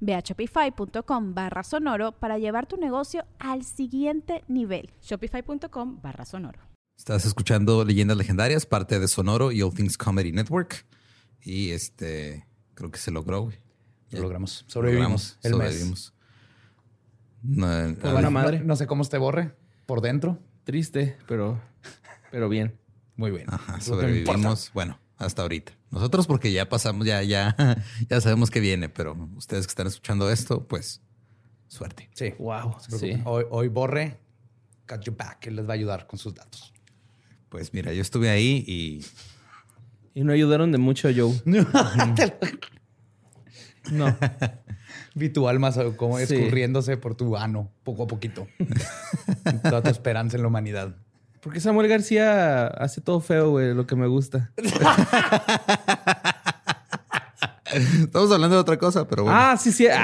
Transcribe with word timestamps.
Ve 0.00 0.14
a 0.14 0.20
shopify.com 0.20 1.34
barra 1.34 1.62
sonoro 1.62 2.12
para 2.12 2.38
llevar 2.38 2.66
tu 2.66 2.76
negocio 2.76 3.24
al 3.38 3.64
siguiente 3.64 4.44
nivel. 4.48 4.90
Shopify.com 5.02 6.00
barra 6.02 6.24
sonoro. 6.24 6.60
Estás 6.96 7.24
escuchando 7.26 7.84
Leyendas 7.84 8.16
Legendarias, 8.16 8.66
parte 8.66 8.98
de 8.98 9.06
Sonoro 9.06 9.52
y 9.52 9.62
All 9.62 9.72
Things 9.72 9.96
Comedy 9.96 10.32
Network. 10.32 10.84
Y 11.40 11.70
este, 11.70 12.44
creo 12.74 12.90
que 12.90 12.98
se 12.98 13.12
logró, 13.12 13.42
güey. 13.42 13.56
Lo 14.10 14.22
logramos. 14.22 14.64
Sobrevivimos. 14.66 15.38
el 15.42 15.52
sobrevivimos. 15.52 16.14
No, 17.42 17.66
por 18.00 18.12
buena 18.12 18.30
madre. 18.30 18.60
No, 18.60 18.74
sé 18.74 18.86
cómo 18.86 19.04
te 19.04 19.18
borre 19.18 19.54
por 19.86 20.00
dentro. 20.00 20.38
Triste, 20.64 21.16
pero, 21.28 21.60
pero 22.32 22.48
bien. 22.48 22.78
Muy 23.16 23.30
bien. 23.30 23.44
Ajá, 23.48 23.80
sobrevivimos. 23.80 24.72
Bueno, 24.74 24.98
hasta 25.16 25.42
ahorita. 25.42 25.77
Nosotros 25.90 26.26
porque 26.26 26.52
ya 26.52 26.68
pasamos, 26.68 27.06
ya, 27.06 27.22
ya, 27.22 27.56
ya 28.08 28.20
sabemos 28.20 28.50
que 28.50 28.60
viene, 28.60 28.88
pero 28.88 29.16
ustedes 29.36 29.66
que 29.66 29.70
están 29.70 29.86
escuchando 29.86 30.30
esto, 30.30 30.66
pues 30.66 31.00
suerte. 31.68 32.10
Sí. 32.14 32.34
Wow. 32.38 32.76
Hoy, 33.24 33.44
hoy 33.50 33.68
Borre, 33.68 34.18
got 34.86 35.02
you 35.02 35.14
back. 35.16 35.46
Él 35.46 35.56
les 35.56 35.66
va 35.66 35.70
a 35.70 35.74
ayudar 35.74 36.06
con 36.06 36.18
sus 36.18 36.34
datos. 36.34 36.72
Pues 37.48 37.72
mira, 37.72 37.92
yo 37.92 38.02
estuve 38.02 38.30
ahí 38.30 38.64
y... 38.66 39.04
Y 40.14 40.24
no 40.24 40.32
ayudaron 40.32 40.72
de 40.72 40.78
mucho, 40.78 41.08
Joe. 41.14 41.32
no. 43.92 44.18
Vi 45.14 45.28
tu 45.28 45.48
alma 45.48 45.72
como 45.96 46.18
escurriéndose 46.18 46.96
por 46.96 47.14
tu 47.14 47.36
ano, 47.36 47.70
poco 47.84 48.02
a 48.04 48.06
poquito. 48.06 48.48
Toda 49.62 49.82
tu 49.82 49.90
esperanza 49.90 50.36
en 50.36 50.42
la 50.42 50.48
humanidad. 50.48 50.96
Porque 51.40 51.60
Samuel 51.60 51.88
García 51.88 52.66
hace 52.66 53.00
todo 53.00 53.20
feo, 53.20 53.50
güey, 53.50 53.74
lo 53.74 53.86
que 53.86 53.96
me 53.96 54.06
gusta. 54.06 54.50
Estamos 57.70 58.32
hablando 58.32 58.56
de 58.56 58.60
otra 58.62 58.78
cosa, 58.78 59.06
pero 59.06 59.24
bueno. 59.24 59.38
Ah, 59.38 59.56
sí, 59.56 59.72
sí. 59.72 59.86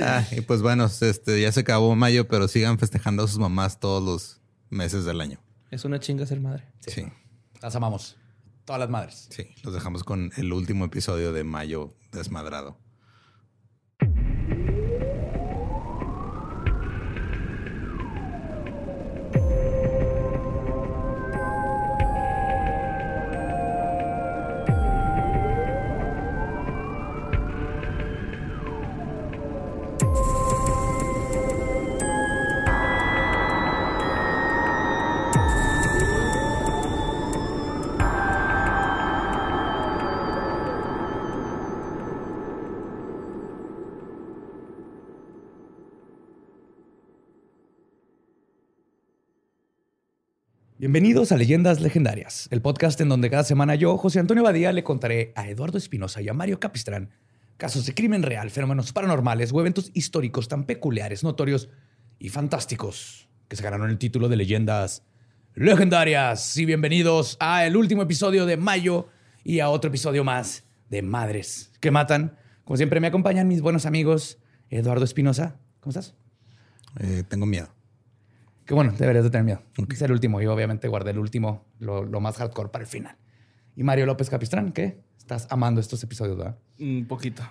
Ah, 0.00 0.24
y 0.30 0.40
pues 0.42 0.62
bueno, 0.62 0.88
este, 1.00 1.40
ya 1.40 1.50
se 1.50 1.60
acabó 1.60 1.94
mayo, 1.96 2.28
pero 2.28 2.46
sigan 2.46 2.78
festejando 2.78 3.24
a 3.24 3.28
sus 3.28 3.38
mamás 3.38 3.80
todos 3.80 4.02
los 4.02 4.40
meses 4.70 5.04
del 5.04 5.20
año. 5.20 5.40
Es 5.70 5.84
una 5.84 5.98
chinga 5.98 6.24
ser 6.26 6.40
madre. 6.40 6.64
sí. 6.86 7.06
Las 7.60 7.74
amamos. 7.74 8.16
Todas 8.64 8.78
las 8.78 8.88
madres. 8.88 9.26
Sí, 9.30 9.48
los 9.64 9.74
dejamos 9.74 10.04
con 10.04 10.30
el 10.36 10.52
último 10.52 10.84
episodio 10.84 11.32
de 11.32 11.42
mayo 11.42 11.92
desmadrado. 12.12 12.76
Bienvenidos 50.80 51.32
a 51.32 51.36
Leyendas 51.36 51.80
Legendarias, 51.80 52.46
el 52.52 52.62
podcast 52.62 53.00
en 53.00 53.08
donde 53.08 53.30
cada 53.30 53.42
semana 53.42 53.74
yo, 53.74 53.98
José 53.98 54.20
Antonio 54.20 54.44
Badía, 54.44 54.70
le 54.70 54.84
contaré 54.84 55.32
a 55.34 55.48
Eduardo 55.48 55.76
Espinosa 55.76 56.22
y 56.22 56.28
a 56.28 56.34
Mario 56.34 56.60
Capistrán 56.60 57.10
casos 57.56 57.84
de 57.84 57.94
crimen 57.94 58.22
real, 58.22 58.48
fenómenos 58.52 58.92
paranormales 58.92 59.52
o 59.52 59.58
eventos 59.58 59.90
históricos 59.92 60.46
tan 60.46 60.66
peculiares, 60.66 61.24
notorios 61.24 61.68
y 62.20 62.28
fantásticos 62.28 63.28
que 63.48 63.56
se 63.56 63.64
ganaron 63.64 63.90
el 63.90 63.98
título 63.98 64.28
de 64.28 64.36
Leyendas 64.36 65.02
Legendarias. 65.56 66.56
Y 66.56 66.64
bienvenidos 66.64 67.36
a 67.40 67.66
el 67.66 67.76
último 67.76 68.02
episodio 68.02 68.46
de 68.46 68.56
mayo 68.56 69.08
y 69.42 69.58
a 69.58 69.70
otro 69.70 69.88
episodio 69.88 70.22
más 70.22 70.62
de 70.90 71.02
Madres 71.02 71.72
que 71.80 71.90
Matan. 71.90 72.38
Como 72.62 72.76
siempre 72.76 73.00
me 73.00 73.08
acompañan 73.08 73.48
mis 73.48 73.62
buenos 73.62 73.84
amigos 73.84 74.38
Eduardo 74.70 75.04
Espinosa. 75.04 75.56
¿Cómo 75.80 75.90
estás? 75.90 76.14
Eh, 77.00 77.24
tengo 77.28 77.46
miedo. 77.46 77.77
Que 78.68 78.74
bueno, 78.74 78.92
deberías 78.98 79.24
de 79.24 79.30
tener 79.30 79.46
miedo. 79.46 79.62
Es 79.90 80.02
el 80.02 80.12
último 80.12 80.42
y 80.42 80.46
obviamente 80.46 80.88
guardé 80.88 81.12
el 81.12 81.18
último, 81.18 81.64
lo, 81.80 82.04
más 82.20 82.36
hardcore 82.36 82.68
para 82.68 82.84
el 82.84 82.90
final. 82.90 83.16
Y 83.74 83.82
Mario 83.82 84.04
López 84.04 84.28
Capistrán, 84.28 84.72
¿qué? 84.72 85.00
Estás 85.16 85.46
amando 85.48 85.80
estos 85.80 86.02
episodios, 86.02 86.36
¿verdad? 86.36 86.58
Un 86.78 87.06
poquito. 87.08 87.42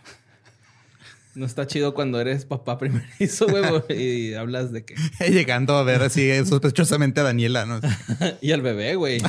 No 1.33 1.47
está 1.47 1.65
chido 1.65 1.95
cuando 1.95 2.21
eres 2.21 2.45
papá 2.45 2.77
primerizo, 2.77 3.47
huevo, 3.47 3.83
y 3.89 4.35
hablas 4.35 4.71
de 4.71 4.85
que... 4.85 4.93
Llegando 5.27 5.75
a 5.75 5.81
ver 5.81 6.03
así 6.03 6.29
sospechosamente 6.45 7.19
a 7.21 7.23
Daniela, 7.23 7.65
¿no? 7.65 7.79
y 8.41 8.51
al 8.51 8.61
bebé, 8.61 8.93
güey. 8.93 9.19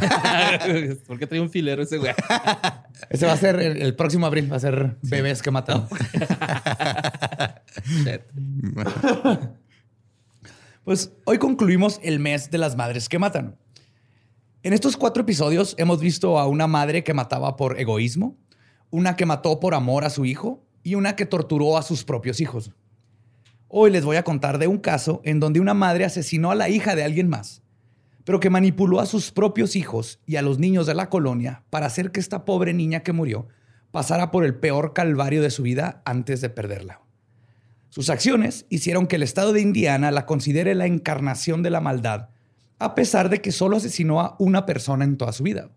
¿Por 1.07 1.19
qué 1.19 1.27
trae 1.27 1.41
un 1.41 1.49
filero 1.49 1.83
ese 1.83 1.97
güey? 1.97 2.13
ese 3.09 3.25
va 3.25 3.33
a 3.33 3.39
ser 3.39 3.61
el, 3.61 3.95
próximo 3.95 4.27
abril, 4.27 4.53
va 4.53 4.57
a 4.57 4.61
ser 4.61 4.99
bebés 5.01 5.41
que 5.41 5.51
matan. 5.51 5.89
Pues 10.89 11.13
hoy 11.27 11.37
concluimos 11.37 12.01
el 12.03 12.19
mes 12.19 12.51
de 12.51 12.57
las 12.57 12.75
madres 12.75 13.11
que 13.11 13.19
matan. 13.19 13.59
En 14.63 14.73
estos 14.73 14.97
cuatro 14.97 15.21
episodios 15.21 15.75
hemos 15.77 16.01
visto 16.01 16.39
a 16.39 16.47
una 16.47 16.67
madre 16.67 17.05
que 17.05 17.13
mataba 17.13 17.57
por 17.57 17.79
egoísmo, 17.79 18.39
una 18.89 19.15
que 19.15 19.27
mató 19.27 19.61
por 19.61 19.75
amor 19.75 20.07
a 20.07 20.09
su 20.09 20.25
hijo 20.25 20.65
y 20.83 20.95
una 20.95 21.15
que 21.15 21.27
torturó 21.27 21.77
a 21.77 21.83
sus 21.83 22.05
propios 22.05 22.41
hijos. 22.41 22.71
Hoy 23.69 23.91
les 23.91 24.03
voy 24.03 24.17
a 24.17 24.25
contar 24.25 24.57
de 24.57 24.67
un 24.67 24.79
caso 24.79 25.21
en 25.25 25.41
donde 25.41 25.61
una 25.61 25.75
madre 25.75 26.07
asesinó 26.07 26.51
a 26.51 26.55
la 26.55 26.71
hija 26.71 26.95
de 26.95 27.05
alguien 27.05 27.29
más, 27.29 27.61
pero 28.25 28.41
que 28.41 28.49
manipuló 28.49 29.01
a 29.01 29.05
sus 29.05 29.31
propios 29.31 29.77
hijos 29.77 30.21
y 30.25 30.37
a 30.37 30.43
los 30.43 30.59
niños 30.59 30.87
de 30.87 30.95
la 30.95 31.11
colonia 31.11 31.65
para 31.69 31.85
hacer 31.85 32.13
que 32.13 32.21
esta 32.21 32.47
pobre 32.47 32.73
niña 32.73 33.01
que 33.01 33.13
murió 33.13 33.49
pasara 33.91 34.31
por 34.31 34.43
el 34.43 34.55
peor 34.55 34.95
calvario 34.95 35.43
de 35.43 35.51
su 35.51 35.65
vida 35.65 36.01
antes 36.07 36.41
de 36.41 36.49
perderla. 36.49 37.03
Sus 37.91 38.11
acciones 38.11 38.67
hicieron 38.69 39.07
que 39.07 39.17
el 39.17 39.23
estado 39.23 39.53
de 39.53 39.61
Indiana 39.61 40.11
la 40.11 40.27
considere 40.27 40.75
la 40.75 40.87
encarnación 40.87 41.63
de 41.63 41.71
la 41.71 41.81
maldad, 41.81 42.29
a 42.79 42.95
pesar 42.95 43.31
de 43.31 43.41
que 43.41 43.53
solo 43.53 43.77
asesinó 43.77 44.21
a 44.21 44.37
una 44.39 44.67
persona 44.67 45.05
en 45.05 45.17
toda 45.17 45.33
su 45.33 45.43
vida. 45.43 45.71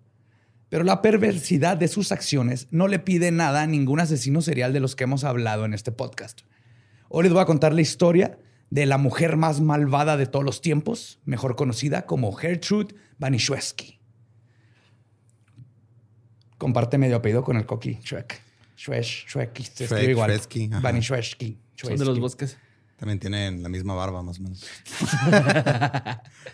Pero 0.69 0.83
la 0.83 1.01
perversidad 1.01 1.77
de 1.77 1.87
sus 1.87 2.11
acciones 2.11 2.67
no 2.71 2.87
le 2.87 2.99
pide 2.99 3.31
nada 3.31 3.61
a 3.61 3.67
ningún 3.67 3.99
asesino 3.99 4.41
serial 4.41 4.73
de 4.73 4.79
los 4.79 4.95
que 4.95 5.05
hemos 5.05 5.23
hablado 5.23 5.65
en 5.65 5.73
este 5.73 5.91
podcast. 5.91 6.41
Hoy 7.09 7.23
les 7.23 7.33
voy 7.33 7.41
a 7.41 7.45
contar 7.45 7.73
la 7.73 7.81
historia 7.81 8.37
de 8.69 8.85
la 8.85 8.97
mujer 8.97 9.35
más 9.35 9.59
malvada 9.59 10.15
de 10.15 10.27
todos 10.27 10.45
los 10.45 10.61
tiempos, 10.61 11.19
mejor 11.25 11.55
conocida 11.55 12.05
como 12.05 12.31
Gertrude 12.31 12.95
Banishewski. 13.17 13.99
Comparte 16.57 16.97
medio 16.97 17.17
apellido 17.17 17.43
con 17.43 17.57
el 17.57 17.65
coqui, 17.65 17.99
se 19.63 19.83
escribe 19.83 20.11
igual. 20.11 20.31
Banishewski. 20.81 21.59
Son 21.81 21.97
de 21.97 22.05
los 22.05 22.19
bosques. 22.19 22.57
También 23.01 23.19
tienen 23.19 23.63
la 23.63 23.69
misma 23.69 23.95
barba, 23.95 24.21
más 24.21 24.39
o 24.39 24.43
menos. 24.43 24.63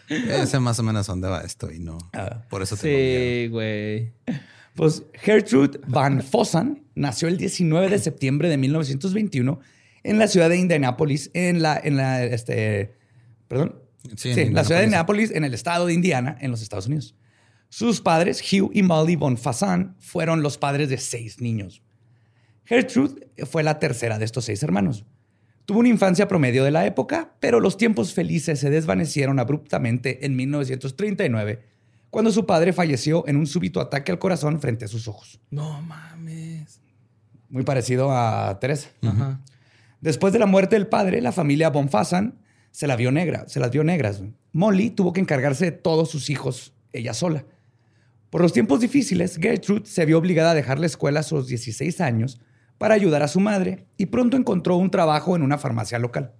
Ese 0.09 0.59
más 0.62 0.79
o 0.79 0.83
menos 0.83 1.06
dónde 1.06 1.27
va 1.27 1.41
esto 1.41 1.69
y 1.69 1.79
no. 1.79 1.97
Ah. 2.13 2.44
por 2.50 2.62
eso 2.62 2.77
tengo 2.77 2.95
Sí, 2.95 3.47
güey. 3.50 4.13
Pues 4.74 5.03
Gertrude 5.13 5.81
Van 5.88 6.21
Fossan 6.21 6.83
nació 6.95 7.27
el 7.27 7.38
19 7.38 7.89
de 7.89 8.00
septiembre 8.00 8.47
de 8.47 8.56
1921 8.57 9.59
en 10.03 10.19
la 10.19 10.27
ciudad 10.29 10.50
de 10.50 10.57
Indianápolis, 10.57 11.31
en 11.33 11.62
la, 11.62 11.77
en 11.83 11.97
la, 11.97 12.23
este, 12.23 12.95
perdón. 13.50 13.81
Sí, 14.15 14.33
Sí, 14.33 14.39
en 14.39 14.53
la 14.53 14.63
ciudad 14.63 14.80
de 14.80 14.85
Indianápolis. 14.85 15.25
Indianápolis, 15.25 15.31
en 15.31 15.44
el 15.44 15.53
estado 15.53 15.88
de 15.88 15.94
Indiana, 15.94 16.38
en 16.39 16.51
los 16.51 16.62
Estados 16.62 16.88
Unidos. 16.88 17.13
Sus 17.68 18.00
padres, 18.00 18.41
Hugh 18.41 18.71
y 18.73 18.83
Molly 18.83 19.18
von 19.18 19.38
Fassan, 19.38 19.97
fueron 20.00 20.41
los 20.41 20.57
padres 20.57 20.88
de 20.88 20.97
seis 20.97 21.41
niños. 21.41 21.81
Gertrude 22.63 23.27
fue 23.45 23.63
la 23.63 23.80
tercera 23.80 24.18
de 24.18 24.23
estos 24.23 24.45
seis 24.45 24.63
hermanos. 24.63 25.06
Tuvo 25.68 25.80
una 25.80 25.90
infancia 25.90 26.30
promedio 26.30 26.64
de 26.64 26.72
la 26.72 26.86
época, 26.86 27.34
pero 27.42 27.60
los 27.60 27.75
tiempos 27.75 28.14
felices 28.14 28.58
se 28.58 28.69
desvanecieron 28.69 29.38
abruptamente 29.38 30.25
en 30.25 30.34
1939, 30.38 31.62
cuando 32.10 32.31
su 32.31 32.46
padre 32.46 32.72
falleció 32.72 33.28
en 33.28 33.36
un 33.36 33.46
súbito 33.46 33.81
ataque 33.81 34.14
al 34.14 34.18
corazón 34.18 34.62
frente 34.62 34.86
a 34.86 34.88
sus 34.88 35.10
ojos. 35.10 35.42
No 35.52 35.81
mames. 35.81 36.80
Muy 37.50 37.64
parecido 37.64 38.14
a 38.14 38.58
Teresa. 38.62 38.88
Después 40.00 40.31
de 40.31 40.40
la 40.40 40.46
muerte 40.46 40.78
del 40.78 40.88
padre, 40.88 41.19
la 41.19 41.34
familia 41.34 41.69
Von 41.69 41.90
Fassan 41.90 42.40
se 42.72 42.88
la 42.88 42.96
vio 42.96 43.12
negra, 43.12 43.44
se 43.50 43.60
las 43.60 43.69
vio 43.69 43.84
negras. 43.84 44.24
Molly 44.54 44.92
tuvo 44.92 45.12
que 45.12 45.19
encargarse 45.19 45.66
de 45.66 45.72
todos 45.74 46.10
sus 46.10 46.30
hijos 46.30 46.72
ella 46.94 47.14
sola. 47.14 47.44
Por 48.30 48.40
los 48.40 48.54
tiempos 48.54 48.80
difíciles, 48.80 49.36
Gertrude 49.36 49.86
se 49.86 50.06
vio 50.06 50.18
obligada 50.18 50.52
a 50.52 50.56
dejar 50.56 50.80
la 50.80 50.86
escuela 50.86 51.19
a 51.19 51.24
sus 51.24 51.48
16 51.50 52.00
años 52.00 52.40
para 52.77 52.94
ayudar 52.95 53.24
a 53.24 53.27
su 53.27 53.39
madre 53.39 53.85
y 53.97 54.07
pronto 54.07 54.38
encontró 54.38 54.75
un 54.75 54.91
trabajo 54.91 55.35
en 55.35 55.41
una 55.44 55.57
farmacia 55.57 56.00
local. 56.00 56.33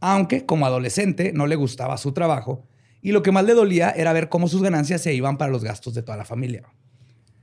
Aunque 0.00 0.46
como 0.46 0.66
adolescente 0.66 1.32
no 1.34 1.46
le 1.46 1.56
gustaba 1.56 1.96
su 1.96 2.12
trabajo 2.12 2.66
y 3.02 3.12
lo 3.12 3.22
que 3.22 3.32
más 3.32 3.44
le 3.44 3.54
dolía 3.54 3.90
era 3.90 4.12
ver 4.12 4.28
cómo 4.28 4.48
sus 4.48 4.62
ganancias 4.62 5.02
se 5.02 5.14
iban 5.14 5.38
para 5.38 5.50
los 5.50 5.64
gastos 5.64 5.94
de 5.94 6.02
toda 6.02 6.16
la 6.18 6.24
familia. 6.24 6.62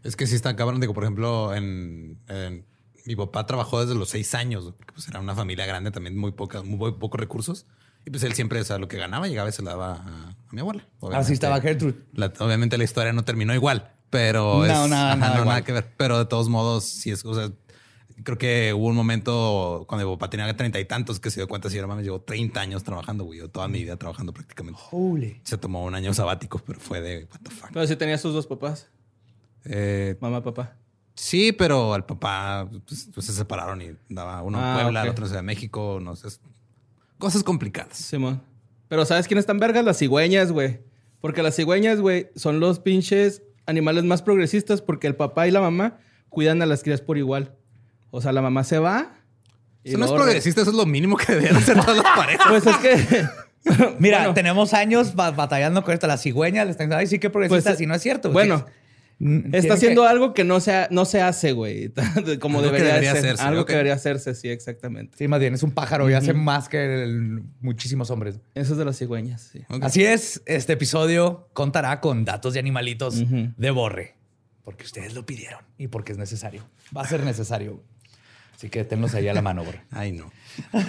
Es 0.04 0.16
que 0.16 0.28
sí 0.28 0.36
está 0.36 0.56
cabrón. 0.56 0.80
Digo, 0.80 0.94
por 0.94 1.04
ejemplo, 1.04 1.54
en, 1.56 2.20
en- 2.28 2.66
mi 3.06 3.16
papá 3.16 3.46
trabajó 3.46 3.82
desde 3.86 3.94
los 3.98 4.10
seis 4.10 4.34
años, 4.34 4.74
porque 4.78 4.94
pues 4.94 5.08
era 5.08 5.20
una 5.20 5.36
familia 5.36 5.66
grande 5.68 5.92
también, 5.92 6.18
muy 6.18 6.32
pocas, 6.32 6.64
muy 6.64 6.94
pocos 6.94 7.20
recursos. 7.20 7.68
Y 8.04 8.10
pues 8.10 8.24
él 8.24 8.34
siempre, 8.34 8.60
o 8.60 8.64
sea, 8.64 8.78
lo 8.80 8.88
que 8.88 8.98
ganaba, 8.98 9.28
llegaba 9.28 9.50
y 9.50 9.52
se 9.52 9.62
la 9.62 9.72
daba 9.72 9.94
a, 9.96 10.30
a 10.30 10.54
mi 10.54 10.62
abuela. 10.62 10.84
Así 10.84 10.94
Obviamente, 11.06 11.34
estaba 11.34 11.62
Gertrude. 11.62 11.96
la- 12.14 12.34
obviamente 12.40 12.78
la 12.78 12.84
historia 12.84 13.14
no 13.14 13.24
terminó 13.24 13.54
igual, 13.54 13.92
pero 14.10 14.60
No, 14.60 14.66
es- 14.86 14.90
nada, 14.90 15.10
ajá, 15.10 15.16
nada 15.18 15.34
no, 15.36 15.42
igual. 15.42 15.48
nada 15.50 15.64
que 15.64 15.72
ver. 15.72 15.94
Pero 15.98 16.18
de 16.20 16.26
todos 16.26 16.50
modos, 16.50 16.84
sí 16.86 17.12
es, 17.12 17.24
o 17.26 17.34
sea, 17.36 17.52
creo 18.24 18.38
que 18.38 18.74
hubo 18.74 18.88
un 18.88 18.96
momento 18.96 19.86
cuando 19.88 20.08
mi 20.10 20.16
papá 20.16 20.30
tenía 20.30 20.56
treinta 20.56 20.80
y 20.80 20.86
tantos 20.86 21.20
que 21.20 21.30
se 21.32 21.40
dio 21.40 21.48
cuenta, 21.48 21.70
si 21.70 21.80
no 21.80 21.88
mames, 21.88 22.06
llevo 22.06 22.22
30 22.22 22.60
años 22.60 22.84
trabajando, 22.84 23.24
güey, 23.26 23.40
yo 23.40 23.50
toda 23.50 23.68
mi 23.68 23.80
vida 23.84 23.98
trabajando 23.98 24.34
prácticamente. 24.34 24.80
Holy. 24.92 25.40
Se 25.44 25.58
tomó 25.58 25.84
un 25.86 25.96
año 25.96 26.14
sabático, 26.14 26.60
pero 26.66 26.80
fue 26.80 27.02
de 27.02 27.26
what 27.32 27.40
the 27.44 27.50
fuck. 27.52 27.70
Pero 27.74 27.86
si 27.88 27.96
tenía 27.96 28.18
sus 28.18 28.34
dos 28.34 28.48
papás, 28.48 28.88
Eh, 29.68 30.16
mamá, 30.22 30.44
papá. 30.44 30.76
Sí, 31.16 31.52
pero 31.52 31.94
al 31.94 32.06
papá 32.06 32.70
pues, 32.88 33.10
pues, 33.14 33.26
se 33.26 33.34
separaron 33.34 33.82
y 33.82 33.92
daba 34.10 34.42
uno 34.44 34.60
en 34.60 34.64
Ah, 34.64 34.80
Puebla, 34.82 35.00
ok. 35.02 35.06
el 35.06 35.12
otro 35.12 35.26
en 35.26 35.30
Ciudad 35.30 35.42
de 35.42 35.46
México, 35.46 36.00
no 36.02 36.16
sé. 36.16 36.28
Cosas 37.18 37.44
complicadas. 37.44 37.98
Simón. 37.98 38.42
Pero 38.90 39.06
¿sabes 39.06 39.28
quiénes 39.28 39.44
están 39.44 39.58
vergas? 39.60 39.84
Las 39.86 39.98
cigüeñas, 39.98 40.52
güey. 40.52 40.82
Porque 41.22 41.42
las 41.42 41.56
cigüeñas, 41.56 42.00
güey, 42.02 42.28
son 42.36 42.60
los 42.60 42.80
pinches 42.80 43.42
animales 43.66 44.04
más 44.04 44.22
progresistas 44.22 44.82
porque 44.84 45.08
el 45.08 45.16
papá 45.16 45.48
y 45.48 45.52
la 45.52 45.62
mamá 45.62 45.98
cuidan 46.30 46.62
a 46.62 46.66
las 46.68 46.84
crías 46.84 47.02
por 47.02 47.18
igual. 47.18 47.56
O 48.16 48.22
sea, 48.22 48.32
la 48.32 48.42
mamá 48.42 48.64
se 48.64 48.80
va. 48.80 49.12
y 49.84 49.90
Eso 49.90 49.98
no 49.98 50.06
es 50.06 50.12
progresista, 50.12 50.62
eso 50.62 50.72
es 50.72 50.78
lo 50.78 50.86
mínimo 50.86 51.18
que 51.18 51.34
deberían 51.34 51.58
hacer 51.58 51.76
todas 51.80 51.98
las 51.98 52.16
parejas. 52.16 52.48
Pues 52.50 52.66
es 52.66 52.76
que. 52.78 53.26
Mira, 54.00 54.20
Bueno. 54.20 54.34
tenemos 54.36 54.74
años 54.74 55.16
ba- 55.16 55.32
batallando 55.32 55.84
con 55.84 55.94
esto. 55.94 56.08
La 56.08 56.18
cigüeña 56.18 56.64
le 56.66 56.72
están 56.72 56.86
diciendo, 56.88 56.98
ay, 56.98 57.08
sí 57.08 57.20
que 57.20 57.30
progresista, 57.30 57.72
Pues, 57.72 57.78
si 57.80 57.86
no 57.86 57.96
es 57.96 58.02
cierto. 58.02 58.32
bueno, 58.32 58.66
Está 59.54 59.76
haciendo 59.76 60.02
que- 60.04 60.08
algo 60.10 60.34
que 60.34 60.44
no 60.44 60.60
se, 60.60 60.88
no 60.92 61.06
se 61.06 61.22
hace, 61.22 61.52
güey. 61.54 61.92
Como 62.42 62.60
Algo 62.60 62.70
debería, 62.72 62.88
debería 62.96 63.12
ser. 63.14 63.20
hacerse, 63.26 63.44
Algo 63.44 63.66
que 63.66 63.72
debería 63.74 63.94
hacerse, 63.94 64.36
sí, 64.36 64.50
exactamente. 64.50 65.18
Sí, 65.18 65.28
más 65.30 65.40
bien, 65.40 65.54
es 65.54 65.64
un 65.64 65.72
pájaro 65.72 66.10
y 66.10 66.14
hace 66.14 66.34
más 66.34 66.68
que 66.70 67.04
el- 67.04 67.42
muchísimos 67.62 68.12
hombres. 68.12 68.40
Eso 68.56 68.74
es 68.74 68.78
de 68.78 68.86
las 68.86 68.98
cigüeñas, 68.98 69.42
sí. 69.54 69.62
Así 69.82 70.04
es, 70.06 70.42
este 70.46 70.74
episodio 70.74 71.48
contará 71.54 72.02
con 72.02 72.24
datos 72.26 72.54
de 72.54 72.60
animalitos 72.60 73.24
de 73.58 73.72
borre. 73.72 74.16
Porque 74.64 74.84
ustedes 74.84 75.14
lo 75.14 75.26
pidieron 75.28 75.60
y 75.78 75.88
porque 75.88 76.12
es 76.12 76.18
necesario. 76.18 76.64
Va 76.96 77.02
a 77.04 77.08
ser 77.08 77.24
necesario. 77.24 77.84
Así 78.56 78.70
que 78.70 78.84
tenlos 78.86 79.14
ahí 79.16 79.28
a 79.28 79.34
la 79.34 79.42
mano, 79.42 79.64
borre. 79.64 79.82
Ay, 79.92 80.14
no. 80.14 80.32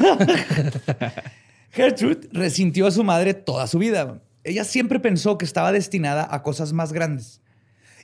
Gertrude 1.72 2.28
resintió 2.32 2.86
a 2.86 2.90
su 2.90 3.02
madre 3.04 3.34
toda 3.34 3.66
su 3.66 3.78
vida. 3.78 4.22
Ella 4.44 4.64
siempre 4.64 5.00
pensó 5.00 5.36
que 5.36 5.44
estaba 5.44 5.72
destinada 5.72 6.28
a 6.30 6.42
cosas 6.42 6.72
más 6.72 6.92
grandes. 6.92 7.42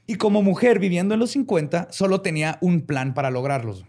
Y 0.06 0.17
como 0.17 0.43
mujer 0.43 0.81
viviendo 0.81 1.14
en 1.14 1.20
los 1.20 1.31
50, 1.31 1.88
solo 1.91 2.20
tenía 2.20 2.59
un 2.61 2.82
plan 2.82 3.14
para 3.14 3.31
lograrlos. 3.31 3.85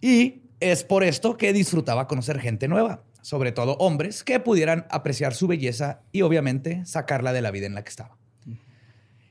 Y 0.00 0.42
es 0.60 0.84
por 0.84 1.04
esto 1.04 1.36
que 1.36 1.52
disfrutaba 1.52 2.06
conocer 2.06 2.40
gente 2.40 2.66
nueva, 2.66 3.04
sobre 3.20 3.52
todo 3.52 3.74
hombres 3.74 4.24
que 4.24 4.40
pudieran 4.40 4.86
apreciar 4.90 5.34
su 5.34 5.46
belleza 5.46 6.00
y 6.12 6.22
obviamente 6.22 6.84
sacarla 6.86 7.34
de 7.34 7.42
la 7.42 7.50
vida 7.50 7.66
en 7.66 7.74
la 7.74 7.84
que 7.84 7.90
estaba. 7.90 8.16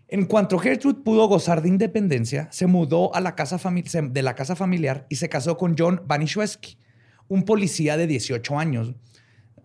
En 0.08 0.26
cuanto 0.26 0.60
Gertrude 0.60 1.02
pudo 1.04 1.28
gozar 1.28 1.62
de 1.62 1.70
independencia, 1.70 2.48
se 2.52 2.68
mudó 2.68 3.14
a 3.16 3.22
la 3.22 3.36
casa 3.36 3.58
de 3.58 4.22
la 4.22 4.36
casa 4.36 4.56
familiar 4.56 5.08
y 5.10 5.16
se 5.16 5.30
casó 5.30 5.58
con 5.58 5.76
John 5.78 6.04
Banishewski, 6.06 6.78
un 7.28 7.44
policía 7.44 7.98
de 7.98 8.06
18 8.06 8.60
años. 8.60 8.94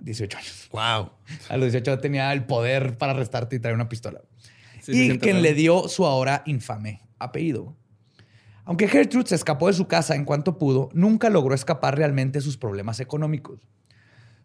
18 0.01 0.39
años. 0.39 0.69
Wow. 0.73 1.11
A 1.51 1.57
los 1.59 1.73
18 1.73 1.99
tenía 1.99 2.33
el 2.33 2.47
poder 2.47 2.97
para 2.97 3.13
arrestarte 3.13 3.57
y 3.57 3.59
traer 3.59 3.75
una 3.75 3.89
pistola. 3.89 4.23
Sí, 4.81 5.13
y 5.13 5.19
quien 5.19 5.43
le 5.43 5.53
dio 5.53 5.89
su 5.89 6.07
ahora 6.07 6.43
infame 6.47 7.03
apellido. 7.19 7.77
Aunque 8.65 8.89
Gertrude 8.89 9.27
se 9.27 9.35
escapó 9.35 9.67
de 9.67 9.75
su 9.75 9.87
casa 9.89 10.15
en 10.15 10.25
cuanto 10.25 10.57
pudo, 10.57 10.89
nunca 10.95 11.29
logró 11.29 11.55
escapar 11.55 11.97
realmente 11.97 12.39
de 12.39 12.43
sus 12.43 12.57
problemas 12.57 13.01
económicos. 13.01 13.61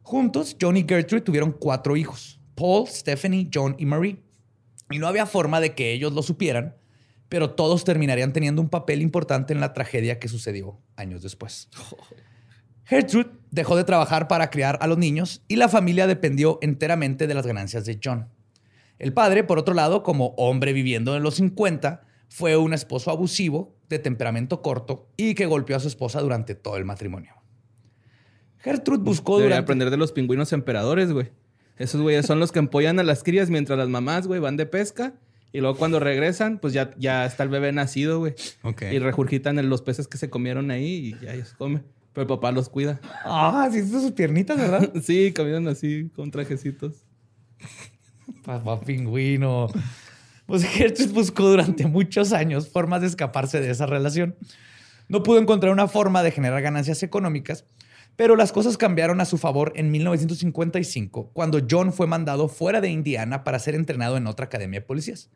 Juntos, 0.01 0.57
John 0.59 0.75
y 0.75 0.85
Gertrude 0.87 1.21
tuvieron 1.21 1.51
cuatro 1.53 1.95
hijos: 1.95 2.39
Paul, 2.55 2.87
Stephanie, 2.87 3.49
John 3.53 3.75
y 3.79 3.85
Marie. 3.85 4.24
Y 4.89 4.99
no 4.99 5.07
había 5.07 5.25
forma 5.25 5.59
de 5.59 5.73
que 5.73 5.93
ellos 5.93 6.13
lo 6.13 6.21
supieran, 6.23 6.75
pero 7.29 7.51
todos 7.51 7.83
terminarían 7.83 8.33
teniendo 8.33 8.61
un 8.61 8.69
papel 8.69 9.01
importante 9.01 9.53
en 9.53 9.59
la 9.59 9.73
tragedia 9.73 10.19
que 10.19 10.27
sucedió 10.27 10.79
años 10.95 11.21
después. 11.21 11.69
Gertrude 12.85 13.31
dejó 13.49 13.75
de 13.75 13.83
trabajar 13.83 14.27
para 14.27 14.51
criar 14.51 14.77
a 14.81 14.87
los 14.87 14.97
niños 14.97 15.43
y 15.47 15.55
la 15.55 15.69
familia 15.69 16.05
dependió 16.05 16.59
enteramente 16.61 17.25
de 17.25 17.33
las 17.33 17.47
ganancias 17.47 17.85
de 17.85 17.99
John. 18.03 18.29
El 18.99 19.11
padre, 19.11 19.43
por 19.43 19.57
otro 19.57 19.73
lado, 19.73 20.03
como 20.03 20.35
hombre 20.37 20.71
viviendo 20.71 21.15
en 21.17 21.23
los 21.23 21.35
50, 21.35 22.03
fue 22.29 22.57
un 22.57 22.73
esposo 22.73 23.11
abusivo, 23.11 23.75
de 23.89 23.99
temperamento 23.99 24.61
corto 24.61 25.11
y 25.17 25.35
que 25.35 25.45
golpeó 25.45 25.75
a 25.75 25.79
su 25.79 25.87
esposa 25.87 26.21
durante 26.21 26.55
todo 26.55 26.77
el 26.77 26.85
matrimonio. 26.85 27.33
Gertrude 28.57 29.03
buscó 29.03 29.37
Debería 29.37 29.57
durante... 29.57 29.65
aprender 29.65 29.89
de 29.91 29.97
los 29.97 30.11
pingüinos 30.11 30.53
emperadores, 30.53 31.11
güey. 31.11 31.31
Esos 31.77 32.01
güeyes 32.01 32.25
son 32.25 32.39
los 32.39 32.51
que 32.51 32.59
empollan 32.59 32.99
a 32.99 33.03
las 33.03 33.23
crías 33.23 33.49
mientras 33.49 33.77
las 33.77 33.89
mamás, 33.89 34.27
güey, 34.27 34.39
van 34.39 34.57
de 34.57 34.65
pesca. 34.65 35.13
Y 35.51 35.61
luego 35.61 35.77
cuando 35.77 35.99
regresan, 35.99 36.59
pues 36.59 36.73
ya, 36.73 36.91
ya 36.97 37.25
está 37.25 37.43
el 37.43 37.49
bebé 37.49 37.71
nacido, 37.71 38.19
güey. 38.19 38.33
Y 38.91 38.99
regurgitan 38.99 39.57
en 39.57 39.69
los 39.69 39.81
peces 39.81 40.07
que 40.07 40.17
se 40.17 40.29
comieron 40.29 40.69
ahí 40.71 41.15
y 41.19 41.25
ya 41.25 41.33
ellos 41.33 41.53
comen. 41.57 41.83
Pero 42.11 42.23
el 42.23 42.27
papá 42.27 42.51
los 42.51 42.69
cuida. 42.69 42.99
Ah, 43.23 43.69
sí, 43.71 43.85
sus 43.87 44.11
piernitas, 44.11 44.57
¿verdad? 44.57 44.91
Sí, 45.01 45.31
caminan 45.33 45.67
así 45.67 46.09
con 46.15 46.31
trajecitos. 46.31 47.03
Papá 48.43 48.79
pingüino. 48.81 49.67
Pues 50.45 50.63
Gertrude 50.63 51.11
buscó 51.11 51.49
durante 51.49 51.87
muchos 51.87 52.31
años 52.31 52.69
formas 52.69 53.01
de 53.01 53.07
escaparse 53.07 53.59
de 53.59 53.71
esa 53.71 53.85
relación. 53.85 54.35
No 55.07 55.23
pudo 55.23 55.39
encontrar 55.39 55.71
una 55.71 55.87
forma 55.87 56.23
de 56.23 56.31
generar 56.31 56.61
ganancias 56.61 57.03
económicas, 57.03 57.65
pero 58.15 58.35
las 58.35 58.51
cosas 58.51 58.77
cambiaron 58.77 59.19
a 59.19 59.25
su 59.25 59.37
favor 59.37 59.73
en 59.75 59.91
1955, 59.91 61.31
cuando 61.33 61.59
John 61.69 61.91
fue 61.91 62.07
mandado 62.07 62.47
fuera 62.47 62.81
de 62.81 62.89
Indiana 62.89 63.43
para 63.43 63.59
ser 63.59 63.75
entrenado 63.75 64.17
en 64.17 64.27
otra 64.27 64.45
academia 64.45 64.79
de 64.79 64.85
policías. 64.85 65.29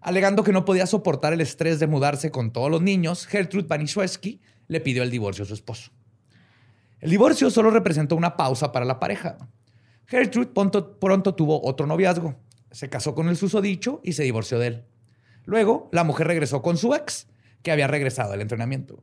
Alegando 0.00 0.44
que 0.44 0.52
no 0.52 0.64
podía 0.64 0.86
soportar 0.86 1.32
el 1.32 1.40
estrés 1.40 1.80
de 1.80 1.86
mudarse 1.86 2.30
con 2.30 2.52
todos 2.52 2.70
los 2.70 2.80
niños, 2.80 3.26
Gertrude 3.26 3.66
Banishewski 3.66 4.40
le 4.68 4.80
pidió 4.80 5.02
el 5.02 5.10
divorcio 5.10 5.44
a 5.44 5.48
su 5.48 5.54
esposo. 5.54 5.90
El 7.00 7.10
divorcio 7.10 7.50
solo 7.50 7.70
representó 7.70 8.16
una 8.16 8.36
pausa 8.36 8.72
para 8.72 8.86
la 8.86 8.98
pareja. 8.98 9.36
Gertrude 10.06 10.46
pronto, 10.46 10.98
pronto 10.98 11.34
tuvo 11.34 11.64
otro 11.66 11.86
noviazgo. 11.86 12.36
Se 12.70 12.88
casó 12.88 13.14
con 13.14 13.28
el 13.28 13.36
susodicho 13.36 14.00
y 14.02 14.12
se 14.12 14.22
divorció 14.22 14.58
de 14.58 14.66
él. 14.68 14.84
Luego, 15.44 15.88
la 15.92 16.04
mujer 16.04 16.26
regresó 16.26 16.62
con 16.62 16.76
su 16.76 16.94
ex, 16.94 17.28
que 17.62 17.70
había 17.70 17.86
regresado 17.86 18.32
al 18.32 18.40
entrenamiento. 18.40 19.02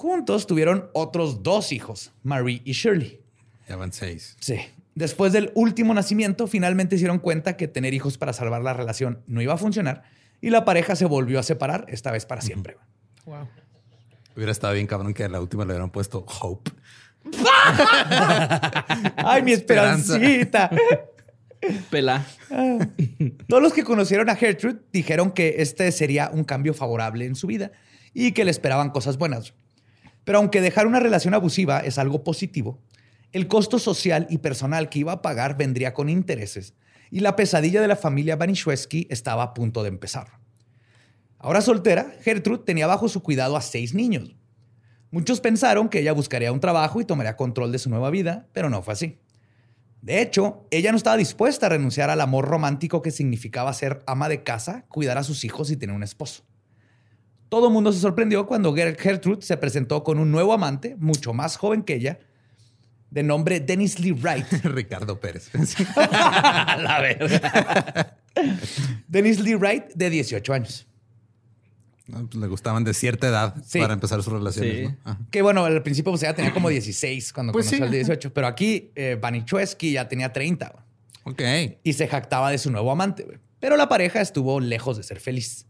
Juntos 0.00 0.46
tuvieron 0.46 0.88
otros 0.94 1.42
dos 1.42 1.72
hijos, 1.72 2.10
Marie 2.22 2.62
y 2.64 2.72
Shirley. 2.72 3.20
Ya 3.68 3.76
van 3.76 3.92
seis. 3.92 4.34
Sí. 4.40 4.58
Después 4.94 5.34
del 5.34 5.52
último 5.54 5.92
nacimiento, 5.92 6.46
finalmente 6.46 6.96
se 6.96 7.00
dieron 7.00 7.18
cuenta 7.18 7.58
que 7.58 7.68
tener 7.68 7.92
hijos 7.92 8.16
para 8.16 8.32
salvar 8.32 8.62
la 8.62 8.72
relación 8.72 9.22
no 9.26 9.42
iba 9.42 9.52
a 9.52 9.58
funcionar 9.58 10.04
y 10.40 10.48
la 10.48 10.64
pareja 10.64 10.96
se 10.96 11.04
volvió 11.04 11.38
a 11.38 11.42
separar, 11.42 11.84
esta 11.88 12.10
vez 12.12 12.24
para 12.24 12.40
siempre. 12.40 12.78
Hubiera 14.34 14.52
estado 14.52 14.72
bien 14.72 14.86
cabrón 14.86 15.12
que 15.12 15.24
a 15.24 15.28
la 15.28 15.38
última 15.38 15.66
le 15.66 15.72
hubieran 15.72 15.90
puesto 15.90 16.24
Hope. 16.40 16.70
¡Ay, 19.16 19.42
mi 19.42 19.52
Esperanza. 19.52 20.16
esperancita! 20.16 20.70
Pelá. 21.90 22.24
Todos 23.48 23.62
los 23.62 23.74
que 23.74 23.84
conocieron 23.84 24.30
a 24.30 24.36
Gertrude 24.36 24.78
dijeron 24.94 25.32
que 25.32 25.56
este 25.58 25.92
sería 25.92 26.30
un 26.32 26.44
cambio 26.44 26.72
favorable 26.72 27.26
en 27.26 27.34
su 27.34 27.46
vida 27.46 27.72
y 28.14 28.32
que 28.32 28.46
le 28.46 28.50
esperaban 28.50 28.88
cosas 28.88 29.18
buenas. 29.18 29.52
Pero 30.24 30.38
aunque 30.38 30.60
dejar 30.60 30.86
una 30.86 31.00
relación 31.00 31.34
abusiva 31.34 31.80
es 31.80 31.98
algo 31.98 32.24
positivo, 32.24 32.80
el 33.32 33.46
costo 33.46 33.78
social 33.78 34.26
y 34.28 34.38
personal 34.38 34.88
que 34.88 34.98
iba 34.98 35.12
a 35.12 35.22
pagar 35.22 35.56
vendría 35.56 35.94
con 35.94 36.08
intereses 36.08 36.74
y 37.10 37.20
la 37.20 37.36
pesadilla 37.36 37.80
de 37.80 37.88
la 37.88 37.96
familia 37.96 38.36
Banishewski 38.36 39.06
estaba 39.10 39.42
a 39.42 39.54
punto 39.54 39.82
de 39.82 39.88
empezar. 39.88 40.38
Ahora 41.38 41.60
soltera, 41.60 42.12
Gertrude 42.22 42.64
tenía 42.64 42.86
bajo 42.86 43.08
su 43.08 43.22
cuidado 43.22 43.56
a 43.56 43.60
seis 43.62 43.94
niños. 43.94 44.36
Muchos 45.10 45.40
pensaron 45.40 45.88
que 45.88 46.00
ella 46.00 46.12
buscaría 46.12 46.52
un 46.52 46.60
trabajo 46.60 47.00
y 47.00 47.04
tomaría 47.04 47.36
control 47.36 47.72
de 47.72 47.78
su 47.78 47.90
nueva 47.90 48.10
vida, 48.10 48.48
pero 48.52 48.70
no 48.70 48.82
fue 48.82 48.92
así. 48.92 49.18
De 50.02 50.22
hecho, 50.22 50.66
ella 50.70 50.92
no 50.92 50.96
estaba 50.96 51.16
dispuesta 51.16 51.66
a 51.66 51.70
renunciar 51.70 52.10
al 52.10 52.20
amor 52.20 52.46
romántico 52.46 53.02
que 53.02 53.10
significaba 53.10 53.72
ser 53.72 54.02
ama 54.06 54.28
de 54.28 54.42
casa, 54.42 54.86
cuidar 54.88 55.18
a 55.18 55.24
sus 55.24 55.44
hijos 55.44 55.70
y 55.70 55.76
tener 55.76 55.96
un 55.96 56.02
esposo. 56.02 56.44
Todo 57.50 57.66
el 57.66 57.72
mundo 57.74 57.92
se 57.92 58.00
sorprendió 58.00 58.46
cuando 58.46 58.72
Gertrude 58.74 59.42
se 59.42 59.56
presentó 59.58 60.02
con 60.02 60.18
un 60.18 60.30
nuevo 60.30 60.54
amante, 60.54 60.96
mucho 60.98 61.34
más 61.34 61.56
joven 61.58 61.82
que 61.82 61.94
ella, 61.96 62.18
de 63.10 63.22
nombre 63.22 63.60
Dennis 63.60 63.98
Lee 64.00 64.12
Wright. 64.12 64.46
Ricardo 64.64 65.20
Pérez. 65.20 65.50
La 65.96 67.00
verdad. 67.02 68.16
Dennis 69.08 69.40
Lee 69.40 69.54
Wright, 69.56 69.86
de 69.94 70.10
18 70.10 70.52
años. 70.52 70.86
Pues 72.06 72.34
le 72.34 72.46
gustaban 72.48 72.82
de 72.84 72.92
cierta 72.94 73.28
edad 73.28 73.54
Sí. 73.64 73.78
para 73.78 73.94
empezar 73.94 74.22
sus 74.22 74.32
relaciones. 74.32 74.76
Sí. 74.76 74.82
¿no? 74.84 74.96
Ajá. 75.04 75.18
Que 75.30 75.42
bueno, 75.42 75.64
al 75.64 75.82
principio 75.82 76.10
pues 76.12 76.22
ella 76.22 76.34
tenía 76.34 76.52
como 76.52 76.68
16 76.68 77.32
cuando 77.32 77.52
Pues 77.52 77.66
conoció 77.66 77.78
sí, 77.78 77.82
al 77.84 77.90
de 77.90 77.96
18, 77.98 78.32
pero 78.32 78.46
aquí 78.48 78.90
eh, 78.96 79.18
ya 79.92 80.08
tenía 80.08 80.32
30 80.32 80.72
güey, 80.72 80.84
Ok. 81.24 81.78
y 81.84 81.92
se 81.92 82.08
jactaba 82.08 82.50
de 82.50 82.58
su 82.58 82.70
nuevo 82.70 82.90
amante. 82.90 83.22
güey. 83.24 83.38
Pero 83.60 83.76
la 83.76 83.88
pareja 83.88 84.20
estuvo 84.20 84.58
lejos 84.58 84.96
de 84.96 85.02
ser 85.02 85.20
feliz. 85.20 85.66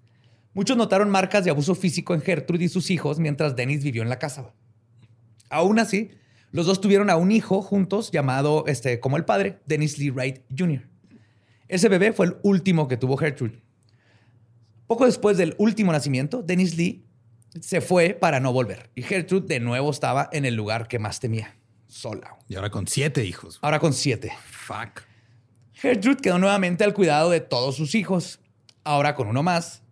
Muchos 0.53 0.77
notaron 0.77 1.11
marcas 1.11 1.45
de 1.45 1.51
abuso 1.51 1.75
físico 1.75 2.15
en 2.15 2.21
Gertrude 2.21 2.65
y 2.65 2.69
sus 2.69 2.91
hijos 2.91 3.19
mientras 3.19 3.55
Dennis 3.55 3.85
vivió 3.85 4.03
en 4.03 4.09
la 4.09 4.19
casa. 4.19 4.53
Aún 5.49 5.79
así, 5.79 6.11
los 6.51 6.67
dos 6.67 6.81
tuvieron 6.81 7.11
a 7.11 7.17
un 7.17 7.31
hijo 7.31 7.63
juntos 7.63 8.11
llamado 8.11 8.65
este, 8.67 8.99
como 8.99 9.17
el 9.17 9.25
padre, 9.25 9.61
Dennis 9.67 9.99
Lee 9.99 10.11
Wright 10.11 10.41
Jr. 10.57 10.89
Ese 11.69 11.89
bebé 11.89 12.13
fue 12.13 12.27
el 12.27 12.37
último 12.43 12.89
que 12.89 12.97
tuvo 12.97 13.17
Gertrude. 13.17 13.63
Poco 14.89 15.07
después 15.07 15.37
del 15.37 15.55
último 15.59 15.93
nacimiento, 15.93 16.43
Dennis 16.43 16.77
Lee 16.77 17.07
se 17.61 17.81
fue 17.81 18.15
para 18.15 18.41
no 18.41 18.53
volver. 18.53 18.91
Y 18.97 19.03
Gertrude 19.03 19.47
de 19.47 19.61
nuevo 19.61 19.91
estaba 19.91 20.29
en 20.33 20.45
el 20.45 20.57
lugar 20.57 20.89
que 20.89 20.99
más 20.99 21.21
temía, 21.21 21.57
sola. 21.87 22.37
Y 22.49 22.57
ahora 22.57 22.71
con 22.71 22.89
siete 22.89 23.25
hijos. 23.25 23.61
Ahora 23.63 23.79
con 23.79 23.93
siete. 23.93 24.33
Fuck. 24.51 25.03
Gertrude 25.73 26.21
quedó 26.21 26.39
nuevamente 26.39 26.83
al 26.83 26.93
cuidado 26.93 27.31
de 27.31 27.41
todos 27.41 27.77
sus 27.77 27.95
hijos, 27.95 28.41
ahora 28.83 29.15
con 29.15 29.29
uno 29.29 29.45
más, 29.45 29.83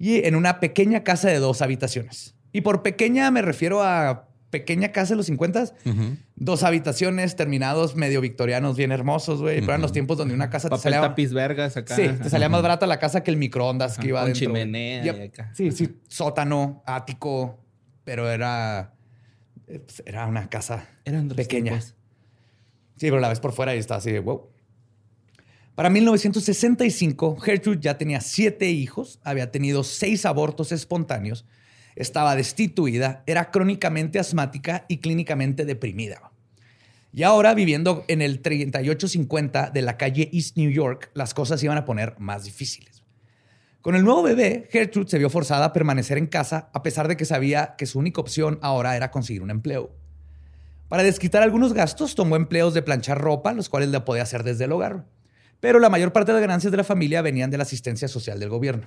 y 0.00 0.26
en 0.26 0.34
una 0.34 0.58
pequeña 0.58 1.04
casa 1.04 1.28
de 1.28 1.38
dos 1.38 1.60
habitaciones. 1.62 2.34
Y 2.52 2.62
por 2.62 2.82
pequeña 2.82 3.30
me 3.30 3.42
refiero 3.42 3.82
a 3.84 4.28
pequeña 4.48 4.90
casa 4.90 5.10
de 5.12 5.18
los 5.18 5.26
50, 5.26 5.62
Ujú. 5.84 6.16
dos 6.34 6.62
habitaciones 6.64 7.36
terminados 7.36 7.94
medio 7.94 8.20
victorianos, 8.20 8.76
bien 8.76 8.90
hermosos, 8.90 9.40
güey. 9.42 9.56
Pero 9.60 9.66
eran 9.72 9.82
los 9.82 9.92
tiempos 9.92 10.16
donde 10.16 10.34
una 10.34 10.50
casa 10.50 10.68
te 10.70 10.78
salía... 10.78 11.00
tapiz 11.02 11.32
vergas 11.32 11.76
acá. 11.76 11.94
Sí, 11.94 12.08
te 12.20 12.30
salía 12.30 12.48
más 12.48 12.62
barata 12.62 12.86
la 12.86 12.98
casa 12.98 13.22
que 13.22 13.30
el 13.30 13.36
microondas 13.36 13.98
que 13.98 14.08
iba 14.08 14.22
con 14.22 14.32
chimenea 14.32 15.04
y 15.04 15.08
acá. 15.08 15.52
Sí, 15.54 15.70
sí, 15.70 16.00
sótano, 16.08 16.82
ático, 16.86 17.60
pero 18.02 18.28
era 18.28 18.94
eh, 19.68 19.78
pues, 19.80 20.02
era 20.06 20.26
una 20.26 20.48
casa 20.48 20.88
Eran 21.04 21.28
pequeña. 21.28 21.72
tiempos. 21.72 21.94
Sí, 22.96 23.06
pero 23.08 23.20
la 23.20 23.28
ves 23.28 23.38
por 23.38 23.52
fuera 23.52 23.76
y 23.76 23.78
está 23.78 23.96
así 23.96 24.10
de 24.10 24.18
wow. 24.18 24.49
Para 25.80 25.88
1965, 25.88 27.36
Gertrude 27.36 27.80
ya 27.80 27.96
tenía 27.96 28.20
siete 28.20 28.68
hijos, 28.68 29.18
había 29.24 29.50
tenido 29.50 29.82
seis 29.82 30.26
abortos 30.26 30.72
espontáneos, 30.72 31.46
estaba 31.96 32.36
destituida, 32.36 33.22
era 33.26 33.50
crónicamente 33.50 34.18
asmática 34.18 34.84
y 34.88 34.98
clínicamente 34.98 35.64
deprimida. 35.64 36.32
Y 37.14 37.22
ahora, 37.22 37.54
viviendo 37.54 38.04
en 38.08 38.20
el 38.20 38.42
3850 38.42 39.70
de 39.70 39.80
la 39.80 39.96
calle 39.96 40.28
East 40.34 40.58
New 40.58 40.70
York, 40.70 41.10
las 41.14 41.32
cosas 41.32 41.62
iban 41.62 41.78
a 41.78 41.86
poner 41.86 42.14
más 42.18 42.44
difíciles. 42.44 43.02
Con 43.80 43.94
el 43.94 44.04
nuevo 44.04 44.22
bebé, 44.22 44.68
Gertrude 44.70 45.08
se 45.08 45.18
vio 45.18 45.30
forzada 45.30 45.64
a 45.64 45.72
permanecer 45.72 46.18
en 46.18 46.26
casa 46.26 46.68
a 46.74 46.82
pesar 46.82 47.08
de 47.08 47.16
que 47.16 47.24
sabía 47.24 47.74
que 47.78 47.86
su 47.86 47.98
única 47.98 48.20
opción 48.20 48.58
ahora 48.60 48.96
era 48.96 49.10
conseguir 49.10 49.40
un 49.40 49.50
empleo. 49.50 49.90
Para 50.90 51.04
desquitar 51.04 51.42
algunos 51.42 51.72
gastos, 51.72 52.14
tomó 52.14 52.36
empleos 52.36 52.74
de 52.74 52.82
planchar 52.82 53.18
ropa, 53.18 53.54
los 53.54 53.70
cuales 53.70 53.88
la 53.88 54.04
podía 54.04 54.24
hacer 54.24 54.42
desde 54.42 54.64
el 54.64 54.72
hogar. 54.72 55.06
Pero 55.60 55.78
la 55.78 55.90
mayor 55.90 56.12
parte 56.12 56.32
de 56.32 56.38
las 56.38 56.42
ganancias 56.42 56.70
de 56.70 56.76
la 56.76 56.84
familia 56.84 57.22
venían 57.22 57.50
de 57.50 57.58
la 57.58 57.62
asistencia 57.62 58.08
social 58.08 58.40
del 58.40 58.48
gobierno. 58.48 58.86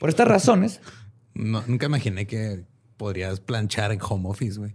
Por 0.00 0.08
estas 0.08 0.26
razones, 0.28 0.80
No, 1.34 1.62
nunca 1.66 1.86
imaginé 1.86 2.26
que 2.26 2.64
podrías 2.96 3.40
planchar 3.40 3.92
en 3.92 4.00
home 4.02 4.28
office, 4.28 4.58
güey. 4.58 4.74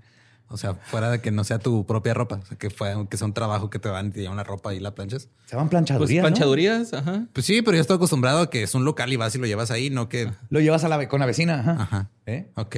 O 0.49 0.55
sea, 0.57 0.75
fuera 0.75 1.11
de 1.11 1.19
que 1.19 1.29
no 1.29 1.43
sea 1.43 1.59
tu 1.59 1.85
propia 1.85 2.13
ropa. 2.13 2.35
O 2.41 2.45
sea, 2.45 2.57
que, 2.57 2.69
fue, 2.69 2.93
que 3.09 3.17
sea 3.17 3.27
un 3.27 3.33
trabajo 3.33 3.69
que 3.69 3.79
te 3.79 3.89
van 3.89 4.07
y 4.07 4.11
te 4.11 4.21
llevan 4.21 4.37
la 4.37 4.45
ropa 4.45 4.73
y 4.73 4.79
la 4.79 4.95
planchas. 4.95 5.29
se 5.45 5.57
Pues 5.57 5.69
planchadurías. 5.69 6.23
¿no? 6.23 6.29
planchadurías, 6.29 6.93
ajá. 6.93 7.25
Pues 7.33 7.45
sí, 7.45 7.61
pero 7.61 7.75
yo 7.75 7.81
estoy 7.81 7.97
acostumbrado 7.97 8.39
a 8.39 8.49
que 8.49 8.63
es 8.63 8.73
un 8.73 8.85
local 8.85 9.11
y 9.11 9.17
vas 9.17 9.35
y 9.35 9.39
lo 9.39 9.45
llevas 9.45 9.71
ahí, 9.71 9.89
no 9.89 10.07
que... 10.07 10.31
Lo 10.49 10.61
llevas 10.61 10.85
a 10.85 10.87
la, 10.87 11.05
con 11.09 11.19
la 11.19 11.25
vecina. 11.25 11.59
Ajá. 11.59 11.75
Ajá. 11.81 12.11
¿Eh? 12.25 12.49
Ok. 12.55 12.75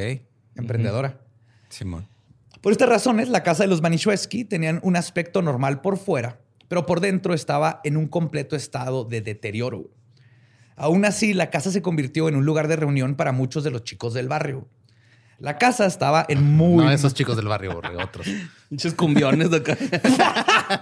Emprendedora. 0.55 1.19
Simón. 1.69 2.07
Por 2.61 2.71
estas 2.71 2.89
razones, 2.89 3.29
la 3.29 3.43
casa 3.43 3.63
de 3.63 3.67
los 3.69 3.81
Manischewski 3.83 4.45
tenían 4.45 4.79
un 4.81 4.95
aspecto 4.95 5.43
normal 5.43 5.81
por 5.81 5.97
fuera, 5.97 6.39
pero 6.69 6.85
por 6.85 7.01
dentro 7.01 7.33
estaba 7.33 7.81
en 7.83 7.97
un 7.97 8.07
completo 8.07 8.55
estado 8.55 9.03
de 9.03 9.19
deterioro. 9.19 9.89
Aún 10.77 11.03
así, 11.03 11.33
la 11.33 11.49
casa 11.49 11.71
se 11.71 11.81
convirtió 11.81 12.29
en 12.29 12.37
un 12.37 12.45
lugar 12.45 12.69
de 12.69 12.77
reunión 12.77 13.15
para 13.15 13.33
muchos 13.33 13.65
de 13.65 13.71
los 13.71 13.83
chicos 13.83 14.13
del 14.13 14.29
barrio. 14.29 14.69
La 15.39 15.57
casa 15.57 15.85
estaba 15.85 16.25
en 16.29 16.43
muy... 16.43 16.85
No 16.85 16.91
esos 16.91 17.13
chicos 17.13 17.35
del 17.35 17.47
barrio, 17.47 17.73
borre, 17.73 18.01
otros. 18.01 18.27
Muchos 18.69 18.93
cumbiones 18.93 19.49
de 19.51 19.57
acá. 19.57 19.77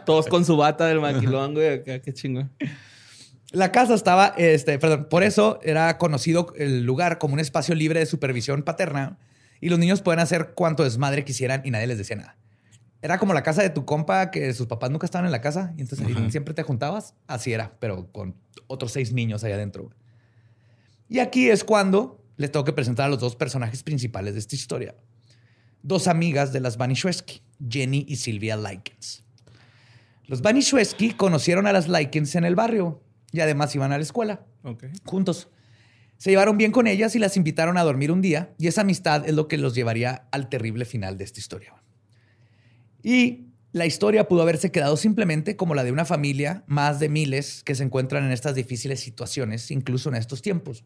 Todos 0.06 0.28
con 0.28 0.46
su 0.46 0.58
bata 0.58 0.86
del 0.86 1.00
maquilón, 1.00 1.54
güey. 1.54 1.76
Acá, 1.76 2.00
qué 2.00 2.14
chingón. 2.14 2.52
La 3.52 3.72
casa 3.72 3.94
estaba, 3.94 4.34
este, 4.38 4.78
perdón, 4.78 5.08
por 5.10 5.24
eso 5.24 5.60
era 5.64 5.98
conocido 5.98 6.54
el 6.58 6.84
lugar 6.84 7.18
como 7.18 7.36
un 7.36 7.40
espacio 7.40 7.76
libre 7.76 8.00
de 8.00 8.06
supervisión 8.06 8.64
paterna 8.64 9.18
y 9.62 9.70
los 9.70 9.80
niños 9.80 10.02
pueden 10.02 10.20
hacer 10.20 10.54
cuanto 10.54 10.84
desmadre 10.84 11.24
quisieran 11.24 11.62
y 11.64 11.72
nadie 11.72 11.88
les 11.88 11.98
decía 11.98 12.18
nada. 12.18 12.36
Era 13.02 13.20
como 13.20 13.34
la 13.34 13.44
casa 13.44 13.62
de 13.62 13.70
tu 13.70 13.86
compa 13.86 14.32
que 14.32 14.54
sus 14.54 14.68
papás 14.68 14.90
nunca 14.90 15.06
estaban 15.06 15.26
en 15.26 15.32
la 15.32 15.42
casa 15.42 15.74
y 15.78 15.82
entonces 15.82 16.08
Ajá. 16.08 16.30
siempre 16.32 16.54
te 16.54 16.64
juntabas. 16.64 17.14
Así 17.28 17.54
era, 17.54 17.78
pero 17.80 18.12
con 18.12 18.36
otros 18.68 18.92
seis 18.92 19.14
niños 19.14 19.44
ahí 19.44 19.52
adentro. 19.52 19.90
Y 21.08 21.20
aquí 21.20 21.50
es 21.50 21.64
cuando 21.64 22.24
les 22.38 22.52
tengo 22.52 22.66
que 22.66 22.74
presentar 22.74 23.06
a 23.06 23.10
los 23.10 23.20
dos 23.20 23.36
personajes 23.36 23.84
principales 23.84 24.34
de 24.34 24.40
esta 24.40 24.56
historia. 24.56 24.96
Dos 25.84 26.08
amigas 26.08 26.52
de 26.54 26.60
las 26.60 26.78
Banishewski, 26.78 27.42
Jenny 27.70 28.06
y 28.08 28.18
Silvia 28.18 28.58
Likens. 28.58 29.24
Los 30.26 30.42
Banishewski 30.42 31.12
conocieron 31.12 31.68
a 31.68 31.72
las 31.72 31.88
Likens 31.88 32.36
en 32.36 32.46
el 32.46 32.56
barrio 32.56 33.02
y 33.32 33.40
además 33.40 33.74
iban 33.76 33.92
a 33.92 33.98
la 33.98 34.04
escuela 34.04 34.42
juntos. 35.06 35.50
Se 36.18 36.32
llevaron 36.32 36.58
bien 36.58 36.72
con 36.72 36.88
ellas 36.88 37.16
y 37.16 37.20
las 37.20 37.38
invitaron 37.38 37.78
a 37.78 37.84
dormir 37.84 38.12
un 38.12 38.22
día 38.22 38.54
y 38.58 38.68
esa 38.68 38.82
amistad 38.82 39.28
es 39.28 39.36
lo 39.36 39.48
que 39.48 39.58
los 39.58 39.76
llevaría 39.76 40.28
al 40.32 40.50
terrible 40.50 40.84
final 40.84 41.18
de 41.18 41.24
esta 41.24 41.40
historia. 41.40 41.76
Y 43.04 43.48
la 43.72 43.86
historia 43.86 44.28
pudo 44.28 44.42
haberse 44.42 44.72
quedado 44.72 44.98
simplemente 44.98 45.56
como 45.56 45.76
la 45.76 45.84
de 45.84 45.92
una 45.92 46.06
familia 46.06 46.64
más 46.68 47.00
de 47.00 47.10
miles 47.10 47.64
que 47.64 47.76
se 47.76 47.84
encuentran 47.84 48.26
en 48.26 48.32
estas 48.32 48.56
difíciles 48.56 49.00
situaciones, 49.00 49.72
incluso 49.72 50.10
en 50.10 50.16
estos 50.16 50.42
tiempos. 50.42 50.84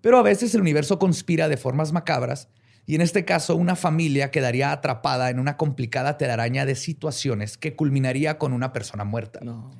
Pero 0.00 0.18
a 0.18 0.22
veces 0.22 0.54
el 0.54 0.60
universo 0.60 0.98
conspira 0.98 1.48
de 1.48 1.56
formas 1.56 1.92
macabras 1.92 2.48
y 2.86 2.94
en 2.94 3.00
este 3.00 3.24
caso 3.24 3.56
una 3.56 3.74
familia 3.74 4.30
quedaría 4.30 4.70
atrapada 4.70 5.30
en 5.30 5.40
una 5.40 5.56
complicada 5.56 6.16
telaraña 6.16 6.64
de 6.64 6.76
situaciones 6.76 7.58
que 7.58 7.74
culminaría 7.74 8.38
con 8.38 8.52
una 8.52 8.72
persona 8.72 9.04
muerta. 9.04 9.40
No. 9.42 9.72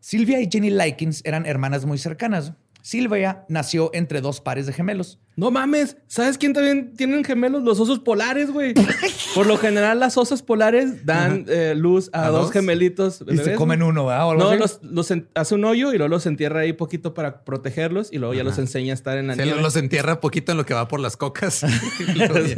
Silvia 0.00 0.40
y 0.40 0.48
Jenny 0.50 0.70
Likens 0.70 1.22
eran 1.24 1.46
hermanas 1.46 1.84
muy 1.84 1.98
cercanas. 1.98 2.54
Silvia 2.82 3.44
nació 3.48 3.90
entre 3.94 4.20
dos 4.20 4.40
pares 4.40 4.66
de 4.66 4.72
gemelos. 4.72 5.20
No 5.36 5.50
mames, 5.50 5.96
¿sabes 6.08 6.36
quién 6.36 6.52
también 6.52 6.94
tienen 6.94 7.24
gemelos? 7.24 7.62
Los 7.62 7.78
osos 7.80 8.00
polares, 8.00 8.50
güey. 8.50 8.74
Por 9.34 9.46
lo 9.46 9.56
general, 9.56 10.00
las 10.00 10.18
osas 10.18 10.42
polares 10.42 11.06
dan 11.06 11.46
eh, 11.48 11.74
luz 11.76 12.10
a, 12.12 12.26
¿A 12.26 12.28
dos, 12.30 12.42
dos? 12.42 12.50
gemelitos. 12.52 13.24
Y 13.26 13.38
se 13.38 13.54
comen 13.54 13.82
uno, 13.82 14.06
¿verdad? 14.06 14.26
O 14.28 14.34
No, 14.34 14.54
los, 14.56 14.80
los 14.82 15.10
en- 15.12 15.28
hace 15.34 15.54
un 15.54 15.64
hoyo 15.64 15.94
y 15.94 15.96
luego 15.96 16.08
los 16.08 16.26
entierra 16.26 16.60
ahí 16.60 16.72
poquito 16.74 17.14
para 17.14 17.44
protegerlos 17.44 18.12
y 18.12 18.18
luego 18.18 18.34
ya 18.34 18.42
los 18.44 18.58
enseña 18.58 18.92
a 18.92 18.94
estar 18.94 19.16
en 19.16 19.28
la 19.28 19.36
Se 19.36 19.44
nieve. 19.44 19.62
los 19.62 19.76
entierra 19.76 20.20
poquito 20.20 20.52
en 20.52 20.58
lo 20.58 20.66
que 20.66 20.74
va 20.74 20.88
por 20.88 21.00
las 21.00 21.16
cocas. 21.16 21.64
Sí, 22.02 22.54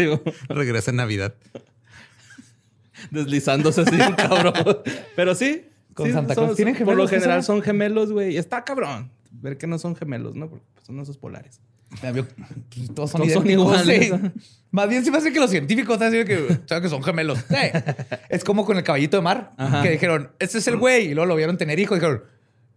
regresa 0.49 0.90
en 0.90 0.97
Navidad. 0.97 1.35
Deslizándose 3.11 3.83
así, 3.83 3.97
cabrón. 4.16 4.54
Pero 5.16 5.35
sí. 5.35 5.66
Con 5.95 6.07
sí, 6.07 6.12
Santa. 6.12 6.35
¿Tienen 6.57 6.76
Por 6.85 6.97
lo 6.97 7.07
general 7.07 7.45
son? 7.45 7.57
son 7.57 7.62
gemelos, 7.62 8.11
güey. 8.11 8.35
Y 8.35 8.37
está 8.38 8.64
cabrón. 8.64 9.11
Ver 9.44 9.58
que 9.58 9.66
no 9.66 9.78
son 9.78 9.94
gemelos, 9.94 10.34
¿no? 10.34 10.48
Porque 10.48 10.64
son 10.86 10.98
osos 10.98 11.18
polares. 11.18 11.60
Pues, 12.00 12.24
Todos 12.94 13.10
son, 13.10 13.20
Todos 13.20 13.34
son 13.34 13.48
iguales. 13.50 14.08
sí. 14.08 14.12
Más 14.70 14.88
bien 14.88 15.04
se 15.04 15.10
me 15.10 15.18
hace 15.18 15.32
que 15.34 15.38
los 15.38 15.50
científicos 15.50 15.92
están 15.94 16.10
diciendo 16.10 16.48
que, 16.48 16.66
saben 16.66 16.82
que 16.82 16.88
son 16.88 17.02
gemelos. 17.02 17.38
Sí. 17.46 17.54
Es 18.30 18.42
como 18.42 18.64
con 18.64 18.78
el 18.78 18.82
caballito 18.82 19.18
de 19.18 19.22
mar, 19.22 19.52
Ajá. 19.58 19.82
que 19.82 19.90
dijeron, 19.90 20.30
este 20.38 20.56
es 20.58 20.66
el 20.66 20.78
güey. 20.78 21.08
Y 21.10 21.14
luego 21.14 21.26
lo 21.26 21.36
vieron 21.36 21.58
tener 21.58 21.78
hijos. 21.78 21.98
Dijeron, 21.98 22.24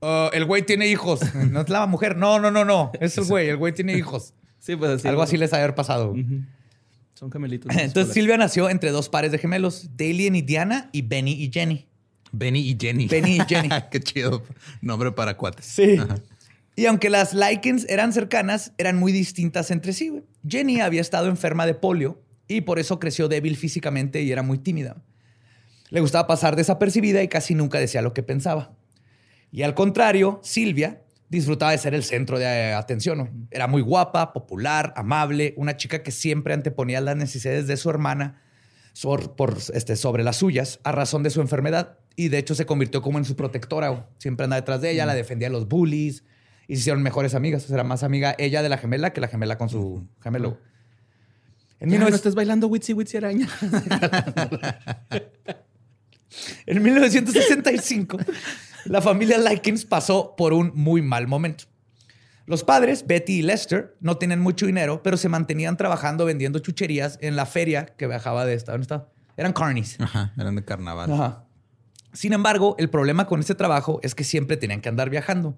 "Ah, 0.01 0.29
el 0.33 0.43
güey 0.43 0.63
tiene 0.65 0.88
hijos. 0.88 1.21
No 1.51 1.62
es 1.62 1.69
la 1.69 1.86
mujer. 1.88 2.17
No, 2.17 2.38
no, 2.39 2.51
no, 2.51 2.65
no. 2.65 2.91
Es 3.00 3.17
el 3.17 3.24
güey. 3.24 3.47
El 3.47 3.55
güey 3.55 3.74
tiene 3.74 3.97
hijos. 3.97 4.33
Sí, 4.59 4.75
pues 4.75 4.91
así. 4.91 5.07
Algo 5.07 5.21
así 5.21 5.38
les 5.38 5.53
ha 5.53 5.57
de 5.57 5.63
haber 5.63 5.74
pasado. 5.75 6.13
Son 7.13 7.31
gemelitos. 7.31 7.74
Entonces 7.75 8.13
Silvia 8.13 8.36
nació 8.38 8.69
entre 8.69 8.91
dos 8.91 9.07
pares 9.07 9.31
de 9.31 9.38
gemelos, 9.38 9.89
Dalian 9.95 10.36
y 10.36 10.41
Diana 10.41 10.89
y 10.91 11.01
Benny 11.01 11.31
y 11.31 11.50
Jenny. 11.50 11.88
Benny 12.33 12.59
y 12.59 12.77
Jenny. 12.79 13.07
Benny 13.07 13.38
y 13.38 13.39
Jenny. 13.47 13.69
Qué 13.89 14.01
chido 14.01 14.43
nombre 14.81 15.12
para 15.13 15.36
cuates. 15.38 15.65
Sí. 15.65 15.95
Ajá. 15.97 16.17
Y 16.77 16.86
aunque 16.86 17.10
las 17.10 17.34
Likens 17.34 17.88
eran 17.89 18.13
cercanas, 18.13 18.72
eran 18.77 19.00
muy 19.00 19.12
distintas 19.12 19.72
entre 19.72 19.93
sí. 19.93 20.22
Jenny 20.48 20.79
había 20.79 21.01
estado 21.01 21.27
enferma 21.27 21.65
de 21.65 21.74
polio 21.74 22.22
y 22.48 22.62
por 22.62 22.77
eso 22.77 23.00
creció 23.00 23.27
débil 23.27 23.57
físicamente 23.57 24.22
y 24.22 24.31
era 24.31 24.43
muy 24.43 24.60
tímida. 24.60 25.03
Le 25.89 26.01
gustaba 26.01 26.27
pasar 26.27 26.55
desapercibida 26.55 27.24
y 27.24 27.29
casi 27.29 27.55
nunca 27.55 27.79
decía 27.79 28.03
lo 28.03 28.13
que 28.13 28.22
pensaba. 28.22 28.77
Y 29.51 29.63
al 29.63 29.74
contrario, 29.74 30.39
Silvia 30.43 31.01
disfrutaba 31.29 31.72
de 31.72 31.79
ser 31.79 31.96
el 31.96 32.03
centro 32.03 32.38
de 32.38 32.46
eh, 32.46 32.74
atención. 32.74 33.48
Era 33.50 33.65
muy 33.65 33.81
guapa, 33.81 34.31
popular, 34.31 34.93
amable, 34.98 35.55
una 35.57 35.77
chica 35.77 36.03
que 36.03 36.12
siempre 36.12 36.53
anteponía 36.53 37.01
las 37.01 37.17
necesidades 37.17 37.65
de 37.65 37.77
su 37.77 37.89
hermana 37.89 38.43
este, 39.74 39.96
sobre 39.96 40.24
las 40.24 40.36
suyas 40.36 40.79
a 40.84 40.91
razón 40.91 41.24
de 41.24 41.31
su 41.31 41.41
enfermedad. 41.41 41.98
Y 42.15 42.27
de 42.27 42.38
hecho 42.38 42.53
se 42.53 42.67
convirtió 42.67 43.01
como 43.01 43.17
en 43.17 43.25
su 43.25 43.36
protectora. 43.36 44.07
Siempre 44.19 44.43
andaba 44.43 44.62
detrás 44.62 44.81
de 44.81 44.91
ella, 44.91 45.07
la 45.07 45.15
defendía 45.15 45.48
de 45.48 45.53
los 45.53 45.67
bullies 45.67 46.24
y 46.67 46.75
se 46.75 46.81
hicieron 46.81 47.01
mejores 47.01 47.33
amigas. 47.33 47.63
O 47.63 47.67
sea, 47.67 47.75
era 47.75 47.83
más 47.83 48.03
amiga 48.03 48.36
ella 48.38 48.62
de 48.62 48.69
la 48.69 48.77
gemela 48.77 49.13
que 49.13 49.21
la 49.21 49.27
gemela 49.27 49.57
con 49.57 49.69
su 49.69 50.07
gemelo. 50.21 50.59
En, 51.79 51.89
Ya, 51.89 52.00
no 52.00 52.05
19 52.05 52.15
estés 52.15 52.36
bailando 52.36 52.67
Witsi 52.67 52.93
Witsi 52.93 53.17
Araña. 53.17 53.47
en 56.65 56.83
1965, 56.83 58.17
la 58.86 59.01
familia 59.01 59.38
Likens 59.38 59.86
pasó 59.86 60.36
por 60.36 60.53
un 60.53 60.71
muy 60.74 61.01
mal 61.01 61.27
momento. 61.27 61.65
Los 62.47 62.63
padres, 62.63 63.05
Betty 63.05 63.39
y 63.39 63.41
Lester, 63.41 63.97
no 64.00 64.17
tenían 64.17 64.39
mucho 64.39 64.65
dinero, 64.65 65.03
pero 65.03 65.17
se 65.17 65.27
mantenían 65.27 65.75
trabajando 65.75 66.24
vendiendo 66.25 66.59
chucherías 66.59 67.19
en 67.21 67.36
la 67.36 67.45
feria 67.45 67.86
que 67.86 68.07
viajaba 68.07 68.45
de 68.45 68.53
estado 68.53 68.77
en 68.77 68.83
estado. 68.83 69.12
Eran 69.36 69.51
carnies. 69.53 70.00
Ajá, 70.00 70.33
eran 70.38 70.55
de 70.55 70.63
carnaval. 70.63 71.12
Ajá. 71.12 71.43
Sin 72.13 72.33
embargo, 72.33 72.75
el 72.79 72.89
problema 72.89 73.27
con 73.27 73.41
este 73.41 73.53
trabajo 73.53 74.00
es 74.01 74.15
que 74.15 74.24
siempre 74.24 74.57
tenían 74.57 74.81
que 74.81 74.89
andar 74.89 75.09
viajando. 75.09 75.57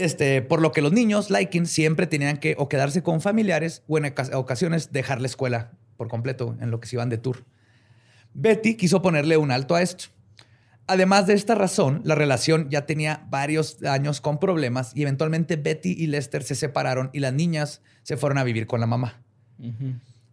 Este, 0.00 0.42
por 0.42 0.60
lo 0.62 0.72
que 0.72 0.82
los 0.82 0.92
niños, 0.92 1.30
Likens, 1.30 1.70
siempre 1.70 2.06
tenían 2.06 2.38
que 2.38 2.54
o 2.58 2.68
quedarse 2.68 3.02
con 3.02 3.20
familiares 3.20 3.82
o 3.86 3.98
en 3.98 4.06
oca- 4.06 4.30
ocasiones 4.36 4.92
dejar 4.92 5.20
la 5.20 5.26
escuela 5.26 5.72
por 5.96 6.08
completo 6.08 6.56
en 6.60 6.70
lo 6.70 6.80
que 6.80 6.88
se 6.88 6.96
iban 6.96 7.08
de 7.10 7.18
tour. 7.18 7.44
Betty 8.32 8.76
quiso 8.76 9.02
ponerle 9.02 9.36
un 9.36 9.50
alto 9.50 9.74
a 9.74 9.82
esto. 9.82 10.06
Además 10.86 11.26
de 11.26 11.34
esta 11.34 11.54
razón, 11.54 12.00
la 12.04 12.14
relación 12.14 12.68
ya 12.70 12.86
tenía 12.86 13.26
varios 13.30 13.82
años 13.84 14.20
con 14.20 14.40
problemas 14.40 14.92
y 14.96 15.02
eventualmente 15.02 15.56
Betty 15.56 15.94
y 15.96 16.06
Lester 16.06 16.42
se 16.42 16.54
separaron 16.54 17.10
y 17.12 17.20
las 17.20 17.32
niñas 17.32 17.82
se 18.02 18.16
fueron 18.16 18.38
a 18.38 18.44
vivir 18.44 18.66
con 18.66 18.80
la 18.80 18.86
mamá. 18.86 19.22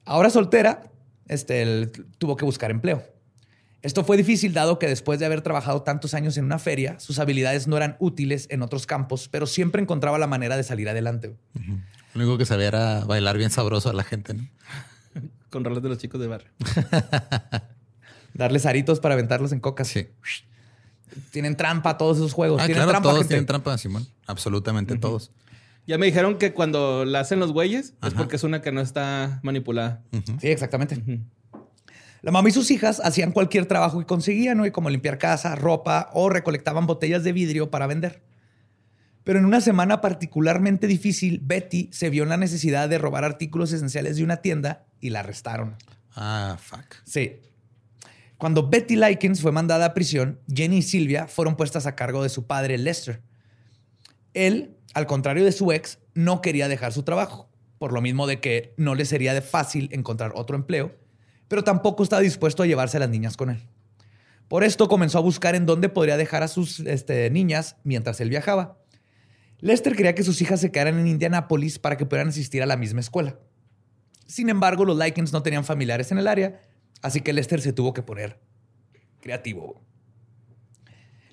Ahora 0.06 0.30
soltera, 0.30 0.84
este, 1.28 1.62
él 1.62 1.92
tuvo 2.18 2.38
que 2.38 2.46
buscar 2.46 2.72
empleo. 2.72 3.04
Esto 3.88 4.04
fue 4.04 4.18
difícil 4.18 4.52
dado 4.52 4.80
que 4.80 4.88
después 4.88 5.18
de 5.18 5.26
haber 5.26 5.40
trabajado 5.40 5.82
tantos 5.82 6.14
años 6.14 6.36
en 6.36 6.44
una 6.44 6.60
feria, 6.60 7.00
sus 7.00 7.20
habilidades 7.20 7.70
no 7.70 7.78
eran 7.78 7.96
útiles 8.00 8.48
en 8.52 8.62
otros 8.62 8.86
campos, 8.86 9.30
pero 9.30 9.48
siempre 9.48 9.82
encontraba 9.82 10.18
la 10.18 10.28
manera 10.28 10.58
de 10.58 10.64
salir 10.64 10.90
adelante. 10.90 11.38
Lo 12.14 12.22
único 12.22 12.38
que 12.38 12.46
sabía 12.46 12.68
era 12.68 13.06
bailar 13.06 13.38
bien 13.38 13.50
sabroso 13.50 13.90
a 13.90 13.94
la 13.94 14.04
gente, 14.04 14.34
¿no? 14.34 14.46
Con 15.50 15.64
rolas 15.64 15.82
de 15.82 15.88
los 15.88 16.00
chicos 16.00 16.20
de 16.20 16.28
barrio. 16.28 16.50
Darles 18.34 18.66
aritos 18.66 19.00
para 19.00 19.14
aventarlos 19.14 19.54
en 19.54 19.62
cocas. 19.62 19.88
Sí. 19.88 20.10
Tienen 21.32 21.56
trampa 21.56 21.98
todos 21.98 22.18
esos 22.18 22.34
juegos. 22.34 22.62
Ah, 22.62 22.66
tienen 22.66 22.84
claro, 22.84 22.92
trampa, 22.92 23.08
todos 23.08 23.20
gente. 23.20 23.36
tienen 23.36 23.46
trampa, 23.46 23.78
Simón. 23.78 24.06
Absolutamente 24.26 24.98
todos. 24.98 25.32
Ya 25.86 25.98
me 25.98 26.08
dijeron 26.08 26.38
que 26.38 26.52
cuando 26.52 27.06
la 27.06 27.22
hacen 27.22 27.40
los 27.40 27.54
güeyes 27.54 27.94
es 28.06 28.14
porque 28.14 28.36
es 28.36 28.44
una 28.44 28.62
que 28.62 28.74
no 28.74 28.82
está 28.82 29.40
manipulada. 29.44 30.04
Sí, 30.42 30.50
exactamente. 30.50 31.02
La 32.22 32.32
mamá 32.32 32.50
y 32.50 32.52
sus 32.52 32.72
hijas 32.72 33.00
hacían 33.04 33.32
cualquier 33.32 33.66
trabajo 33.66 34.00
que 34.00 34.06
conseguían, 34.06 34.58
¿no? 34.58 34.72
Como 34.72 34.90
limpiar 34.90 35.18
casa, 35.18 35.56
ropa 35.56 36.10
o 36.14 36.30
recolectaban 36.30 36.88
botellas 36.88 37.24
de 37.24 37.32
vidrio 37.32 37.70
para 37.70 37.88
vender. 37.88 38.24
Pero 39.24 39.40
en 39.40 39.46
una 39.46 39.62
semana 39.62 40.00
particularmente 40.00 40.88
difícil, 40.88 41.42
Betty 41.44 41.90
se 41.92 42.10
vio 42.10 42.24
en 42.24 42.30
la 42.30 42.38
necesidad 42.38 42.88
de 42.88 42.98
robar 42.98 43.26
artículos 43.26 43.74
esenciales 43.74 44.16
de 44.16 44.24
una 44.24 44.38
tienda 44.38 44.86
y 45.02 45.10
la 45.10 45.20
arrestaron. 45.20 45.76
Ah, 46.16 46.58
fuck. 46.60 46.96
Sí. 47.04 47.42
Cuando 48.38 48.70
Betty 48.70 48.96
Likens 48.96 49.42
fue 49.42 49.52
mandada 49.52 49.88
a 49.88 49.94
prisión, 49.94 50.40
Jenny 50.48 50.78
y 50.78 50.82
Silvia 50.82 51.28
fueron 51.28 51.58
puestas 51.58 51.88
a 51.88 51.96
cargo 51.96 52.24
de 52.24 52.30
su 52.30 52.48
padre 52.48 52.78
Lester. 52.78 53.22
Él, 54.34 54.78
al 54.94 55.08
contrario 55.08 55.44
de 55.44 55.52
su 55.52 55.72
ex, 55.72 56.00
no 56.14 56.42
quería 56.42 56.68
dejar 56.68 56.94
su 56.94 57.04
trabajo, 57.04 57.50
por 57.80 57.92
lo 57.92 58.02
mismo 58.02 58.28
de 58.28 58.40
que 58.40 58.74
no 58.78 58.96
le 58.96 59.06
sería 59.06 59.34
de 59.34 59.42
fácil 59.42 59.90
encontrar 59.92 60.32
otro 60.36 60.56
empleo, 60.56 60.96
pero 61.48 61.64
tampoco 61.64 62.04
estaba 62.04 62.22
dispuesto 62.22 62.64
a 62.64 62.66
llevarse 62.66 62.98
a 62.98 63.02
las 63.02 63.10
niñas 63.10 63.38
con 63.38 63.50
él. 63.50 63.62
Por 64.48 64.64
esto 64.64 64.88
comenzó 64.88 65.18
a 65.18 65.22
buscar 65.22 65.56
en 65.56 65.66
dónde 65.66 65.90
podría 65.90 66.18
dejar 66.18 66.44
a 66.44 66.48
sus 66.48 66.80
este, 66.82 67.30
niñas 67.30 67.76
mientras 67.84 68.22
él 68.22 68.30
viajaba. 68.30 68.78
Lester 69.60 69.96
quería 69.96 70.16
que 70.16 70.24
sus 70.24 70.42
hijas 70.42 70.62
se 70.62 70.72
quedaran 70.72 71.00
en 71.00 71.08
Indianápolis 71.08 71.80
para 71.80 71.98
que 71.98 72.06
pudieran 72.06 72.30
asistir 72.30 72.62
a 72.64 72.66
la 72.66 72.78
misma 72.78 73.00
escuela. 73.00 73.40
Sin 74.26 74.50
embargo, 74.50 74.86
los 74.86 74.98
Likens 74.98 75.34
no 75.34 75.42
tenían 75.42 75.66
familiares 75.66 76.12
en 76.12 76.18
el 76.18 76.28
área, 76.28 76.62
así 77.02 77.22
que 77.22 77.34
Lester 77.34 77.62
se 77.62 77.74
tuvo 77.74 77.94
que 77.94 78.04
poner 78.04 78.40
creativo. 79.20 79.82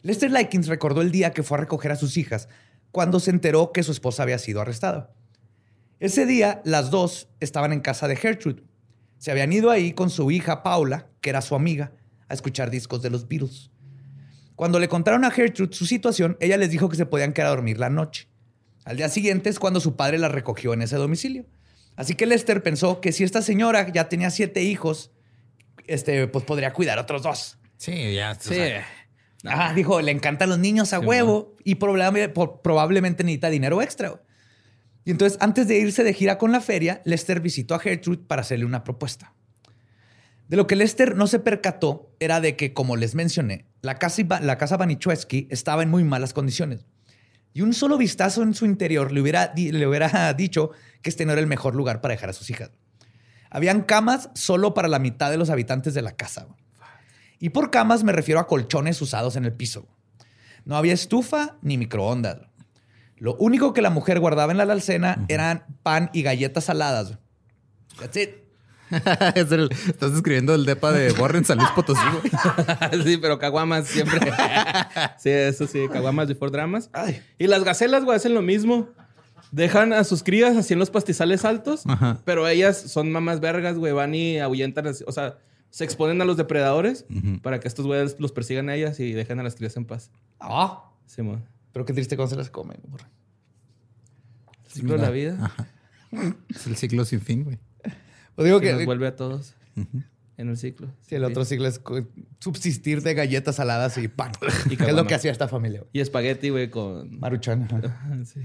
Lester 0.03 0.31
Likens 0.31 0.67
recordó 0.67 1.01
el 1.03 1.11
día 1.11 1.33
que 1.33 1.43
fue 1.43 1.59
a 1.59 1.61
recoger 1.61 1.93
a 1.93 1.97
sus 1.97 2.17
hijas 2.17 2.49
cuando 2.91 3.21
se 3.21 3.31
enteró 3.31 3.73
que 3.73 3.83
su 3.83 3.93
esposa 3.93 4.23
había 4.23 4.39
sido 4.39 4.61
arrestada. 4.61 5.13
Ese 6.01 6.27
día, 6.27 6.61
las 6.65 6.91
dos 6.91 7.29
estaban 7.41 7.73
en 7.73 7.81
casa 7.81 8.09
de 8.09 8.17
Gertrude. 8.17 8.63
Se 9.25 9.31
habían 9.31 9.51
ido 9.55 9.71
ahí 9.71 9.95
con 9.95 10.11
su 10.11 10.31
hija 10.31 10.63
Paula, 10.63 11.07
que 11.23 11.31
era 11.31 11.41
su 11.41 11.55
amiga, 11.55 11.93
a 12.29 12.35
escuchar 12.35 12.71
discos 12.71 13.01
de 13.01 13.09
los 13.09 13.27
Beatles. 13.27 13.71
Cuando 14.55 14.79
le 14.79 14.87
contaron 14.87 15.25
a 15.25 15.31
Gertrude 15.31 15.73
su 15.75 15.87
situación, 15.87 16.37
ella 16.41 16.59
les 16.59 16.69
dijo 16.69 16.91
que 16.91 16.97
se 16.97 17.07
podían 17.07 17.33
quedar 17.33 17.47
a 17.47 17.51
dormir 17.57 17.79
la 17.79 17.89
noche. 17.89 18.29
Al 18.85 18.99
día 18.99 19.09
siguiente 19.09 19.49
es 19.49 19.59
cuando 19.59 19.81
su 19.81 19.97
padre 19.97 20.19
la 20.19 20.29
recogió 20.29 20.75
en 20.75 20.83
ese 20.83 20.97
domicilio. 20.97 21.47
Así 21.97 22.15
que 22.15 22.27
Lester 22.27 22.63
pensó 22.63 23.01
que 23.01 23.13
si 23.13 23.25
esta 23.25 23.41
señora 23.41 23.91
ya 23.91 24.11
tenía 24.11 24.29
siete 24.29 24.63
hijos, 24.63 25.11
este, 25.87 26.27
pues 26.29 26.45
podría 26.45 26.75
cuidar 26.75 26.99
a 26.99 27.03
otros 27.03 27.23
dos. 27.23 27.57
Sí, 27.79 28.13
ya. 28.15 28.33
o 28.33 28.35
Sí. 28.43 28.55
sea, 28.57 28.87
Ah, 29.47 29.73
dijo, 29.75 30.03
le 30.03 30.11
encantan 30.11 30.51
los 30.51 30.59
niños 30.59 30.93
a 30.93 31.01
huevo 31.01 31.57
y 31.65 31.77
probable- 31.77 32.29
probablemente 32.29 33.25
necesita 33.25 33.49
dinero 33.49 33.81
extra. 33.81 34.21
Y 35.05 35.11
entonces, 35.11 35.39
antes 35.41 35.69
de 35.69 35.79
irse 35.79 36.03
de 36.03 36.15
gira 36.15 36.39
con 36.39 36.53
la 36.53 36.61
feria, 36.61 37.03
Lester 37.05 37.41
visitó 37.41 37.75
a 37.75 37.79
Gertrude 37.79 38.25
para 38.27 38.43
hacerle 38.43 38.65
una 38.65 38.85
propuesta. 38.85 39.35
De 40.49 40.57
lo 40.57 40.67
que 40.67 40.77
Lester 40.77 41.17
no 41.17 41.27
se 41.27 41.39
percató 41.39 42.15
era 42.21 42.41
de 42.41 42.57
que, 42.57 42.73
como 42.73 42.97
les 42.97 43.15
mencioné, 43.15 43.67
la 43.83 43.99
casa, 43.99 44.23
la 44.41 44.59
estaba 45.51 45.83
en 45.83 45.91
muy 45.91 46.05
malas 46.05 46.33
condiciones. 46.33 46.87
Y 47.53 47.63
un 47.63 47.73
solo 47.73 47.97
vistazo 47.97 48.43
en 48.43 48.55
su 48.55 48.67
interior 48.67 49.13
le 49.13 49.21
hubiera, 49.21 49.53
le 49.55 49.87
hubiera 49.87 50.33
dicho 50.37 50.71
que 51.03 51.11
este 51.11 51.25
no 51.25 51.33
era 51.33 51.41
el 51.41 51.47
mejor 51.47 51.75
lugar 51.75 52.01
para 52.01 52.15
dejar 52.15 52.31
a 52.31 52.35
sus 52.35 52.51
hijas. 52.51 52.71
Habían 53.51 53.83
camas 53.83 54.31
solo 54.35 54.75
para 54.75 54.89
la 54.89 54.99
mitad 54.99 55.31
de 55.31 55.37
los 55.37 55.51
habitantes 55.51 55.95
de 55.95 56.03
la 56.03 56.17
casa. 56.17 56.49
Y 57.39 57.51
por 57.51 57.71
camas 57.71 58.03
me 58.03 58.13
refiero 58.13 58.41
a 58.41 58.49
colchones 58.49 59.01
usados 59.01 59.37
en 59.37 59.45
el 59.45 59.53
piso. 59.53 59.87
No 60.65 60.77
había 60.77 60.93
estufa 60.93 61.57
ni 61.63 61.79
microondas. 61.79 62.39
Lo 63.17 63.35
único 63.37 63.73
que 63.73 63.83
la 63.83 63.91
mujer 63.91 64.21
guardaba 64.21 64.53
en 64.53 64.59
la 64.59 64.65
alacena 64.65 65.25
eran 65.29 65.65
pan 65.83 66.11
y 66.13 66.23
galletas 66.23 66.65
saladas. 66.65 67.19
That's 67.99 68.17
it. 68.17 68.31
es 69.35 69.51
el- 69.51 69.71
estás 69.89 70.13
escribiendo 70.13 70.55
el 70.55 70.67
depa 70.67 70.93
de 70.93 71.13
Borren 71.13 71.45
San 71.45 71.59
Luis 71.59 71.71
Potosí, 71.71 72.01
güey. 72.13 73.03
sí, 73.05 73.17
pero 73.17 73.39
caguamas 73.39 73.87
siempre. 73.89 74.21
sí, 75.19 75.31
eso 75.31 75.67
sí, 75.67 75.87
caguamas 75.91 76.29
before 76.29 76.51
dramas. 76.53 76.91
Ay. 76.93 77.23
Y 77.39 77.47
las 77.47 77.65
gacelas, 77.65 78.05
güey, 78.05 78.17
hacen 78.17 78.35
lo 78.35 78.43
mismo. 78.43 78.89
Dejan 79.53 79.93
a 79.93 80.03
sus 80.05 80.23
crías 80.23 80.57
así 80.57 80.73
en 80.73 80.81
los 80.81 80.91
pastizales 80.91 81.45
altos, 81.45 81.85
Ajá. 81.87 82.19
pero 82.25 82.47
ellas 82.49 82.77
son 82.77 83.13
mamás 83.13 83.39
vergas, 83.41 83.77
güey, 83.79 83.93
van 83.93 84.15
y 84.15 84.39
ahuyentan, 84.41 84.89
así- 84.89 85.05
o 85.07 85.13
sea, 85.13 85.39
se 85.71 85.85
exponen 85.85 86.21
a 86.21 86.25
los 86.25 86.37
depredadores 86.37 87.07
para 87.43 87.61
que 87.61 87.69
estos 87.69 87.87
güeyes 87.87 88.17
los 88.19 88.33
persigan 88.33 88.69
a 88.69 88.75
ellas 88.75 88.99
y 89.01 89.13
dejen 89.13 89.39
a 89.41 89.43
las 89.45 89.55
crías 89.55 89.77
en 89.77 89.85
paz. 89.87 90.11
Ah, 90.41 90.91
Simón. 91.07 91.45
Pero 91.75 91.85
qué 91.85 91.93
triste 91.93 92.17
cuando 92.17 92.31
se 92.31 92.37
las 92.37 92.51
comen. 92.51 92.79
morra. 92.89 93.11
Ciclo 94.69 94.93
de 94.95 95.03
la 95.03 95.11
vida. 95.11 95.37
Ajá. 95.43 95.67
Es 96.49 96.69
el 96.69 96.77
ciclo 96.77 97.05
sin 97.05 97.21
fin, 97.21 97.43
güey. 97.43 97.59
Pues 98.37 98.47
digo 98.47 98.61
que 98.61 98.69
que 98.69 98.73
nos 98.75 98.85
vuelve 98.87 99.09
a 99.09 99.17
todos 99.17 99.55
en 100.37 100.49
el 100.49 100.57
ciclo. 100.57 100.93
sí, 101.03 101.17
el 101.17 101.25
otro 101.25 101.45
siglo 101.45 101.67
es 101.67 101.81
subsistir 102.39 103.03
de 103.03 103.15
galletas 103.15 103.57
saladas 103.57 103.99
y 103.99 104.07
pan. 104.07 104.31
Y 104.71 104.77
que 104.77 104.85
es 104.85 104.95
lo 104.95 105.05
que 105.07 105.15
hacía 105.17 105.33
esta 105.33 105.49
familia. 105.49 105.81
güey. 105.81 105.91
Y 105.93 106.01
espagueti, 106.01 106.51
güey, 106.51 106.71
con... 106.71 107.19
Maruchan. 107.19 107.69
sí. 108.25 108.41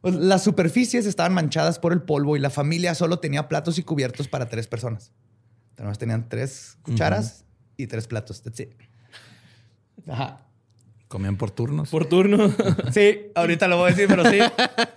Pues, 0.00 0.16
las 0.16 0.42
superficies 0.42 1.06
estaban 1.06 1.32
manchadas 1.32 1.78
por 1.78 1.92
el 1.92 2.02
polvo 2.02 2.36
y 2.36 2.40
la 2.40 2.50
familia 2.50 2.96
solo 2.96 3.20
tenía 3.20 3.48
platos 3.48 3.78
y 3.78 3.84
cubiertos 3.84 4.26
para 4.26 4.48
tres 4.48 4.66
personas. 4.66 5.12
Además 5.76 5.98
tenían 5.98 6.28
tres 6.28 6.78
cucharas 6.82 7.44
y 7.76 7.86
tres 7.86 8.08
platos. 8.08 8.42
That's 8.42 8.58
it. 8.58 8.72
Ajá. 10.08 10.44
Comían 11.12 11.36
por 11.36 11.50
turnos. 11.50 11.90
Por 11.90 12.06
turno. 12.06 12.50
Sí, 12.90 13.26
ahorita 13.34 13.68
lo 13.68 13.76
voy 13.76 13.88
a 13.88 13.94
decir, 13.94 14.08
pero 14.08 14.24
sí. 14.30 14.38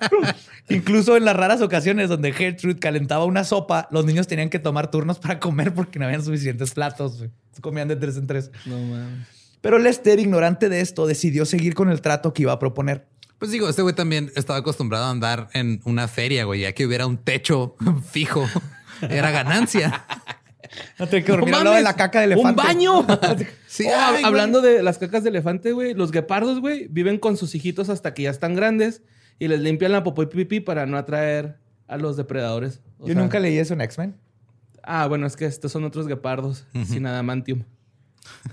Incluso 0.69 1.17
en 1.17 1.25
las 1.25 1.35
raras 1.35 1.61
ocasiones 1.61 2.07
donde 2.07 2.31
Gertrude 2.31 2.79
calentaba 2.79 3.25
una 3.25 3.43
sopa, 3.43 3.89
los 3.91 4.05
niños 4.05 4.25
tenían 4.25 4.49
que 4.49 4.57
tomar 4.57 4.89
turnos 4.89 5.19
para 5.19 5.41
comer 5.41 5.73
porque 5.73 5.99
no 5.99 6.05
habían 6.05 6.23
suficientes 6.23 6.71
platos. 6.73 7.25
Comían 7.59 7.89
de 7.89 7.97
tres 7.97 8.15
en 8.15 8.27
tres. 8.27 8.49
no 8.65 8.77
mames. 8.79 9.27
Pero 9.59 9.77
Lester, 9.77 10.17
ignorante 10.19 10.69
de 10.69 10.79
esto, 10.79 11.05
decidió 11.05 11.43
seguir 11.43 11.73
con 11.75 11.89
el 11.89 11.99
trato 11.99 12.33
que 12.33 12.43
iba 12.43 12.53
a 12.53 12.59
proponer. 12.59 13.05
Pues 13.37 13.51
digo, 13.51 13.67
este 13.67 13.81
güey 13.81 13.93
también 13.93 14.31
estaba 14.37 14.59
acostumbrado 14.59 15.03
a 15.03 15.09
andar 15.09 15.49
en 15.51 15.81
una 15.83 16.07
feria, 16.07 16.45
güey, 16.45 16.61
ya 16.61 16.71
que 16.71 16.85
hubiera 16.85 17.07
un 17.07 17.17
techo 17.17 17.75
fijo. 18.09 18.47
Era 19.01 19.31
ganancia. 19.31 20.05
No 20.97 21.07
tenía 21.07 21.25
que 21.25 21.31
dormir 21.33 21.51
¡No 21.51 21.57
al 21.57 21.63
lado 21.65 21.75
de 21.75 21.81
la 21.83 21.89
mames! 21.89 21.97
caca 21.97 22.19
de 22.19 22.25
elefante. 22.25 22.61
¡Un 22.61 22.67
baño! 22.67 23.05
Sí, 23.75 23.85
Oh, 23.87 23.93
ay, 23.95 24.11
güey. 24.13 24.23
hablando 24.23 24.61
de 24.61 24.81
las 24.83 24.97
cacas 24.97 25.23
de 25.23 25.29
elefante, 25.29 25.71
güey, 25.73 25.93
los 25.93 26.11
guepardos, 26.11 26.59
güey, 26.61 26.87
viven 26.89 27.17
con 27.19 27.35
sus 27.37 27.55
hijitos 27.55 27.89
hasta 27.89 28.13
que 28.13 28.23
ya 28.23 28.29
están 28.29 28.55
grandes 28.55 29.01
y 29.37 29.47
les 29.49 29.59
limpian 29.59 29.91
la 29.91 30.03
popó 30.03 30.23
y 30.23 30.27
pipí 30.27 30.59
para 30.61 30.85
no 30.85 30.97
atraer 30.97 31.57
a 31.87 31.97
los 31.97 32.15
depredadores. 32.17 32.81
O 32.99 33.07
Yo 33.07 33.13
sea- 33.13 33.21
nunca 33.21 33.39
leí 33.39 33.57
eso 33.57 33.73
en 33.73 33.81
X-Men. 33.81 34.15
Ah, 34.83 35.07
bueno, 35.07 35.27
es 35.27 35.35
que 35.35 35.45
estos 35.45 35.71
son 35.71 35.83
otros 35.83 36.07
guepardos 36.07 36.65
sin 36.85 37.05
adamantium. 37.05 37.63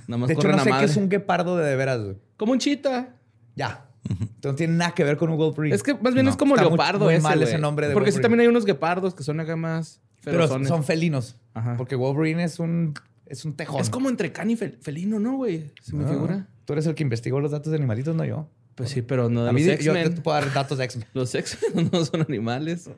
Nada 0.06 0.18
más 0.18 0.28
De 0.28 0.34
hecho, 0.34 0.48
no 0.48 0.58
sé 0.64 0.70
qué 0.78 0.84
es 0.84 0.96
un 0.96 1.08
guepardo 1.08 1.56
de 1.56 1.66
de 1.66 1.76
veras. 1.76 2.02
güey. 2.02 2.16
Como 2.36 2.52
un 2.52 2.58
chita. 2.58 3.14
Ya. 3.54 3.86
Entonces 4.08 4.42
no 4.44 4.54
tiene 4.54 4.74
nada 4.74 4.92
que 4.94 5.04
ver 5.04 5.16
con 5.16 5.30
un 5.30 5.36
Wolverine. 5.36 5.74
Es 5.74 5.82
que 5.82 5.94
más 5.94 6.12
bien 6.14 6.24
No, 6.26 6.30
es 6.32 6.36
como 6.36 6.54
está 6.56 6.64
muy- 6.68 6.70
leopardo 6.76 7.04
muy 7.04 7.14
ese, 7.14 7.22
mal 7.22 7.40
ese 7.42 7.58
nombre 7.58 7.86
de 7.88 7.94
Porque 7.94 8.10
sí 8.10 8.20
también 8.20 8.40
hay 8.40 8.46
unos 8.48 8.64
guepardos 8.64 9.14
que 9.14 9.22
son 9.22 9.38
acá 9.40 9.54
más 9.56 10.00
Pero 10.24 10.48
son 10.48 10.82
felinos. 10.84 11.36
Ajá. 11.54 11.76
Porque 11.76 11.94
Wolverine 11.94 12.42
es 12.44 12.58
un, 12.58 12.94
es 13.26 13.44
un 13.44 13.54
tejón. 13.54 13.80
Es 13.80 13.90
como 13.90 14.08
entre 14.08 14.32
can 14.32 14.50
y 14.50 14.56
fel- 14.56 14.78
felino, 14.80 15.18
¿no, 15.18 15.36
güey? 15.36 15.70
Se 15.82 15.94
me 15.96 16.04
Ah, 16.04 16.08
figura. 16.08 16.48
Tú 16.64 16.72
eres 16.74 16.86
el 16.86 16.94
que 16.94 17.02
investigó 17.02 17.40
los 17.40 17.50
datos 17.50 17.70
de 17.70 17.76
animalitos, 17.78 18.14
no 18.14 18.24
yo. 18.24 18.48
Pues 18.74 18.88
sí, 18.90 19.02
pero 19.02 19.28
no 19.28 19.44
de 19.44 19.50
A 19.50 19.52
mí 19.52 19.62
los 19.64 19.78
yo, 19.80 19.92
te 19.92 20.10
puedo 20.22 20.40
dar 20.40 20.52
datos 20.52 20.78
de 20.78 20.84
X-Men. 20.84 21.06
Los 21.12 21.34
X-Men 21.34 21.90
no 21.92 22.04
son 22.04 22.22
animales. 22.22 22.88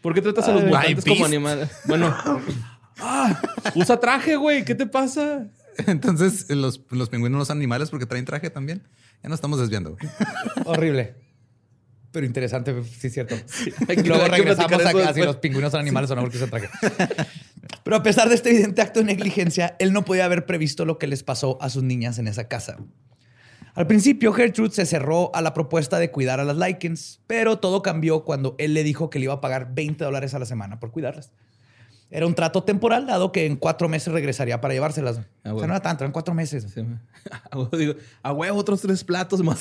¿Por 0.00 0.14
qué 0.14 0.22
tratas 0.22 0.48
a 0.48 0.52
los 0.54 0.64
mutantes 0.64 1.04
como 1.04 1.24
animales? 1.24 1.68
Bueno. 1.86 2.14
Ah, 2.98 3.40
usa 3.74 3.98
traje, 4.00 4.36
güey. 4.36 4.64
¿Qué 4.64 4.74
te 4.74 4.86
pasa? 4.86 5.48
Entonces, 5.86 6.48
los, 6.48 6.80
los 6.90 7.08
pingüinos 7.10 7.38
no 7.38 7.44
son 7.44 7.58
animales 7.58 7.90
porque 7.90 8.06
traen 8.06 8.24
traje 8.24 8.48
también. 8.50 8.82
Ya 9.22 9.28
nos 9.28 9.38
estamos 9.38 9.58
desviando. 9.60 9.96
Horrible. 10.64 11.14
Pero 12.12 12.24
interesante, 12.26 12.74
sí 12.84 13.08
es 13.08 13.12
cierto. 13.12 13.34
que- 13.86 14.02
Luego 14.04 14.26
regresamos 14.28 14.72
eso 14.80 14.88
acá 14.88 15.12
si 15.14 15.20
los 15.22 15.36
pingüinos 15.36 15.70
son 15.72 15.80
animales 15.80 16.10
o 16.10 16.14
no 16.16 16.22
porque 16.22 16.38
se 16.38 16.46
traje. 16.46 16.68
Pero 17.84 17.96
a 17.96 18.02
pesar 18.02 18.28
de 18.28 18.34
este 18.36 18.50
evidente 18.50 18.80
acto 18.82 19.00
de 19.00 19.06
negligencia, 19.06 19.76
él 19.78 19.92
no 19.92 20.04
podía 20.04 20.24
haber 20.24 20.46
previsto 20.46 20.84
lo 20.84 20.98
que 20.98 21.06
les 21.06 21.22
pasó 21.22 21.58
a 21.60 21.68
sus 21.70 21.82
niñas 21.82 22.18
en 22.18 22.28
esa 22.28 22.48
casa. 22.48 22.76
Al 23.74 23.86
principio, 23.86 24.32
Gertrude 24.32 24.70
se 24.72 24.86
cerró 24.86 25.30
a 25.34 25.42
la 25.42 25.52
propuesta 25.52 25.98
de 25.98 26.10
cuidar 26.10 26.40
a 26.40 26.44
las 26.44 26.56
Likens, 26.56 27.20
pero 27.26 27.58
todo 27.58 27.82
cambió 27.82 28.24
cuando 28.24 28.54
él 28.58 28.72
le 28.72 28.82
dijo 28.82 29.10
que 29.10 29.18
le 29.18 29.24
iba 29.24 29.34
a 29.34 29.40
pagar 29.42 29.74
20 29.74 30.02
dólares 30.02 30.32
a 30.32 30.38
la 30.38 30.46
semana 30.46 30.80
por 30.80 30.92
cuidarlas. 30.92 31.30
Era 32.10 32.26
un 32.26 32.34
trato 32.34 32.62
temporal, 32.62 33.06
dado 33.06 33.32
que 33.32 33.44
en 33.46 33.56
cuatro 33.56 33.88
meses 33.88 34.12
regresaría 34.14 34.60
para 34.60 34.72
llevárselas. 34.72 35.20
Ah, 35.44 35.52
O 35.52 35.58
sea, 35.58 35.66
no 35.66 35.74
era 35.74 35.82
tanto, 35.82 36.04
eran 36.04 36.12
cuatro 36.12 36.32
meses. 36.34 36.64
Sí, 36.72 36.82
me- 36.82 37.00
A 37.50 37.76
digo, 37.76 37.94
a 38.22 38.32
huevo, 38.32 38.56
otros 38.58 38.80
tres 38.80 39.02
platos 39.04 39.42
más. 39.42 39.58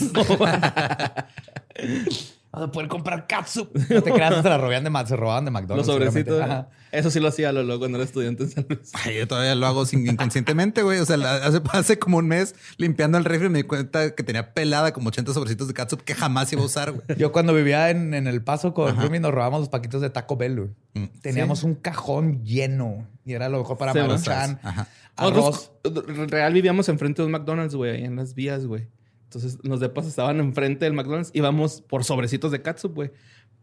Vas 2.51 2.63
a 2.63 2.71
poder 2.71 2.87
comprar 2.87 3.27
catsup. 3.27 3.69
No 3.89 4.01
te 4.01 4.13
creas, 4.13 4.41
se 4.41 4.47
la 4.47 4.57
robaban 4.57 4.83
de, 4.85 5.05
se 5.07 5.15
robaban 5.17 5.43
de 5.43 5.51
Los 5.51 5.61
McDonald's. 5.61 5.87
sobrecitos. 5.87 6.37
seguramente. 6.37 6.53
Ajá. 6.53 6.69
Eso 6.93 7.11
sí 7.11 7.19
lo 7.19 7.27
hacía 7.27 7.51
Lolo 7.51 7.77
cuando 7.79 7.97
era 7.97 8.05
estudiante 8.05 8.43
en 8.43 8.49
San 8.49 8.65
Luis. 8.69 8.91
Ay, 8.93 9.17
yo 9.17 9.27
todavía 9.27 9.53
lo 9.55 9.67
hago 9.67 9.85
sin, 9.85 10.07
inconscientemente, 10.07 10.81
güey. 10.81 10.99
O 10.99 11.05
sea, 11.05 11.17
la- 11.17 11.35
hace, 11.35 11.59
hace 11.73 11.99
como 11.99 12.15
un 12.17 12.27
mes 12.29 12.55
limpiando 12.77 13.17
el 13.17 13.25
refri 13.25 13.49
me 13.49 13.57
di 13.57 13.63
cuenta 13.65 14.15
que 14.15 14.23
tenía 14.23 14.53
pelada 14.53 14.93
como 14.93 15.09
80 15.09 15.33
sobrecitos 15.33 15.67
de 15.67 15.73
catsup 15.73 15.99
que 16.03 16.15
jamás 16.15 16.53
iba 16.53 16.61
a 16.61 16.65
usar, 16.65 16.93
güey. 16.93 17.03
Yo 17.17 17.33
cuando 17.33 17.53
vivía 17.53 17.89
en, 17.89 18.13
en 18.13 18.25
El 18.27 18.41
Paso 18.41 18.73
con 18.73 18.95
Rumi 19.01 19.19
nos 19.19 19.31
robábamos 19.33 19.59
los 19.59 19.69
paquitos 19.69 19.99
de 19.99 20.09
Taco 20.09 20.37
Bell. 20.37 20.55
güey. 20.55 20.69
Mm. 20.93 21.19
Teníamos 21.21 21.63
un 21.63 21.75
cajón 21.75 22.45
lleno 22.45 23.05
y 23.25 23.33
era 23.33 23.49
lo 23.49 23.57
mejor 23.57 23.77
para. 23.77 23.93
Maruchan. 23.93 24.59
Ajá. 24.63 24.87
Arroz. 25.17 25.71
Nosotros, 25.83 26.31
real 26.31 26.53
vivíamos 26.53 26.87
enfrente 26.87 27.21
de 27.21 27.25
un 27.25 27.33
McDonald's, 27.33 27.75
güey, 27.75 27.91
ahí 27.97 28.03
en 28.05 28.15
las 28.15 28.33
vías, 28.33 28.65
güey. 28.65 28.87
Entonces 29.25 29.57
los 29.63 29.79
depas 29.79 30.05
estaban 30.07 30.39
enfrente 30.39 30.85
del 30.85 30.93
McDonald's, 30.93 31.31
íbamos 31.33 31.81
por 31.81 32.03
sobrecitos 32.03 32.51
de 32.51 32.61
catsup, 32.61 32.93
güey. 32.95 33.11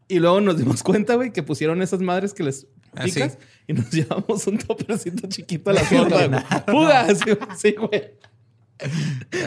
Y 0.08 0.18
luego 0.18 0.40
nos 0.40 0.58
dimos 0.58 0.82
cuenta, 0.84 1.14
güey, 1.14 1.32
que 1.32 1.42
pusieron 1.42 1.80
esas 1.82 2.00
madres 2.00 2.34
que 2.34 2.42
les 2.42 2.66
Ah, 2.94 3.04
picas 3.04 3.32
sí. 3.32 3.38
y 3.68 3.72
nos 3.72 3.90
llevamos 3.92 4.46
un 4.46 4.58
topercito 4.58 5.26
chiquito 5.28 5.70
a 5.70 5.72
la 5.72 5.80
Sí, 5.84 5.96
ordenaron, 5.96 6.44
Fuga, 6.66 7.14
sí, 7.14 7.24
sí, 7.56 7.72
güey. 7.72 8.14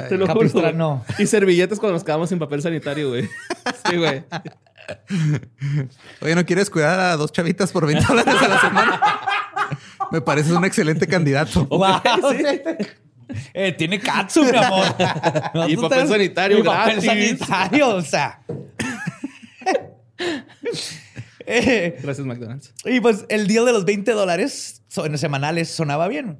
Te 0.10 0.17
lo. 0.17 0.25
Capistrano. 0.25 1.04
Y 1.19 1.28
servilletas 1.28 1.78
cuando 1.80 1.93
nos 1.93 2.04
quedamos 2.04 2.30
sin 2.30 2.39
papel 2.39 2.62
sanitario, 2.62 3.10
güey. 3.10 3.30
Sí, 3.89 3.97
güey. 3.97 4.23
Oye, 6.21 6.36
¿no 6.36 6.45
quieres 6.45 6.69
cuidar 6.69 6.99
a 6.99 7.17
dos 7.17 7.32
chavitas 7.32 7.71
por 7.71 7.86
20 7.86 8.04
dólares 8.08 8.34
a 8.36 8.47
la 8.47 8.62
semana? 8.62 9.01
Me 10.12 10.21
pareces 10.21 10.54
un 10.54 10.63
excelente 10.65 11.06
candidato. 11.06 11.65
Wow, 11.67 12.01
Eh, 13.53 13.71
tiene 13.73 13.99
catsup, 13.99 14.51
mi 14.51 14.57
amor. 14.57 14.85
Y 15.69 15.77
papel 15.77 16.07
sanitario 16.07 16.59
Y 16.59 16.63
papel 16.63 17.01
sanitario, 17.01 17.89
o 17.95 18.01
sea. 18.01 18.41
Eh, 21.47 21.99
Gracias, 22.01 22.25
McDonald's. 22.25 22.73
Y 22.85 22.99
pues 22.99 23.25
el 23.29 23.47
deal 23.47 23.65
de 23.65 23.71
los 23.73 23.85
20 23.85 24.11
dólares 24.13 24.81
son- 24.88 25.15
semanales 25.17 25.69
sonaba 25.69 26.07
bien. 26.07 26.39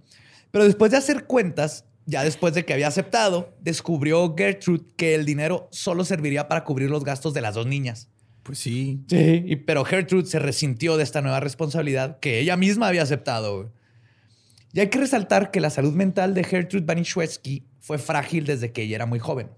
Pero 0.51 0.63
después 0.65 0.91
de 0.91 0.97
hacer 0.97 1.25
cuentas, 1.25 1.85
ya 2.05 2.23
después 2.23 2.53
de 2.53 2.65
que 2.65 2.73
había 2.73 2.87
aceptado, 2.87 3.53
descubrió 3.61 4.33
Gertrude 4.35 4.83
que 4.97 5.13
el 5.15 5.25
dinero 5.25 5.67
solo 5.71 6.05
serviría 6.05 6.47
para 6.47 6.63
cubrir 6.63 6.89
los 6.89 7.03
gastos 7.03 7.33
de 7.33 7.41
las 7.41 7.53
dos 7.55 7.67
niñas. 7.67 8.09
Pues 8.41 8.57
sí. 8.59 9.01
Sí. 9.07 9.43
Y, 9.45 9.55
pero 9.57 9.85
Gertrude 9.85 10.25
se 10.25 10.39
resintió 10.39 10.97
de 10.97 11.03
esta 11.03 11.21
nueva 11.21 11.39
responsabilidad 11.39 12.19
que 12.19 12.39
ella 12.39 12.57
misma 12.57 12.87
había 12.87 13.03
aceptado. 13.03 13.71
Y 14.75 14.81
hay 14.81 14.89
que 14.89 14.99
resaltar 14.99 15.51
que 15.51 15.61
la 15.61 15.69
salud 15.69 15.93
mental 15.93 16.33
de 16.33 16.43
Gertrude 16.43 16.85
Banishewski 16.85 17.65
fue 17.79 17.97
frágil 17.97 18.45
desde 18.45 18.73
que 18.73 18.81
ella 18.81 18.97
era 18.97 19.05
muy 19.05 19.19
joven. 19.19 19.49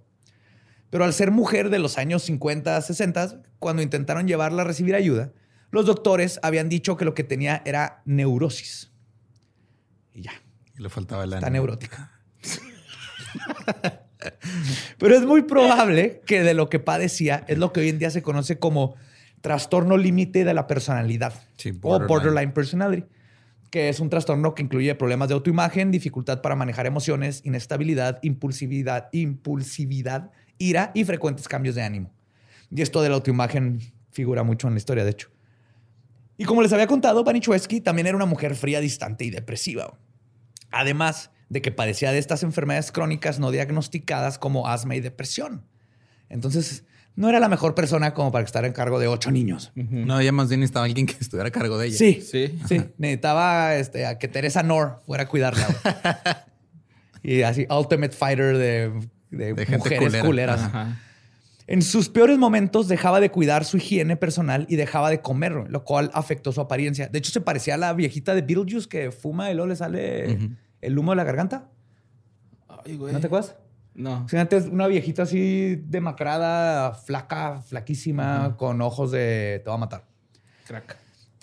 Pero 0.91 1.06
al 1.06 1.12
ser 1.12 1.32
mujer 1.32 1.71
de 1.71 1.80
los 1.80 1.97
años 1.97 2.21
50, 2.21 2.80
60, 2.80 3.41
cuando 3.58 3.82
intentaron 3.82 4.27
llevarla 4.27 4.62
a 4.62 4.65
recibir 4.65 4.93
ayuda, 4.93 5.34
los 5.71 5.88
doctores 5.88 6.39
habían 6.43 6.69
dicho 6.69 6.97
que 6.97 7.06
lo 7.06 7.15
que 7.15 7.23
tenía 7.23 7.63
era 7.65 8.03
neurosis. 8.06 8.91
Y 10.13 10.21
ya, 10.21 10.34
Y 10.77 10.84
le 10.84 10.89
faltaba 10.89 11.23
el 11.23 11.34
está 11.34 11.49
neurótica. 11.49 12.12
Pero 14.99 15.15
es 15.15 15.25
muy 15.25 15.41
probable 15.41 16.21
que 16.27 16.43
de 16.43 16.53
lo 16.53 16.69
que 16.69 16.77
padecía 16.77 17.43
es 17.47 17.58
lo 17.58 17.73
que 17.73 17.80
hoy 17.80 17.89
en 17.89 17.97
día 17.97 18.12
se 18.12 18.21
conoce 18.21 18.60
como 18.60 18.95
trastorno 19.41 19.97
límite 19.97 20.43
de 20.43 20.53
la 20.53 20.67
personalidad 20.67 21.34
Sí, 21.58 21.69
o 21.69 21.73
borderline. 21.73 22.08
borderline 22.08 22.51
personality, 22.53 23.08
que 23.69 23.89
es 23.89 23.99
un 23.99 24.10
trastorno 24.10 24.56
que 24.56 24.63
incluye 24.63 24.93
problemas 24.95 25.27
de 25.27 25.34
autoimagen, 25.34 25.91
dificultad 25.91 26.41
para 26.41 26.56
manejar 26.56 26.86
emociones, 26.86 27.41
inestabilidad, 27.43 28.19
impulsividad, 28.21 29.10
impulsividad, 29.12 30.32
ira 30.58 30.91
y 30.93 31.03
frecuentes 31.03 31.47
cambios 31.47 31.75
de 31.75 31.84
ánimo. 31.84 32.13
Y 32.71 32.82
esto 32.82 33.01
de 33.01 33.10
la 33.10 33.15
autoimagen 33.15 33.80
figura 34.12 34.43
mucho 34.43 34.67
en 34.67 34.73
la 34.73 34.77
historia, 34.77 35.03
de 35.03 35.12
hecho. 35.12 35.30
Y 36.38 36.45
como 36.45 36.62
les 36.62 36.71
había 36.71 36.88
contado, 36.88 37.23
Panichewski 37.23 37.82
también 37.82 38.08
era 38.08 38.15
una 38.15 38.25
mujer 38.25 38.56
fría, 38.56 38.80
distante 38.80 39.25
y 39.25 39.32
depresiva. 39.32 39.97
Además 40.71 41.32
de 41.49 41.62
que 41.62 41.71
padecía 41.71 42.12
de 42.12 42.19
estas 42.19 42.43
enfermedades 42.43 42.91
crónicas 42.91 43.39
no 43.39 43.51
diagnosticadas 43.51 44.38
como 44.38 44.67
asma 44.67 44.95
y 44.95 44.99
depresión. 44.99 45.65
Entonces, 46.30 46.86
no 47.17 47.27
era 47.27 47.41
la 47.41 47.49
mejor 47.49 47.75
persona 47.75 48.13
como 48.13 48.32
para 48.32 48.45
estar 48.45 48.63
en 48.63 48.71
cargo 48.71 48.97
de 48.99 49.08
ocho 49.10 49.30
niños. 49.32 49.73
No, 49.75 50.19
ella 50.21 50.32
más 50.32 50.47
bien 50.47 50.62
necesitaba 50.62 50.86
alguien 50.86 51.06
que 51.06 51.15
estuviera 51.19 51.49
a 51.49 51.51
cargo 51.51 51.77
de 51.77 51.88
ella. 51.88 51.97
Sí, 51.97 52.21
Sí. 52.21 52.58
sí. 52.67 52.82
Necesitaba 52.97 53.75
este, 53.75 54.06
a 54.06 54.17
que 54.17 54.30
Teresa 54.30 54.63
Nor 54.63 55.01
fuera 55.06 55.23
a 55.23 55.27
cuidarla. 55.27 55.67
y 57.23 57.41
así, 57.41 57.67
ultimate 57.69 58.15
fighter 58.15 58.58
de, 58.58 58.91
de 59.32 59.53
De 59.53 59.65
gente 59.65 59.77
mujeres 59.80 59.99
culera. 60.08 60.23
culeras. 60.25 60.62
Ajá. 60.62 60.99
En 61.69 61.82
sus 61.82 62.08
peores 62.08 62.38
momentos 62.38 62.88
dejaba 62.88 63.19
de 63.19 63.30
cuidar 63.30 63.65
su 63.65 63.75
higiene 63.75 64.15
personal 64.15 64.65
y 64.69 64.77
dejaba 64.77 65.10
de 65.10 65.19
comer, 65.19 65.65
lo 65.69 65.84
cual 65.84 66.10
afectó 66.13 66.53
su 66.53 66.62
apariencia. 66.62 67.08
De 67.10 67.17
hecho, 67.19 67.32
se 67.32 67.41
parecía 67.41 67.73
a 67.73 67.77
la 67.77 67.91
viejita 67.93 68.34
de 68.36 68.41
Beetlejuice 68.41 68.88
que 68.88 69.12
fuma 69.12 69.51
y 69.51 69.53
luego 69.53 69.67
le 69.67 69.75
sale 69.75 70.38
el 70.80 70.97
humo 70.97 71.12
de 71.12 71.17
la 71.17 71.23
garganta. 71.25 71.67
Ay, 72.86 72.95
güey. 72.95 73.12
¿No 73.12 73.19
te 73.19 73.27
acuerdas? 73.27 73.56
No. 73.97 74.25
Sí, 74.29 74.38
antes 74.38 74.67
una 74.67 74.88
viejita 74.88 75.23
así 75.23 75.75
demacrada, 75.88 76.93
flaca, 76.93 77.62
flaquísima, 77.62 78.55
con 78.55 78.79
ojos 78.81 79.12
de 79.12 79.60
te 79.63 79.69
va 79.69 79.75
a 79.75 79.79
matar. 79.79 80.05
Crack. 80.67 80.95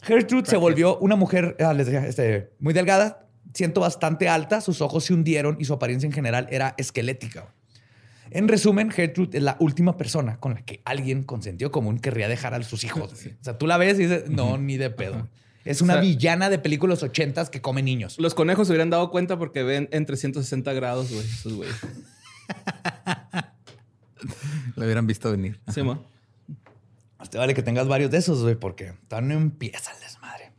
Gertrude 0.02 0.46
se 0.48 0.56
volvió 0.56 0.96
una 0.98 1.16
mujer, 1.16 1.56
ah, 1.60 1.74
les 1.74 1.86
decía, 1.86 2.06
este, 2.06 2.52
muy 2.60 2.72
delgada, 2.72 3.26
siento 3.54 3.80
bastante 3.80 4.28
alta, 4.28 4.60
sus 4.60 4.80
ojos 4.82 5.04
se 5.04 5.14
hundieron 5.14 5.56
y 5.58 5.64
su 5.64 5.72
apariencia 5.72 6.06
en 6.06 6.12
general 6.12 6.46
era 6.50 6.74
esquelética. 6.78 7.52
En 8.30 8.46
resumen, 8.48 8.90
Gertrude 8.90 9.38
es 9.38 9.42
la 9.44 9.56
última 9.60 9.96
persona 9.96 10.38
con 10.38 10.54
la 10.54 10.62
que 10.64 10.80
alguien 10.84 11.24
con 11.24 11.42
sentido 11.42 11.70
común 11.70 11.98
querría 11.98 12.28
dejar 12.28 12.54
a 12.54 12.62
sus 12.62 12.84
hijos. 12.84 13.12
O 13.12 13.44
sea, 13.44 13.58
tú 13.58 13.66
la 13.66 13.78
ves 13.78 13.98
y 13.98 14.04
dices, 14.04 14.28
no, 14.28 14.58
ni 14.58 14.76
de 14.76 14.90
pedo. 14.90 15.28
Es 15.64 15.80
una 15.80 15.94
O 15.94 15.96
sea- 15.96 16.02
villana 16.02 16.50
de 16.50 16.58
películas 16.58 17.02
ochentas 17.02 17.50
que 17.50 17.60
come 17.60 17.82
niños. 17.82 18.16
Los 18.18 18.34
conejos 18.34 18.66
se 18.68 18.72
hubieran 18.72 18.90
dado 18.90 19.10
cuenta 19.10 19.38
porque 19.38 19.62
ven 19.62 19.88
en 19.92 20.04
360 20.06 20.72
grados, 20.74 21.10
güey. 21.10 21.24
Esos 21.24 21.54
güey. 21.54 21.68
Lo 24.76 24.84
hubieran 24.84 25.06
visto 25.06 25.30
venir. 25.30 25.60
Sí, 25.72 25.82
mo. 25.82 26.04
Más 27.18 27.30
te 27.30 27.38
vale 27.38 27.54
que 27.54 27.62
tengas 27.62 27.88
varios 27.88 28.10
de 28.10 28.18
esos, 28.18 28.42
güey, 28.42 28.54
porque 28.54 28.94
todavía 29.08 29.34
no 29.34 29.40
empieza 29.40 29.92
el 29.92 30.00
desmadre. 30.00 30.52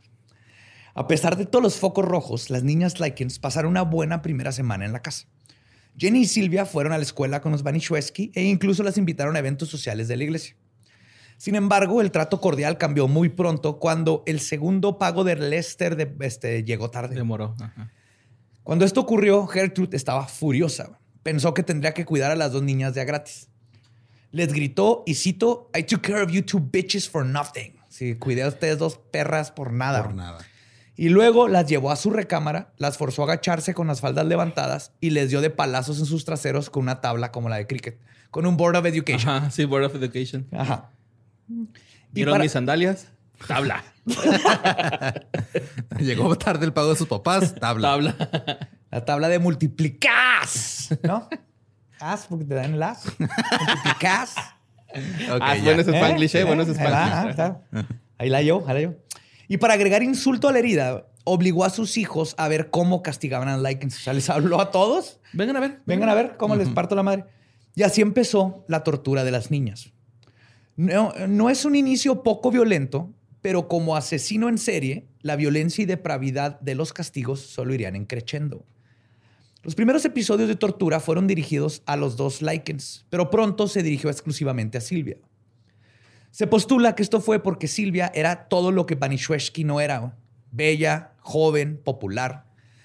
A 0.94 1.06
pesar 1.06 1.36
de 1.36 1.46
todos 1.46 1.62
los 1.62 1.76
focos 1.76 2.04
rojos, 2.04 2.50
las 2.50 2.62
niñas 2.62 3.00
Likens 3.00 3.38
pasaron 3.38 3.70
una 3.70 3.82
buena 3.82 4.22
primera 4.22 4.52
semana 4.52 4.84
en 4.86 4.92
la 4.92 5.02
casa. 5.02 5.26
Jenny 5.98 6.20
y 6.20 6.26
Silvia 6.26 6.66
fueron 6.66 6.92
a 6.92 6.96
la 6.98 7.02
escuela 7.02 7.40
con 7.40 7.52
los 7.52 7.62
Banishweski 7.62 8.30
e 8.34 8.42
incluso 8.44 8.82
las 8.82 8.98
invitaron 8.98 9.36
a 9.36 9.38
eventos 9.38 9.68
sociales 9.68 10.08
de 10.08 10.16
la 10.16 10.24
iglesia. 10.24 10.56
Sin 11.38 11.54
embargo, 11.54 12.00
el 12.00 12.10
trato 12.10 12.40
cordial 12.40 12.78
cambió 12.78 13.08
muy 13.08 13.28
pronto 13.28 13.78
cuando 13.78 14.22
el 14.26 14.40
segundo 14.40 14.98
pago 14.98 15.22
de 15.24 15.36
Lester 15.36 15.96
de- 15.96 16.14
este, 16.26 16.64
llegó 16.64 16.90
tarde. 16.90 17.14
Demoró. 17.14 17.54
Ajá. 17.60 17.92
Cuando 18.62 18.84
esto 18.84 19.00
ocurrió, 19.02 19.46
Gertrude 19.46 19.96
estaba 19.96 20.26
furiosa. 20.26 20.98
Pensó 21.26 21.54
que 21.54 21.64
tendría 21.64 21.92
que 21.92 22.04
cuidar 22.04 22.30
a 22.30 22.36
las 22.36 22.52
dos 22.52 22.62
niñas 22.62 22.94
de 22.94 23.00
a 23.00 23.04
gratis. 23.04 23.48
Les 24.30 24.52
gritó 24.52 25.02
y 25.06 25.14
cito, 25.16 25.68
I 25.76 25.82
took 25.82 26.00
care 26.02 26.22
of 26.22 26.30
you 26.30 26.40
two 26.42 26.60
bitches 26.60 27.08
for 27.10 27.26
nothing. 27.26 27.74
Sí, 27.88 28.14
cuidé 28.14 28.44
a 28.44 28.48
ustedes 28.48 28.78
dos 28.78 28.96
perras 29.10 29.50
por 29.50 29.72
nada. 29.72 30.04
Por 30.04 30.14
nada. 30.14 30.38
Y 30.94 31.08
luego 31.08 31.48
las 31.48 31.66
llevó 31.66 31.90
a 31.90 31.96
su 31.96 32.10
recámara, 32.10 32.74
las 32.78 32.96
forzó 32.96 33.22
a 33.22 33.24
agacharse 33.24 33.74
con 33.74 33.88
las 33.88 34.00
faldas 34.00 34.24
levantadas 34.24 34.92
y 35.00 35.10
les 35.10 35.30
dio 35.30 35.40
de 35.40 35.50
palazos 35.50 35.98
en 35.98 36.06
sus 36.06 36.24
traseros 36.24 36.70
con 36.70 36.84
una 36.84 37.00
tabla 37.00 37.32
como 37.32 37.48
la 37.48 37.56
de 37.56 37.66
cricket, 37.66 37.98
con 38.30 38.46
un 38.46 38.56
Board 38.56 38.76
of 38.76 38.86
Education. 38.86 39.28
Ajá, 39.28 39.50
sí, 39.50 39.64
Board 39.64 39.82
of 39.86 39.96
Education. 39.96 40.46
Ajá. 40.52 40.92
¿Vieron 42.12 42.34
para- 42.34 42.44
mis 42.44 42.52
sandalias? 42.52 43.08
Tabla. 43.48 43.82
Llegó 45.98 46.36
tarde 46.38 46.64
el 46.66 46.72
pago 46.72 46.90
de 46.90 46.96
sus 46.96 47.08
papás. 47.08 47.54
Tabla. 47.56 47.88
Tabla. 47.88 48.68
La 48.96 49.04
tabla 49.04 49.28
de 49.28 49.38
multiplicas, 49.38 50.88
¿no? 51.02 51.28
As, 52.00 52.26
porque 52.28 52.46
te 52.46 52.54
dan 52.54 52.78
las. 52.78 53.04
Multiplicas. 53.18 54.36
Ok, 55.30 55.42
ah, 55.42 55.54
ya. 55.54 55.64
bueno 55.64 55.82
ese 55.82 55.90
Spanglish, 55.90 56.34
¿eh? 56.34 56.40
¿Eh? 56.40 56.44
Bueno 56.44 56.64
va, 56.64 56.72
Spanglish. 56.72 57.38
ah. 57.38 57.86
Ahí 58.16 58.30
la 58.30 58.40
yo, 58.40 58.64
ahí 58.66 58.72
la 58.72 58.80
yo. 58.80 58.94
Y 59.48 59.58
para 59.58 59.74
agregar 59.74 60.02
insulto 60.02 60.48
a 60.48 60.52
la 60.52 60.60
herida, 60.60 61.08
obligó 61.24 61.66
a 61.66 61.68
sus 61.68 61.98
hijos 61.98 62.34
a 62.38 62.48
ver 62.48 62.70
cómo 62.70 63.02
castigaban 63.02 63.48
a 63.48 63.58
Likens. 63.58 63.98
O 63.98 64.00
sea, 64.00 64.14
les 64.14 64.30
habló 64.30 64.62
a 64.62 64.70
todos. 64.70 65.20
Vengan 65.34 65.58
a 65.58 65.60
ver. 65.60 65.82
Vengan 65.84 66.08
a 66.08 66.14
ver 66.14 66.38
cómo 66.38 66.56
les 66.56 66.70
parto 66.70 66.94
la 66.94 67.02
madre. 67.02 67.26
Y 67.74 67.82
así 67.82 68.00
empezó 68.00 68.64
la 68.66 68.82
tortura 68.82 69.24
de 69.24 69.30
las 69.30 69.50
niñas. 69.50 69.92
No, 70.74 71.12
no 71.28 71.50
es 71.50 71.66
un 71.66 71.76
inicio 71.76 72.22
poco 72.22 72.50
violento, 72.50 73.12
pero 73.42 73.68
como 73.68 73.94
asesino 73.94 74.48
en 74.48 74.56
serie, 74.56 75.06
la 75.20 75.36
violencia 75.36 75.82
y 75.82 75.84
depravidad 75.84 76.58
de 76.60 76.74
los 76.74 76.94
castigos 76.94 77.40
solo 77.40 77.74
irían 77.74 77.94
encrechendo. 77.94 78.64
Los 79.66 79.74
primeros 79.74 80.04
episodios 80.04 80.48
de 80.48 80.54
tortura 80.54 81.00
fueron 81.00 81.26
dirigidos 81.26 81.82
a 81.86 81.96
los 81.96 82.16
dos 82.16 82.40
Likens, 82.40 83.04
pero 83.10 83.30
pronto 83.30 83.66
se 83.66 83.82
dirigió 83.82 84.10
exclusivamente 84.10 84.78
a 84.78 84.80
Silvia. 84.80 85.16
Se 86.30 86.46
postula 86.46 86.94
que 86.94 87.02
esto 87.02 87.20
fue 87.20 87.42
porque 87.42 87.66
Silvia 87.66 88.12
era 88.14 88.46
todo 88.46 88.70
lo 88.70 88.86
que 88.86 88.94
Banishweshki 88.94 89.64
no 89.64 89.80
era. 89.80 90.16
Bella, 90.52 91.14
joven, 91.18 91.80
popular. 91.82 92.44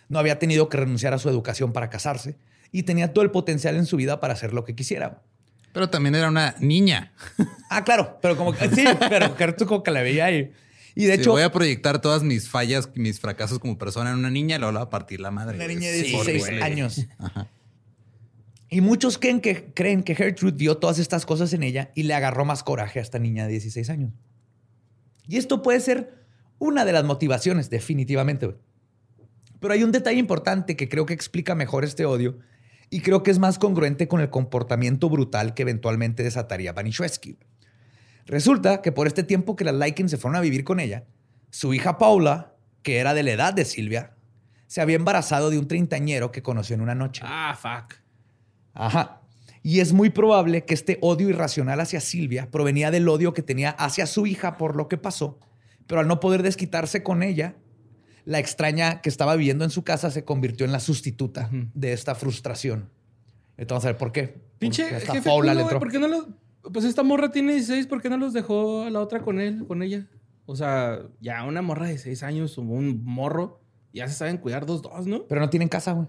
No 0.10 0.18
había 0.18 0.40
tenido 0.40 0.70
que 0.70 0.78
renunciar 0.78 1.14
a 1.14 1.20
su 1.20 1.30
educación 1.30 1.72
para 1.72 1.92
casarse 1.92 2.36
y 2.72 2.82
tenía 2.82 3.14
todo 3.14 3.24
el 3.24 3.30
potencial 3.30 3.76
en 3.76 3.86
su 3.86 3.96
vida 3.96 4.20
para 4.20 4.34
hacer 4.34 4.52
lo 4.52 4.64
que 4.64 4.74
quisiera. 4.74 5.22
Pero 5.74 5.92
también 5.92 6.16
era 6.16 6.30
una 6.30 6.56
niña. 6.62 7.14
Ah, 7.70 7.84
claro, 7.84 8.18
pero 8.24 8.36
como 8.36 8.54
que 8.54 8.68
sí, 8.70 8.86
pero 9.08 9.36
como 9.68 9.84
que 9.84 9.92
la 9.92 10.02
veía 10.02 10.26
ahí. 10.26 10.40
Y 10.40 10.52
de 10.96 11.16
Sí, 11.16 11.22
hecho, 11.22 11.32
voy 11.32 11.42
a 11.44 11.52
proyectar 11.52 12.02
todas 12.02 12.24
mis 12.24 12.50
fallas, 12.50 12.90
mis 12.96 13.20
fracasos 13.20 13.60
como 13.60 13.78
persona 13.78 14.12
en 14.12 14.18
una 14.18 14.30
niña 14.30 14.58
y 14.58 14.60
luego 14.60 14.74
la 14.74 14.80
voy 14.82 14.88
a 14.88 14.90
partir 14.90 15.20
la 15.22 15.32
madre. 15.32 15.56
una 15.56 15.68
niña 15.68 15.90
de 15.90 16.02
Sí, 16.04 16.12
16 16.12 16.40
güey. 16.48 16.62
años. 16.62 17.08
Y 18.70 18.82
muchos 18.82 19.18
creen 19.18 19.42
que, 19.42 19.74
creen 19.74 20.04
que 20.04 20.16
Gertrude 20.16 20.56
vio 20.58 20.78
todas 20.78 20.98
estas 21.00 21.26
cosas 21.26 21.52
en 21.54 21.64
ella 21.64 21.92
y 21.96 22.04
le 22.04 22.14
agarró 22.14 22.46
más 22.46 22.64
coraje 22.64 23.00
a 23.00 23.02
esta 23.02 23.20
niña 23.20 23.46
de 23.46 23.52
16 23.52 23.90
años. 23.90 24.14
Y 25.28 25.38
esto 25.38 25.62
puede 25.62 25.80
ser 25.82 26.26
una 26.58 26.86
de 26.86 26.94
las 26.94 27.04
motivaciones, 27.04 27.70
definitivamente. 27.70 28.56
Pero 29.60 29.74
hay 29.74 29.84
un 29.84 29.92
detalle 29.92 30.20
importante 30.20 30.76
que 30.76 30.88
creo 30.90 31.06
que 31.06 31.14
explica 31.14 31.54
mejor 31.54 31.84
este 31.84 32.06
odio 32.06 32.40
y 32.90 33.02
creo 33.02 33.24
que 33.24 33.32
es 33.32 33.40
más 33.40 33.60
congruente 33.60 34.08
con 34.08 34.22
el 34.22 34.30
comportamiento 34.30 35.10
brutal 35.10 35.54
que 35.54 35.62
eventualmente 35.64 36.24
desataría 36.24 36.74
Banishwesky. 36.74 37.38
Resulta 38.26 38.82
que 38.82 38.92
por 38.92 39.08
este 39.08 39.24
tiempo 39.24 39.56
que 39.56 39.64
las 39.64 39.76
Likens 39.76 40.12
se 40.12 40.18
fueron 40.18 40.38
a 40.38 40.42
vivir 40.42 40.64
con 40.64 40.80
ella, 40.80 41.06
su 41.50 41.74
hija 41.74 41.98
Paula, 41.98 42.54
que 42.84 42.98
era 43.00 43.14
de 43.14 43.24
la 43.24 43.32
edad 43.32 43.54
de 43.54 43.66
Silvia, 43.66 44.16
se 44.68 44.82
había 44.82 44.96
embarazado 44.96 45.50
de 45.50 45.60
un 45.60 45.68
treintañero 45.68 46.32
que 46.32 46.42
conoció 46.42 46.76
en 46.76 46.82
una 46.82 46.96
noche. 46.96 47.24
Ah, 47.26 47.58
fuck. 47.60 47.96
Ajá. 48.74 49.22
Y 49.64 49.80
es 49.80 49.94
muy 49.94 50.10
probable 50.10 50.66
que 50.66 50.74
este 50.74 50.98
odio 51.02 51.30
irracional 51.30 51.80
hacia 51.82 52.00
Silvia 52.00 52.50
provenía 52.50 52.90
del 52.90 53.08
odio 53.08 53.34
que 53.34 53.44
tenía 53.44 53.72
hacia 53.72 54.08
su 54.08 54.26
hija 54.26 54.58
por 54.58 54.76
lo 54.76 54.88
que 54.88 54.98
pasó, 54.98 55.40
pero 55.88 56.02
al 56.02 56.08
no 56.08 56.20
poder 56.20 56.42
desquitarse 56.42 57.04
con 57.04 57.22
ella, 57.22 57.56
la 58.26 58.40
extraña 58.40 59.02
que 59.02 59.10
estaba 59.10 59.36
viviendo 59.36 59.64
en 59.66 59.72
su 59.72 59.84
casa 59.84 60.10
se 60.10 60.24
convirtió 60.24 60.66
en 60.66 60.72
la 60.72 60.80
sustituta 60.80 61.50
de 61.74 61.94
esta 61.94 62.16
frustración. 62.16 62.90
Entonces, 63.58 63.70
vamos 63.70 63.86
a 63.86 63.88
ver 63.90 63.98
por 63.98 64.12
qué. 64.12 64.42
Pinche 64.58 64.84
Porque 64.84 64.96
hasta 64.96 65.14
jefe 65.14 65.30
Paula 65.30 65.54
le 65.54 65.62
entró. 65.62 65.80
¿por 65.80 65.92
qué 65.92 66.00
no 66.00 66.08
los... 66.08 66.28
Pues 66.74 66.86
esta 66.86 67.04
morra 67.04 67.32
tiene 67.32 67.54
16, 67.54 67.88
¿por 67.88 68.02
qué 68.02 68.10
no 68.10 68.18
los 68.18 68.34
dejó 68.34 68.84
a 68.84 68.90
la 68.90 69.00
otra 69.00 69.22
con 69.22 69.40
él, 69.40 69.66
con 69.68 69.82
ella? 69.82 70.08
O 70.46 70.56
sea, 70.56 71.00
ya 71.20 71.44
una 71.44 71.62
morra 71.62 71.88
de 71.88 71.98
6 71.98 72.24
años 72.24 72.58
o 72.58 72.62
un 72.62 73.04
morro, 73.04 73.62
ya 73.94 74.08
se 74.08 74.14
saben 74.14 74.38
cuidar 74.38 74.66
dos, 74.66 74.82
dos, 74.82 75.08
¿no? 75.08 75.24
Pero 75.28 75.42
no 75.42 75.50
tienen 75.50 75.70
casa, 75.70 75.94
güey. 75.94 76.08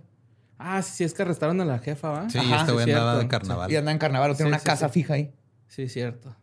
Ah, 0.59 0.81
sí, 0.83 0.93
sí, 0.97 1.05
es 1.05 1.15
que 1.15 1.23
arrestaron 1.23 1.61
a 1.61 1.65
la 1.65 1.79
jefa, 1.79 2.11
¿va? 2.11 2.31
Sí, 2.31 2.39
Ajá, 2.39 2.61
este 2.61 2.73
güey 2.73 2.85
andaba 2.85 3.19
de 3.19 3.29
carnaval. 3.29 3.73
Y 3.73 3.77
anda 3.77 3.91
en 3.93 3.99
carnaval, 3.99 4.31
o 4.31 4.35
tiene 4.35 4.51
Sí, 4.51 4.53
una 4.53 4.59
sí, 4.61 4.65
casa 4.67 4.89
sí. 4.89 4.95
fija 4.95 5.15
ahí. 5.15 5.33
Sí, 5.67 5.89
cierto. 5.89 6.37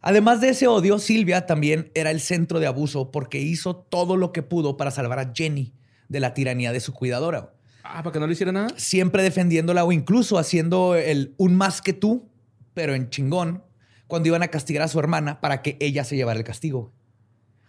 Además 0.00 0.40
de 0.40 0.50
ese 0.50 0.66
odio, 0.66 0.98
Silvia 0.98 1.46
también 1.46 1.90
era 1.94 2.10
el 2.10 2.20
centro 2.20 2.60
de 2.60 2.66
abuso 2.66 3.10
porque 3.10 3.40
hizo 3.40 3.76
todo 3.76 4.16
lo 4.16 4.32
que 4.32 4.42
pudo 4.42 4.76
para 4.76 4.90
salvar 4.90 5.18
a 5.18 5.32
Jenny 5.34 5.72
de 6.08 6.20
la 6.20 6.34
tiranía 6.34 6.72
de 6.72 6.80
su 6.80 6.92
cuidadora. 6.92 7.54
Ah, 7.82 8.02
¿para 8.02 8.12
que 8.12 8.20
no 8.20 8.26
le 8.26 8.32
hiciera 8.34 8.52
nada? 8.52 8.68
Siempre 8.76 9.22
defendiéndola 9.22 9.84
o 9.84 9.92
incluso 9.92 10.38
haciendo 10.38 10.94
el 10.94 11.34
un 11.38 11.54
más 11.56 11.80
que 11.80 11.92
tú, 11.94 12.28
pero 12.74 12.94
en 12.94 13.08
chingón, 13.08 13.62
cuando 14.06 14.28
iban 14.28 14.42
a 14.42 14.48
castigar 14.48 14.82
a 14.82 14.88
su 14.88 14.98
hermana 14.98 15.40
para 15.40 15.62
que 15.62 15.76
ella 15.80 16.04
se 16.04 16.16
llevara 16.16 16.38
el 16.38 16.44
castigo. 16.44 16.92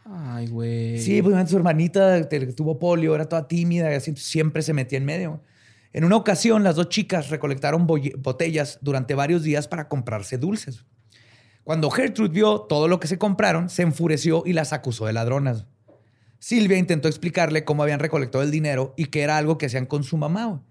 Ay, 0.04 0.48
güey. 0.48 1.00
Sí, 1.00 1.22
pues 1.22 1.50
su 1.50 1.58
hermanita 1.58 2.28
tuvo 2.56 2.78
polio, 2.78 3.16
era 3.16 3.28
toda 3.28 3.48
tímida 3.48 3.92
y 3.92 3.96
así 3.96 4.16
siempre 4.16 4.62
se 4.62 4.74
metía 4.74 4.98
en 4.98 5.06
medio. 5.06 5.42
En 5.94 6.04
una 6.04 6.18
ocasión, 6.18 6.64
las 6.64 6.76
dos 6.76 6.90
chicas 6.90 7.30
recolectaron 7.30 7.88
botellas 7.88 8.80
durante 8.82 9.16
varios 9.16 9.44
días 9.44 9.68
para 9.68 9.88
comprarse 9.88 10.38
dulces. 10.38 10.86
Cuando 11.64 11.90
Gertrude 11.90 12.30
vio 12.30 12.62
todo 12.62 12.88
lo 12.88 13.00
que 13.00 13.08
se 13.08 13.18
compraron, 13.18 13.70
se 13.70 13.82
enfureció 13.82 14.44
y 14.46 14.54
las 14.54 14.74
acusó 14.74 15.06
de 15.08 15.14
ladronas. 15.14 15.66
Silvia 16.38 16.78
intentó 16.78 17.08
explicarle 17.08 17.64
cómo 17.64 17.82
habían 17.82 18.00
recolectado 18.00 18.44
el 18.44 18.52
dinero 18.52 18.94
y 18.98 19.06
que 19.06 19.24
era 19.24 19.38
algo 19.38 19.58
que 19.58 19.66
hacían 19.66 19.88
con 19.88 20.04
su 20.04 20.18
mamá. 20.18 20.62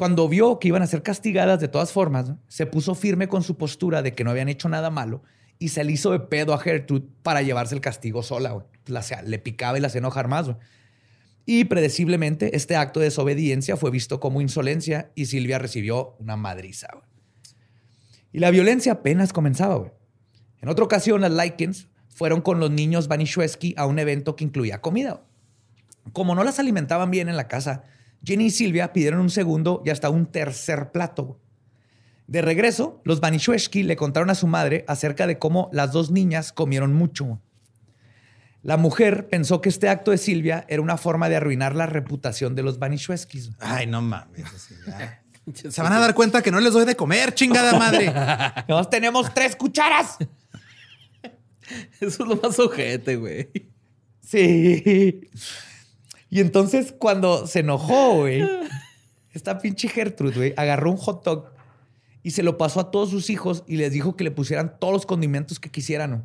Cuando 0.00 0.30
vio 0.30 0.58
que 0.58 0.68
iban 0.68 0.80
a 0.80 0.86
ser 0.86 1.02
castigadas 1.02 1.60
de 1.60 1.68
todas 1.68 1.92
formas, 1.92 2.32
se 2.48 2.64
puso 2.64 2.94
firme 2.94 3.28
con 3.28 3.42
su 3.42 3.58
postura 3.58 4.00
de 4.00 4.14
que 4.14 4.24
no 4.24 4.30
habían 4.30 4.48
hecho 4.48 4.66
nada 4.66 4.88
malo 4.88 5.22
y 5.58 5.68
se 5.68 5.84
le 5.84 5.92
hizo 5.92 6.10
de 6.12 6.20
pedo 6.20 6.54
a 6.54 6.58
Gertrude 6.58 7.06
para 7.22 7.42
llevarse 7.42 7.74
el 7.74 7.82
castigo 7.82 8.22
sola. 8.22 8.64
le 9.26 9.38
picaba 9.38 9.76
y 9.76 9.82
la 9.82 9.88
hacía 9.88 9.98
enojar 9.98 10.26
más. 10.26 10.52
Y 11.44 11.64
predeciblemente, 11.64 12.56
este 12.56 12.76
acto 12.76 12.98
de 12.98 13.08
desobediencia 13.08 13.76
fue 13.76 13.90
visto 13.90 14.20
como 14.20 14.40
insolencia 14.40 15.12
y 15.14 15.26
Silvia 15.26 15.58
recibió 15.58 16.16
una 16.18 16.34
madriza. 16.36 16.88
Y 18.32 18.38
la 18.38 18.50
violencia 18.50 18.92
apenas 18.92 19.34
comenzaba. 19.34 19.92
En 20.62 20.70
otra 20.70 20.86
ocasión, 20.86 21.20
las 21.20 21.32
Likens 21.32 21.88
fueron 22.08 22.40
con 22.40 22.58
los 22.58 22.70
niños 22.70 23.06
Banishwesky 23.06 23.74
a 23.76 23.84
un 23.84 23.98
evento 23.98 24.34
que 24.34 24.44
incluía 24.44 24.80
comida. 24.80 25.24
Como 26.14 26.34
no 26.34 26.42
las 26.42 26.58
alimentaban 26.58 27.10
bien 27.10 27.28
en 27.28 27.36
la 27.36 27.48
casa, 27.48 27.84
Jenny 28.24 28.46
y 28.46 28.50
Silvia 28.50 28.92
pidieron 28.92 29.20
un 29.20 29.30
segundo 29.30 29.82
y 29.84 29.90
hasta 29.90 30.10
un 30.10 30.26
tercer 30.26 30.90
plato. 30.92 31.40
De 32.26 32.42
regreso, 32.42 33.00
los 33.04 33.20
Banishwesky 33.20 33.82
le 33.82 33.96
contaron 33.96 34.30
a 34.30 34.34
su 34.34 34.46
madre 34.46 34.84
acerca 34.86 35.26
de 35.26 35.38
cómo 35.38 35.68
las 35.72 35.92
dos 35.92 36.10
niñas 36.10 36.52
comieron 36.52 36.92
mucho. 36.92 37.40
La 38.62 38.76
mujer 38.76 39.28
pensó 39.28 39.60
que 39.60 39.70
este 39.70 39.88
acto 39.88 40.10
de 40.10 40.18
Silvia 40.18 40.64
era 40.68 40.82
una 40.82 40.98
forma 40.98 41.28
de 41.28 41.36
arruinar 41.36 41.74
la 41.74 41.86
reputación 41.86 42.54
de 42.54 42.62
los 42.62 42.78
Banishweskis. 42.78 43.50
Ay, 43.58 43.86
no 43.86 44.02
mames. 44.02 44.44
Se 45.70 45.82
van 45.82 45.92
a 45.92 45.98
dar 45.98 46.14
cuenta 46.14 46.42
que 46.42 46.50
no 46.50 46.60
les 46.60 46.72
doy 46.72 46.84
de 46.84 46.94
comer, 46.94 47.34
chingada 47.34 47.76
madre. 47.76 48.12
Nos 48.68 48.88
tenemos 48.90 49.32
tres 49.34 49.56
cucharas. 49.56 50.18
Eso 52.00 52.22
es 52.22 52.28
lo 52.28 52.36
más 52.36 52.58
ojete, 52.58 53.16
güey. 53.16 53.50
Sí. 54.20 55.28
Y 56.30 56.40
entonces 56.40 56.94
cuando 56.96 57.46
se 57.46 57.60
enojó, 57.60 58.18
güey, 58.20 58.42
esta 59.32 59.58
pinche 59.58 59.88
Gertrude, 59.88 60.36
güey, 60.36 60.54
agarró 60.56 60.90
un 60.92 60.96
hot 60.96 61.24
dog 61.24 61.52
y 62.22 62.30
se 62.30 62.42
lo 62.42 62.56
pasó 62.56 62.80
a 62.80 62.90
todos 62.90 63.10
sus 63.10 63.30
hijos 63.30 63.64
y 63.66 63.76
les 63.76 63.92
dijo 63.92 64.16
que 64.16 64.24
le 64.24 64.30
pusieran 64.30 64.78
todos 64.78 64.92
los 64.92 65.06
condimentos 65.06 65.58
que 65.58 65.70
quisieran. 65.70 66.10
güey. 66.10 66.22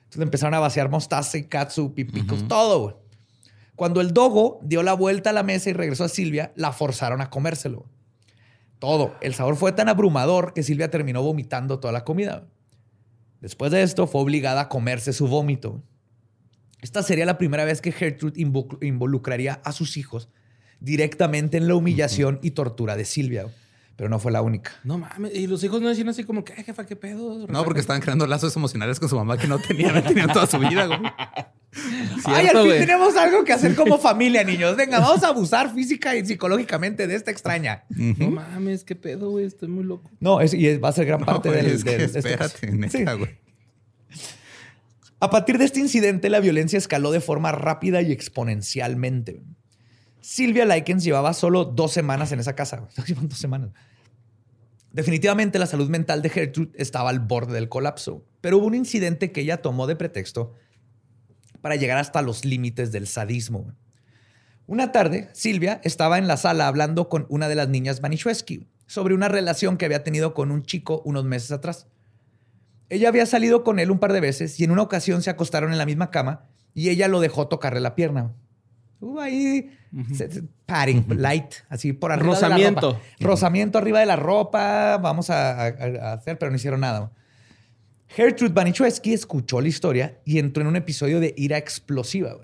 Entonces 0.00 0.18
le 0.18 0.24
empezaron 0.24 0.54
a 0.54 0.58
vaciar 0.60 0.90
mostaza 0.90 1.38
y 1.38 1.44
katsu, 1.44 1.94
pipicos, 1.94 2.46
todo, 2.48 2.80
güey. 2.80 2.94
Cuando 3.76 4.02
el 4.02 4.12
dogo 4.12 4.58
dio 4.62 4.82
la 4.82 4.92
vuelta 4.92 5.30
a 5.30 5.32
la 5.32 5.42
mesa 5.42 5.70
y 5.70 5.72
regresó 5.72 6.04
a 6.04 6.08
Silvia, 6.08 6.52
la 6.54 6.72
forzaron 6.72 7.22
a 7.22 7.30
comérselo. 7.30 7.86
Todo. 8.78 9.14
El 9.22 9.34
sabor 9.34 9.56
fue 9.56 9.72
tan 9.72 9.88
abrumador 9.88 10.52
que 10.52 10.62
Silvia 10.62 10.90
terminó 10.90 11.22
vomitando 11.22 11.80
toda 11.80 11.92
la 11.92 12.04
comida. 12.04 12.46
Después 13.40 13.72
de 13.72 13.82
esto, 13.82 14.06
fue 14.06 14.20
obligada 14.20 14.62
a 14.62 14.68
comerse 14.68 15.14
su 15.14 15.28
vómito. 15.28 15.82
Esta 16.82 17.02
sería 17.02 17.26
la 17.26 17.38
primera 17.38 17.64
vez 17.64 17.80
que 17.80 17.92
Gertrude 17.92 18.40
involucraría 18.80 19.60
a 19.64 19.72
sus 19.72 19.96
hijos 19.96 20.28
directamente 20.80 21.58
en 21.58 21.68
la 21.68 21.74
humillación 21.74 22.38
y 22.42 22.52
tortura 22.52 22.96
de 22.96 23.04
Silvia. 23.04 23.46
Pero 23.96 24.08
no 24.08 24.18
fue 24.18 24.32
la 24.32 24.40
única. 24.40 24.72
No 24.82 24.96
mames. 24.96 25.34
Y 25.34 25.46
los 25.46 25.62
hijos 25.62 25.82
no 25.82 25.88
decían 25.88 26.08
así 26.08 26.24
como 26.24 26.42
que, 26.42 26.54
Ay, 26.56 26.64
jefa, 26.64 26.86
qué 26.86 26.96
pedo. 26.96 27.46
No, 27.46 27.64
porque 27.64 27.80
estaban 27.80 28.00
creando 28.00 28.26
lazos 28.26 28.56
emocionales 28.56 28.98
con 28.98 29.10
su 29.10 29.16
mamá 29.16 29.36
que 29.36 29.46
no 29.46 29.58
tenían, 29.58 29.94
no 29.94 30.02
tenían 30.02 30.32
toda 30.32 30.46
su 30.46 30.58
vida, 30.58 30.86
güey. 30.86 31.00
Ay, 32.24 32.46
al 32.46 32.62
fin 32.62 32.70
tenemos 32.78 33.14
algo 33.16 33.44
que 33.44 33.52
hacer 33.52 33.74
como 33.74 33.98
familia, 33.98 34.42
niños. 34.42 34.74
Venga, 34.74 35.00
vamos 35.00 35.22
a 35.22 35.28
abusar 35.28 35.74
física 35.74 36.16
y 36.16 36.24
psicológicamente 36.24 37.06
de 37.06 37.14
esta 37.14 37.30
extraña. 37.30 37.84
No 37.90 38.30
mames, 38.30 38.84
qué 38.84 38.96
pedo, 38.96 39.32
güey. 39.32 39.44
Estoy 39.44 39.68
muy 39.68 39.84
loco. 39.84 40.10
No, 40.18 40.40
es, 40.40 40.54
y 40.54 40.78
va 40.78 40.88
a 40.88 40.92
ser 40.92 41.04
gran 41.04 41.22
parte 41.22 41.50
del, 41.50 41.66
es 41.66 41.84
que 41.84 42.04
espérate, 42.04 42.70
neta, 42.72 43.12
güey. 43.12 43.49
A 45.20 45.28
partir 45.28 45.58
de 45.58 45.66
este 45.66 45.80
incidente, 45.80 46.30
la 46.30 46.40
violencia 46.40 46.78
escaló 46.78 47.12
de 47.12 47.20
forma 47.20 47.52
rápida 47.52 48.00
y 48.00 48.10
exponencialmente. 48.10 49.42
Silvia 50.22 50.64
Likens 50.64 51.04
llevaba 51.04 51.34
solo 51.34 51.66
dos 51.66 51.92
semanas 51.92 52.32
en 52.32 52.40
esa 52.40 52.54
casa. 52.54 52.88
dos 53.20 53.38
semanas. 53.38 53.70
Definitivamente 54.92 55.58
la 55.58 55.66
salud 55.66 55.90
mental 55.90 56.22
de 56.22 56.30
Gertrude 56.30 56.72
estaba 56.74 57.10
al 57.10 57.20
borde 57.20 57.52
del 57.52 57.68
colapso, 57.68 58.24
pero 58.40 58.58
hubo 58.58 58.66
un 58.66 58.74
incidente 58.74 59.30
que 59.30 59.42
ella 59.42 59.62
tomó 59.62 59.86
de 59.86 59.94
pretexto 59.94 60.54
para 61.60 61.76
llegar 61.76 61.98
hasta 61.98 62.22
los 62.22 62.44
límites 62.44 62.90
del 62.90 63.06
sadismo. 63.06 63.74
Una 64.66 64.90
tarde, 64.90 65.28
Silvia 65.32 65.80
estaba 65.84 66.16
en 66.16 66.28
la 66.28 66.38
sala 66.38 66.66
hablando 66.66 67.08
con 67.08 67.26
una 67.28 67.48
de 67.48 67.56
las 67.56 67.68
niñas 67.68 68.00
Banishweski 68.00 68.66
sobre 68.86 69.14
una 69.14 69.28
relación 69.28 69.76
que 69.76 69.84
había 69.84 70.02
tenido 70.02 70.32
con 70.32 70.50
un 70.50 70.62
chico 70.62 71.02
unos 71.04 71.24
meses 71.24 71.52
atrás. 71.52 71.86
Ella 72.90 73.08
había 73.08 73.24
salido 73.24 73.64
con 73.64 73.78
él 73.78 73.90
un 73.90 73.98
par 73.98 74.12
de 74.12 74.20
veces 74.20 74.58
y 74.60 74.64
en 74.64 74.72
una 74.72 74.82
ocasión 74.82 75.22
se 75.22 75.30
acostaron 75.30 75.72
en 75.72 75.78
la 75.78 75.86
misma 75.86 76.10
cama 76.10 76.44
y 76.74 76.90
ella 76.90 77.08
lo 77.08 77.20
dejó 77.20 77.48
tocarle 77.48 77.80
la 77.80 77.94
pierna. 77.94 78.34
Ahí 79.18 79.70
padding, 80.66 81.06
light, 81.16 81.54
así 81.68 81.92
por 81.92 82.12
arriba 82.12 82.34
Rozamiento. 82.34 82.88
de 82.88 82.92
la 82.92 82.98
ropa. 82.98 83.04
Rozamiento 83.20 83.78
arriba 83.78 84.00
de 84.00 84.06
la 84.06 84.16
ropa, 84.16 84.98
vamos 84.98 85.30
a, 85.30 85.66
hacer, 86.12 86.38
pero 86.38 86.50
no 86.50 86.56
hicieron 86.56 86.80
nada. 86.80 87.12
Gertrude 88.08 88.52
Banichewski 88.52 89.12
escuchó 89.12 89.60
la 89.60 89.68
historia 89.68 90.18
y 90.24 90.38
entró 90.38 90.62
en 90.62 90.68
un 90.68 90.76
episodio 90.76 91.20
de 91.20 91.32
ira 91.36 91.58
explosiva. 91.58 92.36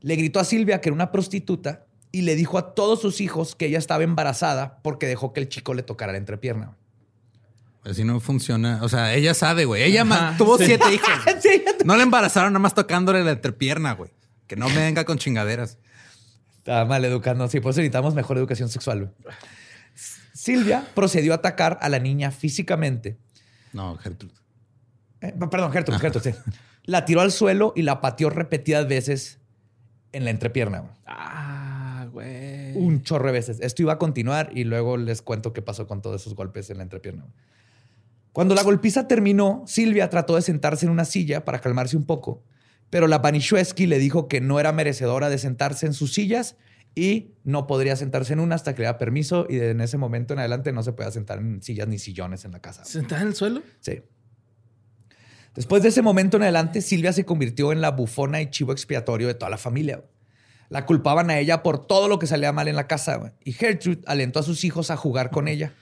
Le 0.00 0.16
gritó 0.16 0.40
a 0.40 0.44
Silvia 0.44 0.80
que 0.80 0.88
era 0.88 0.94
una 0.94 1.12
prostituta 1.12 1.86
y 2.12 2.22
le 2.22 2.34
dijo 2.34 2.58
a 2.58 2.74
todos 2.74 3.00
sus 3.00 3.20
hijos 3.20 3.54
que 3.54 3.66
ella 3.66 3.78
estaba 3.78 4.02
embarazada 4.02 4.80
porque 4.82 5.06
dejó 5.06 5.32
que 5.32 5.40
el 5.40 5.48
chico 5.48 5.74
le 5.74 5.82
tocara 5.82 6.12
la 6.12 6.18
entrepierna. 6.18 6.76
Así 7.84 8.04
no 8.04 8.20
funciona. 8.20 8.80
O 8.82 8.88
sea, 8.88 9.14
ella 9.14 9.32
sabe, 9.34 9.64
güey. 9.64 9.82
Ella 9.82 10.34
tuvo 10.36 10.58
siete 10.58 10.84
hijos. 10.94 11.08
no 11.84 11.96
le 11.96 12.02
embarazaron 12.02 12.52
nada 12.52 12.60
más 12.60 12.74
tocándole 12.74 13.24
la 13.24 13.32
entrepierna, 13.32 13.92
güey. 13.94 14.10
Que 14.46 14.56
no 14.56 14.68
me 14.68 14.76
venga 14.76 15.04
con 15.04 15.18
chingaderas. 15.18 15.78
Está 16.58 16.84
mal 16.84 17.04
educando. 17.04 17.48
Sí, 17.48 17.60
por 17.60 17.70
eso 17.70 17.80
necesitamos 17.80 18.14
mejor 18.14 18.36
educación 18.36 18.68
sexual. 18.68 19.14
Silvia 20.34 20.86
procedió 20.94 21.32
a 21.32 21.36
atacar 21.36 21.78
a 21.80 21.88
la 21.88 21.98
niña 21.98 22.30
físicamente. 22.30 23.18
No, 23.72 23.96
Gertrude. 23.96 24.34
Eh, 25.20 25.34
perdón, 25.50 25.72
Gertrude, 25.72 25.98
Gertrude, 25.98 26.32
sí. 26.32 26.38
La 26.84 27.04
tiró 27.04 27.20
al 27.20 27.30
suelo 27.30 27.72
y 27.76 27.82
la 27.82 28.00
pateó 28.00 28.30
repetidas 28.30 28.88
veces 28.88 29.38
en 30.12 30.24
la 30.24 30.30
entrepierna. 30.30 30.96
Ah, 31.06 32.06
güey. 32.10 32.74
Un 32.74 33.02
chorro 33.02 33.26
de 33.26 33.32
veces. 33.32 33.58
Esto 33.60 33.82
iba 33.82 33.94
a 33.94 33.98
continuar 33.98 34.50
y 34.52 34.64
luego 34.64 34.96
les 34.96 35.22
cuento 35.22 35.52
qué 35.52 35.62
pasó 35.62 35.86
con 35.86 36.02
todos 36.02 36.22
esos 36.22 36.34
golpes 36.34 36.70
en 36.70 36.78
la 36.78 36.82
entrepierna. 36.82 37.26
Cuando 38.32 38.54
la 38.54 38.62
golpiza 38.62 39.08
terminó, 39.08 39.64
Silvia 39.66 40.08
trató 40.08 40.36
de 40.36 40.42
sentarse 40.42 40.86
en 40.86 40.92
una 40.92 41.04
silla 41.04 41.44
para 41.44 41.60
calmarse 41.60 41.96
un 41.96 42.04
poco, 42.04 42.44
pero 42.88 43.08
la 43.08 43.18
Banishweski 43.18 43.86
le 43.86 43.98
dijo 43.98 44.28
que 44.28 44.40
no 44.40 44.60
era 44.60 44.72
merecedora 44.72 45.28
de 45.28 45.38
sentarse 45.38 45.86
en 45.86 45.94
sus 45.94 46.12
sillas 46.12 46.56
y 46.94 47.34
no 47.44 47.66
podría 47.66 47.96
sentarse 47.96 48.32
en 48.32 48.40
una 48.40 48.56
hasta 48.56 48.74
que 48.74 48.82
le 48.82 48.86
da 48.86 48.98
permiso 48.98 49.46
y 49.48 49.58
en 49.58 49.80
ese 49.80 49.96
momento 49.96 50.34
en 50.34 50.40
adelante 50.40 50.72
no 50.72 50.82
se 50.82 50.92
puede 50.92 51.10
sentar 51.12 51.38
en 51.38 51.62
sillas 51.62 51.88
ni 51.88 51.98
sillones 51.98 52.44
en 52.44 52.52
la 52.52 52.60
casa. 52.60 52.84
¿Sentada 52.84 53.22
en 53.22 53.28
el 53.28 53.34
suelo? 53.34 53.62
Sí. 53.80 54.02
Después 55.54 55.82
de 55.82 55.88
ese 55.88 56.02
momento 56.02 56.36
en 56.36 56.44
adelante, 56.44 56.80
Silvia 56.80 57.12
se 57.12 57.24
convirtió 57.24 57.72
en 57.72 57.80
la 57.80 57.90
bufona 57.90 58.40
y 58.40 58.50
chivo 58.50 58.72
expiatorio 58.72 59.26
de 59.26 59.34
toda 59.34 59.50
la 59.50 59.58
familia. 59.58 60.04
La 60.68 60.86
culpaban 60.86 61.30
a 61.30 61.38
ella 61.38 61.64
por 61.64 61.84
todo 61.84 62.06
lo 62.06 62.20
que 62.20 62.28
salía 62.28 62.52
mal 62.52 62.68
en 62.68 62.76
la 62.76 62.86
casa 62.86 63.34
y 63.44 63.52
Gertrude 63.52 64.02
alentó 64.06 64.38
a 64.38 64.44
sus 64.44 64.62
hijos 64.62 64.92
a 64.92 64.96
jugar 64.96 65.30
con 65.30 65.48
ella, 65.48 65.74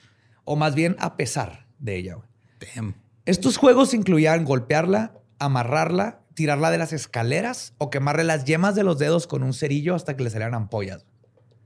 o 0.45 0.57
más 0.57 0.75
bien 0.75 0.97
a 0.99 1.17
pesar 1.19 1.67
de 1.79 1.97
ella. 1.97 2.17
Estos 3.25 3.57
juegos 3.57 3.95
incluían 3.95 4.45
golpearla, 4.45 5.15
amarrarla, 5.39 6.21
tirarla 6.35 6.71
de 6.71 6.79
las 6.79 6.93
escaleras 6.93 7.75
o 7.79 7.91
quemarle 7.91 8.25
las 8.25 8.45
yemas 8.45 8.75
de 8.75 8.85
los 8.85 8.99
dedos 8.99 9.27
con 9.27 9.43
un 9.43 9.53
cerillo 9.53 9.95
hasta 9.95 10.17
que 10.17 10.25
le 10.25 10.31
salieran 10.31 10.55
ampollas. 10.55 11.05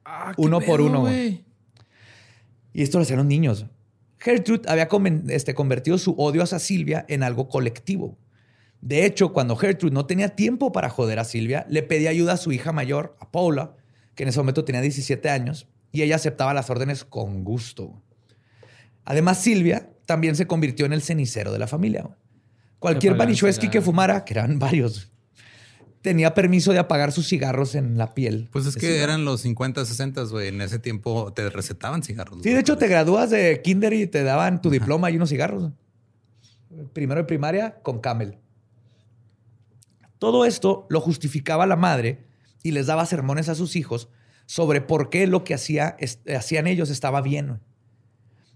Ah, 0.05 0.33
uno 0.37 0.61
por 0.61 0.81
uno. 0.81 1.09
Y 1.11 2.83
esto 2.83 2.99
lo 2.99 3.03
hacían 3.03 3.19
los 3.19 3.27
niños. 3.27 3.67
Gertrude 4.19 4.69
había 4.69 4.89
este, 5.29 5.55
convertido 5.55 5.99
su 5.99 6.13
odio 6.13 6.43
hacia 6.43 6.59
Silvia 6.59 7.05
en 7.09 7.23
algo 7.23 7.49
colectivo. 7.49 8.17
De 8.81 9.05
hecho, 9.05 9.33
cuando 9.33 9.57
Gertrude 9.57 9.95
no 9.95 10.07
tenía 10.07 10.31
tiempo 10.31 10.73
para 10.73 10.91
joder 10.91 11.19
a 11.19 11.25
Silvia, 11.25 11.67
le 11.69 11.83
pedía 11.83 12.11
ayuda 12.11 12.33
a 12.33 12.37
su 12.37 12.51
hija 12.51 12.73
mayor, 12.73 13.17
a 13.21 13.31
Paula, 13.31 13.77
que 14.15 14.23
en 14.23 14.31
ese 14.31 14.39
momento 14.39 14.65
tenía 14.65 14.81
17 14.81 15.29
años, 15.29 15.69
y 15.93 16.03
ella 16.03 16.17
aceptaba 16.17 16.55
las 16.55 16.71
órdenes 16.71 17.05
con 17.05 17.45
gusto. 17.45 18.03
Además, 19.05 19.41
Silvia 19.43 19.92
también 20.07 20.37
se 20.37 20.47
convirtió 20.47 20.87
en 20.87 20.93
el 20.93 21.03
cenicero 21.03 21.53
de 21.53 21.59
la 21.59 21.67
familia. 21.67 22.09
Cualquier 22.79 23.15
Banichueski 23.17 23.69
que 23.69 23.81
fumara, 23.81 24.25
que 24.25 24.35
eran 24.35 24.59
varios, 24.59 25.13
tenía 26.01 26.35
permiso 26.35 26.73
de 26.73 26.81
apagar 26.81 27.13
sus 27.13 27.29
cigarros 27.29 27.75
en 27.75 27.97
la 27.97 28.13
piel. 28.13 28.49
Pues 28.53 28.67
es 28.67 28.77
que 28.77 29.01
eran 29.01 29.25
los 29.25 29.41
50, 29.43 29.85
60, 29.85 30.23
güey. 30.25 30.49
En 30.49 30.61
ese 30.61 30.79
tiempo 30.79 31.33
te 31.33 31.49
recetaban 31.49 32.03
cigarros. 32.03 32.41
Sí, 32.43 32.51
de 32.51 32.59
hecho, 32.59 32.77
te 32.77 32.89
gradúas 32.89 33.31
de 33.31 33.63
kinder 33.63 33.93
y 33.93 34.07
te 34.07 34.25
daban 34.25 34.61
tu 34.61 34.69
diploma 34.69 35.11
y 35.11 35.17
unos 35.17 35.29
cigarros. 35.29 35.71
Primero 36.93 37.21
de 37.21 37.25
primaria 37.25 37.77
con 37.83 38.01
Camel. 38.01 38.39
Todo 40.19 40.45
esto 40.45 40.87
lo 40.91 41.01
justificaba 41.01 41.67
la 41.67 41.77
madre 41.77 42.27
y 42.63 42.73
les 42.73 42.87
daba 42.87 43.07
sermones 43.07 43.49
a 43.49 43.55
sus 43.55 43.77
hijos 43.77 44.09
sobre 44.47 44.81
por 44.81 45.11
qué 45.11 45.27
lo 45.27 45.45
que 45.45 45.55
hacía, 45.55 45.97
hacían 46.35 46.67
ellos 46.67 46.91
estaba 46.91 47.21
bien 47.23 47.61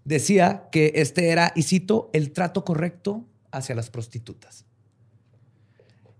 decía 0.06 0.68
que 0.70 0.92
este 0.94 1.30
era, 1.30 1.52
y 1.54 1.64
cito, 1.64 2.10
el 2.12 2.32
trato 2.32 2.64
correcto 2.64 3.26
hacia 3.50 3.74
las 3.74 3.90
prostitutas. 3.90 4.64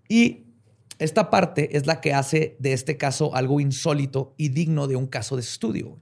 Y 0.08 0.46
esta 0.98 1.30
parte 1.30 1.76
es 1.76 1.86
la 1.86 2.00
que 2.00 2.12
hace 2.12 2.56
de 2.58 2.72
este 2.72 2.96
caso 2.96 3.34
algo 3.34 3.60
insólito 3.60 4.34
y 4.36 4.48
digno 4.48 4.88
de 4.88 4.96
un 4.96 5.06
caso 5.06 5.36
de 5.36 5.42
estudio. 5.42 5.98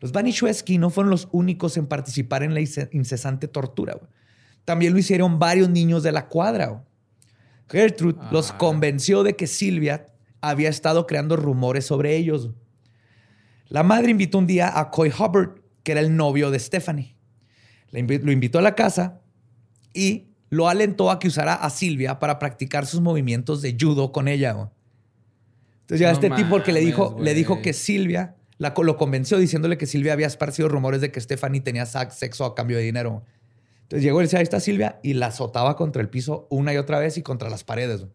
Los 0.00 0.10
Banishweski 0.10 0.78
no 0.78 0.90
fueron 0.90 1.10
los 1.10 1.28
únicos 1.30 1.76
en 1.76 1.86
participar 1.86 2.42
en 2.42 2.54
la 2.54 2.60
incesante 2.60 3.46
tortura. 3.46 4.00
También 4.64 4.92
lo 4.92 4.98
hicieron 4.98 5.38
varios 5.38 5.68
niños 5.68 6.02
de 6.02 6.10
la 6.10 6.28
cuadra. 6.28 6.84
Gertrude 7.68 8.18
los 8.32 8.50
ah. 8.50 8.58
convenció 8.58 9.22
de 9.22 9.36
que 9.36 9.46
Silvia 9.46 10.06
había 10.40 10.70
estado 10.70 11.06
creando 11.06 11.36
rumores 11.36 11.86
sobre 11.86 12.16
ellos. 12.16 12.50
La 13.68 13.84
madre 13.84 14.10
invitó 14.10 14.38
un 14.38 14.46
día 14.48 14.76
a 14.76 14.90
Coy 14.90 15.10
Hubbard, 15.10 15.61
que 15.82 15.92
era 15.92 16.00
el 16.00 16.16
novio 16.16 16.50
de 16.50 16.58
Stephanie. 16.58 17.16
Lo 17.90 18.32
invitó 18.32 18.58
a 18.58 18.62
la 18.62 18.74
casa 18.74 19.20
y 19.92 20.28
lo 20.50 20.68
alentó 20.68 21.10
a 21.10 21.18
que 21.18 21.28
usara 21.28 21.54
a 21.54 21.70
Silvia 21.70 22.18
para 22.18 22.38
practicar 22.38 22.86
sus 22.86 23.00
movimientos 23.00 23.62
de 23.62 23.76
judo 23.78 24.12
con 24.12 24.28
ella. 24.28 24.70
Entonces 25.80 26.00
ya 26.00 26.10
este 26.10 26.30
tipo 26.30 26.62
que 26.62 26.72
le 26.72 26.80
dijo, 26.80 27.16
le 27.20 27.34
dijo 27.34 27.60
que 27.60 27.72
Silvia 27.72 28.36
la, 28.62 28.74
lo 28.76 28.96
convenció 28.96 29.38
diciéndole 29.38 29.76
que 29.76 29.86
Silvia 29.86 30.12
había 30.12 30.28
esparcido 30.28 30.68
rumores 30.68 31.00
de 31.00 31.10
que 31.10 31.20
Stephanie 31.20 31.60
tenía 31.60 31.84
sexo 31.84 32.44
a 32.44 32.54
cambio 32.54 32.76
de 32.76 32.84
dinero. 32.84 33.24
Entonces 33.82 34.04
llegó 34.04 34.20
y 34.20 34.24
decía, 34.24 34.38
ahí 34.38 34.44
está 34.44 34.60
Silvia, 34.60 35.00
y 35.02 35.14
la 35.14 35.26
azotaba 35.26 35.74
contra 35.74 36.00
el 36.00 36.08
piso 36.08 36.46
una 36.48 36.72
y 36.72 36.76
otra 36.76 37.00
vez 37.00 37.18
y 37.18 37.22
contra 37.22 37.50
las 37.50 37.64
paredes, 37.64 38.06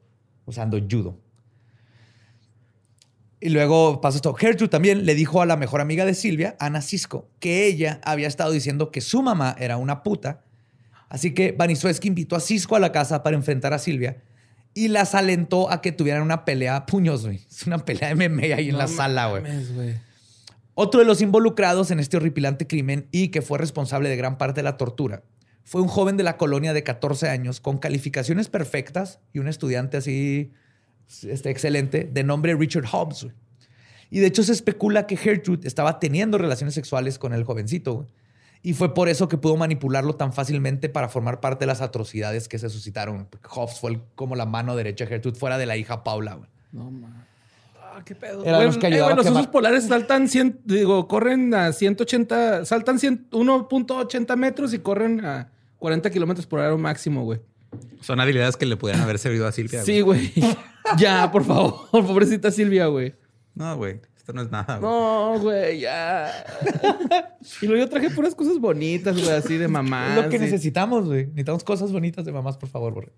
usando 0.46 0.80
judo. 0.90 1.20
Y 3.40 3.50
luego 3.50 4.02
pasó 4.02 4.18
esto. 4.18 4.34
Gertrude 4.34 4.70
también 4.70 5.06
le 5.06 5.14
dijo 5.14 5.42
a 5.42 5.46
la 5.46 5.58
mejor 5.58 5.82
amiga 5.82 6.06
de 6.06 6.14
Silvia, 6.14 6.56
Ana 6.60 6.82
Cisco, 6.82 7.30
que 7.40 7.66
ella 7.68 8.02
había 8.04 8.28
estado 8.28 8.52
diciendo 8.52 8.92
que 8.92 9.02
su 9.02 9.22
mamá 9.22 9.56
era 9.60 9.78
una 9.78 10.04
puta. 10.04 10.44
Así 11.10 11.34
que 11.34 11.52
Banisueski 11.52 12.08
invitó 12.08 12.36
a 12.36 12.40
Cisco 12.40 12.76
a 12.76 12.80
la 12.80 12.92
casa 12.92 13.24
para 13.24 13.36
enfrentar 13.36 13.74
a 13.74 13.80
Silvia 13.80 14.24
y 14.74 14.90
las 14.90 15.16
alentó 15.16 15.72
a 15.72 15.82
que 15.82 15.92
tuvieran 15.92 16.24
una 16.24 16.46
pelea 16.46 16.76
a 16.76 16.86
puños, 16.86 17.26
güey. 17.26 17.42
Es 17.50 17.68
una 17.68 17.80
pelea 17.80 18.14
de 18.14 18.30
MMA 18.30 18.56
ahí 18.56 18.70
en 18.70 18.78
la 18.78 18.88
sala, 18.88 19.30
güey. 19.30 19.44
Otro 20.74 21.00
de 21.00 21.06
los 21.06 21.22
involucrados 21.22 21.92
en 21.92 22.00
este 22.00 22.18
horripilante 22.18 22.68
crimen 22.68 23.08
y 23.12 23.30
que 23.30 23.42
fue 23.42 23.58
responsable 23.58 24.10
de 24.10 24.16
gran 24.16 24.38
parte 24.38 24.60
de 24.60 24.64
la 24.64 24.78
tortura 24.78 25.24
fue 25.68 25.82
un 25.82 25.90
joven 25.90 26.16
de 26.16 26.24
la 26.24 26.38
colonia 26.38 26.72
de 26.72 26.84
14 26.84 27.28
años 27.28 27.60
con 27.60 27.78
calificaciones 27.78 28.48
perfectas 28.48 29.20
y 29.34 29.40
un 29.40 29.50
estudiante 29.50 29.98
así 29.98 30.54
este, 31.24 31.50
excelente 31.50 32.10
de 32.12 32.24
nombre 32.24 32.56
Richard 32.56 32.86
Hobbs. 32.92 33.28
Y 34.10 34.20
de 34.20 34.28
hecho 34.28 34.44
se 34.44 34.54
especula 34.54 35.06
que 35.08 35.18
Gertrude 35.18 35.68
estaba 35.68 36.00
teniendo 36.00 36.38
relaciones 36.38 36.74
sexuales 36.76 37.20
con 37.20 37.34
el 37.34 37.44
jovencito. 37.44 38.06
Y 38.64 38.74
fue 38.74 38.94
por 38.94 39.08
eso 39.10 39.28
que 39.28 39.38
pudo 39.38 39.56
manipularlo 39.56 40.16
tan 40.16 40.34
fácilmente 40.34 40.90
para 40.90 41.10
formar 41.10 41.40
parte 41.40 41.60
de 41.62 41.68
las 41.68 41.82
atrocidades 41.82 42.48
que 42.48 42.58
se 42.58 42.70
suscitaron. 42.70 43.28
Hobbs 43.48 43.80
fue 43.80 43.92
el- 43.92 44.02
como 44.16 44.36
la 44.36 44.46
mano 44.46 44.76
derecha 44.76 45.06
de 45.06 45.10
Gertrude 45.10 45.38
fuera 45.40 45.58
de 45.58 45.66
la 45.66 45.78
hija 45.78 46.04
Paula. 46.04 46.36
güey. 46.36 46.50
No 46.72 46.90
mames. 46.90 47.10
Ah, 47.80 48.02
qué 48.06 48.16
pedo. 48.16 48.44
Güey, 48.44 48.66
los 48.66 48.78
que 48.78 48.88
eh, 48.88 49.00
los 49.16 49.26
osos 49.26 49.48
polares 49.48 49.86
saltan 49.88 50.28
100, 50.28 50.62
digo, 50.66 51.08
corren 51.08 51.54
a 51.54 51.72
180, 51.74 52.66
saltan 52.66 53.00
100 53.00 53.30
1.80 53.32 54.36
metros 54.36 54.74
y 54.74 54.80
corren 54.80 55.24
a 55.26 55.50
40 55.80 56.10
kilómetros 56.10 56.46
por 56.48 56.60
hora 56.60 56.76
máximo, 56.78 57.24
güey. 57.24 57.40
Son 58.02 58.20
habilidades 58.20 58.56
que 58.58 58.66
le 58.66 58.78
pudieran 58.78 59.02
haber 59.04 59.20
servido 59.20 59.48
a 59.48 59.52
Silvia. 59.52 59.84
Sí, 59.84 60.02
güey. 60.02 60.32
ya, 60.98 61.32
por 61.32 61.44
favor. 61.44 61.90
Pobrecita 61.92 62.52
Silvia, 62.52 62.88
güey. 62.88 63.16
No, 63.56 63.76
güey. 63.78 64.00
Esto 64.16 64.34
no 64.34 64.42
es 64.42 64.52
nada. 64.52 64.78
güey. 64.78 64.92
No, 64.92 65.40
güey, 65.40 65.80
ya. 65.80 66.32
y 67.62 67.66
luego 67.66 67.84
yo 67.86 67.90
traje 67.90 68.10
puras 68.12 68.36
cosas 68.36 68.60
bonitas, 68.60 69.16
güey, 69.16 69.32
así 69.32 69.58
de 69.58 69.68
mamá. 69.68 70.10
Es 70.18 70.24
lo 70.24 70.30
que 70.30 70.40
necesitamos, 70.40 71.06
güey. 71.06 71.26
Necesitamos 71.28 71.64
cosas 71.64 71.92
bonitas 71.92 72.26
de 72.26 72.32
mamás, 72.32 72.58
por 72.58 72.70
favor, 72.70 72.94
Borre. 72.94 73.14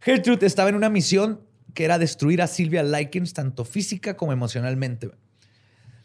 Gertrude 0.00 0.46
estaba 0.46 0.68
en 0.68 0.74
una 0.74 0.88
misión 0.90 1.40
que 1.74 1.84
era 1.84 1.98
destruir 1.98 2.42
a 2.42 2.46
Silvia 2.46 2.82
Likens 2.82 3.32
tanto 3.32 3.64
física 3.64 4.16
como 4.16 4.32
emocionalmente. 4.32 5.06
güey. 5.08 5.18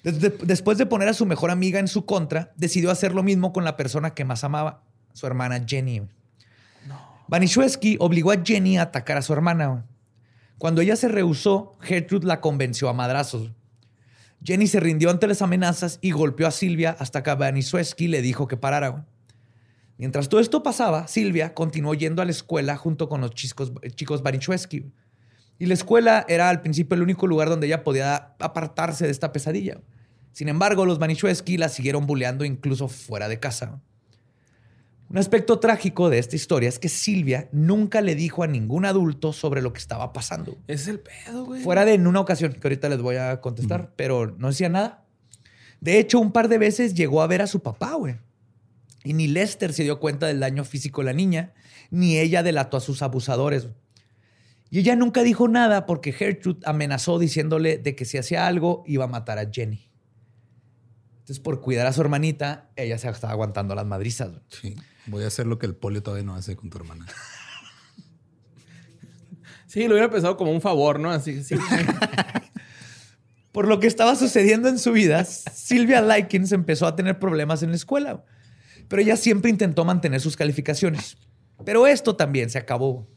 Desde- 0.03 0.29
después 0.45 0.77
de 0.77 0.85
poner 0.85 1.07
a 1.09 1.13
su 1.13 1.25
mejor 1.25 1.49
amiga 1.51 1.79
en 1.79 1.87
su 1.87 2.05
contra, 2.05 2.53
decidió 2.55 2.91
hacer 2.91 3.13
lo 3.13 3.23
mismo 3.23 3.51
con 3.51 3.63
la 3.63 3.75
persona 3.75 4.13
que 4.13 4.23
más 4.23 4.43
amaba, 4.43 4.83
su 5.13 5.25
hermana 5.27 5.63
Jenny. 5.67 5.99
güey. 5.99 6.11
Banishewski 7.27 7.97
obligó 7.99 8.31
a 8.31 8.37
Jenny 8.43 8.77
a 8.77 8.83
atacar 8.83 9.17
a 9.17 9.21
su 9.23 9.33
hermana. 9.33 9.85
Cuando 10.57 10.81
ella 10.81 10.95
se 10.95 11.07
rehusó, 11.07 11.77
Gertrude 11.81 12.27
la 12.27 12.41
convenció 12.41 12.89
a 12.89 12.93
madrazos. 12.93 13.51
Jenny 14.43 14.67
se 14.67 14.79
rindió 14.79 15.09
ante 15.09 15.27
las 15.27 15.41
amenazas 15.41 15.99
y 16.01 16.11
golpeó 16.11 16.47
a 16.47 16.51
Silvia 16.51 16.95
hasta 16.99 17.23
que 17.23 17.33
Banishewski 17.33 18.07
le 18.07 18.21
dijo 18.21 18.47
que 18.47 18.57
parara. 18.57 19.05
Mientras 19.97 20.29
todo 20.29 20.41
esto 20.41 20.61
pasaba, 20.61 21.07
Silvia 21.07 21.53
continuó 21.53 21.93
yendo 21.93 22.21
a 22.21 22.25
la 22.25 22.31
escuela 22.31 22.75
junto 22.75 23.09
con 23.09 23.21
los 23.21 23.31
chicos, 23.31 23.71
chicos. 23.95 24.21
Y 25.57 25.65
la 25.65 25.73
escuela 25.73 26.25
era 26.27 26.49
al 26.49 26.61
principio 26.61 26.95
el 26.95 27.01
único 27.01 27.27
lugar 27.27 27.49
donde 27.49 27.67
ella 27.67 27.83
podía 27.83 28.35
apartarse 28.39 29.05
de 29.05 29.11
esta 29.11 29.31
pesadilla. 29.31 29.79
Sin 30.33 30.49
embargo, 30.49 30.85
los 30.85 30.99
Banichewski 30.99 31.57
la 31.57 31.69
siguieron 31.69 32.07
bulleando 32.07 32.43
incluso 32.43 32.89
fuera 32.89 33.29
de 33.29 33.39
casa. 33.39 33.81
Un 35.15 35.19
aspecto 35.19 35.59
trágico 35.59 36.09
de 36.09 36.19
esta 36.19 36.35
historia 36.35 36.67
es 36.67 36.77
que 36.77 36.89
Silvia 36.89 37.47
nunca 37.53 38.01
le 38.01 38.15
dijo 38.15 38.43
a 38.43 38.47
ningún 38.47 38.83
adulto 38.83 39.31
sobre 39.31 39.61
lo 39.61 39.71
que 39.71 39.79
estaba 39.79 40.11
pasando. 40.11 40.57
Ese 40.67 40.81
es 40.81 40.87
el 40.89 40.99
pedo, 40.99 41.45
güey. 41.45 41.63
Fuera 41.63 41.85
de 41.85 41.93
en 41.93 42.05
una 42.05 42.19
ocasión, 42.19 42.51
que 42.51 42.59
ahorita 42.61 42.89
les 42.89 42.99
voy 42.99 43.15
a 43.15 43.39
contestar, 43.39 43.93
pero 43.95 44.35
no 44.37 44.49
decía 44.49 44.67
nada. 44.67 45.05
De 45.79 45.99
hecho, 45.99 46.19
un 46.19 46.33
par 46.33 46.49
de 46.49 46.57
veces 46.57 46.95
llegó 46.95 47.21
a 47.21 47.27
ver 47.27 47.41
a 47.41 47.47
su 47.47 47.61
papá, 47.61 47.93
güey. 47.93 48.17
Y 49.05 49.13
ni 49.13 49.29
Lester 49.29 49.71
se 49.71 49.83
dio 49.83 50.01
cuenta 50.01 50.27
del 50.27 50.41
daño 50.41 50.65
físico 50.65 50.99
de 50.99 51.05
la 51.05 51.13
niña, 51.13 51.53
ni 51.91 52.17
ella 52.17 52.43
delató 52.43 52.75
a 52.75 52.81
sus 52.81 53.01
abusadores. 53.01 53.69
Y 54.69 54.79
ella 54.79 54.97
nunca 54.97 55.23
dijo 55.23 55.47
nada 55.47 55.85
porque 55.85 56.11
Gertrude 56.11 56.59
amenazó 56.65 57.19
diciéndole 57.19 57.77
de 57.77 57.95
que 57.95 58.03
si 58.03 58.17
hacía 58.17 58.47
algo 58.47 58.83
iba 58.85 59.05
a 59.05 59.07
matar 59.07 59.39
a 59.39 59.49
Jenny. 59.49 59.89
Entonces, 61.19 61.39
por 61.39 61.61
cuidar 61.61 61.87
a 61.87 61.93
su 61.93 62.01
hermanita, 62.01 62.69
ella 62.75 62.97
se 62.97 63.07
estaba 63.07 63.31
aguantando 63.31 63.75
las 63.75 63.85
madrizas. 63.85 64.31
güey. 64.31 64.41
Sí. 64.49 64.75
Voy 65.07 65.23
a 65.23 65.27
hacer 65.27 65.45
lo 65.47 65.59
que 65.59 65.65
el 65.65 65.75
polio 65.75 66.01
todavía 66.01 66.25
no 66.25 66.35
hace 66.35 66.55
con 66.55 66.69
tu 66.69 66.77
hermana. 66.77 67.05
Sí, 69.67 69.83
lo 69.87 69.91
hubiera 69.95 70.09
pensado 70.09 70.37
como 70.37 70.51
un 70.51 70.61
favor, 70.61 70.99
¿no? 70.99 71.11
Así, 71.11 71.43
sí. 71.43 71.55
Por 73.51 73.67
lo 73.67 73.79
que 73.79 73.87
estaba 73.87 74.15
sucediendo 74.15 74.67
en 74.69 74.79
su 74.79 74.91
vida, 74.91 75.23
Silvia 75.25 76.01
Likens 76.01 76.51
empezó 76.51 76.87
a 76.87 76.95
tener 76.95 77.19
problemas 77.19 77.63
en 77.63 77.69
la 77.71 77.75
escuela, 77.75 78.23
pero 78.87 79.01
ella 79.01 79.17
siempre 79.17 79.49
intentó 79.49 79.85
mantener 79.85 80.21
sus 80.21 80.35
calificaciones. 80.35 81.17
Pero 81.65 81.87
esto 81.87 82.15
también 82.15 82.49
se 82.49 82.57
acabó. 82.57 83.07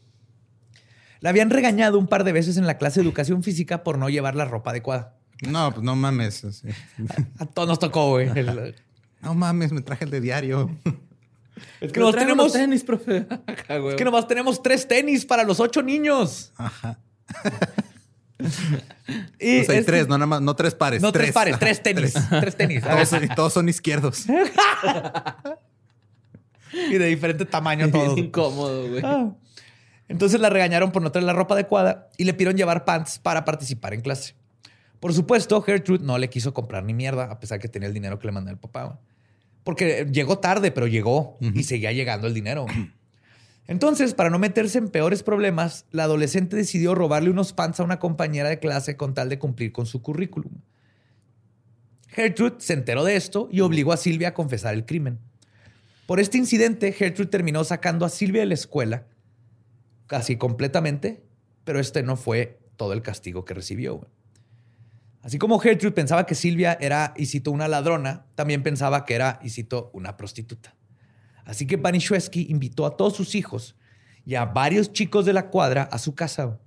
La 1.19 1.29
habían 1.31 1.49
regañado 1.49 1.99
un 1.99 2.07
par 2.07 2.23
de 2.23 2.31
veces 2.31 2.55
en 2.57 2.65
la 2.67 2.77
clase 2.77 2.99
de 3.01 3.05
educación 3.05 3.43
física 3.43 3.83
por 3.83 3.97
no 3.97 4.09
llevar 4.09 4.35
la 4.35 4.45
ropa 4.45 4.71
adecuada. 4.71 5.17
No, 5.47 5.71
pues 5.71 5.83
no 5.83 5.95
mames. 5.95 6.43
A 7.37 7.45
todos 7.45 7.67
nos 7.67 7.79
tocó, 7.79 8.09
güey. 8.11 8.29
El- 8.37 8.75
No 9.21 9.35
mames, 9.35 9.71
me 9.73 9.81
traje 9.81 10.05
el 10.05 10.11
de 10.11 10.21
diario. 10.21 10.69
Es 11.81 11.91
que 11.91 11.99
Pero 11.99 12.05
nomás 12.05 12.15
tenemos, 12.21 12.53
tenis, 12.53 12.83
profe. 12.83 13.25
Güey. 13.67 13.89
es 13.89 13.95
que 13.95 14.05
nomás 14.05 14.27
tenemos 14.27 14.61
tres 14.61 14.87
tenis 14.87 15.25
para 15.25 15.43
los 15.43 15.59
ocho 15.59 15.81
niños. 15.81 16.51
Ajá. 16.57 16.99
Y 19.39 19.61
O 19.61 19.63
sea, 19.65 19.75
hay 19.75 19.83
tres, 19.83 20.07
no 20.07 20.17
nada 20.17 20.27
más, 20.27 20.41
no 20.41 20.55
tres 20.55 20.73
pares. 20.73 21.01
No, 21.01 21.11
tres, 21.11 21.33
pares, 21.33 21.59
tres 21.59 21.83
tenis. 21.83 22.13
Tres 22.29 22.55
tenis. 22.57 22.83
Todos, 22.83 23.23
y 23.23 23.27
todos 23.35 23.51
son 23.51 23.67
izquierdos. 23.67 24.25
y 26.89 26.97
de 26.97 27.05
diferente 27.07 27.45
tamaño 27.45 27.89
todos. 27.91 28.17
incómodo, 28.17 28.87
güey. 28.87 29.01
Ah. 29.03 29.31
Entonces 30.07 30.39
la 30.39 30.49
regañaron 30.49 30.91
por 30.91 31.01
no 31.01 31.11
traer 31.11 31.25
la 31.25 31.33
ropa 31.33 31.53
adecuada 31.55 32.09
y 32.17 32.23
le 32.23 32.33
pidieron 32.33 32.55
llevar 32.55 32.85
pants 32.85 33.19
para 33.19 33.43
participar 33.45 33.93
en 33.93 34.01
clase. 34.01 34.35
Por 34.99 35.13
supuesto, 35.13 35.61
Gertrude 35.61 36.03
no 36.05 36.17
le 36.17 36.29
quiso 36.29 36.53
comprar 36.53 36.83
ni 36.83 36.93
mierda, 36.93 37.25
a 37.25 37.39
pesar 37.39 37.59
que 37.59 37.67
tenía 37.67 37.87
el 37.87 37.93
dinero 37.93 38.19
que 38.19 38.27
le 38.27 38.31
mandó 38.31 38.51
el 38.51 38.57
papá. 38.57 38.99
Porque 39.63 40.07
llegó 40.11 40.39
tarde, 40.39 40.71
pero 40.71 40.87
llegó 40.87 41.37
y 41.41 41.63
seguía 41.63 41.91
llegando 41.91 42.27
el 42.27 42.33
dinero. 42.33 42.65
Entonces, 43.67 44.15
para 44.15 44.31
no 44.31 44.39
meterse 44.39 44.79
en 44.79 44.89
peores 44.89 45.21
problemas, 45.21 45.85
la 45.91 46.05
adolescente 46.05 46.55
decidió 46.55 46.95
robarle 46.95 47.29
unos 47.29 47.53
pants 47.53 47.79
a 47.79 47.83
una 47.83 47.99
compañera 47.99 48.49
de 48.49 48.57
clase 48.57 48.97
con 48.97 49.13
tal 49.13 49.29
de 49.29 49.37
cumplir 49.37 49.71
con 49.71 49.85
su 49.85 50.01
currículum. 50.01 50.51
Gertrude 52.07 52.55
se 52.57 52.73
enteró 52.73 53.03
de 53.03 53.15
esto 53.15 53.47
y 53.51 53.59
obligó 53.59 53.93
a 53.93 53.97
Silvia 53.97 54.29
a 54.29 54.33
confesar 54.33 54.73
el 54.73 54.85
crimen. 54.85 55.19
Por 56.07 56.19
este 56.19 56.39
incidente, 56.39 56.91
Gertrude 56.91 57.29
terminó 57.29 57.63
sacando 57.63 58.05
a 58.05 58.09
Silvia 58.09 58.41
de 58.41 58.47
la 58.47 58.55
escuela 58.55 59.05
casi 60.07 60.37
completamente, 60.37 61.21
pero 61.63 61.79
este 61.79 62.01
no 62.01 62.17
fue 62.17 62.57
todo 62.75 62.93
el 62.93 63.03
castigo 63.03 63.45
que 63.45 63.53
recibió. 63.53 64.07
Así 65.21 65.37
como 65.37 65.59
Gertrude 65.59 65.91
pensaba 65.91 66.25
que 66.25 66.35
Silvia 66.35 66.77
era, 66.79 67.13
y 67.17 67.25
cito, 67.25 67.51
una 67.51 67.67
ladrona, 67.67 68.25
también 68.35 68.63
pensaba 68.63 69.05
que 69.05 69.15
era, 69.15 69.39
y 69.43 69.49
cito, 69.49 69.91
una 69.93 70.15
prostituta. 70.15 70.75
Así 71.43 71.67
que 71.67 71.77
Banishewski 71.77 72.47
invitó 72.49 72.85
a 72.85 72.95
todos 72.95 73.15
sus 73.15 73.35
hijos 73.35 73.75
y 74.25 74.35
a 74.35 74.45
varios 74.45 74.93
chicos 74.93 75.25
de 75.25 75.33
la 75.33 75.49
cuadra 75.49 75.83
a 75.83 75.97
su 75.97 76.15
casa. 76.15 76.59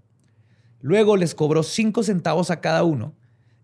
Luego 0.80 1.16
les 1.16 1.34
cobró 1.34 1.62
cinco 1.62 2.02
centavos 2.02 2.50
a 2.50 2.60
cada 2.60 2.82
uno 2.82 3.14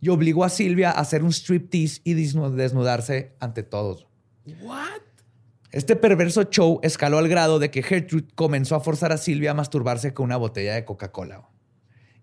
y 0.01 0.09
obligó 0.11 0.45
a 0.45 0.49
Silvia 0.49 0.91
a 0.91 1.01
hacer 1.01 1.23
un 1.25 1.33
striptease 1.33 2.01
y 2.05 2.15
desnu- 2.15 2.51
desnudarse 2.53 3.35
ante 3.41 3.65
todos. 3.65 4.07
What? 4.63 5.03
Este 5.73 5.97
perverso 5.97 6.45
show 6.45 6.81
escaló 6.83 7.19
al 7.19 7.29
grado 7.29 7.59
de 7.59 7.71
que 7.71 7.83
Gertrude 7.83 8.29
comenzó 8.35 8.77
a 8.77 8.81
forzar 8.81 9.13
a 9.13 9.19
Silvia 9.19 9.51
a 9.51 9.55
masturbarse 9.55 10.15
con 10.15 10.25
una 10.25 10.37
botella 10.37 10.75
de 10.75 10.85
Coca-Cola. 10.85 11.49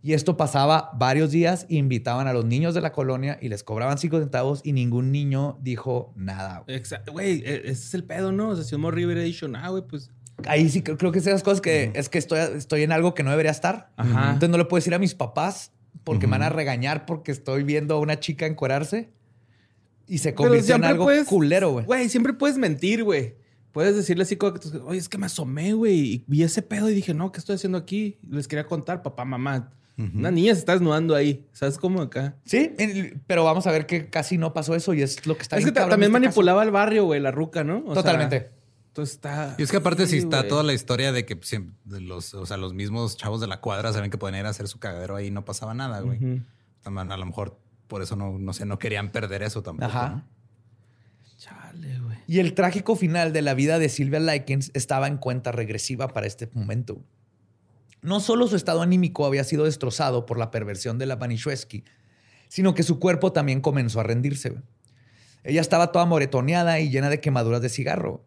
Y 0.06 0.14
esto 0.14 0.38
pasaba 0.38 0.92
varios 0.94 1.32
días 1.32 1.66
invitaban 1.68 2.28
a 2.28 2.34
los 2.34 2.46
niños 2.46 2.76
de 2.76 2.82
la 2.82 2.92
colonia 2.92 3.40
y 3.42 3.50
les 3.50 3.64
cobraban 3.64 3.98
cinco 3.98 4.20
centavos 4.20 4.62
y 4.64 4.72
ningún 4.72 5.12
niño 5.12 5.58
dijo 5.64 6.14
nada. 6.16 6.64
Exacto. 6.68 7.12
Güey, 7.12 7.42
e- 7.44 7.62
ese 7.64 7.72
es 7.72 7.94
el 7.96 8.04
pedo, 8.04 8.32
¿no? 8.32 8.50
O 8.50 8.56
sea, 8.56 8.64
si 8.64 8.76
un 8.76 8.82
morro 8.82 8.98
hubiera 8.98 9.22
dicho, 9.22 9.48
ah, 9.56 9.70
güey, 9.70 9.82
pues... 9.88 10.12
Ahí 10.46 10.70
sí 10.70 10.84
creo, 10.84 10.96
creo 11.00 11.12
que 11.12 11.18
esas 11.18 11.42
cosas 11.42 11.60
que 11.60 11.92
es 11.96 12.10
que 12.10 12.20
estoy, 12.20 12.38
estoy 12.56 12.84
en 12.84 12.92
algo 12.92 13.16
que 13.16 13.24
no 13.24 13.32
debería 13.32 13.52
estar. 13.52 13.94
Ajá. 13.98 14.26
Entonces 14.34 14.50
no 14.50 14.60
le 14.60 14.66
puedo 14.66 14.78
decir 14.78 14.94
a 14.94 15.00
mis 15.00 15.16
papás 15.16 15.72
porque 16.04 16.28
me 16.28 16.34
van 16.34 16.44
a 16.44 16.50
regañar 16.50 17.08
porque 17.08 17.32
estoy 17.32 17.64
viendo 17.64 17.96
a 17.96 18.00
una 18.00 18.20
chica 18.20 18.46
encuerarse 18.46 19.10
y 20.08 20.20
se 20.20 20.36
convirtió 20.36 20.76
en 20.76 20.84
algo 20.84 21.06
puedes- 21.06 21.28
culero, 21.28 21.72
güey. 21.72 21.86
Güey, 21.88 22.10
siempre 22.10 22.34
puedes 22.34 22.60
mentir, 22.60 23.04
güey. 23.04 23.38
Puedes 23.72 23.96
decirle 23.96 24.22
así 24.22 24.36
como 24.36 24.54
que, 24.54 24.60
tú- 24.60 24.84
oye, 24.86 25.00
es 25.00 25.10
que 25.10 25.18
me 25.18 25.26
asomé, 25.26 25.74
güey, 25.74 26.00
y 26.14 26.24
vi 26.28 26.44
ese 26.44 26.62
pedo 26.62 26.92
y 26.92 26.94
dije, 26.94 27.16
no, 27.16 27.32
¿qué 27.32 27.40
estoy 27.40 27.56
haciendo 27.56 27.80
aquí? 27.80 28.20
Les 28.30 28.48
quería 28.48 28.68
contar, 28.68 29.02
papá, 29.02 29.26
mamá. 29.26 29.72
Una 29.98 30.30
niña 30.32 30.54
se 30.54 30.60
está 30.60 30.74
desnudando 30.74 31.16
ahí. 31.16 31.48
¿Sabes 31.54 31.78
cómo 31.78 32.02
acá? 32.02 32.36
Sí, 32.46 32.72
pero 33.28 33.44
vamos 33.46 33.66
a 33.66 33.72
ver 33.72 33.86
que 33.86 34.10
casi 34.10 34.38
no 34.38 34.54
pasó 34.54 34.76
eso 34.76 34.94
y 34.94 35.02
es 35.02 35.26
lo 35.26 35.36
que 35.38 35.44
está 35.44 35.56
es 35.58 35.64
bien 35.64 35.74
que 35.74 35.80
también 35.80 36.02
este 36.02 36.12
caso. 36.12 36.20
manipulaba 36.26 36.64
el 36.64 36.72
barrio, 36.72 37.06
güey, 37.06 37.22
la 37.22 37.32
ruca, 37.32 37.64
¿no? 37.64 37.78
O 37.80 37.94
sea, 37.94 38.04
Totalmente. 38.04 38.52
entonces 38.90 39.16
está... 39.16 39.56
Y 39.58 39.64
es 39.64 39.72
que 39.72 39.78
aparte 39.78 40.06
si 40.06 40.14
Sí, 40.14 40.18
está 40.20 40.40
güey. 40.40 40.50
toda 40.50 40.64
la 40.64 40.74
historia 40.74 41.12
de 41.14 41.26
que 41.26 41.40
siempre- 41.44 41.76
de 41.86 42.02
los, 42.02 42.34
o 42.34 42.46
sea, 42.46 42.58
los 42.58 42.74
mismos 42.74 43.16
chavos 43.16 43.40
de 43.40 43.48
la 43.48 43.62
cuadra 43.62 43.94
saben 43.94 44.12
que 44.12 44.18
pueden 44.18 44.38
ir 44.38 44.46
a 44.46 44.50
hacer 44.50 44.68
su 44.68 44.80
cagadero 44.80 45.16
ahí 45.16 45.28
y 45.28 45.32
no 45.32 45.46
pasaba 45.46 45.74
nada, 45.74 46.02
güey. 46.02 46.20
A 46.84 47.18
lo 47.18 47.26
mejor 47.26 47.58
por 47.88 48.02
eso 48.02 48.16
no, 48.18 48.38
no 48.38 48.52
sé, 48.52 48.66
no 48.66 48.78
querían 48.80 49.12
perder 49.14 49.44
eso 49.44 49.64
tampoco. 49.64 49.86
Ajá. 49.86 50.10
¿no? 50.10 50.26
Chale, 51.38 52.00
güey. 52.00 52.18
Y 52.28 52.40
el 52.40 52.54
trágico 52.54 52.96
final 52.96 53.32
de 53.34 53.42
la 53.42 53.54
vida 53.54 53.80
de 53.80 53.90
Silvia 53.90 54.20
Likens 54.20 54.72
estaba 54.74 55.08
en 55.08 55.18
cuenta 55.18 55.52
regresiva 55.52 56.08
para 56.10 56.28
este 56.28 56.50
momento. 56.54 57.02
No 58.02 58.20
solo 58.20 58.48
su 58.48 58.56
estado 58.56 58.82
anímico 58.82 59.26
había 59.26 59.44
sido 59.44 59.66
destrozado 59.66 60.26
por 60.26 60.38
la 60.38 60.52
perversión 60.52 60.98
de 60.98 61.06
la 61.06 61.16
Banishewski, 61.16 61.84
sino 62.48 62.74
que 62.74 62.84
su 62.84 63.00
cuerpo 63.00 63.32
también 63.32 63.62
comenzó 63.62 64.00
a 64.00 64.04
rendirse. 64.04 64.56
Ella 65.44 65.62
estaba 65.62 65.92
toda 65.92 66.06
moretoneada 66.06 66.80
y 66.80 66.90
llena 66.90 67.10
de 67.10 67.20
quemaduras 67.20 67.62
de 67.62 67.70
cigarro. 67.70 68.26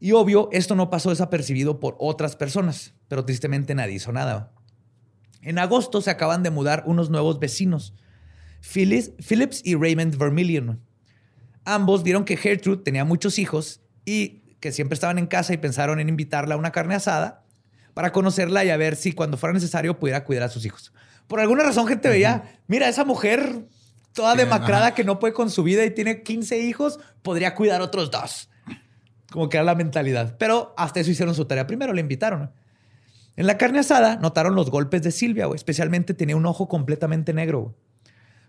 Y 0.00 0.12
obvio, 0.12 0.48
esto 0.52 0.74
no 0.74 0.90
pasó 0.90 1.10
desapercibido 1.10 1.80
por 1.80 1.96
otras 1.98 2.36
personas, 2.36 2.94
pero 3.08 3.24
tristemente 3.24 3.74
nadie 3.74 3.94
hizo 3.94 4.12
nada. 4.12 4.52
En 5.40 5.58
agosto 5.58 6.00
se 6.00 6.10
acaban 6.10 6.42
de 6.42 6.50
mudar 6.50 6.84
unos 6.86 7.10
nuevos 7.10 7.38
vecinos, 7.38 7.94
Phillips 8.60 9.60
y 9.64 9.74
Raymond 9.74 10.16
Vermillion. 10.16 10.80
Ambos 11.64 12.02
vieron 12.02 12.24
que 12.24 12.36
Gertrude 12.36 12.82
tenía 12.82 13.04
muchos 13.04 13.38
hijos 13.38 13.82
y 14.04 14.42
que 14.60 14.72
siempre 14.72 14.94
estaban 14.94 15.18
en 15.18 15.26
casa 15.26 15.52
y 15.52 15.58
pensaron 15.58 16.00
en 16.00 16.08
invitarla 16.08 16.54
a 16.54 16.58
una 16.58 16.72
carne 16.72 16.94
asada 16.94 17.43
para 17.94 18.12
conocerla 18.12 18.64
y 18.64 18.70
a 18.70 18.76
ver 18.76 18.96
si 18.96 19.12
cuando 19.12 19.36
fuera 19.36 19.52
necesario 19.52 19.98
pudiera 19.98 20.24
cuidar 20.24 20.44
a 20.44 20.48
sus 20.48 20.64
hijos. 20.66 20.92
Por 21.26 21.40
alguna 21.40 21.62
razón, 21.64 21.86
gente 21.86 22.08
veía, 22.08 22.58
mira, 22.66 22.88
esa 22.88 23.04
mujer 23.04 23.66
toda 24.12 24.32
Sí, 24.32 24.38
demacrada 24.38 24.86
ajá. 24.88 24.94
que 24.94 25.04
no 25.04 25.18
puede 25.18 25.32
con 25.32 25.50
su 25.50 25.62
vida 25.62 25.84
y 25.84 25.90
tiene 25.90 26.22
15 26.22 26.58
hijos, 26.60 27.00
podría 27.22 27.54
cuidar 27.54 27.80
otros 27.80 28.10
dos. 28.10 28.50
Como 29.30 29.48
que 29.48 29.56
era 29.56 29.64
la 29.64 29.74
mentalidad. 29.74 30.36
Pero 30.38 30.74
hasta 30.76 31.00
eso 31.00 31.10
hicieron 31.10 31.34
su 31.34 31.46
tarea. 31.46 31.66
Primero 31.66 31.92
le 31.92 32.00
invitaron. 32.00 32.52
En 33.36 33.46
la 33.48 33.58
carne 33.58 33.80
asada 33.80 34.16
notaron 34.16 34.54
los 34.54 34.70
golpes 34.70 35.02
de 35.02 35.10
Silvia, 35.10 35.46
güey. 35.46 35.56
Especialmente 35.56 36.14
tenía 36.14 36.36
un 36.36 36.46
ojo 36.46 36.68
completamente 36.68 37.32
negro. 37.32 37.60
güey. 37.62 37.74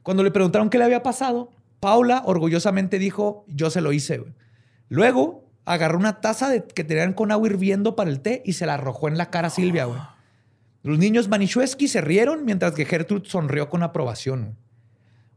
Cuando 0.04 0.22
le 0.22 0.30
preguntaron 0.30 0.70
qué 0.70 0.78
le 0.78 0.84
había 0.84 1.02
pasado, 1.02 1.50
Paula 1.80 2.22
orgullosamente 2.26 3.00
dijo, 3.00 3.46
yo 3.48 3.72
se 3.72 3.82
lo 3.82 3.91
hice. 3.93 4.20
güey. 4.20 4.34
Luego 4.89 5.45
agarró 5.66 5.97
una 5.97 6.22
taza 6.22 6.49
de- 6.49 6.63
que 6.66 6.84
tenían 6.84 7.13
con 7.13 7.32
agua 7.32 7.47
hirviendo 7.49 7.95
para 7.95 8.09
el 8.09 8.22
té 8.22 8.41
y 8.45 8.53
se 8.53 8.66
la 8.66 8.76
arrojó 8.76 9.07
en 9.07 9.18
la 9.18 9.30
cara 9.30 9.47
a 9.47 9.51
Silvia. 9.51 9.86
güey. 9.86 9.99
Los 10.84 10.99
niños 10.99 11.28
Manichueski 11.28 11.88
se 11.88 12.01
rieron 12.01 12.45
mientras 12.45 12.74
que 12.74 12.86
Gertrude 12.86 13.28
sonrió 13.28 13.70
con 13.70 13.82
aprobación. 13.84 14.41
güey. 14.43 14.55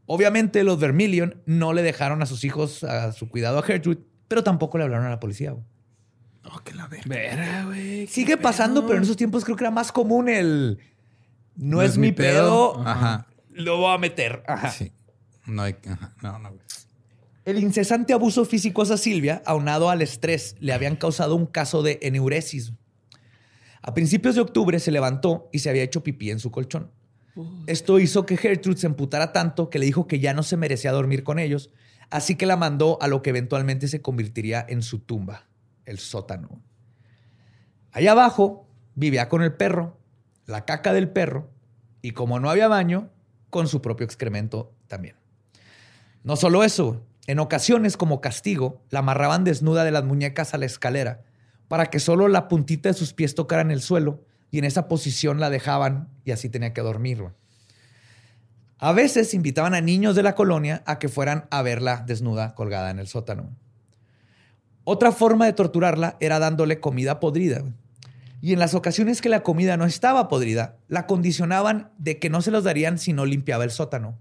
Obviamente 0.05 0.63
los 0.63 0.79
Vermilion 0.79 1.41
no 1.45 1.73
le 1.73 1.81
dejaron 1.83 2.21
a 2.21 2.25
sus 2.25 2.43
hijos 2.43 2.83
a 2.83 3.11
su 3.11 3.29
cuidado 3.29 3.59
a 3.59 3.63
Gertrude, 3.63 3.99
pero 4.27 4.43
tampoco 4.43 4.77
le 4.77 4.83
hablaron 4.85 5.05
a 5.05 5.09
la 5.09 5.19
policía. 5.19 5.51
güey. 5.51 5.65
Oh, 6.51 6.59
que 6.63 6.73
la 6.73 6.87
verga. 6.87 7.65
Güey. 7.65 8.07
Sigue 8.07 8.37
pasando, 8.37 8.85
pero 8.85 8.97
en 8.97 9.03
esos 9.03 9.17
tiempos 9.17 9.43
creo 9.43 9.55
que 9.57 9.63
era 9.63 9.71
más 9.71 9.91
común 9.91 10.29
el 10.29 10.79
no, 11.55 11.81
es, 11.81 11.97
mi 11.97 12.11
pedo, 12.11 12.79
Ajá. 12.87 13.27
lo 13.49 13.77
voy 13.77 13.93
a 13.93 13.97
meter. 13.97 14.43
Ajá. 14.47 14.69
Sí. 14.71 14.91
No 15.45 15.63
hay. 15.63 15.75
Ajá. 15.87 16.13
No, 16.23 16.39
no. 16.39 16.49
güey. 16.49 16.61
El 17.49 17.57
incesante 17.57 18.13
abuso 18.13 18.45
físico 18.45 18.83
hacia 18.83 18.95
Silvia, 18.95 19.41
aunado 19.43 19.89
al 19.89 20.03
estrés, 20.03 20.55
le 20.59 20.71
habían 20.71 20.95
causado 20.95 21.35
un 21.35 21.47
caso 21.47 21.81
de 21.81 21.97
eneuresis. 22.03 22.73
A 23.81 23.95
principios 23.95 24.35
de 24.35 24.41
octubre 24.41 24.79
se 24.79 24.91
levantó 24.91 25.49
y 25.51 25.57
se 25.57 25.71
había 25.71 25.81
hecho 25.81 26.03
pipí 26.03 26.29
en 26.29 26.37
su 26.37 26.51
colchón. 26.51 26.91
Esto 27.65 27.97
hizo 27.97 28.27
que 28.27 28.37
Gertrude 28.37 28.77
se 28.77 28.85
emputara 28.85 29.31
tanto 29.31 29.71
que 29.71 29.79
le 29.79 29.87
dijo 29.87 30.05
que 30.05 30.19
ya 30.19 30.35
no 30.35 30.43
se 30.43 30.57
merecía 30.57 30.91
dormir 30.91 31.23
con 31.23 31.39
ellos, 31.39 31.71
así 32.11 32.35
que 32.35 32.45
la 32.45 32.55
mandó 32.55 32.99
a 33.01 33.07
lo 33.07 33.23
que 33.23 33.31
eventualmente 33.31 33.87
se 33.87 34.03
convertiría 34.03 34.63
en 34.69 34.83
su 34.83 34.99
tumba, 34.99 35.47
el 35.85 35.97
sótano. 35.97 36.61
Allá 37.91 38.11
abajo 38.11 38.67
vivía 38.93 39.27
con 39.27 39.41
el 39.41 39.55
perro, 39.55 39.97
la 40.45 40.65
caca 40.65 40.93
del 40.93 41.09
perro, 41.09 41.49
y 42.03 42.11
como 42.11 42.39
no 42.39 42.51
había 42.51 42.67
baño, 42.67 43.09
con 43.49 43.67
su 43.67 43.81
propio 43.81 44.05
excremento 44.05 44.71
también. 44.85 45.15
No 46.23 46.35
solo 46.35 46.63
eso, 46.63 47.08
en 47.27 47.39
ocasiones 47.39 47.97
como 47.97 48.21
castigo, 48.21 48.81
la 48.89 48.99
amarraban 48.99 49.43
desnuda 49.43 49.83
de 49.83 49.91
las 49.91 50.03
muñecas 50.03 50.53
a 50.53 50.57
la 50.57 50.65
escalera 50.65 51.21
para 51.67 51.85
que 51.85 51.99
solo 51.99 52.27
la 52.27 52.47
puntita 52.47 52.89
de 52.89 52.93
sus 52.93 53.13
pies 53.13 53.35
tocaran 53.35 53.71
el 53.71 53.81
suelo 53.81 54.25
y 54.51 54.57
en 54.57 54.65
esa 54.65 54.87
posición 54.87 55.39
la 55.39 55.49
dejaban 55.49 56.09
y 56.25 56.31
así 56.31 56.49
tenía 56.49 56.73
que 56.73 56.81
dormir. 56.81 57.23
A 58.79 58.91
veces 58.93 59.33
invitaban 59.33 59.75
a 59.75 59.81
niños 59.81 60.15
de 60.15 60.23
la 60.23 60.35
colonia 60.35 60.83
a 60.85 60.99
que 60.99 61.09
fueran 61.09 61.45
a 61.51 61.61
verla 61.61 62.03
desnuda 62.07 62.55
colgada 62.55 62.89
en 62.89 62.99
el 62.99 63.07
sótano. 63.07 63.55
Otra 64.83 65.11
forma 65.11 65.45
de 65.45 65.53
torturarla 65.53 66.17
era 66.19 66.39
dándole 66.39 66.79
comida 66.79 67.19
podrida. 67.19 67.63
Y 68.41 68.53
en 68.53 68.59
las 68.59 68.73
ocasiones 68.73 69.21
que 69.21 69.29
la 69.29 69.43
comida 69.43 69.77
no 69.77 69.85
estaba 69.85 70.29
podrida, 70.29 70.77
la 70.87 71.05
condicionaban 71.05 71.91
de 71.97 72.19
que 72.19 72.29
no 72.29 72.41
se 72.41 72.51
los 72.51 72.63
darían 72.63 72.97
si 72.97 73.13
no 73.13 73.25
limpiaba 73.25 73.65
el 73.65 73.71
sótano. 73.71 74.17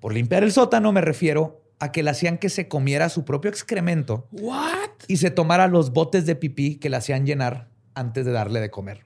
Por 0.00 0.14
limpiar 0.14 0.42
el 0.42 0.50
sótano 0.50 0.92
me 0.92 1.02
refiero 1.02 1.65
a 1.78 1.92
que 1.92 2.02
le 2.02 2.10
hacían 2.10 2.38
que 2.38 2.48
se 2.48 2.68
comiera 2.68 3.08
su 3.08 3.24
propio 3.24 3.50
excremento 3.50 4.26
¿What? 4.32 4.90
y 5.08 5.18
se 5.18 5.30
tomara 5.30 5.66
los 5.68 5.92
botes 5.92 6.24
de 6.26 6.34
pipí 6.36 6.76
que 6.76 6.88
le 6.88 6.96
hacían 6.96 7.26
llenar 7.26 7.68
antes 7.94 8.24
de 8.24 8.32
darle 8.32 8.60
de 8.60 8.70
comer. 8.70 9.04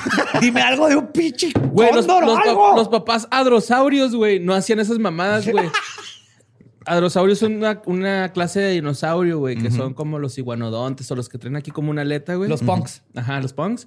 Dime 0.40 0.62
algo 0.62 0.88
de 0.88 0.96
un 0.96 1.08
pinche 1.08 1.52
Güey, 1.72 1.92
los, 1.92 2.06
pa- 2.06 2.90
papás 2.90 3.28
adrosaurios, 3.30 4.14
güey, 4.14 4.40
no 4.40 4.54
hacían 4.54 4.80
esas 4.80 4.98
mamadas, 4.98 5.46
güey. 5.48 5.68
Adrosaurios 6.86 7.38
son 7.38 7.56
una, 7.56 7.82
una 7.84 8.32
clase 8.32 8.58
de 8.60 8.72
dinosaurio, 8.72 9.38
güey, 9.38 9.56
que 9.56 9.70
son 9.70 9.92
como 9.92 10.18
los 10.18 10.38
iguanodontes 10.38 11.08
o 11.10 11.14
los 11.14 11.28
que 11.28 11.36
traen 11.38 11.54
aquí 11.56 11.70
como 11.70 11.90
una 11.90 12.02
aleta, 12.02 12.34
güey. 12.36 12.48
Los 12.48 12.62
punks. 12.62 13.02
Ajá, 13.14 13.38
los 13.40 13.52
punks. 13.52 13.86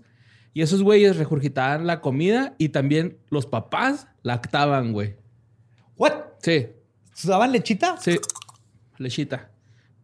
Y 0.54 0.62
esos 0.62 0.84
güeyes 0.84 1.18
regurgitaban 1.18 1.88
la 1.88 2.00
comida 2.02 2.54
y 2.58 2.70
también 2.70 3.18
los 3.30 3.46
papás 3.46 4.08
lactaban, 4.22 4.92
güey. 4.94 5.16
¿What? 5.98 6.14
Sí, 6.42 6.68
¿Daban 7.24 7.52
lechita? 7.52 7.98
sí. 8.00 8.20
Lechita. 8.98 9.50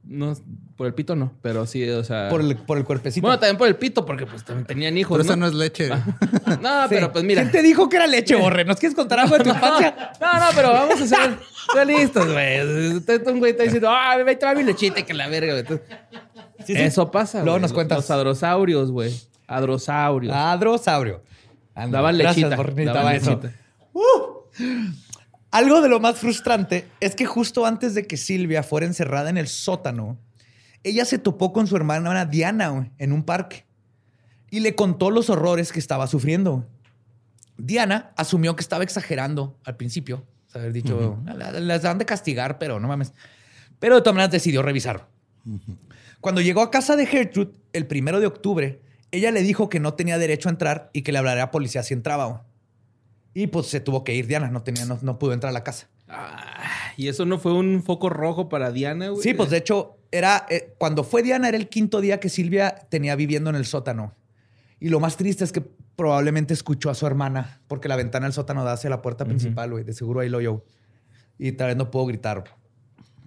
No, 0.03 0.33
por 0.75 0.87
el 0.87 0.93
pito 0.95 1.15
no, 1.15 1.33
pero 1.41 1.67
sí, 1.67 1.87
o 1.89 2.03
sea. 2.03 2.29
Por 2.29 2.41
el, 2.41 2.55
por 2.55 2.77
el 2.79 2.83
cuerpecito. 2.85 3.21
Bueno, 3.27 3.37
también 3.37 3.57
por 3.57 3.67
el 3.67 3.75
pito, 3.75 4.05
porque 4.05 4.25
pues 4.25 4.43
también 4.43 4.65
tenían 4.65 4.97
hijos. 4.97 5.15
Pero 5.17 5.23
¿no? 5.23 5.29
esa 5.29 5.35
no 5.35 5.45
es 5.47 5.53
leche. 5.53 5.89
No, 6.61 6.83
Sí. 6.83 6.87
pero 6.89 7.11
pues 7.11 7.23
mira. 7.23 7.41
¿Quién 7.41 7.51
te 7.51 7.61
dijo 7.61 7.87
que 7.89 7.97
era 7.97 8.07
leche, 8.07 8.33
Borre? 8.35 8.65
¿Nos 8.65 8.77
quieres 8.79 8.95
contar 8.95 9.19
algo 9.19 9.37
de 9.37 9.43
tu 9.43 9.49
infancia? 9.51 10.13
No, 10.19 10.33
no, 10.39 10.45
pero 10.55 10.71
vamos 10.71 10.99
a 11.01 11.05
ser 11.05 11.37
realistas, 11.75 12.25
güey. 12.31 12.95
Usted, 12.95 13.27
un 13.27 13.37
güey 13.39 13.51
está 13.51 13.63
diciendo, 13.63 13.89
ah, 13.91 14.17
me 14.25 14.35
trae 14.35 14.55
mi 14.55 14.63
lechita 14.63 14.99
y 15.01 15.03
que 15.03 15.13
la 15.13 15.27
verga, 15.27 15.51
güey. 15.53 15.59
Entonces, 15.59 15.85
Sí, 16.65 16.75
sí. 16.75 16.81
Eso 16.81 17.11
pasa, 17.11 17.39
Luego 17.39 17.51
güey. 17.51 17.61
nos 17.61 17.71
Los- 17.71 17.75
cuentas. 17.75 17.97
Los 17.99 18.09
adrosaurios, 18.11 18.91
güey. 18.91 19.13
Adrosaurio. 19.49 21.23
Daban 21.91 22.17
gracias, 22.17 22.35
lechita. 22.49 22.55
Daban 22.93 23.13
lechita. 23.41 23.53
Algo 25.51 25.81
de 25.81 25.89
lo 25.89 25.99
más 25.99 26.17
frustrante 26.19 26.87
es 26.99 27.15
que 27.15 27.25
justo 27.25 27.65
antes 27.65 27.95
de 27.95 28.05
que 28.05 28.17
Silvia 28.17 28.61
fuera 28.61 28.85
encerrada 28.85 29.29
en 29.29 29.37
el 29.37 29.47
sótano, 29.47 30.17
ella 30.83 31.05
se 31.05 31.17
topó 31.17 31.51
con 31.53 31.65
su 31.67 31.75
hermana 31.75 32.25
Diana 32.25 32.91
en 32.97 33.11
un 33.11 33.23
parque 33.23 33.65
y 34.51 34.59
le 34.59 34.75
contó 34.75 35.09
los 35.09 35.29
horrores 35.29 35.71
que 35.71 35.79
estaba 35.79 36.05
sufriendo. 36.07 36.67
Diana 37.57 38.11
asumió 38.15 38.55
que 38.55 38.61
estaba 38.61 38.83
exagerando 38.83 39.57
al 39.65 39.75
principio. 39.75 40.25
Haber 40.53 40.71
dicho, 40.73 41.19
"La- 41.25 41.51
las 41.51 41.81
dan 41.81 41.97
de 41.97 42.05
castigar, 42.05 42.57
pero 42.59 42.79
no 42.79 42.87
mames. 42.87 43.13
Pero 43.79 43.95
de 43.95 44.01
todas 44.01 44.15
maneras 44.15 44.31
decidió 44.31 44.61
revisarlo. 44.61 45.07
Cuando 46.21 46.41
llegó 46.41 46.61
a 46.61 46.69
casa 46.71 46.95
de 46.95 47.05
Gertrude 47.05 47.51
el 47.73 47.87
primero 47.87 48.19
de 48.19 48.27
octubre, 48.27 48.81
ella 49.11 49.31
le 49.31 49.41
dijo 49.41 49.69
que 49.69 49.79
no 49.79 49.93
tenía 49.93 50.17
derecho 50.17 50.49
a 50.49 50.51
entrar 50.51 50.89
y 50.93 51.01
que 51.01 51.11
le 51.11 51.17
hablaría 51.17 51.43
a 51.43 51.51
policía 51.51 51.83
si 51.83 51.93
entraba. 51.93 52.25
güey. 52.25 52.41
Y 53.33 53.47
pues 53.47 53.67
se 53.67 53.79
tuvo 53.79 54.03
que 54.03 54.15
ir 54.15 54.27
Diana, 54.27 54.49
no, 54.49 54.63
tenía, 54.63 54.85
no, 54.85 54.99
no 55.01 55.19
pudo 55.19 55.33
entrar 55.33 55.49
a 55.49 55.53
la 55.53 55.63
casa. 55.63 55.87
Ah, 56.07 56.91
y 56.97 57.07
eso 57.07 57.25
no 57.25 57.37
fue 57.37 57.53
un 57.53 57.83
foco 57.83 58.09
rojo 58.09 58.49
para 58.49 58.71
Diana, 58.71 59.09
güey. 59.09 59.21
Sí, 59.21 59.33
pues 59.33 59.49
de 59.49 59.57
hecho, 59.57 59.97
era 60.11 60.45
eh, 60.49 60.73
cuando 60.77 61.03
fue 61.03 61.21
Diana, 61.23 61.47
era 61.47 61.57
el 61.57 61.69
quinto 61.69 62.01
día 62.01 62.19
que 62.19 62.29
Silvia 62.29 62.75
tenía 62.89 63.15
viviendo 63.15 63.49
en 63.49 63.55
el 63.55 63.65
sótano. 63.65 64.15
Y 64.79 64.89
lo 64.89 64.99
más 64.99 65.17
triste 65.17 65.43
es 65.43 65.51
que 65.51 65.61
probablemente 65.61 66.53
escuchó 66.53 66.89
a 66.89 66.95
su 66.95 67.05
hermana, 67.05 67.61
porque 67.67 67.87
la 67.87 67.95
ventana 67.95 68.25
del 68.25 68.33
sótano 68.33 68.63
da 68.63 68.73
hacia 68.73 68.89
la 68.89 69.01
puerta 69.01 69.25
principal, 69.25 69.71
güey. 69.71 69.83
De 69.83 69.93
seguro 69.93 70.21
ahí 70.21 70.29
lo 70.29 70.37
oyó. 70.37 70.63
Y 71.37 71.51
tal 71.51 71.67
vez 71.67 71.77
no 71.77 71.91
puedo 71.91 72.05
gritar. 72.05 72.43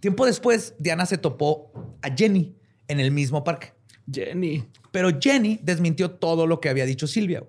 Tiempo 0.01 0.27
después, 0.27 0.75
Diana 0.79 1.07
se 1.07 1.19
topó 1.19 1.71
a 2.03 2.15
Jenny 2.15 2.57
en 2.89 2.99
el 2.99 3.13
mismo 3.13 3.45
parque. 3.45 3.73
Jenny. 4.11 4.65
Pero 4.91 5.11
Jenny 5.21 5.59
desmintió 5.63 6.11
todo 6.13 6.47
lo 6.47 6.61
que 6.61 6.69
había 6.69 6.85
dicho 6.87 7.07
Silvia. 7.07 7.45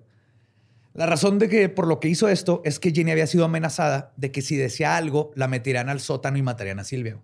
La 0.94 1.06
razón 1.06 1.38
de 1.38 1.48
que 1.48 1.68
por 1.68 1.86
lo 1.88 1.98
que 2.00 2.08
hizo 2.08 2.28
esto 2.28 2.62
es 2.64 2.78
que 2.78 2.92
Jenny 2.92 3.10
había 3.10 3.26
sido 3.26 3.44
amenazada 3.44 4.12
de 4.16 4.30
que 4.30 4.42
si 4.42 4.56
decía 4.56 4.96
algo, 4.96 5.32
la 5.34 5.48
meterían 5.48 5.88
al 5.88 6.00
sótano 6.00 6.38
y 6.38 6.42
matarían 6.42 6.78
a 6.78 6.84
Silvia. 6.84 7.18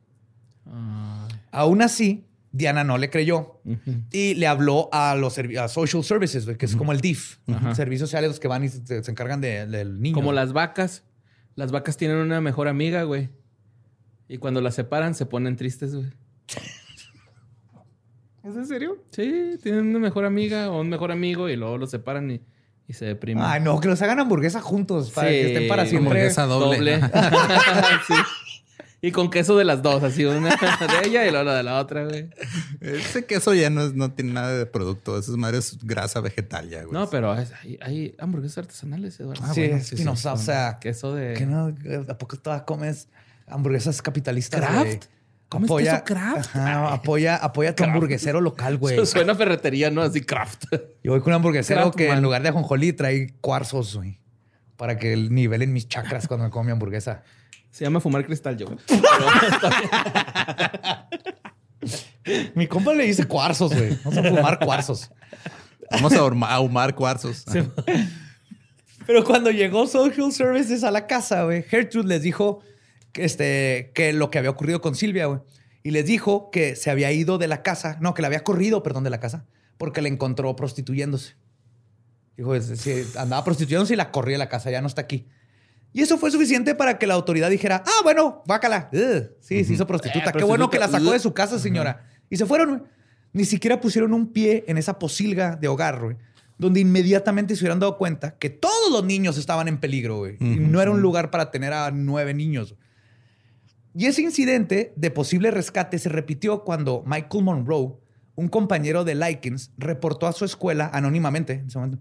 Ah, 0.66 1.28
Aún 1.52 1.80
así, 1.82 2.24
Diana 2.52 2.82
no 2.84 2.98
le 2.98 3.10
creyó 3.10 3.60
y 4.10 4.34
le 4.34 4.46
habló 4.48 4.88
a 4.92 5.14
los 5.14 5.38
a 5.38 5.68
social 5.68 6.02
services, 6.04 6.46
que 6.58 6.66
es 6.66 6.74
como 6.76 6.90
el 6.92 7.00
DIF, 7.00 7.38
servicios 7.74 8.08
sociales 8.10 8.28
los 8.30 8.40
que 8.40 8.48
van 8.48 8.64
y 8.64 8.68
se, 8.68 9.02
se 9.04 9.10
encargan 9.10 9.40
de- 9.40 9.66
del 9.66 10.00
niño. 10.00 10.14
Como 10.14 10.32
las 10.32 10.52
vacas. 10.52 11.04
Las 11.56 11.70
vacas 11.72 11.96
tienen 11.96 12.16
una 12.16 12.40
mejor 12.40 12.68
amiga, 12.68 13.02
güey. 13.04 13.28
Y 14.28 14.38
cuando 14.38 14.60
las 14.60 14.74
separan 14.74 15.14
se 15.14 15.26
ponen 15.26 15.56
tristes, 15.56 15.94
güey. 15.94 16.08
¿Es 18.44 18.56
en 18.56 18.66
serio? 18.66 18.96
Sí, 19.10 19.58
tienen 19.62 19.88
una 19.88 19.98
mejor 19.98 20.24
amiga 20.24 20.70
o 20.70 20.80
un 20.80 20.88
mejor 20.88 21.12
amigo 21.12 21.48
y 21.48 21.56
luego 21.56 21.76
los 21.78 21.90
separan 21.90 22.30
y, 22.30 22.40
y 22.88 22.92
se 22.94 23.04
deprimen. 23.04 23.44
Ay, 23.44 23.60
no, 23.60 23.78
que 23.80 23.88
los 23.88 24.00
hagan 24.02 24.18
hamburguesa 24.20 24.60
juntos 24.60 25.10
para 25.10 25.28
Sí, 25.28 25.34
que 25.34 25.46
estén 25.52 25.68
para 25.68 25.84
siempre. 25.86 26.10
Hamburguesa 26.10 26.46
doble. 26.46 27.00
Sí. 28.06 28.14
Y 29.02 29.12
con 29.12 29.30
queso 29.30 29.56
de 29.56 29.64
las 29.64 29.80
dos, 29.82 30.02
así 30.02 30.26
una 30.26 30.50
de 31.02 31.08
ella 31.08 31.26
y 31.26 31.30
luego 31.30 31.44
la 31.46 31.54
de 31.54 31.62
la 31.62 31.78
otra, 31.80 32.04
güey. 32.04 32.28
Ese 32.82 33.24
queso 33.24 33.54
ya 33.54 33.70
no, 33.70 33.82
es- 33.82 33.94
no 33.94 34.12
tiene 34.12 34.32
nada 34.34 34.54
de 34.54 34.66
producto. 34.66 35.18
Eso 35.18 35.32
es 35.32 35.38
madre 35.38 35.56
es 35.56 35.78
grasa 35.82 36.20
vegetal 36.20 36.68
ya, 36.68 36.82
güey. 36.82 36.92
No, 36.92 37.08
pero 37.08 37.34
es- 37.38 37.50
hay, 37.62 37.78
hay 37.80 38.14
hamburguesas 38.18 38.58
artesanales, 38.58 39.18
Eduardo. 39.18 39.42
Ah, 39.42 39.54
sí, 39.54 39.68
bueno, 39.68 39.82
sí, 39.84 40.04
no, 40.04 40.16
sí. 40.16 40.28
o 40.28 40.36
sea, 40.36 40.78
queso 40.80 41.14
de... 41.14 41.32
que 41.32 41.46
no, 41.46 41.74
¿a 42.08 42.18
poco 42.18 42.36
todas 42.36 42.62
comes 42.62 43.08
hamburguesas 43.46 44.02
capitalistas? 44.02 44.60
Kraft. 44.60 44.76
güey? 44.84 45.00
¿Comes 45.50 45.68
Apoya, 45.68 45.92
queso 45.92 46.04
Kraft? 46.04 46.56
Ajá, 46.56 46.92
apoya, 46.94 47.36
apoya 47.36 47.74
tu 47.74 47.82
hamburguesero 47.84 48.40
local, 48.40 48.78
güey. 48.78 48.94
Eso 48.94 49.04
suena 49.04 49.32
a 49.32 49.36
ferretería, 49.36 49.90
¿no? 49.90 50.00
Así 50.00 50.20
craft. 50.22 50.64
Yo 51.02 51.10
voy 51.12 51.20
con 51.20 51.32
un 51.32 51.34
hamburguesero 51.34 51.90
que 51.90 52.06
man. 52.08 52.18
en 52.18 52.22
lugar 52.22 52.42
de 52.42 52.50
ajonjolí 52.50 52.92
trae 52.92 53.34
cuarzos, 53.40 53.96
güey. 53.96 54.18
para 54.76 54.96
que 54.96 55.12
el 55.12 55.34
nivel 55.34 55.62
en 55.62 55.72
mis 55.72 55.88
chakras 55.88 56.26
cuando 56.28 56.44
me 56.44 56.50
como 56.50 56.64
mi 56.64 56.70
hamburguesa. 56.72 57.24
Se 57.70 57.84
llama 57.84 58.00
fumar 58.00 58.24
cristal, 58.24 58.56
yo. 58.56 58.66
Mi 62.54 62.66
compa 62.66 62.92
le 62.94 63.04
dice 63.04 63.24
cuarzos, 63.24 63.74
güey. 63.74 63.96
Vamos 64.04 64.18
a 64.18 64.28
fumar 64.28 64.58
cuarzos. 64.58 65.10
Vamos 65.90 66.12
a 66.12 66.18
ahuma- 66.20 66.48
ahumar 66.50 66.94
cuarzos. 66.94 67.44
Pero 69.06 69.24
cuando 69.24 69.50
llegó 69.50 69.86
Social 69.86 70.30
Services 70.32 70.84
a 70.84 70.90
la 70.90 71.06
casa, 71.06 71.44
güey, 71.44 71.62
Gertrude 71.62 72.06
les 72.08 72.22
dijo 72.22 72.60
este, 73.14 73.92
que 73.94 74.12
lo 74.12 74.30
que 74.30 74.38
había 74.38 74.50
ocurrido 74.50 74.80
con 74.80 74.94
Silvia, 74.94 75.26
güey. 75.26 75.40
Y 75.82 75.92
les 75.92 76.04
dijo 76.04 76.50
que 76.50 76.76
se 76.76 76.90
había 76.90 77.10
ido 77.12 77.38
de 77.38 77.48
la 77.48 77.62
casa, 77.62 77.96
no, 78.00 78.14
que 78.14 78.22
la 78.22 78.28
había 78.28 78.44
corrido, 78.44 78.82
perdón, 78.82 79.04
de 79.04 79.10
la 79.10 79.20
casa, 79.20 79.46
porque 79.78 80.02
la 80.02 80.08
encontró 80.08 80.54
prostituyéndose. 80.56 81.36
Dijo, 82.36 82.54
andaba 83.18 83.44
prostituyéndose 83.44 83.94
y 83.94 83.96
la 83.96 84.10
corrió 84.10 84.34
de 84.34 84.38
la 84.38 84.48
casa, 84.48 84.70
ya 84.70 84.80
no 84.80 84.88
está 84.88 85.02
aquí. 85.02 85.26
Y 85.92 86.02
eso 86.02 86.18
fue 86.18 86.30
suficiente 86.30 86.74
para 86.74 86.98
que 86.98 87.06
la 87.06 87.14
autoridad 87.14 87.50
dijera, 87.50 87.82
ah, 87.84 88.00
bueno, 88.02 88.42
bácala. 88.46 88.90
Ugh, 88.92 89.30
sí, 89.40 89.64
se 89.64 89.72
hizo 89.72 89.86
prostituta. 89.86 90.30
Eh, 90.30 90.34
Qué 90.36 90.44
bueno 90.44 90.70
que 90.70 90.78
la 90.78 90.88
sacó 90.88 91.12
de 91.12 91.18
su 91.18 91.34
casa, 91.34 91.58
señora. 91.58 92.06
Y 92.28 92.36
se 92.36 92.46
fueron, 92.46 92.68
güey. 92.68 92.82
Ni 93.32 93.44
siquiera 93.44 93.80
pusieron 93.80 94.12
un 94.12 94.32
pie 94.32 94.64
en 94.66 94.76
esa 94.76 94.98
posilga 94.98 95.56
de 95.56 95.68
hogar, 95.68 96.00
güey. 96.00 96.16
Donde 96.58 96.80
inmediatamente 96.80 97.56
se 97.56 97.62
hubieran 97.62 97.80
dado 97.80 97.96
cuenta 97.96 98.36
que 98.38 98.50
todos 98.50 98.92
los 98.92 99.04
niños 99.04 99.38
estaban 99.38 99.66
en 99.66 99.78
peligro, 99.78 100.18
güey. 100.18 100.36
Y 100.40 100.56
no 100.56 100.82
era 100.82 100.90
un 100.90 101.00
lugar 101.00 101.30
para 101.30 101.50
tener 101.50 101.72
a 101.72 101.90
nueve 101.90 102.34
niños. 102.34 102.74
Y 103.94 104.06
ese 104.06 104.22
incidente 104.22 104.92
de 104.96 105.10
posible 105.10 105.50
rescate 105.50 105.98
se 105.98 106.08
repitió 106.08 106.62
cuando 106.64 107.02
Michael 107.06 107.44
Monroe, 107.44 107.94
un 108.36 108.48
compañero 108.48 109.04
de 109.04 109.14
Likens, 109.14 109.72
reportó 109.76 110.26
a 110.26 110.32
su 110.32 110.44
escuela 110.44 110.90
anónimamente 110.92 111.54
en 111.54 111.66
ese 111.66 111.78
momento 111.78 111.98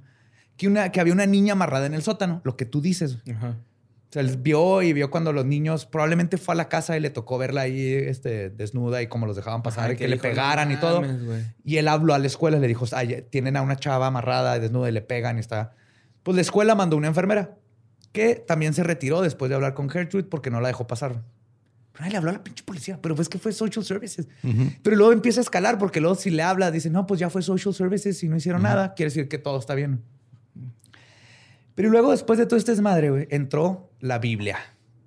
que, 0.56 0.68
una, 0.68 0.92
que 0.92 1.00
había 1.00 1.14
una 1.14 1.26
niña 1.26 1.54
amarrada 1.54 1.86
en 1.86 1.94
el 1.94 2.02
sótano, 2.04 2.42
lo 2.44 2.58
que 2.58 2.66
tú 2.66 2.82
dices. 2.82 3.18
Ajá. 3.34 3.56
O 4.10 4.12
sea, 4.12 4.22
él 4.24 4.38
vio 4.38 4.82
y 4.82 4.92
vio 4.92 5.10
cuando 5.12 5.32
los 5.32 5.46
niños 5.46 5.86
probablemente 5.86 6.38
fue 6.38 6.54
a 6.54 6.56
la 6.58 6.68
casa 6.68 6.98
y 6.98 7.00
le 7.00 7.12
tocó 7.12 7.38
verla 7.38 7.62
ahí 7.62 7.94
este, 7.94 8.50
desnuda 8.50 9.02
y 9.02 9.08
cómo 9.08 9.26
los 9.26 9.36
dejaban 9.36 9.62
pasar 9.64 9.86
Ajá, 9.86 9.94
y 9.94 9.98
que, 9.98 10.08
le 10.08 10.18
pegaran 10.18 10.68
"No 10.70 10.74
y 10.74 10.78
todo. 10.78 11.02
mames, 11.02 11.24
güey". 11.24 11.44
Y 11.64 11.78
él 11.78 11.88
habló 11.88 12.14
a 12.14 12.20
la 12.20 12.28
escuela 12.28 12.58
y 12.58 12.60
le 12.60 12.68
dijo, 12.68 12.86
"Ay, 12.92 13.24
tienen 13.30 13.56
a 13.56 13.62
una 13.62 13.76
chava 13.78 14.08
amarrada 14.08 14.58
y 14.58 14.60
desnuda 14.60 14.90
y 14.90 14.92
le 14.92 15.02
pegan 15.02 15.38
y 15.38 15.40
está. 15.42 15.76
Pues 16.24 16.36
la 16.36 16.42
escuela 16.42 16.76
mandó 16.76 16.98
una 16.98 17.08
enfermera 17.08 17.56
que 18.12 18.36
también 18.36 18.74
se 18.74 18.84
retiró 18.84 19.22
después 19.22 19.48
de 19.50 19.56
hablar 19.56 19.76
con 19.76 19.90
Gertrude 19.90 20.24
porque 20.26 20.50
no 20.50 20.60
la 20.60 20.68
dejó 20.70 20.88
pasar. 20.88 21.22
Pero 21.94 22.10
le 22.10 22.18
habló 22.18 22.30
a 22.30 22.34
la 22.34 22.44
pinche 22.44 22.64
policía, 22.64 23.00
pero 23.02 23.16
pues 23.16 23.28
que 23.28 23.40
fue 23.40 23.52
Social 23.52 23.84
Services. 23.84 24.28
Pero 24.84 24.96
luego 24.96 25.12
empieza 25.12 25.42
a 25.42 25.44
escalar 25.44 25.78
porque 25.78 26.00
luego 26.00 26.16
si 26.16 26.30
le 26.30 26.44
habla, 26.44 26.72
dice, 26.72 26.90
no, 26.90 27.06
pues 27.06 27.20
ya 27.20 27.30
fue 27.30 27.42
Social 27.42 27.74
Services 27.74 28.24
y 28.24 28.30
no 28.30 28.38
hicieron 28.38 28.62
nada, 28.62 28.94
quiere 28.94 29.10
decir 29.10 29.28
que 29.28 29.38
todo 29.38 29.60
está 29.60 29.76
bien. 29.76 30.02
Pero 31.76 31.90
luego, 31.90 32.12
después 32.12 32.38
de 32.38 32.46
todo 32.46 32.58
este 32.58 32.72
desmadre, 32.72 33.28
entró 33.32 33.92
la 34.00 34.20
Biblia 34.20 34.58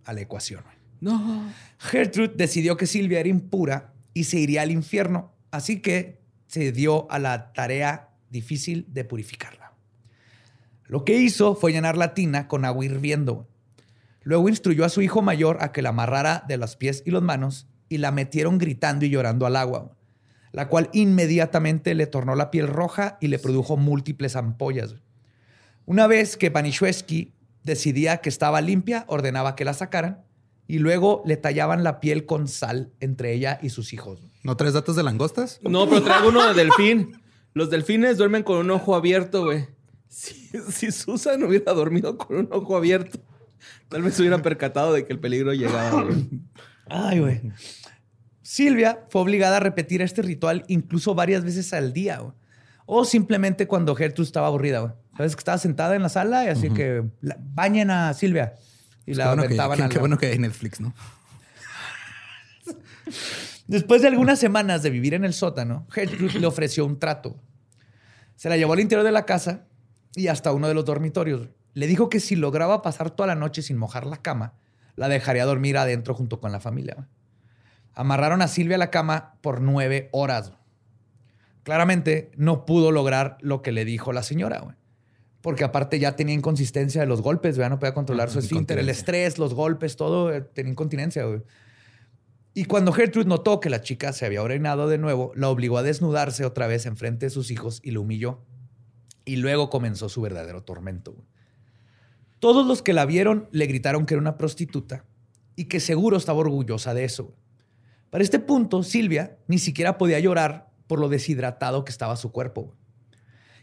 a 0.04 0.12
la 0.12 0.22
ecuación. 0.22 0.62
No. 1.00 1.52
Gertrude 1.78 2.32
decidió 2.36 2.76
que 2.76 2.86
Silvia 2.86 3.20
era 3.20 3.28
impura 3.28 3.92
y 4.14 4.24
se 4.24 4.38
iría 4.38 4.62
al 4.62 4.70
infierno, 4.70 5.32
así 5.50 5.80
que 5.80 6.22
se 6.46 6.72
dio 6.72 7.10
a 7.10 7.18
la 7.18 7.52
tarea 7.52 8.10
difícil 8.30 8.86
de 8.88 9.04
purificarla. 9.04 9.72
Lo 10.86 11.04
que 11.04 11.16
hizo 11.16 11.54
fue 11.54 11.72
llenar 11.72 11.96
la 11.96 12.14
tina 12.14 12.48
con 12.48 12.64
agua 12.64 12.84
hirviendo. 12.84 13.48
Luego 14.24 14.48
instruyó 14.48 14.84
a 14.84 14.88
su 14.88 15.02
hijo 15.02 15.22
mayor 15.22 15.58
a 15.60 15.72
que 15.72 15.82
la 15.82 15.90
amarrara 15.90 16.44
de 16.46 16.56
los 16.56 16.76
pies 16.76 17.02
y 17.04 17.10
las 17.10 17.22
manos 17.22 17.66
y 17.88 17.98
la 17.98 18.10
metieron 18.12 18.58
gritando 18.58 19.04
y 19.04 19.10
llorando 19.10 19.46
al 19.46 19.56
agua, 19.56 19.96
la 20.52 20.68
cual 20.68 20.88
inmediatamente 20.92 21.94
le 21.94 22.06
tornó 22.06 22.34
la 22.34 22.50
piel 22.50 22.68
roja 22.68 23.18
y 23.20 23.28
le 23.28 23.38
produjo 23.38 23.76
múltiples 23.76 24.36
ampollas. 24.36 24.94
Una 25.84 26.06
vez 26.06 26.36
que 26.36 26.50
Panishwesky 26.50 27.34
decidía 27.64 28.18
que 28.18 28.28
estaba 28.28 28.60
limpia, 28.60 29.04
ordenaba 29.08 29.56
que 29.56 29.64
la 29.64 29.74
sacaran 29.74 30.24
y 30.66 30.78
luego 30.78 31.22
le 31.26 31.36
tallaban 31.36 31.84
la 31.84 32.00
piel 32.00 32.24
con 32.24 32.48
sal 32.48 32.92
entre 33.00 33.34
ella 33.34 33.58
y 33.60 33.70
sus 33.70 33.92
hijos. 33.92 34.20
¿No 34.42 34.56
traes 34.56 34.74
datos 34.74 34.96
de 34.96 35.02
langostas? 35.02 35.60
No, 35.62 35.88
pero 35.88 36.02
traigo 36.02 36.28
uno 36.28 36.46
de 36.46 36.54
delfín. 36.54 37.20
Los 37.52 37.68
delfines 37.68 38.16
duermen 38.16 38.42
con 38.42 38.58
un 38.58 38.70
ojo 38.70 38.94
abierto, 38.94 39.44
güey. 39.44 39.66
Si, 40.08 40.34
si 40.70 40.92
Susan 40.92 41.42
hubiera 41.42 41.72
dormido 41.72 42.16
con 42.16 42.36
un 42.36 42.48
ojo 42.50 42.76
abierto, 42.76 43.18
tal 43.92 44.02
vez 44.02 44.14
se 44.14 44.22
hubiera 44.22 44.42
percatado 44.42 44.92
de 44.92 45.04
que 45.06 45.12
el 45.12 45.20
peligro 45.20 45.52
llegaba, 45.54 46.02
güey. 46.02 46.28
Ay, 46.88 47.20
güey. 47.20 47.40
Silvia 48.42 49.04
fue 49.08 49.20
obligada 49.22 49.58
a 49.58 49.60
repetir 49.60 50.02
este 50.02 50.20
ritual 50.22 50.64
incluso 50.68 51.14
varias 51.14 51.44
veces 51.44 51.72
al 51.72 51.92
día. 51.92 52.18
güey. 52.18 52.32
O 52.86 53.04
simplemente 53.04 53.66
cuando 53.68 53.94
Gertrude 53.94 54.26
estaba 54.26 54.48
aburrida. 54.48 54.80
güey. 54.80 54.92
Sabes 55.16 55.36
que 55.36 55.40
estaba 55.40 55.58
sentada 55.58 55.94
en 55.94 56.02
la 56.02 56.08
sala 56.08 56.44
y 56.44 56.48
así 56.48 56.70
que 56.70 57.04
la- 57.20 57.36
bañen 57.38 57.90
a 57.90 58.12
Silvia. 58.14 58.54
Y 59.06 59.12
Qué 59.12 59.18
la 59.18 59.26
bueno, 59.28 59.42
que, 59.42 59.46
aventaban 59.60 59.88
qué 59.88 59.98
bueno 59.98 60.18
que 60.18 60.26
hay 60.26 60.38
Netflix, 60.38 60.80
¿no? 60.80 60.92
Después 63.66 64.02
de 64.02 64.08
algunas 64.08 64.38
semanas 64.38 64.82
de 64.82 64.90
vivir 64.90 65.14
en 65.14 65.24
el 65.24 65.32
sótano, 65.34 65.86
Gertrude 65.90 66.38
le 66.38 66.46
ofreció 66.46 66.84
un 66.84 66.98
trato. 66.98 67.40
Se 68.36 68.48
la 68.48 68.56
llevó 68.56 68.72
al 68.72 68.80
interior 68.80 69.04
de 69.04 69.12
la 69.12 69.24
casa 69.24 69.66
y 70.14 70.26
hasta 70.28 70.52
uno 70.52 70.68
de 70.68 70.74
los 70.74 70.84
dormitorios. 70.84 71.48
Le 71.74 71.86
dijo 71.86 72.08
que 72.08 72.20
si 72.20 72.36
lograba 72.36 72.82
pasar 72.82 73.10
toda 73.10 73.26
la 73.26 73.34
noche 73.34 73.62
sin 73.62 73.78
mojar 73.78 74.06
la 74.06 74.18
cama, 74.18 74.54
la 74.96 75.08
dejaría 75.08 75.44
dormir 75.44 75.78
adentro 75.78 76.14
junto 76.14 76.40
con 76.40 76.52
la 76.52 76.60
familia. 76.60 77.08
Amarraron 77.94 78.42
a 78.42 78.48
Silvia 78.48 78.76
a 78.76 78.78
la 78.78 78.90
cama 78.90 79.34
por 79.40 79.60
nueve 79.60 80.08
horas. 80.12 80.52
Claramente 81.62 82.30
no 82.36 82.66
pudo 82.66 82.90
lograr 82.90 83.38
lo 83.40 83.62
que 83.62 83.72
le 83.72 83.84
dijo 83.84 84.12
la 84.12 84.22
señora, 84.22 84.60
güey. 84.60 84.76
Porque 85.40 85.64
aparte 85.64 85.98
ya 85.98 86.14
tenía 86.14 86.34
inconsistencia 86.34 87.00
de 87.00 87.06
los 87.06 87.20
golpes, 87.20 87.58
¿verdad? 87.58 87.70
No 87.70 87.78
podía 87.78 87.94
controlar 87.94 88.30
su 88.30 88.38
esfínter, 88.38 88.78
el 88.78 88.88
estrés, 88.88 89.38
los 89.38 89.54
golpes, 89.54 89.96
todo, 89.96 90.32
eh, 90.32 90.40
tenía 90.40 90.70
incontinencia, 90.70 91.24
güey. 91.24 91.42
Y 92.54 92.66
cuando 92.66 92.92
Gertrude 92.92 93.26
notó 93.26 93.60
que 93.60 93.70
la 93.70 93.80
chica 93.80 94.12
se 94.12 94.26
había 94.26 94.42
orinado 94.42 94.86
de 94.88 94.98
nuevo, 94.98 95.32
la 95.34 95.48
obligó 95.48 95.78
a 95.78 95.82
desnudarse 95.82 96.44
otra 96.44 96.66
vez 96.66 96.86
enfrente 96.86 97.26
de 97.26 97.30
sus 97.30 97.50
hijos 97.50 97.80
y 97.82 97.90
la 97.90 98.00
humilló. 98.00 98.40
Y 99.24 99.36
luego 99.36 99.70
comenzó 99.70 100.08
su 100.08 100.20
verdadero 100.20 100.62
tormento. 100.62 101.12
güey. 101.12 101.26
Todos 102.42 102.66
los 102.66 102.82
que 102.82 102.92
la 102.92 103.06
vieron 103.06 103.48
le 103.52 103.66
gritaron 103.66 104.04
que 104.04 104.14
era 104.14 104.20
una 104.20 104.36
prostituta 104.36 105.04
y 105.54 105.66
que 105.66 105.78
seguro 105.78 106.16
estaba 106.16 106.40
orgullosa 106.40 106.92
de 106.92 107.04
eso. 107.04 107.36
Para 108.10 108.24
este 108.24 108.40
punto, 108.40 108.82
Silvia 108.82 109.38
ni 109.46 109.60
siquiera 109.60 109.96
podía 109.96 110.18
llorar 110.18 110.68
por 110.88 110.98
lo 110.98 111.08
deshidratado 111.08 111.84
que 111.84 111.92
estaba 111.92 112.16
su 112.16 112.32
cuerpo. 112.32 112.74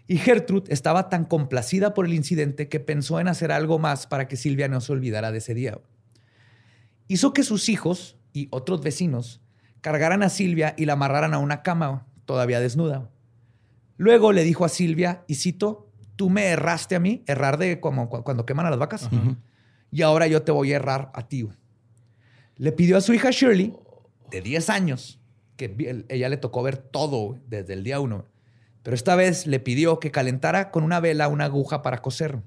Y 0.07 0.15
Gertrude 0.15 0.73
estaba 0.73 1.09
tan 1.09 1.25
complacida 1.25 1.93
por 1.93 2.05
el 2.05 2.13
incidente 2.13 2.69
que 2.69 2.79
pensó 2.79 3.19
en 3.19 3.27
hacer 3.27 3.51
algo 3.51 3.79
más 3.79 4.07
para 4.07 4.29
que 4.29 4.37
Silvia 4.37 4.69
no 4.69 4.79
se 4.79 4.93
olvidara 4.93 5.33
de 5.33 5.39
ese 5.39 5.53
día. 5.53 5.77
hizo 7.09 7.33
que 7.33 7.43
sus 7.43 7.67
hijos 7.67 8.15
y 8.31 8.47
otros 8.49 8.79
vecinos 8.79 9.41
cargaran 9.81 10.23
a 10.23 10.29
Silvia 10.29 10.73
y 10.77 10.85
la 10.85 10.93
amarraran 10.93 11.33
a 11.33 11.39
una 11.39 11.63
cama 11.63 12.07
todavía 12.23 12.61
desnuda. 12.61 13.11
Luego 13.97 14.31
le 14.31 14.45
dijo 14.45 14.63
a 14.63 14.69
Silvia, 14.69 15.25
y 15.27 15.35
cito, 15.35 15.88
tú 16.19 16.29
me 16.29 16.47
erraste 16.47 16.97
a 16.97 16.99
mí, 16.99 17.23
errar 17.27 17.57
de 17.57 17.79
como 17.79 18.09
cu- 18.09 18.23
cuando 18.25 18.45
queman 18.45 18.65
a 18.65 18.69
las 18.69 18.77
vacas, 18.77 19.09
y 19.89 20.01
ahora 20.01 20.27
yo 20.27 20.41
te 20.41 20.51
voy 20.51 20.73
a 20.73 20.75
errar 20.75 21.11
a 21.13 21.29
ti. 21.29 21.43
güey". 21.43 21.55
Le 22.57 22.73
pidió 22.73 22.97
a 22.97 23.01
su 23.01 23.13
hija 23.13 23.29
Shirley, 23.31 23.73
de 24.29 24.41
10 24.41 24.69
años, 24.69 25.21
que 25.55 26.03
ella 26.09 26.27
le 26.27 26.35
tocó 26.35 26.61
ver 26.61 26.75
todo 26.75 27.37
desde 27.47 27.71
el 27.71 27.85
día 27.85 28.01
uno, 28.01 28.25
pero 28.83 28.95
esta 28.95 29.15
vez 29.15 29.47
le 29.47 29.61
pidió 29.61 30.01
que 30.01 30.11
calentara 30.11 30.71
con 30.71 30.83
una 30.83 30.99
vela 30.99 31.29
una 31.29 31.45
aguja 31.45 31.81
para 31.83 31.99
coser. 32.01 32.39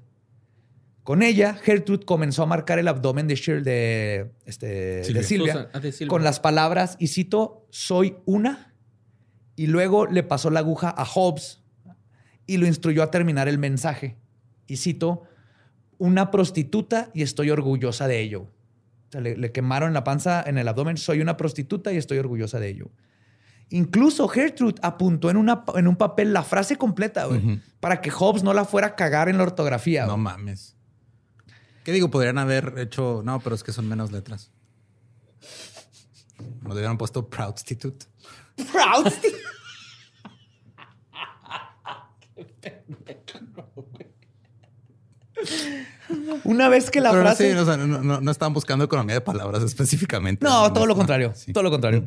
Con 1.01 1.23
ella, 1.23 1.55
Gertrude 1.55 2.05
comenzó 2.05 2.43
a 2.43 2.45
marcar 2.45 2.77
el 2.77 2.87
abdomen 2.87 3.27
de, 3.27 3.33
Shir- 3.33 3.63
de, 3.63 4.31
este, 4.45 4.67
de 4.67 5.03
Silvia. 5.03 5.23
Silvia, 5.23 5.53
Susan, 5.53 5.69
ah, 5.73 5.79
de 5.79 5.91
Silvia. 5.91 6.09
con 6.09 6.23
las 6.23 6.39
palabras, 6.39 6.95
y 6.99 7.07
cito, 7.07 7.65
soy 7.71 8.17
una. 8.25 8.75
Y 9.55 9.65
luego 9.65 10.05
le 10.05 10.21
pasó 10.21 10.51
la 10.51 10.59
aguja 10.59 10.93
a 10.95 11.05
Hobbes 11.05 11.62
y 12.45 12.57
lo 12.57 12.67
instruyó 12.67 13.03
a 13.03 13.11
terminar 13.11 13.47
el 13.47 13.57
mensaje. 13.57 14.17
Y 14.67 14.77
cito, 14.77 15.23
una 15.97 16.31
prostituta 16.31 17.09
y 17.13 17.21
estoy 17.21 17.49
orgullosa 17.49 18.07
de 18.07 18.19
ello. 18.19 18.41
O 18.41 19.11
sea, 19.11 19.21
le, 19.21 19.37
le 19.37 19.51
quemaron 19.51 19.93
la 19.93 20.03
panza 20.03 20.43
en 20.45 20.57
el 20.57 20.67
abdomen, 20.67 20.97
soy 20.97 21.21
una 21.21 21.37
prostituta 21.37 21.93
y 21.93 21.97
estoy 21.97 22.17
orgullosa 22.17 22.59
de 22.59 22.69
ello. 22.69 22.91
Incluso 23.69 24.27
Gertrude 24.27 24.79
apuntó 24.83 25.31
en, 25.31 25.37
una, 25.37 25.63
en 25.75 25.87
un 25.87 25.95
papel 25.95 26.31
la 26.31 26.43
frase 26.43 26.77
completa, 26.77 27.25
güey, 27.25 27.59
para 27.79 28.01
que 28.01 28.11
Hobbes 28.11 28.43
no 28.43 28.53
la 28.53 28.65
fuera 28.65 28.89
a 28.89 28.95
cagar 28.95 29.29
en 29.29 29.37
la 29.37 29.43
ortografía. 29.43 30.05
No 30.05 30.15
mames. 30.15 30.75
¿Qué 31.83 31.91
digo? 31.91 32.09
Podrían 32.11 32.37
haber 32.37 32.75
hecho. 32.77 33.21
No, 33.25 33.39
pero 33.39 33.55
es 33.55 33.63
que 33.63 33.71
son 33.71 33.87
menos 33.87 34.11
letras. 34.11 34.51
Le 36.65 36.71
hubieran 36.71 36.99
puesto 36.99 37.27
Proudstitute. 37.27 38.05
Una 46.43 46.69
vez 46.69 46.91
que 46.91 47.01
la 47.01 47.11
Pero 47.11 47.23
frase... 47.23 47.51
sí, 47.51 47.57
o 47.57 47.65
sea, 47.65 47.77
no, 47.77 48.01
no- 48.03 48.21
no 48.21 48.31
estaban 48.31 48.53
buscando 48.53 48.85
economía 48.85 49.15
de 49.15 49.21
palabras 49.21 49.63
específicamente. 49.63 50.45
No, 50.45 50.71
todo 50.73 50.85
lo 50.85 50.95
contrario. 50.95 51.33
Sí. 51.35 51.53
Todo 51.53 51.63
lo 51.63 51.71
contrario. 51.71 52.03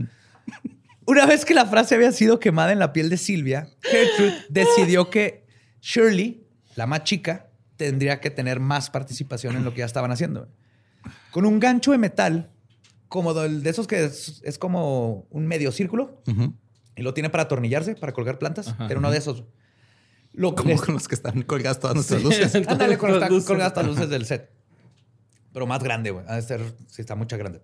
Una 1.07 1.26
vez 1.26 1.45
que 1.45 1.55
la 1.55 1.66
frase 1.66 1.95
había 1.95 2.12
sido 2.12 2.39
quemada 2.41 2.72
en 2.72 2.78
la 2.78 2.93
piel 2.93 3.09
de 3.09 3.16
Silvia, 3.16 3.68
Gertrude 3.82 4.34
decidió 4.49 5.09
que 5.11 5.47
Shirley, 5.80 6.45
la 6.74 6.87
más 6.87 7.05
chica, 7.05 7.49
tendría 7.76 8.20
que 8.20 8.30
tener 8.30 8.61
más 8.61 8.91
participación 8.91 9.57
en 9.57 9.64
lo 9.64 9.72
que 9.72 9.78
ya 9.80 9.84
estaban 9.87 10.11
haciendo. 10.11 10.49
Con 11.30 11.47
un 11.47 11.61
gancho 11.61 11.93
de 11.93 11.99
metal, 11.99 12.51
como 13.09 13.34
de 13.34 13.70
esos 13.70 13.87
que 13.87 14.05
es, 14.05 14.41
es 14.45 14.59
como 14.59 15.26
un 15.30 15.47
medio 15.47 15.70
círculo, 15.72 16.22
y 16.97 17.03
lo 17.03 17.14
tiene 17.14 17.30
para 17.30 17.45
atornillarse, 17.45 17.95
para 17.95 18.12
colgar 18.12 18.39
plantas. 18.39 18.68
Ajá. 18.68 18.87
Era 18.87 18.99
uno 18.99 19.11
de 19.11 19.18
esos. 19.18 19.45
Lo, 20.37 20.55
Como 20.55 20.70
les- 20.70 20.80
con 20.80 20.95
los 20.95 21.09
que 21.09 21.14
están 21.16 21.43
colgadas 21.43 21.80
todas 21.80 21.97
nuestras 21.97 22.22
luces. 22.22 22.55
Ándale, 22.68 22.97
con 22.99 23.11
Las 23.11 23.20
las 23.20 23.30
luces. 23.30 23.47
colgadas 23.49 23.74
las 23.76 23.87
luces 23.87 24.09
del 24.09 24.24
set. 24.26 24.51
Pero 25.53 25.66
más 25.66 25.82
grande, 25.82 26.11
güey. 26.11 26.24
Ha 26.28 26.37
de 26.37 26.43
ser, 26.43 26.61
sí, 26.89 27.01
está 27.01 27.14
mucha 27.16 27.37
grande. 27.37 27.62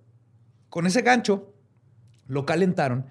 Con 0.70 0.86
ese 0.86 1.02
gancho, 1.02 1.54
lo 2.26 2.46
calentaron 2.46 3.06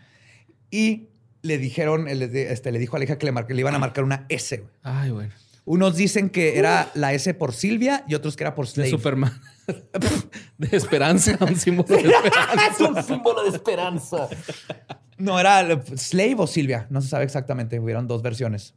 y 0.71 1.09
le 1.43 1.57
dijeron, 1.59 2.07
este, 2.07 2.71
le 2.71 2.79
dijo 2.79 2.95
a 2.95 2.99
la 2.99 3.05
hija 3.05 3.17
que 3.19 3.25
le, 3.31 3.31
le 3.47 3.59
iban 3.59 3.75
a 3.75 3.79
marcar 3.79 4.03
una 4.03 4.25
S, 4.29 4.57
güey. 4.57 4.69
Ay, 4.83 5.11
bueno. 5.11 5.31
Unos 5.63 5.95
dicen 5.95 6.31
que 6.31 6.57
era 6.57 6.89
la 6.95 7.13
S 7.13 7.31
por 7.35 7.53
Silvia 7.53 8.03
y 8.07 8.15
otros 8.15 8.35
que 8.35 8.43
era 8.43 8.55
por 8.55 8.65
De 8.65 8.71
Slave. 8.71 8.89
Superman. 8.89 9.39
de 10.57 10.75
esperanza, 10.75 11.37
un 11.41 11.55
símbolo 11.55 11.87
de 11.87 12.01
esperanza. 12.01 12.67
es 12.71 12.79
un 12.89 13.03
símbolo 13.03 13.43
de 13.43 13.49
esperanza. 13.49 14.27
No, 15.19 15.39
era 15.39 15.83
Slave 15.95 16.35
o 16.39 16.47
Silvia. 16.47 16.87
No 16.89 16.99
se 17.01 17.09
sabe 17.09 17.25
exactamente. 17.25 17.79
Hubieron 17.79 18.07
dos 18.07 18.23
versiones. 18.23 18.73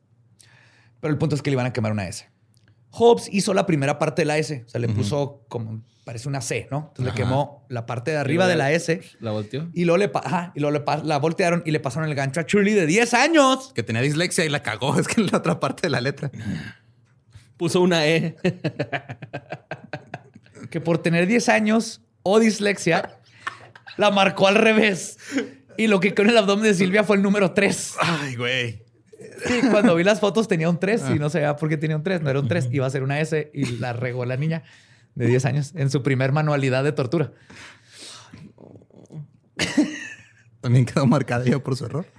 Pero 1.04 1.12
el 1.12 1.18
punto 1.18 1.36
es 1.36 1.42
que 1.42 1.50
le 1.50 1.56
iban 1.56 1.66
a 1.66 1.72
quemar 1.74 1.92
una 1.92 2.08
S. 2.08 2.30
Hobbes 2.88 3.28
hizo 3.30 3.52
la 3.52 3.66
primera 3.66 3.98
parte 3.98 4.22
de 4.22 4.26
la 4.26 4.38
S. 4.38 4.64
O 4.64 4.68
sea, 4.70 4.80
le 4.80 4.88
puso 4.88 5.44
como, 5.48 5.82
parece 6.02 6.30
una 6.30 6.40
C, 6.40 6.66
¿no? 6.70 6.86
Entonces 6.88 7.08
Ajá. 7.08 7.14
le 7.14 7.24
quemó 7.24 7.66
la 7.68 7.84
parte 7.84 8.12
de 8.12 8.16
arriba 8.16 8.46
de 8.46 8.56
la 8.56 8.72
S. 8.72 9.02
¿La 9.20 9.30
volteó? 9.32 9.68
Y 9.74 9.84
luego, 9.84 9.98
le, 9.98 10.10
ajá, 10.14 10.52
y 10.54 10.60
luego 10.60 10.78
le 10.78 11.04
la 11.04 11.18
voltearon 11.18 11.62
y 11.66 11.72
le 11.72 11.80
pasaron 11.80 12.08
el 12.08 12.14
gancho 12.14 12.40
a 12.40 12.44
Shirley 12.44 12.72
de 12.72 12.86
10 12.86 13.12
años. 13.12 13.72
Que 13.74 13.82
tenía 13.82 14.00
dislexia 14.00 14.46
y 14.46 14.48
la 14.48 14.62
cagó. 14.62 14.96
Es 14.98 15.06
que 15.06 15.20
en 15.20 15.26
la 15.26 15.36
otra 15.36 15.60
parte 15.60 15.82
de 15.82 15.90
la 15.90 16.00
letra. 16.00 16.30
Puso 17.58 17.82
una 17.82 18.06
E. 18.06 18.36
Que 20.70 20.80
por 20.80 20.96
tener 21.02 21.26
10 21.26 21.50
años 21.50 22.00
o 22.22 22.40
dislexia, 22.40 23.20
la 23.98 24.10
marcó 24.10 24.48
al 24.48 24.54
revés. 24.54 25.18
Y 25.76 25.86
lo 25.88 26.00
que 26.00 26.14
quedó 26.14 26.22
en 26.22 26.30
el 26.30 26.38
abdomen 26.38 26.64
de 26.64 26.72
Silvia 26.72 27.04
fue 27.04 27.16
el 27.16 27.22
número 27.22 27.52
3. 27.52 27.96
Ay, 28.00 28.36
güey. 28.36 28.83
Sí, 29.46 29.60
cuando 29.70 29.94
vi 29.94 30.04
las 30.04 30.20
fotos 30.20 30.48
tenía 30.48 30.68
un 30.70 30.78
3 30.78 31.02
y 31.14 31.18
no 31.18 31.30
sabía 31.30 31.56
por 31.56 31.68
qué 31.68 31.76
tenía 31.76 31.96
un 31.96 32.02
3. 32.02 32.22
No 32.22 32.30
era 32.30 32.40
un 32.40 32.48
3, 32.48 32.68
iba 32.72 32.86
a 32.86 32.90
ser 32.90 33.02
una 33.02 33.20
S 33.20 33.50
y 33.52 33.76
la 33.78 33.92
regó 33.92 34.24
la 34.24 34.36
niña 34.36 34.62
de 35.14 35.26
10 35.26 35.44
años 35.44 35.72
en 35.74 35.90
su 35.90 36.02
primer 36.02 36.32
manualidad 36.32 36.82
de 36.84 36.92
tortura. 36.92 37.32
También 40.60 40.86
quedó 40.86 41.06
marcada 41.06 41.44
yo 41.44 41.62
por 41.62 41.76
su 41.76 41.86
error. 41.86 42.06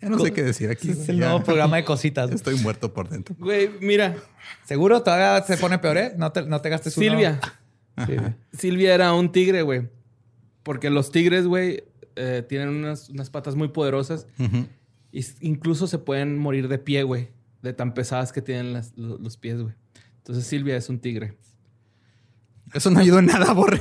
Ya 0.00 0.08
no 0.08 0.16
sé 0.20 0.32
qué 0.32 0.44
decir 0.44 0.70
aquí. 0.70 0.92
Es 0.92 1.08
el 1.08 1.18
nuevo 1.18 1.42
programa 1.42 1.76
de 1.76 1.82
cositas. 1.84 2.30
Estoy 2.30 2.54
muerto 2.60 2.94
por 2.94 3.08
dentro. 3.08 3.34
Güey, 3.36 3.68
mira. 3.80 4.14
¿Seguro? 4.64 5.02
¿Todavía 5.02 5.44
se 5.44 5.56
pone 5.56 5.80
peor, 5.80 5.98
eh? 5.98 6.12
No 6.16 6.30
te, 6.30 6.42
no 6.42 6.60
te 6.60 6.68
gastes 6.68 6.96
uno. 6.96 7.04
Silvia. 7.08 7.40
Sí. 8.06 8.14
Silvia 8.56 8.94
era 8.94 9.12
un 9.12 9.32
tigre, 9.32 9.62
güey. 9.62 9.88
Porque 10.62 10.88
los 10.88 11.10
tigres, 11.10 11.48
güey, 11.48 11.82
eh, 12.14 12.44
tienen 12.48 12.68
unas, 12.68 13.08
unas 13.10 13.28
patas 13.28 13.56
muy 13.56 13.70
poderosas. 13.70 14.28
Ujú. 14.38 14.68
Y 15.12 15.24
incluso 15.40 15.86
se 15.86 15.98
pueden 15.98 16.38
morir 16.38 16.68
de 16.68 16.78
pie, 16.78 17.02
güey. 17.02 17.28
De 17.62 17.72
tan 17.72 17.94
pesadas 17.94 18.32
que 18.32 18.42
tienen 18.42 18.72
las- 18.72 18.92
lo- 18.96 19.18
los 19.18 19.36
pies, 19.36 19.60
güey. 19.60 19.74
Entonces 20.18 20.46
Silvia 20.46 20.76
es 20.76 20.88
un 20.88 20.98
tigre. 21.00 21.34
Eso 22.74 22.90
no 22.90 23.00
ayudó 23.00 23.18
en 23.18 23.26
nada, 23.26 23.52
Borre. 23.54 23.80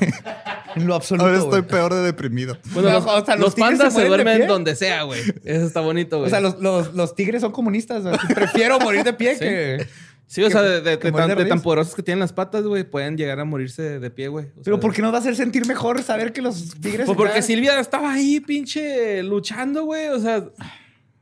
En 0.75 0.88
lo 0.88 0.95
absoluto. 0.95 1.25
Ahora 1.25 1.38
estoy 1.39 1.61
peor 1.63 1.93
de 1.93 2.01
deprimido. 2.03 2.57
Bueno, 2.71 2.89
los, 2.91 3.05
O 3.05 3.25
sea, 3.25 3.36
los 3.36 3.45
los 3.45 3.55
tigres 3.55 3.71
pandas 3.80 3.93
se 3.93 4.01
se, 4.01 4.07
duermen 4.07 4.47
donde 4.47 4.75
sea, 4.75 5.03
güey. 5.03 5.19
Eso 5.43 5.65
está 5.65 5.82
bonito, 5.82 6.17
güey. 6.19 6.28
O 6.28 6.30
sea, 6.30 6.39
los, 6.39 6.59
los- 6.59 6.93
los 6.93 7.13
tigres 7.15 7.41
son 7.41 7.51
comunistas. 7.51 8.03
sea, 8.03 8.17
Prefiero 8.34 8.80
morir 8.80 9.03
de 9.03 9.11
pie 9.13 9.34
Sí. 9.34 9.39
que... 9.39 9.88
sí, 10.28 10.41
o 10.43 10.45
que- 10.47 10.51
sea, 10.53 10.61
de, 10.61 10.82
de- 10.82 10.97
tan, 10.97 11.36
de 11.36 11.45
tan 11.45 11.61
poderosos 11.61 11.95
que 11.95 12.03
tienen 12.03 12.19
las 12.21 12.32
patas, 12.32 12.63
güey, 12.63 12.84
pueden 12.86 13.17
llegar 13.17 13.39
a 13.41 13.45
morirse 13.45 13.99
de 13.99 14.09
pie, 14.09 14.30
güey. 14.30 14.45
O 14.55 14.61
Pero 14.63 14.78
sea, 14.78 14.82
¿por 14.82 14.93
qué 14.93 15.01
nos 15.01 15.11
va 15.11 15.17
a 15.17 15.19
hacer 15.19 15.36
sentir 15.36 15.65
mejor 15.67 16.01
saber 16.03 16.32
que 16.32 16.41
los 16.41 16.75
tigres... 16.80 17.05
Pues 17.07 17.17
porque 17.17 17.32
están- 17.39 17.43
Silvia 17.43 17.80
estaba 17.82 18.13
ahí, 18.13 18.39
pinche, 18.39 19.21
luchando, 19.23 19.84
güey. 19.84 20.07
O 20.09 20.19
sea, 20.19 20.45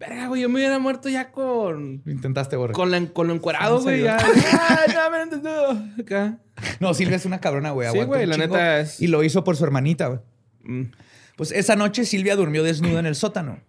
verga, 0.07 0.27
güey, 0.27 0.41
yo 0.41 0.49
me 0.49 0.55
hubiera 0.55 0.79
muerto 0.79 1.09
ya 1.09 1.31
con. 1.31 2.01
Intentaste, 2.05 2.55
Borre. 2.55 2.73
Con, 2.73 2.91
la- 2.91 3.05
con 3.07 3.27
lo 3.27 3.33
encuerado, 3.33 3.77
¿En 3.77 3.83
güey. 3.83 4.03
Ya. 4.03 4.17
Ay, 4.69 4.93
no, 4.93 5.11
me 5.11 5.21
entendió. 5.21 5.69
Acá. 6.03 6.39
No, 6.79 6.93
Silvia 6.93 7.17
es 7.17 7.25
una 7.25 7.39
cabrona, 7.39 7.71
güey. 7.71 7.91
Sí, 7.91 7.99
güey, 8.03 8.25
la 8.25 8.35
chingo. 8.35 8.47
neta 8.55 8.79
es- 8.79 9.01
Y 9.01 9.07
lo 9.07 9.23
hizo 9.23 9.43
por 9.43 9.55
su 9.55 9.63
hermanita, 9.63 10.07
güey. 10.07 10.19
Mm. 10.63 10.91
Pues 11.35 11.51
esa 11.51 11.75
noche 11.75 12.05
Silvia 12.05 12.35
durmió 12.35 12.63
desnuda 12.63 12.99
en 12.99 13.05
el 13.05 13.15
sótano. 13.15 13.59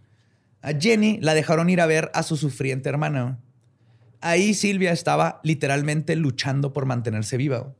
A 0.62 0.72
Jenny 0.78 1.18
la 1.20 1.34
dejaron 1.34 1.68
ir 1.70 1.80
a 1.80 1.86
ver 1.86 2.10
a 2.14 2.22
su 2.22 2.36
sufriente 2.36 2.88
hermana. 2.88 3.22
güey. 3.22 3.34
Ahí 4.20 4.54
Silvia 4.54 4.92
estaba 4.92 5.40
literalmente 5.44 6.16
luchando 6.16 6.72
por 6.72 6.86
mantenerse 6.86 7.36
viva. 7.36 7.58
güey. 7.58 7.74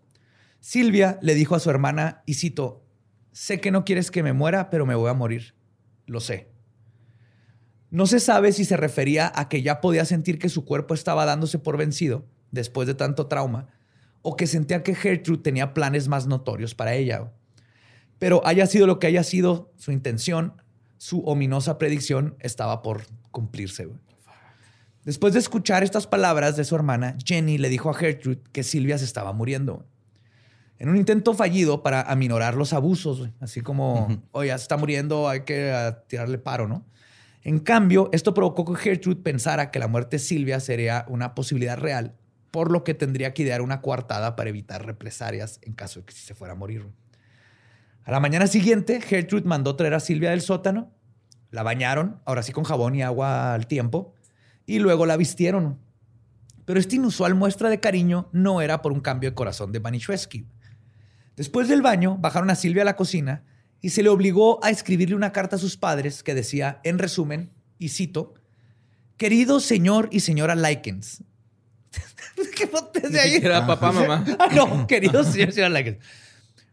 Silvia 0.61 1.19
le 1.23 1.35
dijo 1.35 1.55
a 1.55 1.61
su 1.61 1.71
hermana, 1.71 2.23
y 2.27 2.35
cito, 2.35 2.83
sé 3.33 3.61
que 3.61 3.71
no 3.71 3.85
quieres 3.85 4.11
que 4.11 4.23
me 4.23 4.33
muera, 4.33 4.69
pero 4.71 4.87
me 4.87 4.95
voy 4.95 5.09
a 5.11 5.15
morir. 5.15 5.55
Lo 6.07 6.21
sé. 6.21 6.49
No 7.91 8.07
se 8.07 8.21
sabe 8.21 8.53
si 8.53 8.65
se 8.65 8.77
refería 8.77 9.33
a 9.35 9.49
que 9.49 9.63
ya 9.63 9.81
podía 9.81 10.05
sentir 10.05 10.39
que 10.39 10.49
su 10.49 10.65
cuerpo 10.65 10.95
estaba 10.95 11.25
dándose 11.25 11.59
por 11.59 11.77
vencido 11.77 12.25
después 12.51 12.87
de 12.87 12.95
tanto 12.95 13.27
trauma, 13.27 13.69
o 14.23 14.37
que 14.37 14.47
sentía 14.47 14.83
que 14.83 14.95
Gertrude 14.95 15.43
tenía 15.43 15.75
planes 15.75 16.09
más 16.09 16.27
notorios 16.27 16.75
para 16.75 16.95
ella. 16.95 17.33
Pero 18.19 18.45
haya 18.45 18.67
sido 18.67 18.87
lo 18.87 18.99
que 18.99 19.07
haya 19.07 19.23
sido 19.23 19.73
su 19.77 19.93
intención, 19.93 20.61
su 20.97 21.21
ominosa 21.25 21.79
predicción 21.79 22.37
estaba 22.41 22.83
por 22.83 23.03
cumplirse. 23.31 23.89
Después 25.05 25.35
de 25.35 25.39
escuchar 25.39 25.85
estas 25.85 26.09
palabras 26.09 26.57
de 26.57 26.65
su 26.65 26.75
hermana, 26.75 27.17
Jenny 27.25 27.59
le 27.59 27.69
dijo 27.69 27.91
a 27.91 27.95
Gertrude 27.95 28.41
que 28.53 28.65
Silvia 28.65 28.99
se 28.99 29.05
estaba 29.05 29.33
muriendo. 29.33 29.87
En 30.79 30.89
un 30.89 30.97
intento 30.97 31.33
fallido 31.33 31.83
para 31.83 32.03
aminorar 32.03 32.55
los 32.55 32.73
abusos, 32.73 33.29
así 33.41 33.61
como, 33.61 34.09
oye, 34.33 34.49
ya 34.49 34.59
se 34.59 34.63
está 34.63 34.77
muriendo, 34.77 35.29
hay 35.29 35.43
que 35.43 35.71
ah, 35.71 36.03
tirarle 36.09 36.39
paro, 36.39 36.67
¿no? 36.67 36.85
En 37.47 37.61
cambio, 37.61 38.09
esto 38.11 38.35
provocó 38.35 38.65
que 38.65 38.75
Gertrude 38.75 39.23
pensara 39.23 39.71
que 39.71 39.79
la 39.79 39.87
muerte 39.87 40.17
de 40.17 40.19
Silvia 40.19 40.59
sería 40.59 41.07
una 41.07 41.37
posibilidad 41.37 41.79
real, 41.79 42.17
por 42.51 42.73
lo 42.73 42.83
que 42.83 42.93
tendría 42.93 43.35
que 43.35 43.45
idear 43.45 43.63
una 43.63 43.83
coartada 43.83 44.35
para 44.35 44.51
evitar 44.51 44.85
represalias 44.85 45.61
en 45.63 45.73
caso 45.75 46.01
de 46.01 46.07
que 46.07 46.13
se 46.13 46.35
fuera 46.35 46.55
a 46.55 46.57
morir. 46.57 46.85
A 48.03 48.11
la 48.11 48.19
mañana 48.19 48.49
siguiente, 48.49 49.01
Gertrude 49.01 49.47
mandó 49.47 49.77
traer 49.77 49.95
a 49.95 50.01
Silvia 50.01 50.31
del 50.31 50.41
sótano, 50.41 50.91
la 51.53 51.63
bañaron, 51.63 52.21
ahora 52.25 52.43
sí 52.43 52.51
con 52.51 52.65
jabón 52.65 52.97
y 52.97 53.03
agua 53.03 53.55
al 53.55 53.69
tiempo, 53.69 54.13
y 54.67 54.81
luego 54.81 55.07
la 55.07 55.17
vistieron. 55.17 55.79
Pero 56.65 56.81
esta 56.81 56.97
inusual 56.97 57.37
muestra 57.37 57.71
de 57.71 57.79
cariño 57.79 58.29
no 58.33 58.61
era 58.61 58.83
por 58.83 58.91
un 58.91 58.99
cambio 58.99 59.31
de 59.31 59.37
corazón 59.37 59.71
de 59.71 59.79
Banishewski. 59.79 60.49
Después 61.37 61.69
del 61.69 61.81
baño, 61.81 62.19
bajaron 62.19 62.51
a 62.51 62.57
Silvia 62.57 62.83
a 62.83 62.87
la 62.87 62.97
cocina 62.97 63.45
y 63.81 63.91
se 63.91 64.03
le 64.03 64.09
obligó 64.09 64.65
a 64.65 64.71
escribirle 64.71 65.15
una 65.15 65.33
carta 65.33 65.57
a 65.57 65.59
sus 65.59 65.77
padres 65.77 66.23
que 66.23 66.35
decía, 66.35 66.81
en 66.85 66.99
resumen, 66.99 67.51
y 67.79 67.91
cito, 67.91 68.35
Querido 69.17 69.61
señor 69.61 70.09
y 70.13 70.21
señora 70.21 70.55
Likens. 70.55 71.23
¿Qué 72.57 72.67
botes 72.67 73.11
de 73.11 73.21
ahí? 73.21 73.35
Era 73.37 73.67
papá, 73.67 73.93
mamá. 73.93 74.25
Ah, 74.39 74.49
no, 74.55 74.87
querido 74.87 75.25
señor 75.25 75.49
y 75.49 75.53
señora 75.53 75.71
Likens. 75.71 76.05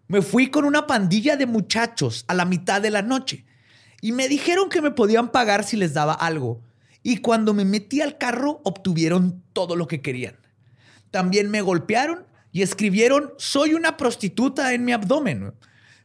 Me 0.07 0.21
fui 0.21 0.49
con 0.49 0.65
una 0.65 0.85
pandilla 0.85 1.37
de 1.37 1.45
muchachos 1.45 2.25
a 2.27 2.33
la 2.33 2.45
mitad 2.45 2.81
de 2.81 2.89
la 2.89 3.01
noche 3.01 3.45
y 4.01 4.11
me 4.11 4.27
dijeron 4.27 4.69
que 4.69 4.81
me 4.81 4.91
podían 4.91 5.31
pagar 5.31 5.63
si 5.63 5.77
les 5.77 5.93
daba 5.93 6.13
algo. 6.13 6.61
Y 7.03 7.17
cuando 7.17 7.53
me 7.53 7.63
metí 7.63 8.01
al 8.01 8.17
carro, 8.17 8.59
obtuvieron 8.65 9.41
todo 9.53 9.77
lo 9.77 9.87
que 9.87 10.01
querían. 10.01 10.35
También 11.11 11.49
me 11.49 11.61
golpearon 11.61 12.25
y 12.51 12.61
escribieron, 12.61 13.31
soy 13.37 13.73
una 13.73 13.95
prostituta 13.95 14.73
en 14.73 14.83
mi 14.83 14.91
abdomen. 14.91 15.53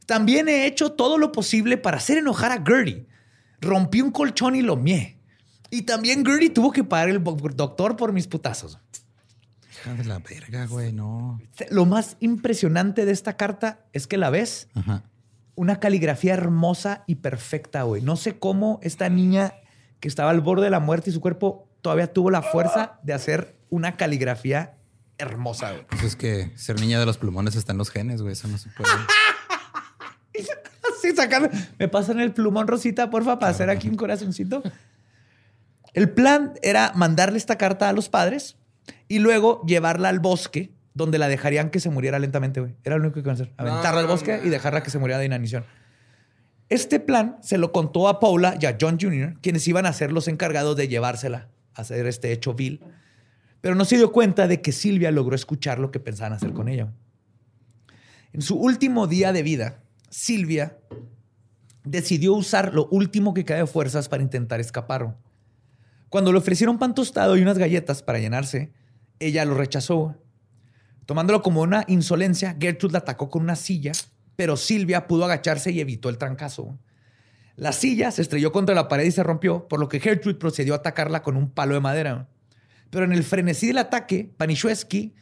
También 0.09 0.49
he 0.49 0.65
hecho 0.65 0.93
todo 0.93 1.19
lo 1.19 1.33
posible 1.33 1.77
para 1.77 1.99
hacer 1.99 2.17
enojar 2.17 2.51
a 2.51 2.65
Gertie. 2.65 3.07
Rompí 3.61 4.01
un 4.01 4.11
colchón 4.11 4.57
y 4.57 4.63
lo 4.63 4.75
mié. 4.75 5.19
Y 5.69 5.83
también 5.83 6.25
Gertie 6.25 6.49
tuvo 6.49 6.73
que 6.73 6.83
pagar 6.83 7.11
el 7.11 7.23
doctor 7.23 7.95
por 7.95 8.15
mis 8.15 8.27
putazos. 8.27 8.79
Hija 9.71 9.93
de 9.93 10.05
la 10.05 10.19
verga, 10.21 10.65
güey, 10.65 10.95
no. 10.95 11.39
Lo 11.71 11.85
más 11.85 12.17
impresionante 12.21 13.05
de 13.05 13.13
esta 13.13 13.37
carta 13.37 13.85
es 13.93 14.07
que 14.07 14.17
la 14.17 14.31
ves 14.31 14.69
Ajá. 14.75 15.03
una 15.57 15.79
caligrafía 15.79 16.33
hermosa 16.33 17.05
y 17.07 17.17
perfecta, 17.17 17.83
güey. 17.83 18.01
No 18.01 18.17
sé 18.17 18.39
cómo 18.39 18.81
esta 18.83 19.11
niña 19.11 19.53
que 20.01 20.09
estaba 20.09 20.31
al 20.31 20.41
borde 20.41 20.65
de 20.65 20.71
la 20.71 20.81
muerte 20.81 21.11
y 21.11 21.13
su 21.13 21.21
cuerpo 21.21 21.69
todavía 21.83 22.11
tuvo 22.15 22.31
la 22.31 22.41
fuerza 22.41 22.99
de 23.03 23.13
hacer 23.13 23.59
una 23.69 23.99
caligrafía 23.99 24.79
hermosa, 25.19 25.73
güey. 25.73 25.87
Pues 25.89 26.03
es 26.03 26.17
que 26.17 26.51
ser 26.57 26.81
niña 26.81 26.99
de 26.99 27.05
los 27.05 27.19
plumones 27.19 27.57
está 27.57 27.73
en 27.73 27.79
los 27.79 27.91
genes, 27.91 28.23
güey. 28.23 28.33
Eso 28.33 28.49
no 28.49 28.57
se 28.57 28.71
puede. 28.71 28.89
Así 30.99 31.15
sacando. 31.15 31.49
Me 31.79 31.89
pasan 31.89 32.21
el 32.21 32.33
plumón 32.33 32.67
rosita, 32.67 33.11
porfa, 33.11 33.39
para 33.39 33.51
hacer 33.51 33.71
aquí 33.71 33.89
un 33.89 33.97
corazoncito. 33.97 34.63
El 35.95 36.11
plan 36.11 36.55
era 36.63 36.93
mandarle 36.95 37.39
esta 37.39 37.59
carta 37.59 37.89
a 37.89 37.93
los 37.93 38.09
padres 38.09 38.57
y 39.09 39.19
luego 39.19 39.63
llevarla 39.67 40.09
al 40.09 40.21
bosque 40.21 40.71
donde 40.95 41.19
la 41.19 41.29
dejarían 41.29 41.71
que 41.71 41.81
se 41.81 41.91
muriera 41.91 42.19
lentamente, 42.19 42.61
güey. 42.61 42.75
Era 42.85 42.97
lo 42.97 43.03
único 43.03 43.15
que 43.15 43.21
iban 43.21 43.31
a 43.31 43.35
hacer. 43.35 43.53
Aventarla 43.57 44.01
al 44.01 44.07
bosque 44.07 44.41
y 44.45 44.49
dejarla 44.49 44.83
que 44.83 44.91
se 44.91 44.99
muriera 44.99 45.19
de 45.19 45.27
inanición. 45.27 45.65
Este 46.69 47.01
plan 47.01 47.39
se 47.41 47.57
lo 47.57 47.73
contó 47.73 48.09
a 48.09 48.21
Paula 48.21 48.57
y 48.61 48.67
a 48.67 48.77
John 48.79 48.99
Jr., 49.01 49.39
quienes 49.41 49.67
iban 49.69 49.87
a 49.87 49.93
ser 49.93 50.13
los 50.13 50.29
encargados 50.29 50.77
de 50.77 50.89
llevársela 50.89 51.49
a 51.75 51.83
hacer 51.83 52.07
este 52.07 52.33
hecho 52.33 52.55
vil. 52.55 52.81
pero 53.61 53.75
no 53.75 53.85
se 53.85 53.97
dio 53.97 54.13
cuenta 54.13 54.47
de 54.47 54.61
que 54.61 54.73
Silvia 54.73 55.11
logró 55.11 55.35
escuchar 55.35 55.79
lo 55.79 55.91
que 55.91 56.01
pensaban 56.01 56.33
hacer 56.33 56.53
con 56.53 56.69
ella. 56.69 56.93
En 58.33 58.43
su 58.43 58.57
último 58.57 59.07
día 59.07 59.33
de 59.33 59.43
vida, 59.43 59.81
Silvia 60.11 60.79
decidió 61.85 62.35
usar 62.35 62.75
lo 62.75 62.87
último 62.89 63.35
que 63.35 63.45
queda 63.45 63.59
de 63.59 63.67
fuerzas 63.67 64.09
para 64.09 64.23
intentar 64.23 64.61
escapar. 64.61 65.17
Cuando 66.09 66.33
le 66.33 66.39
ofrecieron 66.39 66.79
pan 66.79 66.95
tostado 66.95 67.37
y 67.37 67.43
unas 67.43 67.59
galletas 67.59 68.03
para 68.03 68.19
llenarse, 68.19 68.73
ella 69.21 69.45
lo 69.45 69.55
rechazó. 69.55 70.17
Tomándolo 71.07 71.43
como 71.43 71.63
una 71.63 71.85
insolencia, 71.89 72.57
Gertrude 72.59 72.93
la 72.93 72.99
atacó 73.01 73.31
con 73.31 73.43
una 73.43 73.57
silla, 73.57 73.93
pero 74.37 74.57
Silvia 74.57 75.07
pudo 75.07 75.25
agacharse 75.25 75.71
y 75.71 75.81
evitó 75.81 76.09
el 76.09 76.19
trancazo. 76.19 76.79
La 77.57 77.73
silla 77.73 78.11
se 78.11 78.23
estrelló 78.23 78.53
contra 78.53 78.75
la 78.75 78.89
pared 78.89 79.05
y 79.05 79.11
se 79.11 79.23
rompió, 79.23 79.69
por 79.69 79.81
lo 79.81 79.89
que 79.89 80.01
Gertrude 80.01 80.39
procedió 80.39 80.75
a 80.75 80.77
atacarla 80.77 81.23
con 81.23 81.37
un 81.37 81.51
palo 81.51 81.75
de 81.75 81.81
madera. 81.81 82.29
Pero 82.91 83.05
en 83.05 83.13
el 83.13 83.25
frenesí 83.25 83.67
del 83.67 83.79
ataque, 83.79 84.33
Panishewski 84.37 85.15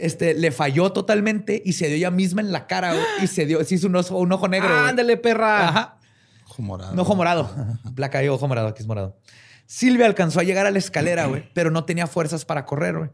este, 0.00 0.34
le 0.34 0.50
falló 0.50 0.92
totalmente 0.92 1.62
y 1.64 1.74
se 1.74 1.86
dio 1.88 1.96
ella 1.96 2.10
misma 2.10 2.40
en 2.40 2.52
la 2.52 2.66
cara 2.66 2.94
y 3.22 3.26
se 3.26 3.46
dio, 3.46 3.62
se 3.64 3.74
hizo 3.76 3.86
un, 3.86 3.96
ojo, 3.96 4.18
un 4.18 4.32
ojo 4.32 4.48
negro. 4.48 4.68
güey. 4.68 4.88
¡Ándale, 4.90 5.16
perra! 5.16 5.68
Ajá. 5.68 5.96
Ojo 6.48 6.62
morado. 6.62 6.94
No, 6.94 7.02
ojo 7.02 7.14
morado. 7.16 7.50
Placa 7.94 8.22
y 8.24 8.28
ojo 8.28 8.48
morado, 8.48 8.68
aquí 8.68 8.82
es 8.82 8.86
morado. 8.88 9.16
Silvia 9.66 10.06
alcanzó 10.06 10.40
a 10.40 10.42
llegar 10.42 10.66
a 10.66 10.70
la 10.72 10.78
escalera, 10.78 11.26
güey, 11.26 11.48
pero 11.54 11.70
no 11.70 11.84
tenía 11.84 12.06
fuerzas 12.08 12.44
para 12.44 12.64
correr, 12.66 12.98
güey. 12.98 13.10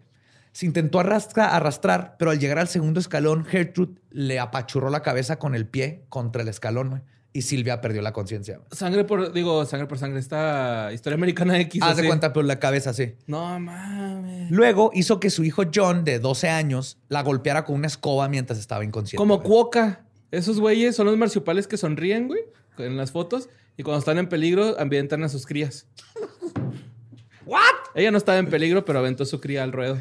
Se 0.53 0.65
intentó 0.65 0.99
arrastra- 1.01 1.51
arrastrar, 1.55 2.17
pero 2.19 2.31
al 2.31 2.39
llegar 2.39 2.59
al 2.59 2.69
segundo 2.69 2.99
escalón, 2.99 3.45
Gertrude 3.45 4.01
le 4.11 4.39
apachurró 4.41 4.89
la 4.89 5.03
cabeza 5.03 5.39
con 5.39 5.55
el 5.55 5.67
pie 5.69 6.07
contra 6.09 6.41
el 6.41 6.49
escalón, 6.49 6.89
güey. 6.89 7.03
Y 7.37 7.43
Silvia 7.43 7.83
perdió 7.83 8.01
la 8.01 8.15
conciencia. 8.15 8.61
Sangre 8.71 9.05
por, 9.05 9.31
digo, 9.31 9.63
sangre 9.67 9.87
por 9.87 9.99
sangre. 9.99 10.21
Esta 10.21 10.91
historia 10.95 11.17
americana 11.17 11.61
X. 11.61 11.83
Haz 11.83 11.99
de 11.99 12.07
cuenta, 12.07 12.33
pero 12.33 12.47
la 12.47 12.59
cabeza 12.59 12.95
sí. 12.95 13.13
No 13.27 13.61
mames. 13.61 14.51
Luego 14.51 14.91
hizo 14.95 15.21
que 15.21 15.29
su 15.29 15.45
hijo 15.45 15.65
John, 15.75 16.03
de 16.03 16.19
12 16.19 16.49
años, 16.49 16.97
la 17.11 17.23
golpeara 17.23 17.67
con 17.67 17.75
una 17.75 17.89
escoba 17.89 18.27
mientras 18.31 18.59
estaba 18.59 18.85
inconsciente. 18.85 19.19
Como 19.19 19.37
güey. 19.37 19.49
cuoca. 19.49 20.07
Esos 20.31 20.61
güeyes 20.61 20.97
son 20.97 21.09
los 21.09 21.19
marsupiales 21.19 21.67
que 21.67 21.77
sonríen, 21.77 22.29
güey, 22.29 22.41
en 22.79 22.97
las 22.97 23.13
fotos. 23.13 23.51
Y 23.77 23.83
cuando 23.83 23.99
están 23.99 24.17
en 24.17 24.31
peligro, 24.31 24.81
ambientan 24.81 25.23
a 25.23 25.29
sus 25.29 25.45
crías. 25.45 25.87
¿What? 27.45 27.61
Ella 27.95 28.13
no 28.13 28.17
estaba 28.17 28.39
en 28.39 28.49
peligro, 28.49 28.87
pero 28.87 29.01
aventó 29.01 29.27
su 29.27 29.43
cría 29.43 29.63
al 29.63 29.73
ruedo. 29.73 30.01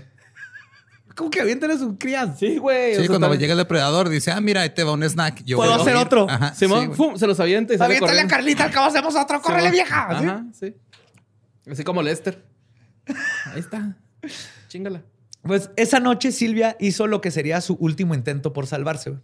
¿Cómo 1.15 1.29
que 1.29 1.39
avientan 1.41 1.71
a 1.71 1.77
sus 1.77 1.93
crías? 1.97 2.37
Sí, 2.37 2.57
güey. 2.57 2.93
o 2.93 2.95
Sí, 2.95 3.07
sea, 3.07 3.17
cuando 3.17 3.33
llega 3.35 3.53
el 3.53 3.57
depredador, 3.57 4.09
dice, 4.09 4.31
ah, 4.31 4.41
mira, 4.41 4.61
ahí 4.61 4.69
te 4.71 4.83
va 4.83 4.91
un 4.93 5.01
snack. 5.03 5.43
Yo 5.45 5.57
¿Puedo 5.57 5.73
hacer 5.73 5.95
ir". 5.95 6.01
otro? 6.01 6.27
Ajá, 6.29 6.53
Simón, 6.53 6.93
sí, 6.95 7.03
se 7.17 7.25
los 7.27 7.39
avienta 7.39 7.73
y 7.73 7.77
sale 7.77 7.95
Aviéntale 7.95 8.21
a. 8.21 8.27
Carlita, 8.27 8.65
al 8.65 8.71
cabo 8.71 8.87
hacemos 8.87 9.15
otro. 9.15 9.41
¡Córrele, 9.41 9.71
vieja! 9.71 10.07
¿Sí? 10.19 10.25
Ajá, 10.25 10.45
sí. 10.53 10.75
Así 11.71 11.83
como 11.83 12.01
Lester. 12.03 12.43
Ahí 13.53 13.59
está. 13.59 13.97
Chingala. 14.67 15.03
Pues 15.41 15.69
esa 15.77 15.99
noche 15.99 16.31
Silvia 16.31 16.75
hizo 16.79 17.07
lo 17.07 17.21
que 17.21 17.31
sería 17.31 17.61
su 17.61 17.75
último 17.75 18.13
intento 18.13 18.51
por 18.51 18.67
salvarse. 18.67 19.11
güey. 19.11 19.21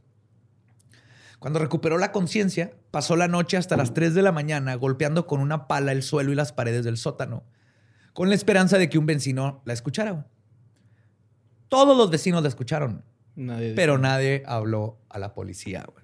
Cuando 1.40 1.60
recuperó 1.60 1.98
la 1.98 2.12
conciencia, 2.12 2.72
pasó 2.92 3.16
la 3.16 3.28
noche 3.28 3.58
hasta 3.58 3.76
las 3.76 3.94
3 3.96 4.14
de 4.14 4.22
la 4.22 4.32
mañana 4.32 4.76
golpeando 4.76 5.26
con 5.26 5.40
una 5.42 5.68
pala 5.68 5.92
el 5.92 6.04
suelo 6.04 6.32
y 6.32 6.36
las 6.36 6.54
paredes 6.54 6.86
del 6.86 6.98
sótano, 6.98 7.44
con 8.14 8.30
la 8.30 8.36
esperanza 8.36 8.78
de 8.78 8.90
que 8.90 9.00
un 9.00 9.08
vecino 9.08 9.62
la 9.66 9.74
escuchara. 9.74 10.28
Todos 11.72 11.96
los 11.98 12.10
vecinos 12.12 12.42
la 12.44 12.50
escucharon, 12.50 13.02
Nadie. 13.38 13.72
pero 13.76 13.98
nadie 13.98 14.44
habló 14.46 15.00
a 15.08 15.20
la 15.20 15.34
policía. 15.34 15.86
güey. 15.90 16.04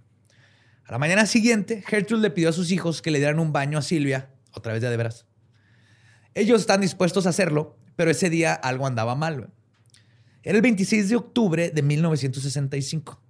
A 0.86 0.93
la 0.93 0.97
mañana 0.97 1.26
siguiente, 1.26 1.84
Gertrude 1.86 2.22
le 2.22 2.30
pidió 2.32 2.47
a 2.47 2.53
sus 2.53 2.72
hijos 2.72 3.01
que 3.01 3.11
le 3.11 3.18
dieran 3.20 3.38
un 3.41 3.51
baño 3.51 3.78
a 3.78 3.82
Silvia, 3.82 4.30
otra 4.53 4.72
vez 4.72 4.82
de 4.82 4.88
a 4.88 4.91
de 4.91 4.95
veras. 4.95 5.26
Ellos 6.36 6.61
están 6.61 6.80
dispuestos 6.80 7.26
a 7.26 7.32
hacerlo, 7.32 7.76
pero 7.97 8.09
ese 8.09 8.30
día 8.30 8.53
algo 8.53 8.88
andaba 8.88 9.13
mal. 9.15 9.36
güey. 9.39 9.49
Era 10.41 10.55
el 10.55 10.61
26 10.61 11.09
de 11.09 11.18
octubre 11.18 11.70
de 11.72 11.82
1965. 11.82 13.22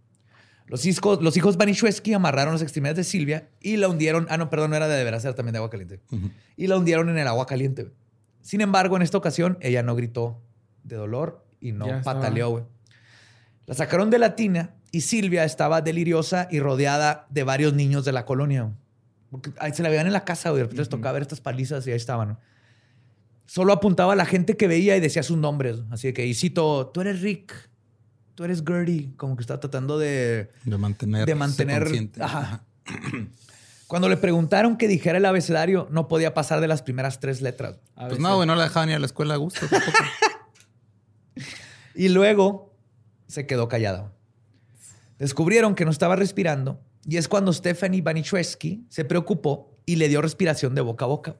Los 0.67 0.85
hijos, 0.85 1.23
los 1.23 1.35
hijos 1.37 1.57
Banishewski 1.57 2.13
amarraron 2.13 2.53
las 2.53 2.61
extremidades 2.61 2.97
de 2.97 3.03
Silvia 3.03 3.49
y 3.61 3.77
la 3.77 3.87
hundieron. 3.87 4.27
Ah, 4.29 4.37
no, 4.37 4.51
perdón, 4.51 4.69
no 4.69 4.75
era 4.75 4.87
de 4.87 4.95
de 4.95 5.03
veras, 5.03 5.25
era 5.25 5.33
también 5.33 5.53
de 5.53 5.57
agua 5.57 5.71
caliente. 5.71 6.01
Y 6.55 6.67
la 6.67 6.77
hundieron 6.77 7.09
en 7.09 7.17
el 7.17 7.25
agua 7.27 7.47
caliente. 7.47 7.89
Sin 8.41 8.61
embargo, 8.61 8.95
en 8.95 9.01
esta 9.01 9.17
ocasión, 9.17 9.57
ella 9.61 9.81
no 9.81 9.95
gritó 9.95 10.39
de 10.83 10.97
dolor 10.97 11.46
y 11.61 11.71
no 11.71 11.87
Ya 11.87 12.01
pataleó, 12.01 12.49
güey. 12.49 12.63
La 13.65 13.73
sacaron 13.75 14.09
de 14.09 14.19
la 14.19 14.35
tina 14.35 14.71
y 14.91 15.01
Silvia 15.01 15.43
estaba 15.43 15.81
deliriosa 15.81 16.47
y 16.49 16.59
rodeada 16.59 17.25
de 17.29 17.43
varios 17.43 17.73
niños 17.73 18.05
de 18.05 18.11
la 18.13 18.25
colonia. 18.25 18.71
Porque 19.29 19.51
ahí 19.59 19.73
se 19.73 19.83
la 19.83 19.89
veían 19.89 20.07
en 20.07 20.13
la 20.13 20.23
casa, 20.23 20.49
güey. 20.51 20.59
De 20.59 20.63
repente 20.63 20.81
les 20.81 20.89
tocaba 20.89 21.11
ver 21.13 21.23
estas 21.23 21.41
palizas 21.41 21.85
y 21.85 21.91
ahí 21.91 21.97
estaban. 21.97 22.39
Solo 23.45 23.73
apuntaba 23.73 24.13
a 24.13 24.15
la 24.15 24.25
gente 24.25 24.55
que 24.57 24.67
veía 24.67 24.95
y 24.95 24.99
decía 25.01 25.23
sus 25.23 25.37
nombres. 25.37 25.77
Así 25.91 26.11
que, 26.13 26.25
y 26.25 26.33
cito, 26.33 26.87
tú 26.93 27.01
eres 27.01 27.21
Rick, 27.21 27.53
tú 28.35 28.43
eres 28.45 28.63
Gertie. 28.65 29.11
Como 29.17 29.35
que 29.35 29.41
estaba 29.41 29.59
tratando 29.59 29.97
de, 29.99 30.49
De 30.63 30.77
mantener. 30.77 31.25
de 31.25 31.35
mantener. 31.35 31.83
consciente. 31.83 32.23
Ajá. 32.23 32.63
Cuando 33.87 34.09
le 34.09 34.17
preguntaron 34.17 34.77
que 34.77 34.87
dijera 34.87 35.17
el 35.17 35.25
abecedario, 35.25 35.87
no 35.91 36.07
podía 36.09 36.33
pasar 36.33 36.59
de 36.59 36.67
las 36.67 36.81
primeras 36.81 37.19
tres 37.19 37.41
letras. 37.41 37.77
Pues 37.95 38.19
no, 38.19 38.35
güey, 38.35 38.47
no 38.47 38.55
la 38.55 38.63
dejaban 38.63 38.89
ir 38.89 38.95
a 38.95 38.99
la 38.99 39.05
escuela 39.05 39.33
a 39.33 39.37
gusto. 39.37 39.65
tampoco. 39.67 39.97
Y 41.95 42.09
luego 42.09 42.75
se 43.27 43.45
quedó 43.45 43.67
callada. 43.67 44.13
Descubrieron 45.19 45.75
que 45.75 45.85
no 45.85 45.91
estaba 45.91 46.15
respirando 46.15 46.79
y 47.05 47.17
es 47.17 47.27
cuando 47.27 47.53
Stephanie 47.53 48.01
Baniszewski 48.01 48.85
se 48.89 49.05
preocupó 49.05 49.77
y 49.85 49.95
le 49.95 50.09
dio 50.09 50.21
respiración 50.21 50.75
de 50.75 50.81
boca 50.81 51.05
a 51.05 51.07
boca. 51.07 51.35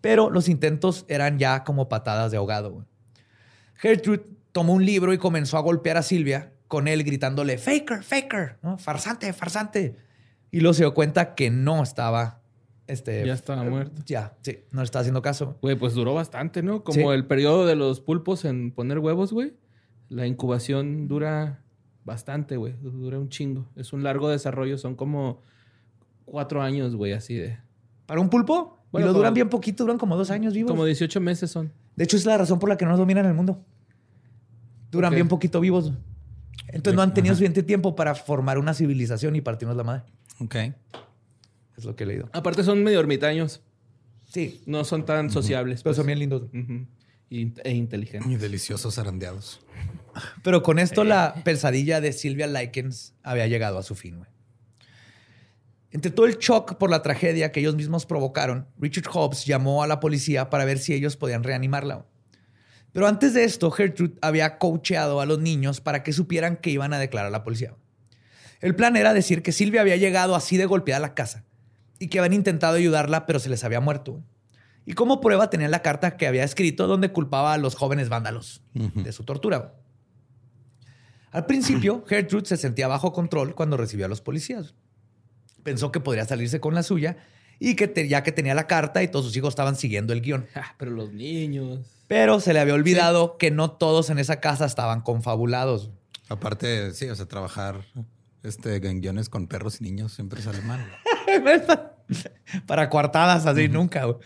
Pero 0.00 0.30
los 0.30 0.48
intentos 0.48 1.04
eran 1.08 1.38
ya 1.38 1.64
como 1.64 1.88
patadas 1.88 2.30
de 2.30 2.38
ahogado. 2.38 2.86
Gertrude 3.74 4.24
tomó 4.52 4.72
un 4.72 4.84
libro 4.84 5.12
y 5.12 5.18
comenzó 5.18 5.58
a 5.58 5.60
golpear 5.60 5.98
a 5.98 6.02
Silvia 6.02 6.52
con 6.66 6.88
él 6.88 7.04
gritándole 7.04 7.58
faker, 7.58 8.02
faker, 8.02 8.58
farsante, 8.78 9.32
farsante. 9.32 9.96
Y 10.50 10.60
luego 10.60 10.74
se 10.74 10.82
dio 10.82 10.94
cuenta 10.94 11.34
que 11.34 11.50
no 11.50 11.82
estaba 11.82 12.40
este, 12.86 13.26
Ya 13.26 13.34
estaba 13.34 13.62
muerto. 13.64 14.02
Ya, 14.06 14.36
sí, 14.42 14.58
no 14.70 14.80
le 14.80 14.84
estaba 14.84 15.00
haciendo 15.00 15.22
caso. 15.22 15.58
Güey, 15.62 15.76
pues 15.76 15.94
duró 15.94 16.14
bastante, 16.14 16.62
¿no? 16.62 16.84
Como 16.84 16.94
Sí. 16.94 17.02
el 17.14 17.26
periodo 17.26 17.66
de 17.66 17.76
los 17.76 18.00
pulpos 18.00 18.44
en 18.44 18.70
poner 18.72 18.98
huevos, 18.98 19.32
güey. 19.32 19.54
La 20.08 20.26
incubación 20.26 21.08
dura 21.08 21.62
bastante, 22.04 22.56
güey. 22.56 22.74
Dura 22.80 23.18
un 23.18 23.28
chingo. 23.28 23.66
Es 23.76 23.92
un 23.92 24.02
largo 24.04 24.28
desarrollo. 24.28 24.78
Son 24.78 24.94
como 24.94 25.42
cuatro 26.24 26.62
años, 26.62 26.94
güey, 26.94 27.12
así 27.12 27.34
de... 27.34 27.58
¿Para 28.06 28.20
un 28.20 28.30
pulpo? 28.30 28.78
Bueno, 28.92 29.08
y 29.08 29.10
lo 29.10 29.14
duran 29.18 29.34
bien 29.34 29.48
poquito, 29.48 29.82
duran 29.84 29.98
como 29.98 30.16
dos 30.16 30.30
años 30.30 30.54
vivos. 30.54 30.70
Como 30.70 30.84
18 30.84 31.20
meses 31.20 31.50
son. 31.50 31.72
De 31.96 32.04
hecho, 32.04 32.16
es 32.16 32.24
la 32.24 32.38
razón 32.38 32.58
por 32.60 32.68
la 32.68 32.76
que 32.76 32.84
no 32.84 32.92
nos 32.92 33.00
dominan 33.00 33.26
el 33.26 33.34
mundo. 33.34 33.64
Duran 34.92 35.12
bien 35.14 35.26
poquito 35.28 35.60
vivos. 35.60 35.92
Entonces 36.68 36.94
no 36.96 37.02
han 37.02 37.12
tenido 37.14 37.32
Ajá. 37.32 37.38
suficiente 37.38 37.62
tiempo 37.62 37.96
para 37.96 38.14
formar 38.14 38.58
una 38.58 38.74
civilización 38.74 39.34
y 39.36 39.40
partirnos 39.40 39.76
la 39.76 39.82
madre. 39.84 40.02
ok. 40.40 40.54
Es 41.76 41.84
lo 41.84 41.94
que 41.96 42.04
he 42.04 42.06
leído. 42.06 42.28
Aparte 42.32 42.62
son 42.62 42.82
medio 42.82 43.00
ermitaños. 43.00 43.60
Sí, 44.32 44.60
No 44.66 44.84
son 44.84 45.04
tan 45.04 45.30
sociables. 45.30 45.82
pero 45.82 45.90
pues. 45.90 45.96
son 45.96 46.06
bien 46.06 46.18
lindos. 46.18 46.42
Y- 47.30 47.52
E 47.64 47.72
inteligentes. 47.72 48.26
Muy 48.26 48.36
deliciosos 48.36 48.94
zarandeados. 48.94 49.60
Pero 50.42 50.62
con 50.62 50.78
esto 50.78 51.04
la 51.04 51.34
pesadilla 51.44 52.00
de 52.00 52.12
Sylvia 52.12 52.46
Likens 52.46 53.14
había 53.22 53.46
llegado 53.46 53.78
a 53.78 53.82
su 53.82 53.94
fin. 53.94 54.18
güey. 54.18 54.30
Entre 55.90 56.10
todo 56.10 56.26
el 56.26 56.36
shock 56.38 56.76
por 56.76 56.90
la 56.90 57.02
tragedia 57.02 57.52
que 57.52 57.60
ellos 57.60 57.74
mismos 57.76 58.06
provocaron, 58.06 58.66
Richard 58.78 59.06
Hobbs 59.12 59.44
llamó 59.46 59.82
a 59.82 59.86
la 59.86 60.00
policía 60.00 60.50
para 60.50 60.64
ver 60.64 60.78
si 60.78 60.92
ellos 60.94 61.16
podían 61.16 61.42
reanimarla. 61.42 62.04
Pero 62.92 63.06
antes 63.06 63.34
de 63.34 63.44
esto, 63.44 63.70
Gertrude 63.70 64.14
había 64.22 64.58
coacheado 64.58 65.20
a 65.20 65.26
los 65.26 65.38
niños 65.38 65.80
para 65.80 66.02
que 66.02 66.12
supieran 66.12 66.56
que 66.56 66.70
iban 66.70 66.92
a 66.92 66.98
declarar 66.98 67.28
a 67.28 67.30
la 67.30 67.44
policía. 67.44 67.74
El 68.60 68.74
plan 68.74 68.96
era 68.96 69.12
decir 69.14 69.42
que 69.42 69.52
Silvia 69.52 69.82
había 69.82 69.96
llegado 69.96 70.34
así 70.34 70.56
de 70.56 70.66
golpeada 70.66 70.98
a 70.98 71.08
la 71.08 71.14
casa 71.14 71.44
y 71.98 72.08
que 72.08 72.18
habían 72.18 72.32
intentado 72.34 72.76
ayudarla, 72.76 73.26
pero 73.26 73.38
se 73.38 73.48
les 73.48 73.64
había 73.64 73.80
muerto. 73.80 74.22
Y 74.84 74.92
como 74.92 75.20
prueba 75.20 75.50
tenían 75.50 75.70
la 75.70 75.82
carta 75.82 76.16
que 76.16 76.26
había 76.26 76.44
escrito 76.44 76.86
donde 76.86 77.10
culpaba 77.12 77.52
a 77.54 77.58
los 77.58 77.74
jóvenes 77.74 78.08
vándalos 78.08 78.62
de 78.72 79.12
su 79.12 79.24
tortura. 79.24 79.74
Al 81.32 81.46
principio, 81.46 82.04
Gertrude 82.08 82.46
se 82.46 82.56
sentía 82.56 82.88
bajo 82.88 83.12
control 83.12 83.54
cuando 83.54 83.76
recibió 83.76 84.06
a 84.06 84.08
los 84.08 84.20
policías. 84.20 84.74
Pensó 85.62 85.90
que 85.90 86.00
podría 86.00 86.24
salirse 86.24 86.60
con 86.60 86.74
la 86.74 86.82
suya 86.82 87.16
y 87.58 87.74
que 87.74 87.88
te- 87.88 88.06
ya 88.08 88.22
que 88.22 88.32
tenía 88.32 88.54
la 88.54 88.66
carta 88.66 89.02
y 89.02 89.08
todos 89.08 89.24
sus 89.26 89.36
hijos 89.36 89.48
estaban 89.50 89.76
siguiendo 89.76 90.12
el 90.12 90.20
guion. 90.20 90.46
Ah, 90.54 90.74
pero 90.78 90.90
los 90.92 91.12
niños... 91.12 91.80
Pero 92.06 92.38
se 92.38 92.52
le 92.52 92.60
había 92.60 92.74
olvidado 92.74 93.36
que 93.36 93.50
no 93.50 93.72
todos 93.72 94.10
en 94.10 94.20
esa 94.20 94.38
casa 94.38 94.64
estaban 94.64 95.00
confabulados. 95.00 95.90
Aparte, 96.28 96.92
sí, 96.92 97.08
o 97.08 97.16
sea, 97.16 97.26
trabajar 97.26 97.84
este, 98.46 98.76
en 98.76 99.00
guiones 99.00 99.28
con 99.28 99.46
perros 99.46 99.80
y 99.80 99.84
niños 99.84 100.12
siempre 100.12 100.40
sale 100.42 100.60
mal. 100.62 100.80
Para 102.66 102.88
coartadas 102.88 103.46
así, 103.46 103.68
nunca. 103.68 104.04
güey. 104.04 104.16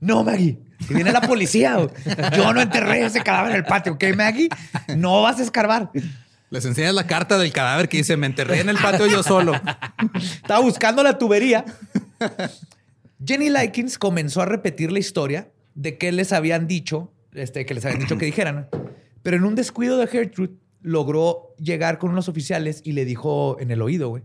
No, 0.00 0.24
Maggie. 0.24 0.58
Si 0.86 0.94
viene 0.94 1.12
la 1.12 1.20
policía, 1.20 1.76
güey. 1.76 1.90
yo 2.36 2.52
no 2.52 2.60
enterré 2.60 3.04
ese 3.04 3.22
cadáver 3.22 3.52
en 3.52 3.56
el 3.58 3.64
patio, 3.64 3.94
¿ok, 3.94 4.04
Maggie? 4.16 4.48
No 4.96 5.22
vas 5.22 5.40
a 5.40 5.42
escarbar. 5.42 5.90
Les 6.50 6.64
enseñas 6.64 6.94
la 6.94 7.06
carta 7.06 7.36
del 7.36 7.52
cadáver 7.52 7.88
que 7.88 7.98
dice, 7.98 8.16
me 8.16 8.26
enterré 8.26 8.60
en 8.60 8.68
el 8.68 8.78
patio 8.78 9.06
yo 9.06 9.22
solo. 9.22 9.52
Estaba 10.14 10.60
buscando 10.60 11.02
la 11.02 11.18
tubería. 11.18 11.64
Jenny 13.24 13.50
Likens 13.50 13.98
comenzó 13.98 14.40
a 14.40 14.46
repetir 14.46 14.92
la 14.92 15.00
historia 15.00 15.50
de 15.74 15.98
que 15.98 16.12
les 16.12 16.32
habían 16.32 16.66
dicho 16.66 17.12
este, 17.34 17.66
que 17.66 17.74
les 17.74 17.84
habían 17.84 18.00
dicho 18.00 18.18
que 18.18 18.26
dijeran. 18.26 18.68
Pero 19.22 19.36
en 19.36 19.44
un 19.44 19.54
descuido 19.54 19.98
de 19.98 20.06
Gertrude, 20.06 20.54
logró 20.82 21.47
llegar 21.58 21.98
con 21.98 22.10
unos 22.10 22.28
oficiales 22.28 22.80
y 22.84 22.92
le 22.92 23.04
dijo 23.04 23.56
en 23.60 23.70
el 23.70 23.82
oído, 23.82 24.08
güey. 24.08 24.22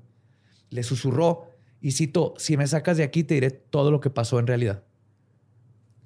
Le 0.70 0.84
susurró 0.84 1.50
y 1.82 1.92
citó, 1.92 2.34
si 2.38 2.58
me 2.58 2.66
sacas 2.68 2.98
de 2.98 3.04
aquí 3.04 3.24
te 3.24 3.34
diré 3.36 3.52
todo 3.52 3.92
lo 3.92 4.00
que 4.00 4.10
pasó 4.10 4.40
en 4.40 4.48
realidad. 4.48 4.84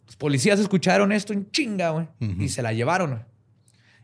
Los 0.06 0.16
policías 0.16 0.60
escucharon 0.60 1.12
esto 1.12 1.34
en 1.34 1.52
chinga, 1.52 1.90
güey, 1.92 2.08
y 2.40 2.50
se 2.50 2.62
la 2.62 2.74
llevaron. 2.74 3.10
güey. 3.12 3.22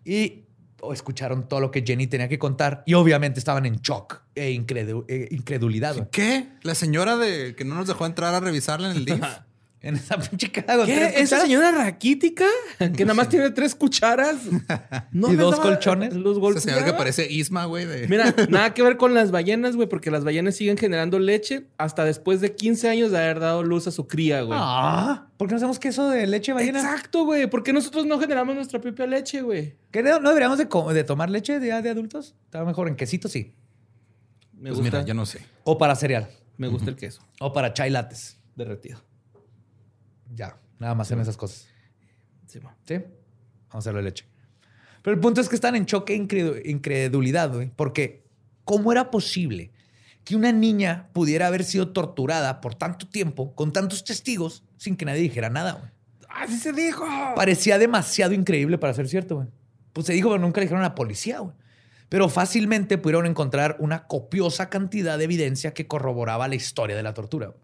Y 0.06 0.44
o 0.82 0.92
escucharon 0.92 1.48
todo 1.48 1.62
lo 1.62 1.72
que 1.72 1.82
Jenny 1.86 2.08
tenía 2.08 2.28
que 2.28 2.38
contar 2.38 2.84
y 2.86 2.94
obviamente 2.94 3.40
estaban 3.40 3.66
en 3.66 3.78
shock 3.78 4.22
e 4.36 4.48
e 4.48 5.28
incredulidad. 5.32 6.10
¿Qué? 6.10 6.50
¿La 6.62 6.76
señora 6.76 7.16
de 7.16 7.56
que 7.56 7.64
no 7.64 7.76
nos 7.76 7.88
dejó 7.88 8.06
entrar 8.06 8.34
a 8.34 8.42
revisarla 8.42 8.92
en 8.92 8.98
el 8.98 9.06
DIF? 9.06 9.24
En 9.84 9.96
esa 9.96 10.18
pinche 10.30 10.50
caja 10.50 10.78
con 10.78 10.86
tres 10.88 11.14
¿Qué? 11.14 11.22
¿Esa 11.22 11.42
señora 11.42 11.72
raquítica? 11.72 12.46
Que 12.96 13.04
nada 13.04 13.14
más 13.14 13.28
tiene 13.28 13.52
tres 13.52 13.76
cucharas. 13.76 14.38
No 15.12 15.32
¿Y 15.32 15.36
dos 15.36 15.60
colchones? 15.60 16.14
Los 16.16 16.38
Ese 16.56 16.70
señor 16.72 16.86
que 16.86 16.94
parece 16.94 17.30
Isma, 17.32 17.66
güey. 17.66 17.86
de- 17.86 18.08
Mira, 18.08 18.34
nada 18.50 18.74
que 18.74 18.82
ver 18.82 18.96
con 18.98 19.14
las 19.14 19.30
ballenas, 19.32 19.76
güey, 19.76 19.88
porque 19.90 20.10
las 20.10 20.24
ballenas 20.24 20.56
siguen 20.56 20.78
generando 20.78 21.20
leche 21.20 21.68
hasta 21.78 22.06
después 22.06 22.40
de 22.42 22.56
15 22.56 22.88
años 22.90 23.12
de 23.12 23.18
haber 23.18 23.40
dado 23.42 23.62
luz 23.62 23.86
a 23.88 23.92
su 23.92 24.08
cría, 24.08 24.42
güey. 24.42 24.58
Ah, 24.62 25.28
¿por 25.38 25.48
qué 25.48 25.54
no 25.54 25.58
hacemos 25.58 25.78
queso 25.80 26.10
de 26.10 26.26
leche 26.28 26.52
de 26.52 26.56
ballena? 26.56 26.80
Exacto, 26.80 27.26
güey. 27.26 27.48
¿Por 27.48 27.62
qué 27.64 27.74
nosotros 27.74 28.06
no 28.06 28.18
generamos 28.20 28.56
nuestra 28.56 28.80
propia 28.80 29.06
leche, 29.06 29.42
güey? 29.42 29.76
¿Qué 29.92 30.02
no, 30.02 30.20
no 30.22 30.30
deberíamos 30.30 30.58
de, 30.58 31.04
tomar 31.04 31.30
leche 31.30 31.60
de, 31.60 31.82
de 31.82 31.90
adultos? 31.90 32.36
Estaba 32.46 32.66
mejor 32.66 32.88
en 32.88 32.96
quesito, 32.96 33.28
sí. 33.28 33.54
Me 34.54 34.70
Pues 34.70 34.80
gusta. 34.80 34.98
mira, 35.00 35.06
yo 35.06 35.14
no 35.14 35.26
sé. 35.26 35.42
O 35.66 35.78
para 35.78 35.96
cereal. 35.96 36.30
Me 36.58 36.68
gusta 36.70 36.90
el 36.90 36.96
queso 36.96 37.22
O 37.42 37.52
para 37.52 37.74
chai 37.74 37.90
lattes. 37.90 38.38
derretido. 38.56 39.00
Ya, 40.36 40.58
nada 40.80 40.96
más 40.96 41.10
en 41.12 41.20
esas 41.20 41.38
cosas. 41.38 41.68
Sí, 42.48 42.60
ma. 42.60 42.76
¿Sí? 42.86 42.96
Vamos 42.96 43.76
a 43.76 43.78
hacerlo 43.80 44.00
de 44.00 44.04
leche. 44.06 44.26
Pero 45.02 45.16
el 45.16 45.20
punto 45.20 45.42
es 45.42 45.50
que 45.50 45.56
están 45.56 45.76
en 45.76 45.86
choque 45.86 46.14
e 46.14 46.18
incredu- 46.18 46.62
incredulidad, 46.66 47.52
güey. 47.54 47.72
Porque, 47.76 48.24
¿cómo 48.64 48.92
era 48.92 49.12
posible 49.12 49.72
que 50.24 50.36
una 50.36 50.52
niña 50.52 51.10
pudiera 51.14 51.48
haber 51.48 51.64
sido 51.64 51.90
torturada 51.92 52.62
por 52.62 52.76
tanto 52.76 53.08
tiempo, 53.10 53.54
con 53.56 53.74
tantos 53.74 54.04
testigos, 54.04 54.64
sin 54.78 54.96
que 54.96 55.06
nadie 55.06 55.22
dijera 55.22 55.50
nada, 55.50 55.74
güey? 55.74 55.92
¡Así 56.30 56.58
se 56.58 56.72
dijo! 56.74 57.06
Parecía 57.36 57.78
demasiado 57.78 58.34
increíble 58.34 58.78
para 58.78 58.94
ser 58.94 59.08
cierto, 59.10 59.36
güey. 59.36 59.48
Pues 59.92 60.08
se 60.08 60.14
dijo, 60.14 60.30
pero 60.30 60.42
nunca 60.42 60.60
le 60.62 60.66
dijeron 60.66 60.84
a 60.84 60.88
la 60.90 60.96
policía, 60.96 61.40
güey. 61.40 61.54
Pero 62.10 62.30
fácilmente 62.30 62.98
pudieron 62.98 63.26
encontrar 63.26 63.76
una 63.80 64.08
copiosa 64.08 64.70
cantidad 64.70 65.18
de 65.18 65.24
evidencia 65.26 65.74
que 65.74 65.88
corroboraba 65.88 66.48
la 66.48 66.56
historia 66.56 66.96
de 66.96 67.04
la 67.04 67.14
tortura. 67.14 67.48
güey. 67.48 67.60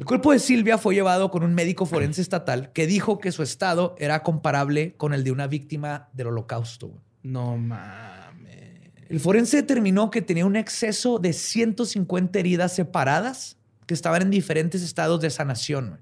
El 0.00 0.06
cuerpo 0.06 0.32
de 0.32 0.38
Silvia 0.38 0.78
fue 0.78 0.94
llevado 0.94 1.30
con 1.30 1.42
un 1.42 1.52
médico 1.52 1.84
forense 1.84 2.22
estatal 2.22 2.72
que 2.72 2.86
dijo 2.86 3.18
que 3.18 3.32
su 3.32 3.42
estado 3.42 3.94
era 3.98 4.22
comparable 4.22 4.94
con 4.96 5.12
el 5.12 5.24
de 5.24 5.30
una 5.30 5.46
víctima 5.46 6.08
del 6.14 6.28
holocausto. 6.28 7.02
No 7.22 7.58
mames. 7.58 8.92
El 9.10 9.20
forense 9.20 9.58
determinó 9.58 10.10
que 10.10 10.22
tenía 10.22 10.46
un 10.46 10.56
exceso 10.56 11.18
de 11.18 11.34
150 11.34 12.38
heridas 12.38 12.74
separadas 12.74 13.58
que 13.84 13.92
estaban 13.92 14.22
en 14.22 14.30
diferentes 14.30 14.80
estados 14.80 15.20
de 15.20 15.28
sanación. 15.28 16.00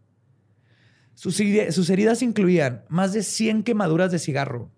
sus 1.14 1.40
heridas 1.90 2.22
incluían 2.22 2.84
más 2.88 3.12
de 3.12 3.24
100 3.24 3.64
quemaduras 3.64 4.12
de 4.12 4.20
cigarro, 4.20 4.70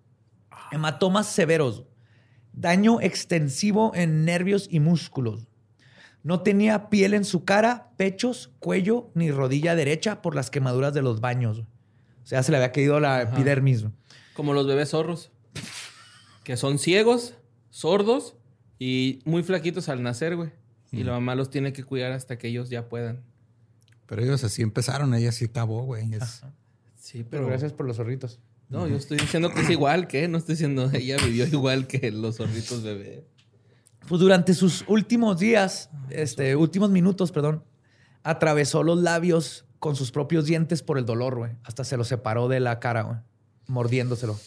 hematomas 0.72 1.26
severos, 1.26 1.84
daño 2.54 3.02
extensivo 3.02 3.92
en 3.94 4.24
nervios 4.24 4.66
y 4.70 4.80
músculos. 4.80 5.49
No 6.22 6.40
tenía 6.42 6.90
piel 6.90 7.14
en 7.14 7.24
su 7.24 7.44
cara, 7.44 7.90
pechos, 7.96 8.50
cuello 8.58 9.10
ni 9.14 9.30
rodilla 9.30 9.74
derecha 9.74 10.20
por 10.22 10.34
las 10.34 10.50
quemaduras 10.50 10.92
de 10.94 11.02
los 11.02 11.20
baños. 11.20 11.58
güey. 11.58 11.68
O 12.22 12.26
sea, 12.26 12.42
se 12.42 12.50
le 12.52 12.58
había 12.58 12.72
caído 12.72 13.00
la 13.00 13.22
epidermis. 13.22 13.82
güey. 13.82 13.94
Como 14.34 14.52
los 14.54 14.66
bebés 14.66 14.90
zorros. 14.90 15.30
Que 16.44 16.56
son 16.56 16.78
ciegos, 16.78 17.34
sordos 17.70 18.36
y 18.78 19.20
muy 19.24 19.42
flaquitos 19.42 19.88
al 19.88 20.02
nacer, 20.02 20.36
güey. 20.36 20.50
Y 20.92 21.04
la 21.04 21.12
mamá 21.12 21.34
los 21.36 21.50
tiene 21.50 21.72
que 21.72 21.84
cuidar 21.84 22.10
hasta 22.12 22.36
que 22.36 22.48
ellos 22.48 22.68
ya 22.68 22.88
puedan. 22.88 23.22
Pero 24.06 24.22
ellos 24.22 24.42
así 24.42 24.60
empezaron, 24.62 25.14
ella 25.14 25.30
sí 25.32 25.44
acabó, 25.46 25.84
güey. 25.84 26.12
Es- 26.14 26.42
Sí, 26.96 27.24
Pero 27.28 27.46
gracias 27.46 27.72
por 27.72 27.86
los 27.86 27.96
zorritos. 27.96 28.40
No, 28.68 28.86
yo 28.86 28.96
estoy 28.96 29.18
diciendo 29.18 29.52
que 29.52 29.60
es 29.62 29.70
igual 29.70 30.06
que, 30.06 30.28
no 30.28 30.38
estoy 30.38 30.54
diciendo 30.54 30.88
ella 30.92 31.16
vivió 31.24 31.46
igual 31.46 31.86
que 31.86 32.10
los 32.12 32.36
zorritos 32.36 32.82
bebé. 32.82 33.24
Pues 34.08 34.20
durante 34.20 34.54
sus 34.54 34.84
últimos 34.88 35.38
días, 35.38 35.90
este, 36.10 36.56
últimos 36.56 36.90
minutos, 36.90 37.32
perdón, 37.32 37.64
atravesó 38.22 38.82
los 38.82 38.98
labios 39.00 39.64
con 39.78 39.96
sus 39.96 40.10
propios 40.10 40.44
dientes 40.46 40.82
por 40.82 40.98
el 40.98 41.06
dolor, 41.06 41.36
güey. 41.36 41.52
Hasta 41.64 41.84
se 41.84 41.96
lo 41.96 42.04
separó 42.04 42.48
de 42.48 42.60
la 42.60 42.80
cara, 42.80 43.02
güey, 43.02 43.18
mordiéndoselo. 43.66 44.38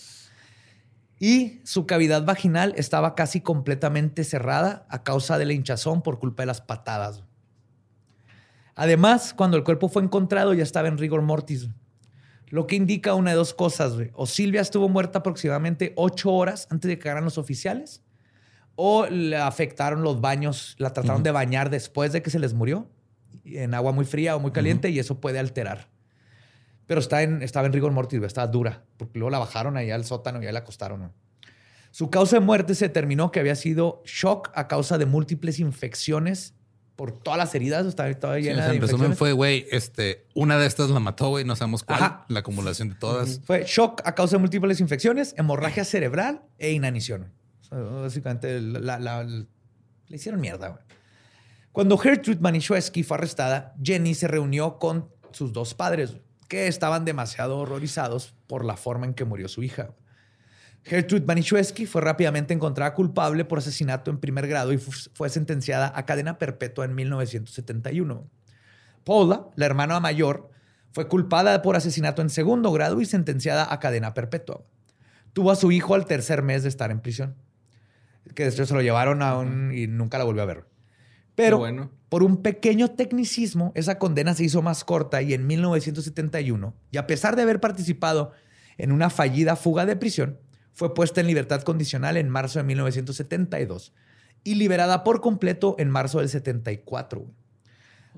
Y 1.20 1.62
su 1.64 1.86
cavidad 1.86 2.26
vaginal 2.26 2.74
estaba 2.76 3.16
casi 3.16 3.42
completamente 3.42 4.24
cerrada 4.24 4.86
a 4.90 5.04
causa 5.04 5.38
de 5.38 5.46
la 5.46 5.54
hinchazón 5.54 6.02
por 6.02 6.20
culpa 6.20 6.44
de 6.44 6.48
las 6.48 6.62
patadas. 6.62 7.24
Además, 8.76 9.34
cuando 9.34 9.56
el 9.58 9.64
cuerpo 9.64 9.88
fue 9.88 10.04
encontrado 10.04 10.54
ya 10.54 10.64
estaba 10.64 10.88
en 10.88 10.98
rigor 10.98 11.22
mortis, 11.22 11.70
lo 12.54 12.68
que 12.68 12.76
indica 12.76 13.16
una 13.16 13.32
de 13.32 13.38
dos 13.38 13.56
cosas. 13.56 13.96
güey. 13.96 14.12
O 14.14 14.28
Silvia 14.28 14.62
estuvo 14.62 14.88
muerta 14.88 15.20
aproximadamente 15.20 15.94
ocho 15.96 16.32
horas 16.32 16.68
antes 16.70 16.88
de 16.88 17.00
que 17.00 17.06
llegaran 17.06 17.24
los 17.24 17.40
oficiales, 17.40 18.03
o 18.76 19.06
le 19.08 19.38
afectaron 19.38 20.04
los 20.04 20.22
baños, 20.22 20.76
la 20.80 20.94
trataron 20.94 21.24
de 21.24 21.32
bañar 21.32 21.70
después 21.70 22.12
de 22.12 22.22
que 22.22 22.30
se 22.30 22.40
les 22.40 22.54
murió 22.54 22.88
en 23.46 23.74
agua 23.74 23.92
muy 23.92 24.06
fría 24.06 24.36
o 24.36 24.40
muy 24.40 24.52
caliente 24.52 24.90
y 24.90 25.00
eso 25.00 25.20
puede 25.20 25.40
alterar. 25.40 25.90
Pero 26.86 27.00
está 27.00 27.24
en, 27.24 27.42
estaba 27.42 27.68
en 27.68 27.74
rigor 27.74 27.92
mortis, 27.92 28.22
estaba 28.24 28.48
dura, 28.48 28.84
porque 28.98 29.20
luego 29.20 29.30
la 29.30 29.40
bajaron 29.40 29.78
allá 29.78 29.96
al 29.96 30.06
sótano 30.06 30.42
y 30.42 30.48
ahí 30.48 30.54
la 30.54 30.60
acostaron. 30.60 31.12
Su 31.92 32.10
causa 32.10 32.38
de 32.38 32.40
muerte 32.42 32.76
se 32.76 32.88
determinó 32.88 33.32
que 33.32 33.40
había 33.40 33.56
sido 33.56 34.02
shock 34.06 34.50
a 34.56 34.68
causa 34.68 34.98
de 34.98 35.06
múltiples 35.06 35.60
infecciones 35.60 36.56
por 36.96 37.12
todas 37.12 37.38
las 37.38 37.56
heridas, 37.56 37.86
estaba 37.86 38.10
o 38.10 38.38
llena 38.38 38.68
de 38.68 38.76
en 38.76 38.82
resumen 38.82 39.16
fue, 39.16 39.32
güey, 39.32 39.66
este, 39.72 40.26
una 40.36 40.58
de 40.58 40.68
estas 40.68 40.90
la 40.90 41.00
mató, 41.00 41.30
güey, 41.30 41.44
no 41.44 41.56
sabemos 41.56 41.84
cuál, 41.84 42.04
Ajá. 42.04 42.26
la 42.28 42.40
acumulación 42.40 42.90
de 42.90 42.96
todas. 42.96 43.42
Fue 43.46 43.64
shock 43.66 44.02
a 44.06 44.14
causa 44.14 44.36
de 44.36 44.42
múltiples 44.42 44.80
infecciones, 44.80 45.34
hemorragia 45.38 45.86
cerebral 45.86 46.44
e 46.60 46.72
inanición. 46.72 47.32
Básicamente 48.02 48.60
la- 48.62 49.26
hicieron 50.10 50.40
mierda. 50.42 50.80
Cuando 51.72 51.98
Gertrude 51.98 52.40
Manischewski 52.40 53.04
fue 53.04 53.18
arrestada, 53.18 53.74
Jenny 53.82 54.14
se 54.14 54.28
reunió 54.28 54.78
con 54.78 55.10
sus 55.32 55.54
dos 55.54 55.74
padres, 55.74 56.18
que 56.48 56.68
estaban 56.68 57.04
demasiado 57.04 57.58
horrorizados 57.58 58.36
por 58.48 58.64
la 58.64 58.78
forma 58.78 59.08
en 59.08 59.16
que 59.16 59.26
murió 59.26 59.48
su 59.48 59.64
hija. 59.64 59.90
Gertrude 60.84 61.26
Manischewski 61.26 61.86
fue 61.86 62.02
rápidamente 62.02 62.54
encontrada 62.54 62.94
culpable 62.94 63.46
por 63.46 63.58
asesinato 63.58 64.12
en 64.12 64.20
primer 64.20 64.48
grado 64.48 64.74
y 64.74 64.78
fu- 64.78 64.92
fue 65.14 65.30
sentenciada 65.30 65.92
a 65.96 66.06
cadena 66.06 66.38
perpetua 66.38 66.86
en 66.86 66.94
1971. 66.94 68.30
Paula, 69.04 69.48
la 69.56 69.66
hermana 69.66 70.00
mayor, 70.00 70.50
fue 70.92 71.08
culpada 71.08 71.62
por 71.62 71.76
asesinato 71.76 72.22
en 72.22 72.30
segundo 72.30 72.72
grado 72.72 73.02
y 73.02 73.06
sentenciada 73.06 73.66
a 73.74 73.80
cadena 73.80 74.14
perpetua. 74.14 74.62
Tuvo 75.32 75.50
a 75.52 75.56
su 75.56 75.72
hijo 75.72 75.96
al 75.96 76.06
tercer 76.06 76.44
mes 76.44 76.62
de 76.64 76.70
estar 76.70 76.92
en 76.92 77.00
prisión. 77.00 77.36
Que 78.36 78.46
después 78.46 78.68
se 78.68 78.74
lo 78.74 78.82
llevaron 78.82 79.22
a 79.22 79.38
un... 79.38 79.72
y 79.74 79.88
nunca 79.88 80.18
la 80.18 80.24
volvió 80.24 80.44
a 80.44 80.46
ver. 80.46 80.66
Pero 81.36 81.58
bueno. 81.58 81.92
por 82.10 82.24
un 82.24 82.44
pequeño 82.44 82.92
tecnicismo, 82.92 83.72
esa 83.76 83.98
condena 83.98 84.34
se 84.34 84.44
hizo 84.44 84.62
más 84.62 84.84
corta 84.84 85.22
y 85.22 85.34
en 85.34 85.48
1971, 85.48 86.76
y 86.92 86.98
a 86.98 87.08
pesar 87.08 87.36
de 87.36 87.42
haber 87.42 87.60
participado 87.60 88.34
en 88.78 88.92
una 88.92 89.10
fallida 89.10 89.56
fuga 89.56 89.86
de 89.86 89.96
prisión, 89.96 90.40
fue 90.74 90.94
puesta 90.94 91.22
en 91.22 91.28
libertad 91.28 91.62
condicional 91.62 92.18
en 92.18 92.30
marzo 92.30 92.60
de 92.60 92.66
1972 92.66 93.94
y 94.44 94.56
liberada 94.56 95.04
por 95.04 95.22
completo 95.22 95.76
en 95.80 95.90
marzo 95.90 96.20
del 96.20 96.30
74. 96.30 97.26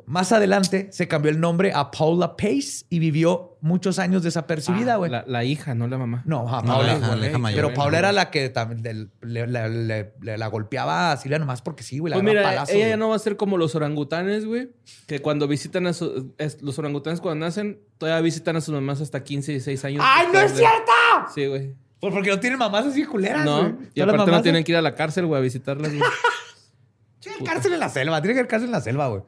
Más 0.06 0.32
adelante 0.32 0.90
se 0.92 1.08
cambió 1.08 1.32
el 1.32 1.40
nombre 1.40 1.72
a 1.74 1.90
Paula 1.90 2.36
Pace 2.38 2.86
y 2.90 3.00
vivió 3.00 3.58
muchos 3.62 3.98
años 3.98 4.22
desapercibida, 4.24 4.94
Ah, 4.94 4.98
güey. 4.98 5.10
la, 5.10 5.24
la 5.28 5.44
hija, 5.44 5.74
no 5.74 5.88
la 5.88 5.98
mamá. 5.98 6.22
No, 6.26 6.46
Paula, 6.46 6.84
la 6.94 6.98
hija- 6.98 7.08
la 7.08 7.16
güey. 7.16 7.30
hija 7.30 7.38
mayor. 7.40 7.56
Pero 7.58 7.68
Bueno, 7.70 7.82
Paula 7.82 7.98
era 8.00 8.12
la 8.12 8.30
que 8.30 8.50
también 8.50 9.10
le, 9.22 9.46
le- 9.48 9.70
le- 9.70 10.14
le- 10.22 10.38
la 10.38 10.48
golpeaba 10.48 11.12
a 11.12 11.18
Silvia 11.18 11.40
nomás 11.40 11.62
porque 11.62 11.82
sí, 11.84 11.98
güey. 12.00 12.12
la 12.12 12.18
Pues 12.18 12.24
mira, 12.26 12.44
palazos, 12.44 12.76
ella 12.76 12.90
ya 12.90 12.98
no 12.98 13.10
va 13.10 13.16
a 13.16 13.20
ser 13.20 13.38
como 13.38 13.58
los 13.58 13.74
orangutanes, 13.76 14.46
güey. 14.46 14.70
Que 15.08 15.20
cuando 15.20 15.48
visitan 15.48 15.88
a 15.88 15.94
su- 15.94 16.34
es- 16.38 16.62
los 16.62 16.78
orangutanes 16.78 17.20
cuando 17.22 17.46
nacen, 17.46 17.80
todavía 17.98 18.22
visitan 18.22 18.56
a 18.58 18.62
sus 18.62 18.74
mamás 18.76 19.02
hasta 19.02 19.24
15 19.24 19.54
y 19.54 19.60
6 19.60 19.84
años. 19.86 20.04
¡Ay, 20.06 20.28
no 20.32 20.40
es 20.40 20.52
cierto! 20.52 20.92
Sí, 21.34 21.48
güey. 21.48 21.74
Pues 22.00 22.14
porque 22.14 22.30
no 22.30 22.40
tienen 22.40 22.60
mamás 22.60 22.86
así 22.86 23.04
culeras, 23.06 23.44
No, 23.46 23.76
y 23.94 24.02
aparte 24.02 24.30
no 24.30 24.42
tienen 24.44 24.64
que 24.64 24.74
ir 24.74 24.78
a 24.78 24.82
la 24.84 24.94
cárcel, 24.94 25.26
güey, 25.26 25.40
a 25.40 25.42
visitarlas, 25.42 25.92
güey. 25.92 26.04
Sí, 27.20 27.30
hay 27.40 27.44
cárcel 27.44 27.74
en 27.74 27.80
la 27.80 27.90
selva. 27.90 28.22
Tiene 28.22 28.36
que 28.36 28.40
haber 28.42 28.48
cárcel 28.50 28.68
en 28.68 28.72
la 28.74 28.82
selva, 28.82 29.08
güey. 29.08 29.24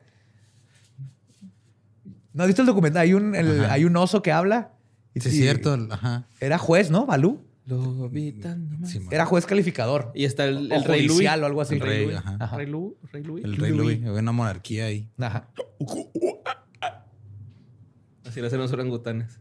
¿No 2.37 2.43
has 2.43 2.47
visto 2.47 2.61
el 2.61 2.67
documental? 2.67 3.01
Hay 3.01 3.13
un, 3.13 3.35
el- 3.35 3.65
hay 3.65 3.83
un 3.85 3.97
oso 3.97 4.21
que 4.21 4.31
habla. 4.31 4.71
Y 5.13 5.19
Sí, 5.21 5.29
es 5.29 5.35
cierto. 5.35 5.75
Ajá. 5.89 6.27
Era 6.39 6.57
juez, 6.57 6.91
¿no? 6.91 7.05
Balú. 7.07 7.43
Lo 7.65 8.05
habitan 8.05 8.69
nomás. 8.69 8.89
Sí, 8.91 8.99
man. 8.99 9.09
Era 9.11 9.25
juez 9.25 9.45
calificador. 9.45 10.11
Y 10.15 10.23
está 10.25 10.45
el, 10.45 10.71
O 10.71 10.75
el 10.75 10.83
rey 10.85 11.07
Luis. 11.07 11.27
o 11.27 11.31
algo 11.45 11.59
así. 11.61 11.73
El 11.75 11.81
rey, 11.81 11.89
Rey, 11.97 12.05
Luis. 12.05 12.17
ajá. 12.17 12.37
Ajá. 12.39 12.57
Rey 12.57 12.67
Lu- 12.67 12.95
Rey 13.11 13.23
Luis. 13.23 13.43
El 13.43 13.57
rey 13.57 13.71
Louis. 13.71 14.05
Había 14.05 14.19
una 14.21 14.31
monarquía 14.31 14.85
ahí. 14.85 15.09
Ajá. 15.19 15.47
Así 18.25 18.41
lo 18.41 18.47
hacen 18.47 18.59
los 18.59 18.71
orangutanes. 18.71 19.39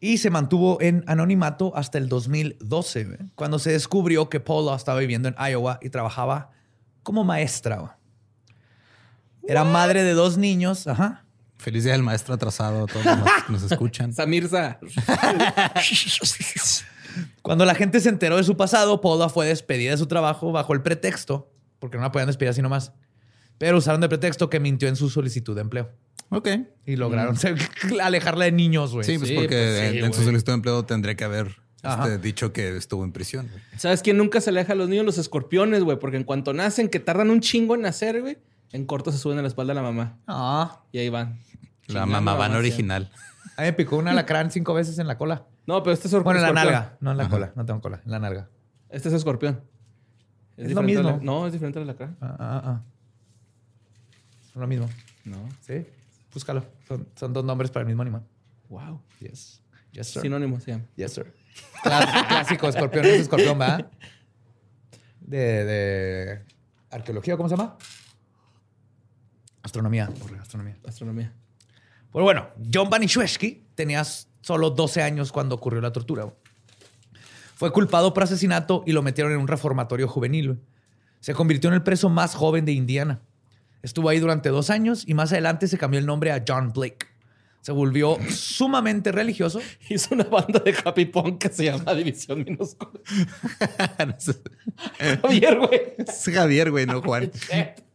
y 0.00 0.18
se 0.18 0.30
mantuvo 0.30 0.80
en 0.80 1.02
anonimato 1.08 1.74
hasta 1.76 1.98
el 1.98 2.08
2012, 2.08 3.04
güey, 3.04 3.18
cuando 3.34 3.58
se 3.58 3.72
descubrió 3.72 4.28
que 4.28 4.38
Paula 4.40 4.76
estaba 4.76 5.00
viviendo 5.00 5.28
en 5.28 5.34
Iowa 5.38 5.78
y 5.82 5.90
trabajaba 5.90 6.50
como 7.02 7.24
maestra. 7.24 7.98
Era 9.46 9.64
madre 9.64 10.02
de 10.04 10.12
dos 10.12 10.36
niños, 10.38 10.86
ajá. 10.86 11.24
Feliz 11.58 11.84
día 11.84 11.92
del 11.92 12.02
maestro 12.02 12.34
atrasado 12.34 12.84
a 12.84 12.86
todos 12.86 13.04
los 13.04 13.16
que 13.46 13.52
nos 13.52 13.62
escuchan. 13.70 14.12
Samirza. 14.14 14.78
Cuando 17.42 17.64
la 17.64 17.74
gente 17.74 18.00
se 18.00 18.08
enteró 18.08 18.36
de 18.36 18.44
su 18.44 18.56
pasado, 18.56 19.00
Paula 19.00 19.28
fue 19.28 19.46
despedida 19.46 19.90
de 19.92 19.96
su 19.96 20.06
trabajo 20.06 20.52
bajo 20.52 20.72
el 20.72 20.82
pretexto, 20.82 21.50
porque 21.78 21.96
no 21.96 22.04
la 22.04 22.12
podían 22.12 22.28
despedir 22.28 22.50
así 22.50 22.62
nomás, 22.62 22.92
pero 23.58 23.78
usaron 23.78 24.00
de 24.00 24.08
pretexto 24.08 24.48
que 24.48 24.60
mintió 24.60 24.88
en 24.88 24.96
su 24.96 25.10
solicitud 25.10 25.54
de 25.54 25.62
empleo. 25.62 25.90
Ok. 26.30 26.48
Y 26.86 26.96
lograron 26.96 27.36
alejarla 28.02 28.44
de 28.44 28.52
niños, 28.52 28.92
güey. 28.92 29.04
Sí, 29.04 29.18
pues 29.18 29.30
Sí, 29.30 29.34
porque 29.34 29.48
pues 29.56 29.90
sí, 29.92 29.98
en, 29.98 30.04
en 30.04 30.12
su 30.12 30.22
solicitud 30.22 30.52
de 30.52 30.56
empleo 30.56 30.84
tendría 30.84 31.16
que 31.16 31.24
haber 31.24 31.56
este, 31.82 32.18
dicho 32.18 32.52
que 32.52 32.76
estuvo 32.76 33.02
en 33.04 33.12
prisión. 33.12 33.48
güey. 33.50 33.62
¿Sabes 33.78 34.02
quién 34.02 34.18
nunca 34.18 34.40
se 34.40 34.52
le 34.52 34.60
deja 34.60 34.74
a 34.74 34.76
los 34.76 34.88
niños? 34.88 35.06
Los 35.06 35.18
escorpiones, 35.18 35.82
güey. 35.82 35.98
Porque 35.98 36.18
en 36.18 36.24
cuanto 36.24 36.52
nacen, 36.52 36.88
que 36.88 37.00
tardan 37.00 37.30
un 37.30 37.40
chingo 37.40 37.74
en 37.74 37.80
nacer, 37.80 38.20
güey, 38.20 38.38
en 38.72 38.84
corto 38.84 39.10
se 39.10 39.18
suben 39.18 39.38
a 39.38 39.42
la 39.42 39.48
espalda 39.48 39.72
de 39.72 39.76
la 39.76 39.82
mamá. 39.82 40.18
Ah, 40.26 40.82
Y 40.92 40.98
ahí 40.98 41.08
van. 41.08 41.40
La 41.88 42.06
mamá 42.06 42.34
van 42.34 42.54
original. 42.54 43.10
a 43.56 43.62
mí 43.62 43.66
me 43.68 43.72
picó 43.72 43.96
un 43.96 44.08
alacrán 44.08 44.50
cinco 44.50 44.74
veces 44.74 44.98
en 44.98 45.06
la 45.06 45.18
cola. 45.18 45.46
No, 45.66 45.82
pero 45.82 45.92
este 45.94 46.08
es 46.08 46.14
Bueno, 46.22 46.40
en 46.40 46.46
la 46.46 46.52
nalga, 46.52 46.96
no 47.00 47.10
en 47.12 47.16
la 47.18 47.28
cola. 47.28 47.52
No 47.56 47.64
tengo 47.66 47.80
cola, 47.80 48.00
en 48.04 48.10
la 48.10 48.18
nalga. 48.18 48.48
Este 48.88 49.08
es 49.08 49.14
escorpión. 49.14 49.60
Es 50.56 50.72
lo 50.72 50.82
mismo. 50.82 51.02
la- 51.10 51.16
No, 51.18 51.46
es 51.46 51.52
diferente 51.52 51.78
a 51.78 51.84
la 51.84 51.94
cara. 51.94 52.14
Ah, 52.20 52.36
ah, 52.38 52.62
ah. 52.64 52.82
Son 54.52 54.60
lo 54.62 54.66
mismo. 54.66 54.88
No. 55.24 55.36
Sí, 55.60 55.86
búscalo. 56.32 56.64
Son, 56.86 57.06
son 57.14 57.32
dos 57.32 57.44
nombres 57.44 57.70
para 57.70 57.82
el 57.82 57.86
mismo 57.86 58.02
animal. 58.02 58.22
Wow. 58.68 59.00
Yes. 59.20 59.62
Yes, 59.92 60.08
sir. 60.08 60.22
Sinónimo 60.22 60.58
se 60.60 60.72
llama. 60.72 60.84
Yes, 60.96 61.12
sir. 61.12 61.34
Clás- 61.82 62.26
clásico, 62.28 62.68
escorpión 62.68 63.04
es 63.04 63.20
escorpión, 63.22 63.58
¿verdad? 63.58 63.90
De, 65.20 65.38
de 65.64 66.44
arqueología, 66.90 67.36
¿cómo 67.36 67.48
se 67.48 67.56
llama? 67.56 67.76
Astronomía. 69.62 70.08
Borre, 70.20 70.38
astronomía. 70.38 70.76
Astronomía. 70.86 71.34
Pues 72.12 72.22
bueno, 72.22 72.48
John 72.72 72.90
Banishewski 72.90 73.66
tenía 73.74 74.04
solo 74.40 74.70
12 74.70 75.02
años 75.02 75.32
cuando 75.32 75.54
ocurrió 75.54 75.80
la 75.80 75.92
tortura. 75.92 76.32
Fue 77.54 77.72
culpado 77.72 78.14
por 78.14 78.22
asesinato 78.22 78.82
y 78.86 78.92
lo 78.92 79.02
metieron 79.02 79.32
en 79.32 79.40
un 79.40 79.48
reformatorio 79.48 80.08
juvenil. 80.08 80.60
Se 81.20 81.34
convirtió 81.34 81.68
en 81.68 81.74
el 81.74 81.82
preso 81.82 82.08
más 82.08 82.34
joven 82.34 82.64
de 82.64 82.72
Indiana. 82.72 83.20
Estuvo 83.82 84.08
ahí 84.08 84.20
durante 84.20 84.48
dos 84.48 84.70
años 84.70 85.04
y 85.06 85.14
más 85.14 85.32
adelante 85.32 85.68
se 85.68 85.78
cambió 85.78 86.00
el 86.00 86.06
nombre 86.06 86.32
a 86.32 86.44
John 86.46 86.72
Blake. 86.72 87.06
Se 87.60 87.72
volvió 87.72 88.16
sumamente 88.30 89.12
religioso. 89.12 89.60
Hizo 89.88 90.14
una 90.14 90.24
banda 90.24 90.60
de 90.60 90.74
happy 90.84 91.06
punk 91.06 91.38
que 91.38 91.48
se 91.50 91.64
llama 91.64 91.94
División 91.94 92.44
Minúscula. 92.44 92.92
Javier, 95.22 95.58
güey. 95.58 95.80
es 95.98 96.24
Javier, 96.32 96.70
güey, 96.70 96.86
no 96.86 97.02
Juan. 97.02 97.30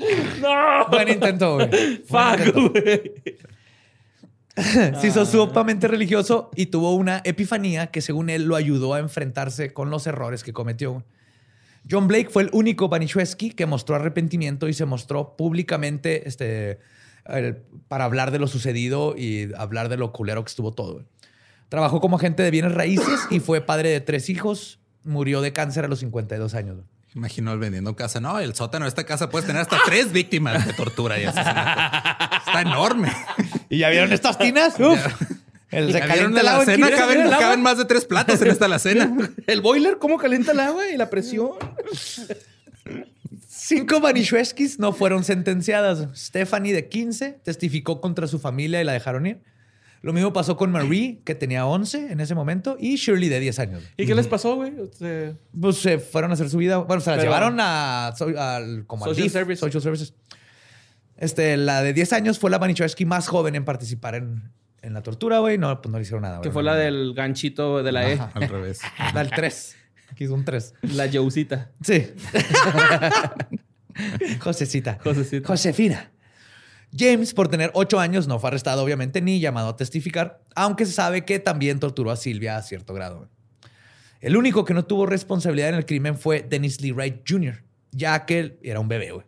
No. 0.40 0.88
Buen 0.90 1.08
intento, 1.08 1.54
güey. 1.56 1.68
Fuck, 2.06 2.54
güey. 2.72 3.12
Se 4.56 5.06
hizo 5.06 5.24
sumamente 5.24 5.88
religioso 5.88 6.50
y 6.54 6.66
tuvo 6.66 6.94
una 6.94 7.22
epifanía 7.24 7.86
que 7.88 8.00
según 8.02 8.28
él 8.30 8.44
lo 8.44 8.56
ayudó 8.56 8.94
a 8.94 8.98
enfrentarse 8.98 9.72
con 9.72 9.90
los 9.90 10.06
errores 10.06 10.42
que 10.44 10.52
cometió. 10.52 11.04
John 11.90 12.08
Blake 12.08 12.28
fue 12.28 12.42
el 12.42 12.50
único 12.52 12.88
Banishewski 12.88 13.50
que 13.52 13.64
mostró 13.64 13.96
arrepentimiento 13.96 14.68
y 14.68 14.74
se 14.74 14.84
mostró 14.84 15.36
públicamente 15.36 16.28
este, 16.28 16.78
el- 17.26 17.56
para 17.88 18.04
hablar 18.04 18.32
de 18.32 18.38
lo 18.38 18.48
sucedido 18.48 19.14
y 19.16 19.50
hablar 19.56 19.88
de 19.88 19.96
lo 19.96 20.12
culero 20.12 20.44
que 20.44 20.50
estuvo 20.50 20.72
todo. 20.72 21.04
Trabajó 21.70 22.00
como 22.00 22.16
agente 22.16 22.42
de 22.42 22.50
bienes 22.50 22.74
raíces 22.74 23.20
y 23.30 23.40
fue 23.40 23.60
padre 23.62 23.90
de 23.90 24.00
tres 24.00 24.28
hijos. 24.28 24.80
Murió 25.04 25.40
de 25.40 25.52
cáncer 25.54 25.84
a 25.84 25.88
los 25.88 26.00
52 26.00 26.54
años. 26.54 26.78
Imagino 27.14 27.52
él 27.52 27.58
vendiendo 27.58 27.96
casa. 27.96 28.20
No, 28.20 28.38
el 28.38 28.54
sótano 28.54 28.84
de 28.84 28.88
esta 28.90 29.04
casa 29.04 29.30
puedes 29.30 29.46
tener 29.46 29.62
hasta 29.62 29.78
tres 29.84 30.12
víctimas 30.12 30.64
de 30.66 30.72
tortura 30.72 31.18
y 31.18 31.24
asesinato. 31.24 32.36
Está 32.46 32.60
enorme. 32.62 33.12
¿Y 33.68 33.78
ya 33.78 33.90
vieron 33.90 34.12
estas 34.12 34.38
tinas? 34.38 34.78
Uf. 34.78 34.98
El 35.70 35.92
se 35.92 35.98
¿Ya 35.98 36.06
vieron 36.06 36.08
calienta 36.08 36.40
el 36.40 36.46
la 36.46 36.52
agua 36.52 36.64
en 36.64 36.70
cena? 36.70 36.86
15 36.88 37.30
Caben, 37.38 37.62
más 37.62 37.78
de 37.78 37.84
tres 37.84 38.04
platos 38.04 38.40
en 38.42 38.48
esta 38.48 38.64
alacena. 38.66 39.16
El 39.46 39.60
boiler, 39.60 39.98
¿cómo 39.98 40.18
calienta 40.18 40.52
el 40.52 40.60
agua 40.60 40.88
y 40.88 40.96
la 40.96 41.10
presión? 41.10 41.50
Cinco 43.48 44.00
Banishewskis 44.00 44.78
no 44.78 44.92
fueron 44.92 45.22
sentenciadas. 45.22 46.08
Stephanie, 46.16 46.72
de 46.72 46.88
15, 46.88 47.40
testificó 47.44 48.00
contra 48.00 48.26
su 48.26 48.38
familia 48.40 48.80
y 48.80 48.84
la 48.84 48.92
dejaron 48.92 49.26
ir. 49.26 49.42
Lo 50.02 50.14
mismo 50.14 50.32
pasó 50.32 50.56
con 50.56 50.70
Marie, 50.72 51.20
que 51.24 51.34
tenía 51.34 51.66
11 51.66 52.12
en 52.12 52.20
ese 52.20 52.34
momento, 52.34 52.76
y 52.80 52.96
Shirley, 52.96 53.28
de 53.28 53.38
10 53.40 53.58
años. 53.58 53.82
¿Y 53.98 54.06
qué 54.06 54.14
les 54.14 54.28
pasó, 54.28 54.56
güey? 54.56 54.72
Sea, 54.92 55.34
Pues 55.60 55.76
se 55.76 55.98
fueron 55.98 56.30
a 56.30 56.34
hacer 56.34 56.48
su 56.48 56.56
vida. 56.56 56.78
Bueno, 56.78 57.00
se 57.00 57.10
las 57.10 57.18
Pero- 57.18 57.30
llevaron 57.30 57.58
a, 57.60 58.08
al, 58.08 58.86
como 58.86 59.04
al 59.04 59.10
Social 59.10 59.24
DIF, 59.24 59.32
Service. 59.32 59.60
Social 59.60 59.82
Services. 59.82 60.14
Este, 61.16 61.58
la 61.58 61.82
de 61.82 61.92
10 61.92 62.14
años 62.14 62.38
fue 62.38 62.50
la 62.50 62.56
Banishewski 62.56 63.04
más 63.04 63.28
joven 63.28 63.54
en 63.56 63.66
participar 63.66 64.14
en, 64.14 64.50
en 64.80 64.94
la 64.94 65.02
tortura, 65.02 65.40
güey. 65.40 65.58
No, 65.58 65.82
pues 65.82 65.92
no 65.92 65.98
le 65.98 66.02
hicieron 66.02 66.22
nada. 66.22 66.40
que 66.40 66.50
fue 66.50 66.62
la 66.62 66.76
del 66.76 67.12
ganchito 67.14 67.82
de 67.82 67.92
la 67.92 68.10
E. 68.10 68.18
Al 68.32 68.48
revés. 68.48 68.80
La 69.14 69.22
del 69.22 69.30
3. 69.30 69.76
Aquí 70.12 70.24
es 70.24 70.30
un 70.30 70.46
3. 70.46 70.74
La 70.94 71.10
Jousita. 71.12 71.72
Sí. 71.82 72.06
Josecita. 74.40 74.98
Josecita. 75.02 75.46
Josefina. 75.46 76.10
James, 76.96 77.34
por 77.34 77.48
tener 77.48 77.70
ocho 77.74 78.00
años, 78.00 78.26
no 78.26 78.38
fue 78.38 78.48
arrestado, 78.48 78.82
obviamente, 78.82 79.20
ni 79.20 79.40
llamado 79.40 79.68
a 79.68 79.76
testificar, 79.76 80.42
aunque 80.56 80.86
se 80.86 80.92
sabe 80.92 81.24
que 81.24 81.38
también 81.38 81.78
torturó 81.78 82.10
a 82.10 82.16
Silvia 82.16 82.56
a 82.56 82.62
cierto 82.62 82.94
grado. 82.94 83.28
El 84.20 84.36
único 84.36 84.64
que 84.64 84.74
no 84.74 84.84
tuvo 84.84 85.06
responsabilidad 85.06 85.70
en 85.70 85.76
el 85.76 85.86
crimen 85.86 86.18
fue 86.18 86.42
Dennis 86.42 86.80
Lee 86.80 86.92
Wright 86.92 87.22
Jr., 87.26 87.62
ya 87.92 88.26
que 88.26 88.40
él 88.40 88.58
era 88.62 88.80
un 88.80 88.88
bebé, 88.88 89.12
güey. 89.12 89.26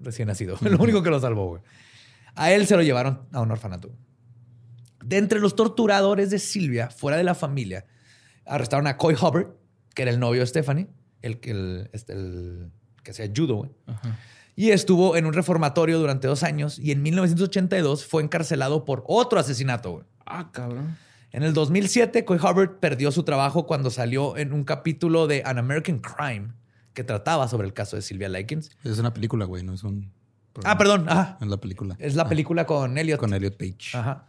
Recién 0.00 0.28
nacido. 0.28 0.56
Lo 0.60 0.78
único 0.78 1.02
que 1.02 1.10
lo 1.10 1.18
salvó, 1.18 1.48
güey. 1.48 1.62
A 2.34 2.52
él 2.52 2.66
se 2.66 2.76
lo 2.76 2.82
llevaron 2.82 3.22
a 3.32 3.40
un 3.40 3.50
orfanato. 3.50 3.90
De 5.04 5.16
entre 5.16 5.40
los 5.40 5.56
torturadores 5.56 6.30
de 6.30 6.38
Silvia, 6.38 6.90
fuera 6.90 7.16
de 7.16 7.24
la 7.24 7.34
familia, 7.34 7.86
arrestaron 8.44 8.86
a 8.86 8.96
Coy 8.96 9.14
Hubbard, 9.14 9.48
que 9.94 10.02
era 10.02 10.10
el 10.10 10.20
novio 10.20 10.42
de 10.42 10.46
Stephanie, 10.46 10.86
el, 11.22 11.88
este, 11.92 12.12
el 12.12 12.70
que 13.02 13.10
hacía 13.10 13.28
judo, 13.34 13.56
güey. 13.56 13.70
Y 14.60 14.70
estuvo 14.72 15.16
en 15.16 15.24
un 15.24 15.34
reformatorio 15.34 16.00
durante 16.00 16.26
dos 16.26 16.42
años 16.42 16.80
y 16.80 16.90
en 16.90 17.00
1982 17.00 18.04
fue 18.04 18.24
encarcelado 18.24 18.84
por 18.84 19.04
otro 19.06 19.38
asesinato. 19.38 19.92
güey. 19.92 20.04
Ah, 20.26 20.50
cabrón. 20.50 20.96
En 21.30 21.44
el 21.44 21.52
2007, 21.52 22.24
Coy 22.24 22.38
Hubbard 22.38 22.80
perdió 22.80 23.12
su 23.12 23.22
trabajo 23.22 23.66
cuando 23.66 23.90
salió 23.90 24.36
en 24.36 24.52
un 24.52 24.64
capítulo 24.64 25.28
de 25.28 25.42
An 25.44 25.58
American 25.58 26.00
Crime 26.00 26.54
que 26.92 27.04
trataba 27.04 27.46
sobre 27.46 27.68
el 27.68 27.72
caso 27.72 27.94
de 27.94 28.02
Sylvia 28.02 28.28
Likens. 28.28 28.70
Es 28.82 28.98
una 28.98 29.14
película, 29.14 29.44
güey, 29.44 29.62
no 29.62 29.74
es 29.74 29.84
un. 29.84 30.10
Ah, 30.64 30.76
perdón. 30.76 31.06
Ah, 31.08 31.38
Es 31.40 31.46
la 31.46 31.58
película. 31.58 31.94
es 32.00 32.16
la 32.16 32.24
Ah, 32.24 32.28
película 32.28 32.66
con 32.66 32.98
Elliot. 32.98 33.20
Con 33.20 33.32
Elliot 33.34 33.56
Page. 33.56 33.96
Ajá. 33.96 34.26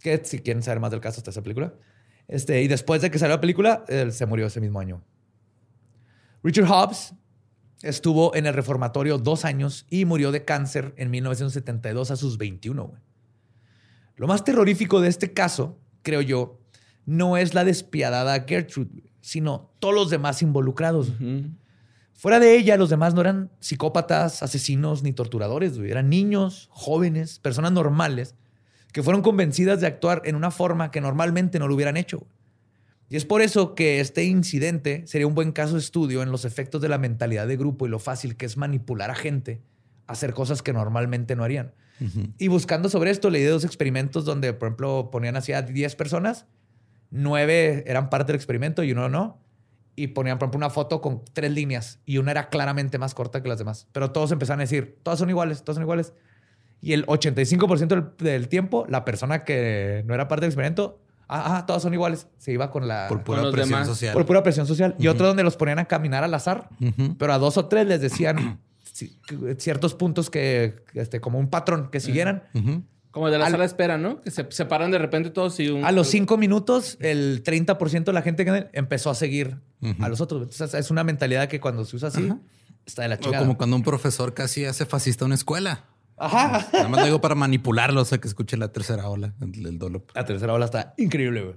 Que 0.00 0.20
si 0.24 0.40
quieren 0.40 0.64
saber 0.64 0.80
más 0.80 0.90
del 0.90 1.00
caso, 1.00 1.18
está 1.20 1.30
esa 1.30 1.42
película. 1.42 1.72
Este, 2.26 2.62
y 2.62 2.66
después 2.66 3.00
de 3.00 3.12
que 3.12 3.20
salió 3.20 3.36
la 3.36 3.40
película, 3.40 3.84
él 3.86 4.12
se 4.12 4.26
murió 4.26 4.46
ese 4.48 4.60
mismo 4.60 4.80
año. 4.80 5.04
Richard 6.42 6.66
Hobbs 6.68 7.14
estuvo 7.88 8.34
en 8.34 8.46
el 8.46 8.54
reformatorio 8.54 9.18
dos 9.18 9.44
años 9.44 9.86
y 9.90 10.04
murió 10.04 10.32
de 10.32 10.44
cáncer 10.44 10.94
en 10.96 11.10
1972 11.10 12.10
a 12.10 12.16
sus 12.16 12.38
21. 12.38 12.84
güey. 12.84 13.00
Lo 14.16 14.26
más 14.26 14.44
terrorífico 14.44 15.00
de 15.00 15.08
este 15.08 15.32
caso, 15.32 15.78
creo 16.02 16.22
yo, 16.22 16.58
no 17.04 17.36
es 17.36 17.54
la 17.54 17.64
despiadada 17.64 18.44
Gertrude, 18.46 19.04
sino 19.20 19.70
todos 19.78 19.94
los 19.94 20.10
demás 20.10 20.42
involucrados. 20.42 21.12
Fuera 22.14 22.40
de 22.40 22.56
ella, 22.56 22.76
los 22.78 22.88
demás 22.88 23.14
no 23.14 23.20
eran 23.20 23.50
psicópatas, 23.60 24.42
asesinos 24.42 25.02
ni 25.02 25.12
torturadores, 25.12 25.76
güey. 25.78 25.90
Eran 25.90 26.08
niños, 26.08 26.68
jóvenes, 26.70 27.38
personas 27.38 27.72
normales 27.72 28.34
que 28.92 29.02
fueron 29.02 29.20
convencidas 29.20 29.82
de 29.82 29.86
actuar 29.86 30.22
en 30.24 30.34
una 30.36 30.50
forma 30.50 30.90
que 30.90 31.02
normalmente 31.02 31.58
no 31.58 31.68
lo 31.68 31.74
hubieran 31.74 31.98
hecho. 31.98 32.20
güey. 32.20 32.30
Y 33.08 33.16
es 33.16 33.24
por 33.24 33.40
eso 33.40 33.74
que 33.74 34.00
este 34.00 34.24
incidente 34.24 35.04
sería 35.06 35.26
un 35.26 35.34
buen 35.34 35.52
caso 35.52 35.74
de 35.74 35.80
estudio 35.80 36.22
en 36.22 36.32
los 36.32 36.44
efectos 36.44 36.80
de 36.80 36.88
la 36.88 36.98
mentalidad 36.98 37.46
de 37.46 37.56
grupo 37.56 37.86
y 37.86 37.88
lo 37.88 37.98
fácil 37.98 38.36
que 38.36 38.46
es 38.46 38.56
manipular 38.56 39.10
a 39.10 39.14
gente 39.14 39.62
a 40.06 40.12
hacer 40.12 40.34
cosas 40.34 40.62
que 40.62 40.72
normalmente 40.72 41.36
no 41.36 41.44
harían. 41.44 41.72
Y 42.36 42.48
buscando 42.48 42.90
sobre 42.90 43.10
esto, 43.10 43.30
leí 43.30 43.42
de 43.42 43.48
dos 43.48 43.64
experimentos 43.64 44.26
donde, 44.26 44.52
por 44.52 44.68
ejemplo, 44.68 45.10
ponían 45.10 45.34
así 45.36 45.52
a 45.52 45.62
10 45.62 45.96
personas, 45.96 46.44
nueve 47.10 47.84
eran 47.86 48.10
parte 48.10 48.32
del 48.32 48.36
experimento 48.36 48.82
y 48.82 48.92
uno 48.92 49.08
no. 49.08 49.40
Y 49.98 50.08
ponían, 50.08 50.38
por 50.38 50.46
ejemplo, 50.46 50.58
una 50.58 50.68
foto 50.68 51.00
con 51.00 51.22
tres 51.32 51.50
líneas 51.50 52.00
y 52.04 52.18
una 52.18 52.32
era 52.32 52.50
claramente 52.50 52.98
más 52.98 53.14
corta 53.14 53.42
que 53.42 53.48
las 53.48 53.58
demás. 53.58 53.88
Pero 53.92 54.12
todos 54.12 54.30
empezaron 54.30 54.60
a 54.60 54.64
decir, 54.64 54.98
todas 55.02 55.18
son 55.18 55.30
iguales, 55.30 55.62
todas 55.62 55.76
son 55.76 55.84
iguales. 55.84 56.12
Y 56.82 56.92
el 56.92 57.06
85% 57.06 57.86
del, 57.88 58.04
del 58.18 58.48
tiempo, 58.48 58.84
la 58.90 59.06
persona 59.06 59.44
que 59.44 60.04
no 60.06 60.12
era 60.12 60.28
parte 60.28 60.42
del 60.42 60.50
experimento, 60.50 61.00
ah, 61.28 61.56
ah, 61.58 61.66
todas 61.66 61.82
son 61.82 61.92
iguales, 61.94 62.26
se 62.38 62.52
iba 62.52 62.70
con 62.70 62.86
la... 62.88 63.06
Por 63.08 63.22
pura 63.24 63.42
los 63.42 63.52
presión 63.52 63.70
demás. 63.80 63.86
social. 63.88 64.12
por 64.14 64.26
pura 64.26 64.42
presión 64.42 64.66
social. 64.66 64.94
Y 64.98 65.08
otro 65.08 65.26
donde 65.26 65.42
los 65.42 65.56
ponían 65.56 65.78
a 65.78 65.84
caminar 65.86 66.24
al 66.24 66.34
azar 66.34 66.68
pero 67.18 67.32
a 67.32 67.38
dos 67.38 67.56
o 67.56 67.66
tres 67.66 67.86
les 67.86 68.00
decían 68.00 68.60
ci- 68.94 69.16
ciertos 69.58 69.94
puntos 69.94 70.30
que, 70.30 70.76
este, 70.94 71.20
como 71.20 71.38
un 71.38 71.48
patrón 71.50 71.88
que 71.90 72.00
siguieran, 72.00 72.44
Ujú. 72.54 72.82
Como 73.10 73.30
de 73.30 73.38
la 73.38 73.46
Al- 73.46 73.52
sala 73.52 73.62
de 73.62 73.68
espera, 73.68 73.96
¿no? 73.96 74.20
Que 74.20 74.30
se 74.30 74.46
separan 74.50 74.90
de 74.90 74.98
repente 74.98 75.30
todos 75.30 75.58
y 75.58 75.70
un... 75.70 75.86
A 75.86 75.90
los 75.90 76.06
cinco 76.06 76.36
minutos, 76.36 76.98
el 77.00 77.42
30% 77.42 78.04
de 78.04 78.12
la 78.12 78.20
gente 78.20 78.44
que 78.44 78.68
empezó 78.74 79.08
a 79.08 79.14
seguir 79.14 79.56
a 80.00 80.08
los 80.10 80.20
otros. 80.20 80.42
Entonces, 80.42 80.74
es 80.74 80.90
una 80.90 81.02
mentalidad 81.02 81.48
que 81.48 81.58
cuando 81.58 81.86
se 81.86 81.96
usa 81.96 82.08
así, 82.08 82.30
está 82.84 83.02
de 83.04 83.08
la 83.08 83.14
O 83.14 83.18
chingada. 83.18 83.42
como 83.42 83.56
cuando 83.56 83.74
un 83.74 83.82
profesor 83.82 84.34
casi 84.34 84.66
hace 84.66 84.84
fascista 84.84 85.24
una 85.24 85.34
escuela. 85.34 85.84
Ajá. 86.16 86.66
Nada 86.72 86.88
más 86.88 87.00
lo 87.00 87.06
digo 87.06 87.20
para 87.20 87.34
manipularlo, 87.34 88.00
o 88.00 88.04
sea, 88.04 88.18
que 88.18 88.28
escuche 88.28 88.56
la 88.56 88.72
tercera 88.72 89.08
ola, 89.08 89.34
el, 89.40 89.66
el 89.66 89.78
dolor. 89.78 90.04
La 90.14 90.24
tercera 90.24 90.52
ola 90.54 90.64
está 90.64 90.94
increíble, 90.96 91.42
güey. 91.42 91.56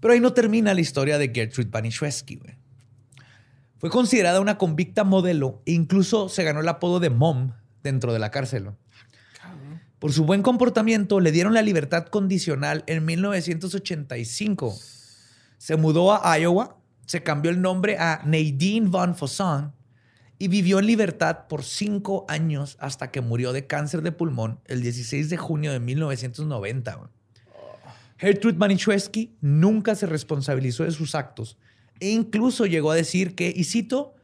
Pero 0.00 0.14
ahí 0.14 0.20
no 0.20 0.32
termina 0.32 0.72
la 0.72 0.80
historia 0.80 1.18
de 1.18 1.30
Gertrude 1.32 1.68
Banishewski, 1.70 2.36
güey. 2.36 2.56
Fue 3.76 3.90
considerada 3.90 4.40
una 4.40 4.58
convicta 4.58 5.04
modelo 5.04 5.62
e 5.64 5.72
incluso 5.72 6.28
se 6.28 6.44
ganó 6.44 6.60
el 6.60 6.68
apodo 6.68 7.00
de 7.00 7.10
Mom 7.10 7.52
dentro 7.82 8.12
de 8.12 8.18
la 8.18 8.30
cárcel. 8.30 8.70
Por 9.98 10.12
su 10.12 10.24
buen 10.24 10.42
comportamiento 10.42 11.20
le 11.20 11.32
dieron 11.32 11.54
la 11.54 11.62
libertad 11.62 12.06
condicional 12.06 12.84
en 12.86 13.04
1985. 13.04 14.74
Se 15.58 15.76
mudó 15.76 16.12
a 16.12 16.38
Iowa, 16.38 16.78
se 17.06 17.22
cambió 17.22 17.50
el 17.50 17.60
nombre 17.60 17.98
a 17.98 18.22
Nadine 18.24 18.88
Von 18.88 19.14
Fosson 19.14 19.72
y 20.40 20.48
vivió 20.48 20.78
en 20.78 20.86
libertad 20.86 21.46
por 21.48 21.62
cinco 21.64 22.24
años 22.26 22.78
hasta 22.80 23.10
que 23.10 23.20
murió 23.20 23.52
de 23.52 23.66
cáncer 23.66 24.00
de 24.00 24.10
pulmón 24.10 24.58
el 24.64 24.80
16 24.80 25.28
de 25.28 25.36
junio 25.36 25.70
de 25.70 25.80
1990. 25.80 26.94
güey. 26.94 27.10
Gertrude 28.16 28.56
Manischewski 28.56 29.36
nunca 29.42 29.94
se 29.94 30.06
responsabilizó 30.06 30.84
de 30.84 30.92
sus 30.92 31.14
actos 31.14 31.58
e 32.00 32.08
incluso 32.08 32.64
llegó 32.64 32.90
a 32.90 32.94
decir 32.94 33.34
que, 33.34 33.52
y 33.54 33.64
cito, 33.64 34.14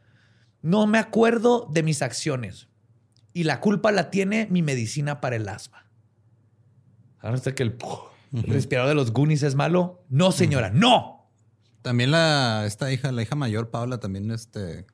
no 0.62 0.86
me 0.86 0.96
acuerdo 0.96 1.68
de 1.70 1.82
mis 1.82 2.00
acciones 2.00 2.68
y 3.34 3.44
la 3.44 3.60
culpa 3.60 3.92
la 3.92 4.08
tiene 4.08 4.48
mi 4.50 4.62
medicina 4.62 5.20
para 5.20 5.36
el 5.36 5.46
asma. 5.46 5.86
Ahora 7.18 7.36
está 7.36 7.54
que 7.54 7.62
el, 7.62 7.76
el 8.32 8.42
respirador 8.44 8.88
de 8.88 8.94
los 8.94 9.12
Goonies 9.12 9.42
es 9.42 9.54
malo. 9.54 10.02
No, 10.08 10.32
señora, 10.32 10.70
no. 10.70 11.28
También 11.82 12.10
la, 12.10 12.64
esta 12.64 12.90
hija, 12.90 13.12
la 13.12 13.20
hija 13.20 13.34
mayor, 13.34 13.68
Paula, 13.68 14.00
también 14.00 14.30
este, 14.30 14.86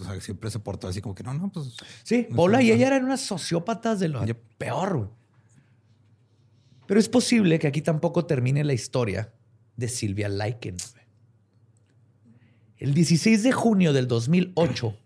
o 0.00 0.04
sea, 0.04 0.20
siempre 0.20 0.50
se 0.50 0.58
portó 0.58 0.88
así 0.88 1.00
como 1.00 1.14
que 1.14 1.22
no, 1.22 1.34
no, 1.34 1.50
pues 1.50 1.76
Sí, 2.02 2.26
Paula 2.34 2.58
sé, 2.58 2.64
y 2.64 2.72
ella 2.72 2.86
eran 2.88 3.04
unas 3.04 3.20
sociópatas 3.20 4.00
de 4.00 4.08
lo 4.08 4.24
peor. 4.58 4.96
güey. 4.96 5.08
Pero 6.86 7.00
es 7.00 7.08
posible 7.08 7.58
que 7.58 7.66
aquí 7.66 7.82
tampoco 7.82 8.26
termine 8.26 8.64
la 8.64 8.72
historia 8.72 9.32
de 9.76 9.88
Silvia 9.88 10.28
güey. 10.28 11.02
El 12.78 12.94
16 12.94 13.42
de 13.42 13.52
junio 13.52 13.92
del 13.92 14.08
2008, 14.08 14.96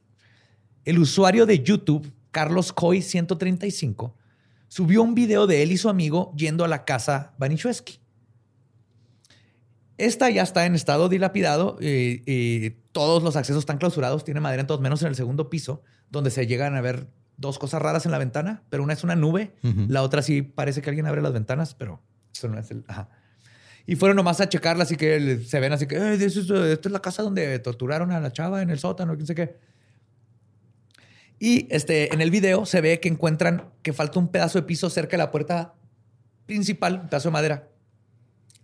el 0.84 0.98
usuario 0.98 1.46
de 1.46 1.62
YouTube, 1.62 2.10
Carlos 2.30 2.72
Coy 2.72 3.02
135, 3.02 4.16
subió 4.68 5.02
un 5.02 5.14
video 5.14 5.46
de 5.46 5.62
él 5.62 5.72
y 5.72 5.76
su 5.76 5.88
amigo 5.88 6.32
yendo 6.36 6.64
a 6.64 6.68
la 6.68 6.84
casa 6.84 7.34
Baniszewski. 7.38 7.98
Esta 9.98 10.30
ya 10.30 10.42
está 10.42 10.66
en 10.66 10.74
estado 10.74 11.08
dilapidado 11.08 11.78
y, 11.80 12.22
y 12.26 12.70
todos 12.96 13.22
los 13.22 13.36
accesos 13.36 13.60
están 13.60 13.76
clausurados, 13.76 14.24
tiene 14.24 14.40
madera 14.40 14.62
en 14.62 14.66
todos, 14.66 14.80
menos 14.80 15.02
en 15.02 15.08
el 15.08 15.14
segundo 15.14 15.50
piso, 15.50 15.82
donde 16.08 16.30
se 16.30 16.46
llegan 16.46 16.74
a 16.76 16.80
ver 16.80 17.08
dos 17.36 17.58
cosas 17.58 17.82
raras 17.82 18.06
en 18.06 18.10
la 18.10 18.16
ventana, 18.16 18.62
pero 18.70 18.82
una 18.82 18.94
es 18.94 19.04
una 19.04 19.14
nube, 19.14 19.52
la 19.62 20.00
otra 20.00 20.22
sí 20.22 20.40
parece 20.40 20.80
que 20.80 20.88
alguien 20.88 21.04
abre 21.04 21.20
las 21.20 21.34
ventanas, 21.34 21.74
pero 21.74 22.00
eso 22.34 22.48
no 22.48 22.58
es 22.58 22.70
el... 22.70 22.86
ajá. 22.88 23.10
Y 23.84 23.96
fueron 23.96 24.16
nomás 24.16 24.40
a 24.40 24.48
checarla, 24.48 24.84
así 24.84 24.96
que 24.96 25.40
se 25.46 25.60
ven 25.60 25.74
así 25.74 25.86
que, 25.86 25.96
"Eh, 25.96 26.16
this 26.16 26.36
is, 26.38 26.48
esta 26.48 26.88
es 26.88 26.90
la 26.90 27.02
casa 27.02 27.22
donde 27.22 27.58
torturaron 27.58 28.12
a 28.12 28.18
la 28.18 28.32
chava 28.32 28.62
en 28.62 28.70
el 28.70 28.78
sótano, 28.78 29.14
quién 29.14 29.26
sé 29.26 29.34
qué. 29.34 29.58
Y 31.38 31.68
este, 31.70 32.14
en 32.14 32.22
el 32.22 32.30
video 32.30 32.64
se 32.64 32.80
ve 32.80 32.98
que 32.98 33.08
encuentran 33.10 33.74
que 33.82 33.92
falta 33.92 34.18
un 34.18 34.28
pedazo 34.28 34.58
de 34.58 34.62
piso 34.62 34.88
cerca 34.88 35.18
de 35.18 35.18
la 35.18 35.30
puerta 35.30 35.74
principal, 36.46 37.00
un 37.02 37.08
pedazo 37.10 37.28
de 37.28 37.32
madera. 37.34 37.68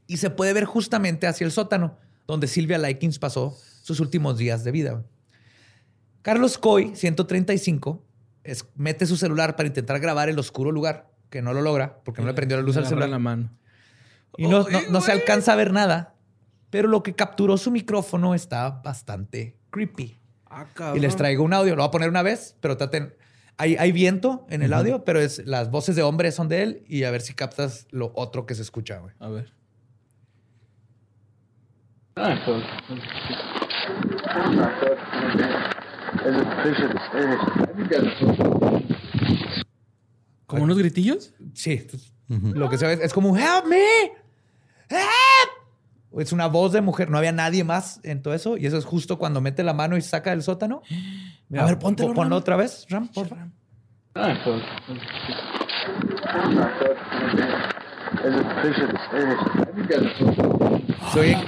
Y 0.07 0.17
se 0.17 0.31
puede 0.31 0.55
ver 0.55 0.65
justamente 0.65 1.27
hacia 1.27 1.45
el 1.45 1.53
sótano, 1.53 1.99
donde 2.27 2.47
Silvia 2.47 2.79
Likens 2.79 3.19
pasó 3.19 3.59
sus 3.83 4.01
últimos 4.01 4.39
días 4.39 4.65
de 4.65 4.71
vida. 4.73 5.03
Carlos 6.23 6.57
Coy, 6.59 6.93
135, 6.95 8.03
es- 8.45 8.67
mete 8.77 9.07
su 9.07 9.17
celular 9.17 9.57
para 9.57 9.67
intentar 9.67 9.99
grabar 10.01 10.29
el 10.29 10.39
oscuro 10.39 10.71
lugar, 10.73 11.11
que 11.31 11.43
no 11.43 11.53
lo 11.53 11.63
logra 11.63 11.99
porque 12.05 12.21
no 12.23 12.29
le 12.29 12.35
prendió 12.35 12.57
la 12.57 12.63
luz 12.63 12.77
al 12.77 12.87
celular. 12.87 13.09
la 13.09 13.19
mano. 13.19 13.51
Y 14.37 14.47
no, 14.47 14.67
no- 14.69 14.81
no 14.91 15.01
se 15.01 15.13
alcanza 15.13 15.53
a 15.53 15.57
ver 15.57 15.73
nada, 15.73 16.15
pero 16.71 16.89
lo 16.89 17.03
que 17.03 17.15
capturó 17.15 17.59
su 17.59 17.71
micrófono 17.71 18.35
está 18.35 18.71
bastante 18.71 19.57
creepy. 19.71 20.19
Ah, 20.47 20.67
Y 20.95 21.01
les 21.01 21.17
traigo 21.17 21.43
un 21.45 21.53
audio. 21.55 21.75
Lo 21.77 21.83
voy 21.83 21.89
a 21.89 21.91
poner 21.91 22.09
una 22.09 22.23
vez, 22.23 22.57
pero 22.61 22.77
traten. 22.77 23.15
Hay, 23.59 23.77
hay 23.77 23.93
viento 23.93 24.47
en 24.51 24.63
el 24.63 24.73
audio, 24.73 25.05
pero 25.05 25.21
es, 25.21 25.47
las 25.47 25.71
voces 25.71 25.95
de 25.97 26.03
hombres 26.03 26.35
son 26.35 26.49
de 26.49 26.63
él 26.63 26.85
y 26.89 27.05
a 27.05 27.11
ver 27.11 27.21
si 27.21 27.35
captas 27.35 27.87
lo 27.91 28.13
otro 28.15 28.45
que 28.47 28.55
se 28.55 28.63
escucha, 28.63 28.99
güey. 28.99 29.15
A 29.19 29.29
ver. 29.29 29.53
¿Como 40.47 40.65
unos 40.65 40.79
gritillos? 40.79 41.33
Sí. 41.55 41.87
Lo 42.29 42.69
que 42.69 42.79
se 42.79 42.87
ve 42.87 42.99
es, 43.03 43.13
como 43.13 43.37
help 43.37 43.67
me. 43.67 44.05
Help. 44.89 46.21
Es 46.21 46.33
una 46.33 46.47
voz 46.47 46.73
de 46.73 46.81
mujer. 46.83 47.11
No 47.11 47.19
había 47.19 47.33
nadie 47.33 47.65
más 47.65 48.01
en 48.05 48.23
todo 48.23 48.35
eso. 48.35 48.57
Y 48.57 48.67
eso 48.67 48.77
es 48.77 48.85
justo 48.85 49.19
cuando 49.19 49.41
mete 49.41 49.63
la 49.63 49.73
mano 49.73 49.97
y 49.97 50.03
saca 50.03 50.31
del 50.31 50.43
sótano. 50.43 50.83
A 51.57 51.65
ver, 51.67 51.79
póntelo, 51.79 52.09
pon- 52.09 52.17
Ponlo 52.17 52.31
Ram. 52.37 52.39
otra 52.41 52.57
vez, 52.57 52.87
Ram, 52.91 53.09
por 53.09 53.29
favor. 53.29 53.49
Se 61.13 61.21
oyen 61.21 61.39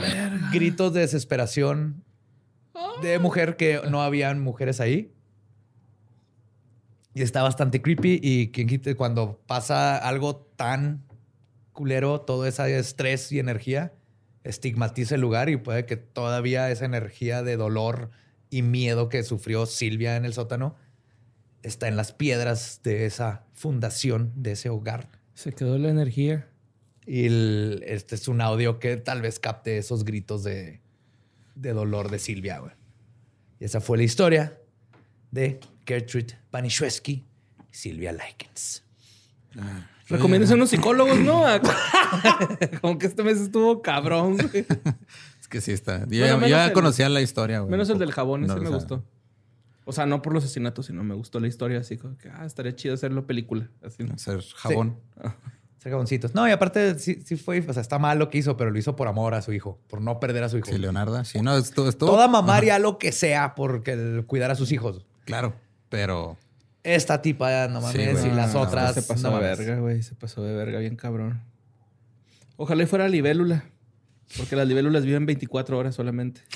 gritos 0.52 0.92
de 0.92 1.00
desesperación 1.00 2.04
de 3.02 3.18
mujer 3.18 3.56
que 3.56 3.80
no 3.90 4.02
habían 4.02 4.40
mujeres 4.40 4.80
ahí. 4.80 5.12
Y 7.14 7.22
está 7.22 7.42
bastante 7.42 7.80
creepy. 7.80 8.20
Y 8.22 8.50
quien 8.50 8.68
cuando 8.96 9.40
pasa 9.46 9.96
algo 9.96 10.36
tan 10.36 11.04
culero, 11.72 12.20
todo 12.20 12.46
ese 12.46 12.78
estrés 12.78 13.30
y 13.32 13.38
energía 13.38 13.92
estigmatiza 14.44 15.14
el 15.14 15.22
lugar 15.22 15.48
y 15.48 15.56
puede 15.56 15.86
que 15.86 15.96
todavía 15.96 16.70
esa 16.70 16.84
energía 16.84 17.42
de 17.42 17.56
dolor 17.56 18.10
y 18.50 18.62
miedo 18.62 19.08
que 19.08 19.22
sufrió 19.22 19.66
Silvia 19.66 20.16
en 20.16 20.24
el 20.24 20.34
sótano 20.34 20.76
está 21.64 21.88
en 21.88 21.96
las 21.96 22.12
piedras 22.12 22.80
de 22.84 23.06
esa 23.06 23.44
fundación, 23.54 24.32
de 24.36 24.52
ese 24.52 24.68
hogar. 24.68 25.08
Se 25.32 25.52
quedó 25.52 25.78
la 25.78 25.88
energía. 25.88 26.46
Y 27.06 27.26
el- 27.26 27.82
este 27.86 28.14
es 28.14 28.28
un 28.28 28.40
audio 28.40 28.78
que 28.78 28.96
tal 28.96 29.20
vez 29.22 29.38
capte 29.38 29.78
esos 29.78 30.04
gritos 30.04 30.42
de, 30.44 30.80
de 31.54 31.72
dolor 31.72 32.10
de 32.10 32.18
Silvia, 32.18 32.58
güey. 32.60 32.72
Y 33.60 33.64
esa 33.64 33.80
fue 33.80 33.98
la 33.98 34.04
historia 34.04 34.58
de 35.30 35.60
Gertrude 35.86 36.38
Banishewski 36.50 37.12
y 37.12 37.24
Silvia 37.70 38.12
Likens. 38.12 38.82
Recomiendas 40.08 40.50
a 40.50 40.54
unos 40.54 40.70
psicólogos, 40.70 41.18
¿no? 41.20 41.44
Como 42.80 42.98
que 42.98 43.06
este 43.06 43.22
mes 43.22 43.40
estuvo 43.40 43.80
cabrón, 43.82 44.36
güey. 44.36 44.66
Es 45.40 45.48
que 45.48 45.60
sí 45.60 45.72
está. 45.72 46.00
Yo, 46.08 46.20
Bueno, 46.26 46.40
ya- 46.42 46.48
ya 46.48 46.66
el- 46.66 46.72
conocía 46.72 47.08
la 47.10 47.20
historia, 47.20 47.60
güey. 47.60 47.70
Menos 47.70 47.88
el 47.90 47.98
del 47.98 48.12
jabón, 48.12 48.44
ese 48.44 48.54
No, 48.54 48.60
me 48.62 48.70
gustó. 48.70 49.04
O 49.84 49.92
sea, 49.92 50.06
no 50.06 50.22
por 50.22 50.32
los 50.32 50.42
asesinatos, 50.44 50.86
sino 50.86 51.04
me 51.04 51.14
gustó 51.14 51.38
la 51.38 51.46
historia 51.46 51.78
así 51.78 51.98
como 51.98 52.16
que, 52.16 52.30
ah, 52.30 52.46
estaría 52.46 52.74
chido 52.74 52.94
hacerlo 52.94 53.26
película. 53.26 53.68
Así, 53.82 54.02
¿no? 54.04 54.14
Hacer 54.14 54.42
jabón. 54.56 54.96
Ser 55.20 55.32
No, 56.34 56.48
y 56.48 56.50
aparte 56.50 56.98
sí, 56.98 57.20
sí 57.24 57.36
fue, 57.36 57.60
o 57.60 57.72
sea, 57.72 57.82
está 57.82 57.98
mal 57.98 58.18
lo 58.18 58.30
que 58.30 58.38
hizo, 58.38 58.56
pero 58.56 58.70
lo 58.70 58.78
hizo 58.78 58.96
por 58.96 59.06
amor 59.08 59.34
a 59.34 59.42
su 59.42 59.52
hijo, 59.52 59.78
por 59.88 60.00
no 60.00 60.18
perder 60.20 60.42
a 60.44 60.48
su 60.48 60.56
hijo. 60.58 60.66
Sí, 60.70 60.78
Leonardo. 60.78 61.22
Sí, 61.24 61.40
no, 61.40 61.56
esto, 61.56 61.88
esto. 61.88 62.06
Toda 62.06 62.26
mamá 62.28 62.56
haría 62.56 62.78
lo 62.78 62.96
que 62.98 63.12
sea 63.12 63.54
por 63.54 63.82
cuidar 64.26 64.50
a 64.50 64.54
sus 64.54 64.72
hijos. 64.72 65.04
Claro, 65.26 65.54
pero 65.90 66.36
Esta 66.82 67.20
tipa, 67.22 67.68
no 67.68 67.80
Sí, 67.90 67.98
mames, 67.98 68.24
y 68.24 68.30
las 68.30 68.54
No, 68.54 68.60
otras. 68.62 68.94
Se 68.94 69.02
pasó 69.02 69.30
no 69.30 69.36
de 69.36 69.42
mames. 69.42 69.58
verga, 69.58 69.80
güey. 69.80 70.02
Se 70.02 70.14
pasó 70.14 70.42
de 70.42 70.54
verga 70.54 70.78
bien 70.78 70.96
cabrón. 70.96 71.42
Ojalá 72.56 72.82
y 72.82 72.86
fuera 72.86 73.08
libélula. 73.08 73.64
Porque 74.36 74.56
las 74.56 74.66
libélulas 74.66 75.04
viven 75.04 75.26
24 75.26 75.76
horas 75.78 75.94
solamente. 75.94 76.40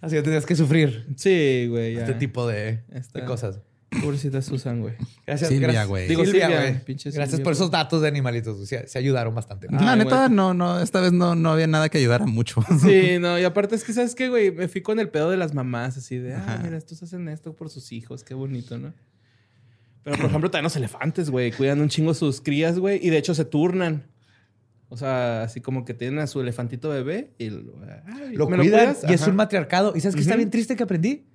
Así 0.00 0.14
que 0.16 0.22
tenías 0.22 0.46
que 0.46 0.54
sufrir 0.54 1.06
Sí, 1.16 1.66
güey. 1.68 1.94
ya. 1.94 2.00
este 2.02 2.14
tipo 2.14 2.46
de 2.46 2.82
cosas. 3.26 3.60
Pobrecita 4.08 4.40
Susan, 4.40 4.80
güey. 4.80 4.94
Gracias, 5.26 5.50
Silvia, 5.50 5.84
güey. 5.84 6.08
Digo, 6.08 6.24
Silvia, 6.24 6.46
Silvia, 6.46 6.60
güey. 6.62 6.84
pinche 6.84 7.10
Gracias 7.10 7.30
Silvia, 7.30 7.44
por 7.44 7.52
esos 7.52 7.70
datos 7.70 8.00
de 8.00 8.08
animalitos. 8.08 8.54
güey. 8.56 8.66
Se, 8.66 8.88
se 8.88 8.98
ayudaron 8.98 9.34
bastante. 9.34 9.66
Ah, 9.70 9.84
la 9.84 9.92
Ay, 9.92 9.98
neta, 9.98 10.28
no, 10.30 10.54
no, 10.54 10.80
esta 10.80 11.02
vez 11.02 11.12
no, 11.12 11.34
no 11.34 11.50
había 11.52 11.66
nada 11.66 11.90
que 11.90 11.98
ayudara 11.98 12.24
mucho. 12.24 12.62
Sí, 12.80 13.18
no, 13.20 13.38
y 13.38 13.44
aparte 13.44 13.74
es 13.74 13.84
que, 13.84 13.92
¿sabes 13.92 14.14
qué, 14.14 14.30
güey? 14.30 14.50
Me 14.50 14.66
fui 14.68 14.80
con 14.80 14.98
el 14.98 15.10
pedo 15.10 15.30
de 15.30 15.36
las 15.36 15.52
mamás, 15.52 15.98
así 15.98 16.16
de, 16.16 16.34
ah, 16.34 16.42
Ajá. 16.42 16.60
mira, 16.64 16.78
estos 16.78 17.02
hacen 17.02 17.28
esto 17.28 17.54
por 17.54 17.68
sus 17.68 17.92
hijos, 17.92 18.24
qué 18.24 18.32
bonito, 18.32 18.78
¿no? 18.78 18.94
Pero, 20.04 20.16
por 20.16 20.26
ejemplo, 20.26 20.50
también 20.50 20.64
los 20.64 20.76
elefantes, 20.76 21.28
güey, 21.28 21.52
cuidan 21.52 21.82
un 21.82 21.90
chingo 21.90 22.14
sus 22.14 22.40
crías, 22.40 22.78
güey, 22.78 22.98
y 23.06 23.10
de 23.10 23.18
hecho 23.18 23.34
se 23.34 23.44
turnan. 23.44 24.06
O 24.88 24.96
sea, 24.96 25.42
así 25.42 25.60
como 25.60 25.84
que 25.84 25.92
tienen 25.92 26.18
a 26.20 26.26
su 26.26 26.40
elefantito 26.40 26.88
bebé 26.88 27.34
y 27.36 27.50
lo, 27.50 27.74
ay, 28.06 28.34
Lo 28.34 28.48
¿me 28.48 28.56
cuidan 28.56 28.96
y 29.06 29.12
es 29.12 29.26
un 29.26 29.36
matriarcado. 29.36 29.92
¿Y 29.94 30.00
sabes 30.00 30.14
qué 30.14 30.22
está 30.22 30.34
bien 30.34 30.48
triste 30.48 30.76
que 30.76 30.82
aprendí? 30.82 31.26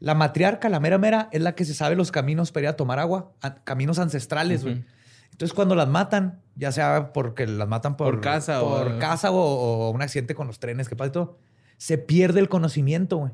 La 0.00 0.14
matriarca, 0.14 0.68
la 0.68 0.78
mera 0.80 0.98
mera, 0.98 1.28
es 1.32 1.40
la 1.42 1.54
que 1.54 1.64
se 1.64 1.74
sabe 1.74 1.96
los 1.96 2.12
caminos 2.12 2.52
para 2.52 2.64
ir 2.64 2.68
a 2.68 2.76
tomar 2.76 2.98
agua, 2.98 3.32
caminos 3.64 3.98
ancestrales, 3.98 4.62
güey. 4.62 4.84
Entonces, 5.32 5.54
cuando 5.54 5.74
las 5.74 5.88
matan, 5.88 6.40
ya 6.56 6.72
sea 6.72 7.12
porque 7.12 7.46
las 7.46 7.68
matan 7.68 7.96
por, 7.96 8.06
Por 8.14 8.20
casa 8.20 8.62
o- 8.62 8.68
por 8.84 8.98
casa 8.98 9.30
o, 9.30 9.36
o 9.36 9.90
un 9.90 10.02
accidente 10.02 10.34
con 10.34 10.46
los 10.46 10.58
trenes, 10.58 10.88
que 10.88 10.96
pasa 10.96 11.08
y 11.08 11.12
todo, 11.12 11.38
se 11.76 11.98
pierde 11.98 12.40
el 12.40 12.48
conocimiento, 12.48 13.16
güey. 13.18 13.32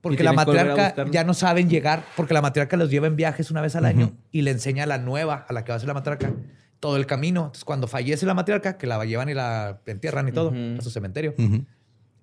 Porque 0.00 0.22
la 0.24 0.30
matriarca 0.32 0.94
ya 1.12 1.24
no 1.24 1.34
saben 1.34 1.68
llegar, 1.68 2.04
porque 2.16 2.32
la 2.34 2.40
matriarca 2.42 2.76
los 2.76 2.88
lleva 2.90 3.06
en 3.08 3.16
viajes 3.16 3.50
una 3.50 3.60
vez 3.60 3.74
al 3.76 3.84
año 3.84 4.12
y 4.30 4.42
le 4.42 4.52
enseña 4.52 4.84
a 4.84 4.86
la 4.86 4.98
nueva, 4.98 5.44
a 5.48 5.52
la 5.52 5.64
que 5.64 5.72
va 5.72 5.76
a 5.76 5.80
ser 5.80 5.88
la 5.88 5.94
matriarca, 5.94 6.32
todo 6.80 6.96
el 6.96 7.06
camino. 7.06 7.40
Entonces, 7.46 7.64
cuando 7.64 7.88
fallece 7.88 8.24
la 8.24 8.34
matriarca, 8.34 8.78
que 8.78 8.86
la 8.86 9.04
llevan 9.04 9.28
y 9.28 9.34
la 9.34 9.80
entierran 9.86 10.28
y 10.28 10.32
todo 10.32 10.52
a 10.78 10.80
su 10.82 10.90
cementerio. 10.90 11.34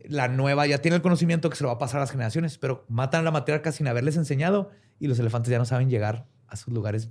La 0.10 0.28
nueva 0.28 0.66
ya 0.68 0.80
tiene 0.80 0.96
el 0.98 1.02
conocimiento 1.02 1.50
que 1.50 1.56
se 1.56 1.64
lo 1.64 1.70
va 1.70 1.76
a 1.76 1.80
pasar 1.80 1.98
a 1.98 2.02
las 2.02 2.12
generaciones, 2.12 2.58
pero 2.58 2.86
matan 2.90 3.22
a 3.22 3.24
la 3.24 3.32
matriarca 3.32 3.72
sin 3.72 3.88
haberles 3.88 4.16
enseñado 4.18 4.72
y 5.00 5.08
los 5.08 5.20
elefantes 5.20 5.52
ya 5.52 5.58
no 5.58 5.66
saben 5.66 5.90
llegar 5.90 6.26
a 6.48 6.56
sus 6.56 6.74
lugares 6.74 7.10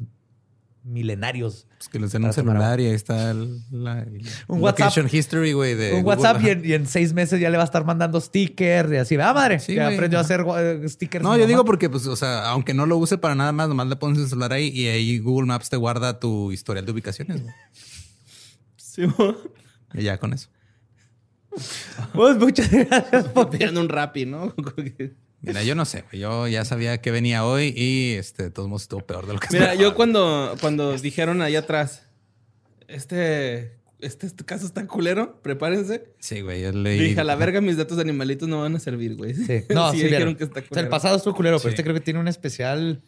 milenarios. 0.83 1.66
Pues 1.79 1.89
que 1.89 1.99
les 1.99 2.12
den 2.12 2.25
un 2.25 2.33
celular 2.35 2.79
y 2.79 2.87
ahí 2.87 2.93
está 2.95 3.31
el, 3.31 3.62
la, 3.71 4.01
el 4.01 4.23
Un 4.49 4.61
location 4.61 5.05
WhatsApp. 5.07 5.15
history, 5.15 5.53
güey. 5.55 5.75
de 5.75 5.95
un 5.95 6.03
Google. 6.03 6.16
WhatsApp 6.23 6.43
y 6.45 6.49
en, 6.51 6.65
y 6.65 6.73
en 6.75 6.87
seis 6.87 7.15
meses 7.15 7.41
ya 7.41 7.49
le 7.49 7.57
va 7.57 7.62
a 7.62 7.66
estar 7.66 7.87
mandando 7.87 8.21
stickers 8.21 8.93
y 8.93 8.97
así. 8.97 9.16
Ah, 9.16 9.33
madre. 9.33 9.61
Sí, 9.61 9.75
ya 9.75 9.89
aprendió 9.89 10.19
a 10.19 10.23
hacer 10.23 10.45
eh, 10.59 10.87
stickers. 10.89 11.23
No, 11.23 11.31
yo 11.33 11.39
mamá. 11.41 11.47
digo 11.49 11.65
porque, 11.65 11.89
pues, 11.89 12.07
o 12.07 12.16
sea, 12.16 12.51
aunque 12.51 12.75
no 12.75 12.85
lo 12.85 12.99
use 12.99 13.16
para 13.16 13.35
nada 13.35 13.53
más, 13.53 13.69
nomás 13.69 13.87
le 13.87 13.97
pones 13.97 14.19
el 14.19 14.29
celular 14.29 14.53
ahí 14.53 14.69
y 14.69 14.89
ahí 14.89 15.19
Google 15.21 15.47
Maps 15.47 15.71
te 15.71 15.77
guarda 15.79 16.21
tu 16.21 16.53
historial 16.53 16.85
de 16.85 16.93
ubicaciones. 16.93 17.43
Sí. 18.77 19.03
Y 19.95 20.03
ya 20.05 20.19
con 20.19 20.33
eso. 20.33 20.49
Pues 22.12 22.36
muchas 22.36 22.70
gracias 22.70 23.28
por 23.28 23.51
Pidiendo 23.51 23.81
un 23.81 23.89
rapi, 23.89 24.26
¿no? 24.26 24.55
Mira, 25.40 25.62
yo 25.62 25.74
no 25.74 25.85
sé, 25.85 26.05
güey. 26.10 26.20
Yo 26.22 26.48
ya 26.48 26.64
sabía 26.64 27.01
que 27.02 27.10
venía 27.10 27.44
hoy 27.44 27.72
y 27.76 28.12
este, 28.14 28.44
de 28.44 28.51
todos 28.51 28.68
modos 28.68 28.82
estuvo 28.82 29.01
peor 29.02 29.26
de 29.26 29.35
lo 29.35 29.40
que 29.40 29.48
Mira, 29.52 29.74
yo 29.74 29.94
cuando, 29.94 30.55
cuando 30.60 30.97
dijeron 30.97 31.43
allá 31.43 31.59
atrás, 31.60 32.06
este, 32.89 33.72
este, 33.98 34.26
este 34.26 34.44
caso 34.44 34.64
está 34.66 34.86
culero, 34.86 35.40
prepárense. 35.43 36.05
Sí, 36.18 36.40
güey, 36.40 36.62
yo 36.62 36.72
leí. 36.72 36.98
Dije, 36.98 37.20
a 37.20 37.24
la 37.24 37.36
verga, 37.36 37.60
mis 37.60 37.76
datos 37.76 37.97
de 37.98 38.02
animalitos 38.02 38.48
no 38.48 38.60
van 38.62 38.74
a 38.76 38.81
servir, 38.81 39.16
güey. 39.16 39.35
Sí. 39.35 39.64
No, 39.74 39.90
sí, 39.90 39.97
dijeron 39.98 40.10
vieron. 40.18 40.35
que 40.36 40.44
está 40.44 40.60
O 40.60 40.62
sea, 40.62 40.68
culero. 40.68 40.85
el 40.86 40.90
pasado 40.90 41.16
estuvo 41.16 41.35
culero, 41.35 41.59
pero 41.59 41.70
Sí. 41.70 41.74
este 41.74 41.82
creo 41.82 41.94
que 41.94 42.01
tiene 42.01 42.20
un 42.20 42.28
especial. 42.28 43.02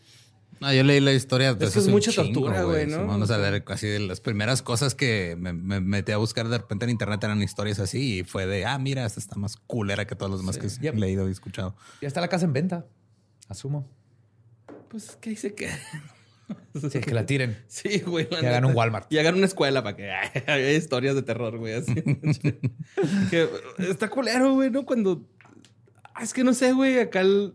No, 0.60 0.72
yo 0.72 0.82
leí 0.84 1.00
la 1.00 1.12
historia. 1.12 1.56
pues, 1.56 1.72
que 1.72 1.78
es 1.80 1.88
mucha 1.88 2.12
tortura, 2.12 2.62
güey, 2.62 2.86
¿no? 2.86 3.06
Vamos 3.06 3.30
a 3.30 3.36
ver, 3.36 3.62
así 3.68 3.86
de 3.86 4.00
las 4.00 4.20
primeras 4.20 4.62
cosas 4.62 4.94
que 4.94 5.36
me, 5.38 5.52
me 5.52 5.80
metí 5.80 6.12
a 6.12 6.16
buscar 6.16 6.48
de 6.48 6.58
repente 6.58 6.84
en 6.84 6.90
internet 6.90 7.22
eran 7.24 7.42
historias 7.42 7.78
así 7.78 8.18
y 8.20 8.24
fue 8.24 8.46
de, 8.46 8.64
ah, 8.64 8.78
mira, 8.78 9.04
esta 9.04 9.20
está 9.20 9.36
más 9.36 9.56
culera 9.56 10.06
que 10.06 10.14
todos 10.16 10.30
los 10.30 10.40
demás 10.40 10.58
que 10.58 10.68
Yep. 10.68 10.94
he 10.94 10.98
leído 10.98 11.28
y 11.28 11.32
escuchado. 11.32 11.76
Ya 12.00 12.08
está 12.08 12.20
la 12.20 12.28
casa 12.28 12.44
en 12.46 12.52
venta. 12.52 12.86
Asumo. 13.48 13.88
Pues 14.88 15.16
que 15.20 15.30
ahí 15.30 15.36
se 15.36 15.54
queda. 15.54 15.78
Sí, 16.80 17.00
que 17.00 17.12
la 17.12 17.26
tiren. 17.26 17.58
Sí, 17.66 18.00
güey. 18.06 18.28
la 18.30 18.38
Que 18.40 18.46
hagan 18.46 18.66
un 18.66 18.76
Walmart. 18.76 19.12
Y 19.12 19.18
hagan 19.18 19.34
una 19.34 19.46
escuela 19.46 19.82
para 19.82 19.96
que 19.96 20.10
ay, 20.12 20.42
haya 20.46 20.72
historias 20.72 21.14
de 21.16 21.22
terror, 21.22 21.58
güey. 21.58 21.74
Así. 21.74 21.92
que 23.30 23.48
está 23.78 24.08
culero, 24.08 24.54
güey, 24.54 24.70
¿no? 24.70 24.84
Cuando. 24.86 25.26
Ah, 26.14 26.22
Es 26.22 26.32
que 26.32 26.44
no 26.44 26.54
sé, 26.54 26.72
güey. 26.72 27.00
Acá 27.00 27.20
el, 27.22 27.54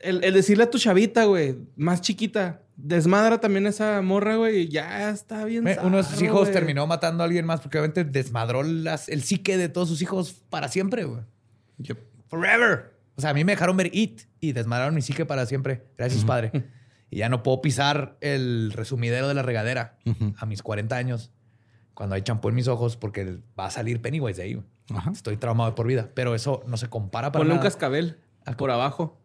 el, 0.00 0.22
el 0.24 0.34
decirle 0.34 0.64
a 0.64 0.70
tu 0.70 0.78
chavita, 0.78 1.24
güey, 1.24 1.56
más 1.76 2.00
chiquita, 2.00 2.62
desmadra 2.76 3.40
también 3.40 3.66
esa 3.66 4.00
morra, 4.02 4.36
güey, 4.36 4.62
y 4.62 4.68
ya 4.68 5.10
está 5.10 5.44
bien. 5.44 5.64
Uno 5.82 5.96
de 5.98 6.02
sus 6.02 6.20
hijos 6.22 6.40
güey. 6.42 6.52
terminó 6.52 6.86
matando 6.86 7.22
a 7.22 7.26
alguien 7.26 7.46
más 7.46 7.60
porque 7.60 7.78
obviamente 7.78 8.04
desmadró 8.04 8.62
las- 8.62 9.08
el 9.08 9.22
psique 9.22 9.56
de 9.56 9.68
todos 9.68 9.88
sus 9.88 10.02
hijos 10.02 10.32
para 10.50 10.68
siempre, 10.68 11.04
güey. 11.04 11.22
Yep. 11.78 11.98
Forever. 12.28 12.94
O 13.16 13.20
sea, 13.20 13.30
a 13.30 13.34
mí 13.34 13.44
me 13.44 13.52
dejaron 13.52 13.76
ver 13.76 13.90
It 13.94 14.22
y 14.40 14.52
desmadraron 14.52 14.94
mi 14.94 15.00
psique 15.02 15.24
para 15.24 15.46
siempre. 15.46 15.84
Gracias, 15.96 16.24
padre. 16.24 16.50
Y 17.08 17.18
ya 17.18 17.28
no 17.28 17.44
puedo 17.44 17.62
pisar 17.62 18.16
el 18.20 18.72
resumidero 18.74 19.28
de 19.28 19.34
la 19.34 19.42
regadera 19.42 19.96
a 20.38 20.44
mis 20.44 20.60
40 20.64 20.96
años 20.96 21.30
cuando 21.94 22.16
hay 22.16 22.22
champú 22.22 22.48
en 22.48 22.56
mis 22.56 22.66
ojos 22.66 22.96
porque 22.96 23.38
va 23.58 23.66
a 23.66 23.70
salir 23.70 24.02
Pennywise 24.02 24.38
de 24.38 24.42
ahí. 24.42 24.54
güey. 24.54 24.66
Estoy 25.12 25.36
traumado 25.36 25.70
de 25.70 25.76
por 25.76 25.86
vida, 25.86 26.10
pero 26.14 26.34
eso 26.34 26.64
no 26.66 26.76
se 26.76 26.88
compara 26.88 27.30
para 27.30 27.42
Ponle 27.44 27.54
un 27.54 27.60
cascabel 27.60 28.18
por 28.58 28.72
abajo. 28.72 29.20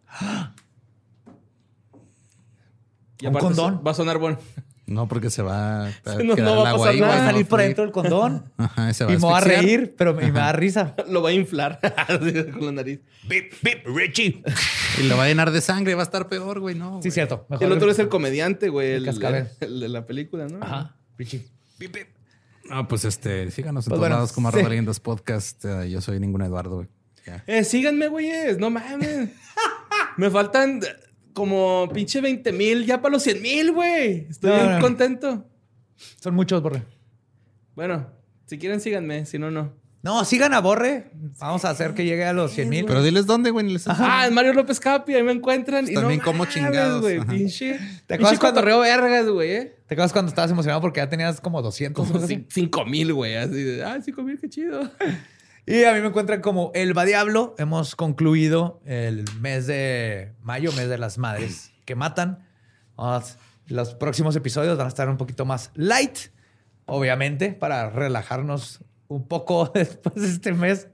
Y 3.20 3.28
Un 3.28 3.34
condón. 3.34 3.82
Va 3.86 3.92
a 3.92 3.94
sonar 3.94 4.18
bueno. 4.18 4.40
No, 4.88 5.08
porque 5.08 5.30
se 5.30 5.42
va 5.42 5.86
a 5.86 5.92
Sí, 6.18 6.24
no- 6.26 6.36
no 6.36 6.64
va 6.64 6.72
a 6.72 6.74
pasar 6.74 6.90
ahí, 6.90 7.00
nada. 7.00 7.14
Va 7.16 7.18
a 7.20 7.22
no 7.26 7.32
salir 7.32 7.46
por 7.48 7.62
dentro 7.62 7.84
del 7.86 7.94
condón 7.94 8.52
Ajá, 8.58 8.90
y 8.90 8.94
se 8.94 9.06
va 9.06 9.12
y 9.12 9.16
me 9.16 9.22
voy 9.22 9.34
a 9.36 9.40
reír, 9.40 9.96
pero 9.98 10.14
me, 10.14 10.24
y 10.24 10.32
me 10.32 10.40
da 10.40 10.52
risa. 10.52 10.96
Lo 11.08 11.22
va 11.22 11.30
a 11.30 11.34
inflar 11.34 11.80
con 12.54 12.66
la 12.66 12.72
nariz. 12.74 13.00
Bip, 13.30 13.54
bip, 13.62 13.86
Richie. 13.86 14.44
Y 15.00 15.04
lo 15.04 15.16
va 15.16 15.26
a 15.26 15.28
llenar 15.28 15.52
de 15.52 15.62
sangre, 15.62 15.94
va 15.96 16.02
a 16.02 16.04
estar 16.04 16.28
peor, 16.28 16.60
güey, 16.60 16.76
no. 16.76 16.96
Sí, 16.96 17.08
güey. 17.08 17.12
cierto. 17.12 17.46
Mejor 17.48 17.68
El 17.68 17.72
otro 17.74 17.92
es 17.92 18.00
el 18.00 18.10
comediante, 18.10 18.68
güey. 18.70 18.90
El 18.94 18.96
El, 18.98 19.06
cascabel. 19.06 19.48
el 19.62 19.80
de 19.80 19.88
la 19.90 20.06
película, 20.08 20.48
¿no? 20.48 20.58
Ajá, 20.62 20.96
Richie. 21.18 21.46
Bip, 21.80 21.94
bip. 21.96 22.08
No, 22.68 22.88
pues 22.88 23.06
este, 23.06 23.50
síganos 23.52 23.86
en 23.86 23.90
Pues 23.92 23.98
todos 23.98 24.00
bueno, 24.00 24.16
lados 24.16 24.32
como 24.34 24.50
sí. 24.52 24.56
arroba 24.58 24.70
leyendas 24.70 25.00
podcast. 25.00 25.64
Eh, 25.64 25.90
yo 25.90 26.02
soy 26.02 26.20
ningún 26.20 26.42
Eduardo, 26.42 26.76
güey. 26.78 26.88
Eh, 27.48 27.64
síganme, 27.64 28.08
güeyes. 28.08 28.58
No 28.58 28.70
mames. 28.72 29.30
Me 30.18 30.30
faltan 30.30 30.82
como 31.34 31.90
pinche 31.94 32.22
20 32.22 32.52
mil 32.52 32.86
ya 32.86 33.02
para 33.02 33.14
los 33.14 33.24
100 33.24 33.42
mil, 33.42 33.72
güey. 33.72 34.28
Estoy 34.30 34.50
No, 34.52 34.56
bien 34.58 34.72
no. 34.76 34.80
contento. 34.82 35.48
Son 36.22 36.34
muchos, 36.36 36.62
Borre. 36.62 36.84
Bueno, 37.76 38.08
si 38.46 38.58
quieren, 38.58 38.82
síganme. 38.82 39.26
Si 39.26 39.40
no, 39.40 39.50
no. 39.52 39.80
No, 40.04 40.26
sigan 40.26 40.54
a 40.56 40.62
Borre. 40.62 41.12
Vamos 41.40 41.64
a 41.64 41.70
hacer 41.70 41.94
que 41.94 42.04
llegue 42.06 42.26
a 42.26 42.34
los 42.34 42.52
100 42.54 42.70
mil. 42.70 42.86
Pero 42.86 43.04
diles 43.04 43.28
dónde, 43.28 43.52
güey. 43.52 43.78
Ah, 43.86 44.26
en 44.28 44.34
Mario 44.34 44.54
López 44.54 44.80
Capi, 44.80 45.14
ahí 45.14 45.22
me 45.22 45.32
encuentran. 45.32 45.88
y 45.88 45.94
También 45.94 46.18
no 46.20 46.26
como 46.26 46.40
mames, 46.40 46.54
chingados, 46.56 47.02
güey. 47.02 47.18
ajá. 47.20 47.32
Pinche, 47.32 47.74
¿Te 47.74 47.78
pinche 47.78 48.14
acuerdas 48.16 48.40
cuando- 48.40 48.62
cotorreo 48.62 48.80
vergas, 48.80 49.28
güey, 49.30 49.52
eh. 49.52 49.76
¿Te 49.88 49.94
acuerdas 49.94 50.12
cuando 50.12 50.30
estabas 50.30 50.50
emocionado 50.50 50.82
porque 50.82 51.02
ya 51.02 51.08
tenías 51.10 51.40
como 51.40 51.62
200? 51.62 52.04
o 52.04 52.08
Como 52.08 52.16
algo 52.16 52.26
así? 52.26 52.46
5 52.50 52.84
mil, 52.86 53.14
güey. 53.14 53.36
Así 53.36 53.62
de, 53.64 53.84
ah, 53.86 54.00
5 54.04 54.24
mil, 54.24 54.40
qué 54.40 54.50
chido. 54.50 54.90
Y 55.66 55.84
a 55.84 55.94
mí 55.94 56.02
me 56.02 56.08
encuentran 56.08 56.42
como 56.42 56.72
El 56.74 56.98
Va 56.98 57.06
Diablo. 57.06 57.56
Hemos 57.58 57.96
concluido 57.96 58.82
el 58.86 59.26
mes 59.40 59.68
de 59.68 60.34
mayo, 60.42 60.72
mes 60.74 60.90
de 60.90 60.98
las 60.98 61.18
madres 61.18 61.72
que 61.86 61.96
matan. 61.96 62.46
Los 63.68 63.94
próximos 63.96 64.36
episodios 64.36 64.78
van 64.78 64.86
a 64.86 64.90
estar 64.90 65.08
un 65.08 65.18
poquito 65.18 65.46
más 65.46 65.72
light, 65.76 66.18
obviamente, 66.86 67.54
para 67.54 67.90
relajarnos 67.90 68.82
un 69.08 69.28
poco 69.28 69.68
después 69.74 70.16
de 70.16 70.28
este 70.28 70.52
mes. 70.54 70.88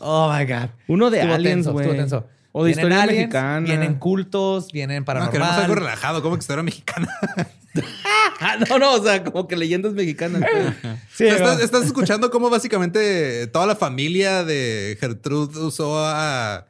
Oh 0.00 0.32
my 0.32 0.44
God. 0.44 0.70
Uno 0.88 1.10
de 1.10 1.18
Estuvo 1.18 1.34
aliens, 1.34 1.66
tenso, 1.66 1.80
estuvo 1.80 1.96
tenso. 1.96 2.26
O 2.52 2.64
de 2.64 2.68
Vienen 2.68 2.84
historia 2.84 3.02
aliens, 3.02 3.18
mexicana. 3.28 3.60
Vienen 3.60 3.94
cultos, 3.94 4.72
vienen 4.72 4.98
No, 5.00 5.04
queremos 5.06 5.32
algo 5.32 5.38
paranormal. 5.56 5.78
relajado, 5.78 6.22
como 6.22 6.36
que 6.36 6.40
historia 6.40 6.62
mexicana. 6.62 7.08
Ah, 8.40 8.56
no, 8.68 8.80
no, 8.80 8.94
o 8.94 9.02
sea, 9.04 9.22
como 9.22 9.46
que 9.46 9.54
leyendas 9.56 9.92
mexicanas. 9.92 10.42
Sí, 11.14 11.24
estás, 11.26 11.84
escuchando 11.84 12.28
cómo 12.32 12.50
básicamente 12.50 13.46
toda 13.46 13.64
la 13.66 13.76
familia 13.76 14.42
de 14.42 14.96
Gertrude 15.00 15.56
usó 15.60 16.04
a... 16.04 16.66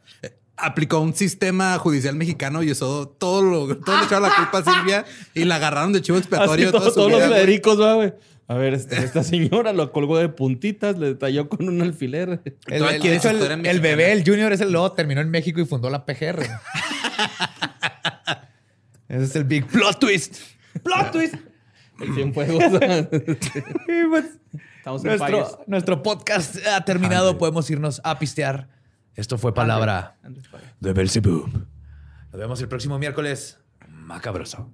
Aplicó 0.58 1.00
un 1.00 1.14
sistema 1.14 1.78
judicial 1.78 2.16
mexicano 2.16 2.62
y 2.62 2.70
usó 2.72 3.08
todo 3.08 3.40
lo, 3.40 3.78
todo 3.78 3.96
le 3.96 4.04
echaron 4.04 4.24
la 4.28 4.34
culpa 4.36 4.58
a 4.58 4.62
Silvia 4.74 5.04
y 5.32 5.44
la 5.44 5.54
agarraron 5.56 5.94
de 5.94 6.02
chivo 6.02 6.18
expiatorio 6.18 6.68
Así 6.68 6.72
toda 6.76 6.80
todo- 6.84 6.90
su 6.90 6.94
todos 6.96 7.12
vida, 7.12 7.26
los. 7.28 7.34
Federicos, 7.38 7.76
güey. 7.78 8.12
A 8.50 8.54
ver, 8.54 8.74
este- 8.74 8.98
esta 8.98 9.22
señora 9.24 9.72
lo 9.72 9.92
colgó 9.92 10.18
de 10.18 10.28
puntitas, 10.28 10.98
le 10.98 11.06
detalló 11.08 11.48
con 11.48 11.68
un 11.68 11.80
alfiler. 11.82 12.42
El, 12.66 12.82
el- 12.84 13.00
de 13.02 13.14
hecho, 13.16 13.30
el- 13.30 13.64
el 13.66 13.80
bebé, 13.80 14.10
el 14.12 14.24
Junior, 14.24 14.52
es 14.52 14.60
el 14.60 14.72
luego 14.72 14.90
terminó 14.92 15.20
en 15.20 15.30
México 15.30 15.60
y 15.60 15.66
fundó 15.66 15.88
la 15.88 16.04
PGR. 16.04 16.42
Ese 19.08 19.24
es 19.24 19.36
el 19.36 19.44
big 19.44 19.66
plot 19.66 19.98
twist. 19.98 20.36
Plot 20.82 21.12
twist. 21.12 21.34
El 22.00 22.14
Cienfuegos. 22.14 22.64
Pues, 24.10 24.24
Estamos 24.78 25.04
en 25.04 25.18
payas. 25.18 25.30
nuestro, 25.30 25.64
nuestro 25.66 26.02
podcast 26.02 26.56
ha 26.66 26.84
terminado. 26.84 27.36
Podemos 27.38 27.68
irnos 27.70 28.00
a 28.02 28.18
pistear. 28.18 28.68
Esto 29.14 29.36
fue 29.38 29.52
palabra 29.54 30.16
Andes, 30.22 30.48
payas. 30.48 30.72
de 30.80 30.92
Belzebub. 30.92 31.48
Nos 32.32 32.40
vemos 32.40 32.60
el 32.62 32.68
próximo 32.68 32.98
miércoles. 32.98 33.58
Macabroso. 33.88 34.72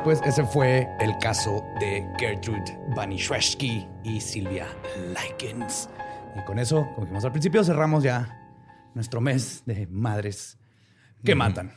Y 0.00 0.02
pues 0.02 0.20
ese 0.24 0.44
fue 0.44 0.88
el 0.98 1.18
caso 1.18 1.62
de 1.78 2.06
Gertrude 2.18 2.78
Banishwesky 2.96 3.86
y 4.02 4.20
Silvia 4.20 4.66
Likens. 5.12 5.90
Y 6.38 6.44
con 6.44 6.58
eso, 6.58 6.86
como 6.94 7.02
dijimos 7.02 7.24
al 7.24 7.32
principio, 7.32 7.62
cerramos 7.64 8.02
ya 8.02 8.34
nuestro 8.94 9.20
mes 9.20 9.62
de 9.66 9.86
madres 9.88 10.56
que 11.22 11.34
matan. 11.34 11.74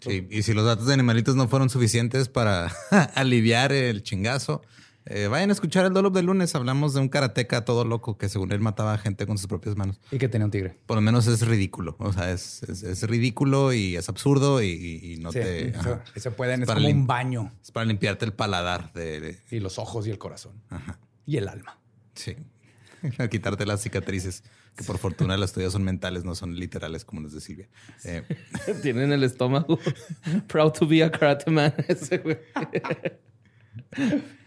Sí, 0.00 0.26
y 0.30 0.42
si 0.42 0.52
los 0.52 0.66
datos 0.66 0.86
de 0.86 0.94
animalitos 0.94 1.34
no 1.34 1.48
fueron 1.48 1.70
suficientes 1.70 2.28
para 2.28 2.70
aliviar 3.14 3.72
el 3.72 4.02
chingazo, 4.02 4.60
Eh, 5.06 5.26
vayan 5.26 5.50
a 5.50 5.52
escuchar 5.52 5.84
el 5.84 5.92
Dolop 5.92 6.14
de 6.14 6.22
lunes. 6.22 6.54
Hablamos 6.54 6.94
de 6.94 7.00
un 7.00 7.08
karateca 7.08 7.64
todo 7.64 7.84
loco 7.84 8.16
que 8.18 8.28
según 8.28 8.52
él 8.52 8.60
mataba 8.60 8.94
a 8.94 8.98
gente 8.98 9.26
con 9.26 9.36
sus 9.36 9.48
propias 9.48 9.76
manos. 9.76 10.00
Y 10.12 10.18
que 10.18 10.28
tenía 10.28 10.44
un 10.44 10.50
tigre. 10.52 10.78
Por 10.86 10.96
lo 10.96 11.00
menos 11.00 11.26
es 11.26 11.46
ridículo. 11.46 11.96
O 11.98 12.12
sea, 12.12 12.30
es, 12.30 12.62
es- 12.64 12.82
es 12.84 13.02
ridículo 13.02 13.72
y 13.72 13.96
es 13.96 14.08
absurdo 14.08 14.62
y, 14.62 15.18
no 15.20 15.32
Sí, 15.32 15.40
te... 15.40 15.68
eso- 15.70 16.00
se 16.14 16.30
pueden, 16.30 16.62
es 16.62 16.68
como 16.68 16.80
lim- 16.80 16.92
un 17.00 17.06
baño. 17.08 17.52
Es 17.62 17.72
para 17.72 17.84
limpiarte 17.86 18.24
el 18.24 18.32
paladar 18.32 18.92
de... 18.92 19.20
de- 19.20 19.38
Y 19.50 19.58
los 19.58 19.78
ojos 19.78 20.06
y 20.06 20.10
el 20.10 20.18
corazón. 20.18 20.62
ajá. 20.70 20.98
Y 21.26 21.36
el 21.36 21.48
alma. 21.48 21.78
Sí. 22.14 22.36
A 23.18 23.26
quitarte 23.28 23.66
las 23.66 23.80
cicatrices, 23.82 24.44
que 24.76 24.84
por 24.84 24.98
fortuna 24.98 25.36
las 25.36 25.52
tuyas 25.52 25.72
son 25.72 25.82
mentales, 25.82 26.24
no 26.24 26.36
son 26.36 26.54
literales 26.54 27.04
como 27.04 27.20
las 27.22 27.32
de 27.32 27.40
Silvia. 27.40 27.68
Eh, 28.04 28.22
Tienen 28.82 29.10
el 29.12 29.24
estómago. 29.24 29.78
Proud 30.46 30.70
to 30.72 30.86
be 30.86 31.02
a 31.02 31.10
karate 31.10 31.50
man. 31.50 31.74
Ese, 31.88 32.18
güey. 32.18 32.38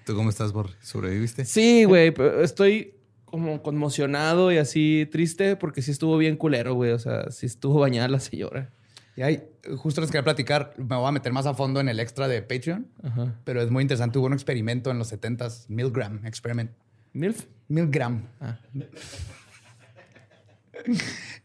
¿Tú 0.06 0.16
cómo 0.16 0.30
estás, 0.30 0.54
Borre? 0.54 0.74
¿Sobreviviste? 0.82 1.46
Sí, 1.46 1.84
güey. 1.86 2.12
pero 2.12 2.44
Estoy 2.44 2.94
como 3.26 3.62
conmocionado 3.62 4.52
y 4.52 4.58
así 4.58 5.08
triste 5.12 5.56
porque 5.56 5.82
sí 5.82 5.92
estuvo 5.92 6.18
bien 6.18 6.38
culero, 6.38 6.76
güey. 6.76 6.92
O 6.92 7.00
sea, 7.00 7.32
sí 7.32 7.46
estuvo 7.46 7.80
bañada 7.80 8.08
la 8.08 8.20
señora. 8.20 8.72
Y 9.18 9.22
ahí, 9.22 9.44
justo 9.78 10.02
les 10.02 10.12
quería 10.12 10.24
platicar, 10.24 10.74
me 10.78 10.96
voy 10.96 11.08
a 11.08 11.12
meter 11.12 11.32
más 11.32 11.46
a 11.46 11.54
fondo 11.54 11.80
en 11.80 11.88
el 11.88 12.02
extra 12.02 12.28
de 12.28 12.42
Patreon, 12.42 12.88
Ajá. 13.02 13.40
pero 13.46 13.62
es 13.62 13.72
muy 13.72 13.82
interesante. 13.82 14.20
Hubo 14.20 14.28
un 14.28 14.34
experimento 14.34 14.92
en 14.92 15.00
los 15.00 15.12
70s, 15.12 15.66
Milgram 15.70 16.26
Experiment. 16.26 16.72
¿Milf? 17.14 17.46
Milgram. 17.70 18.28
Ah. 18.42 18.60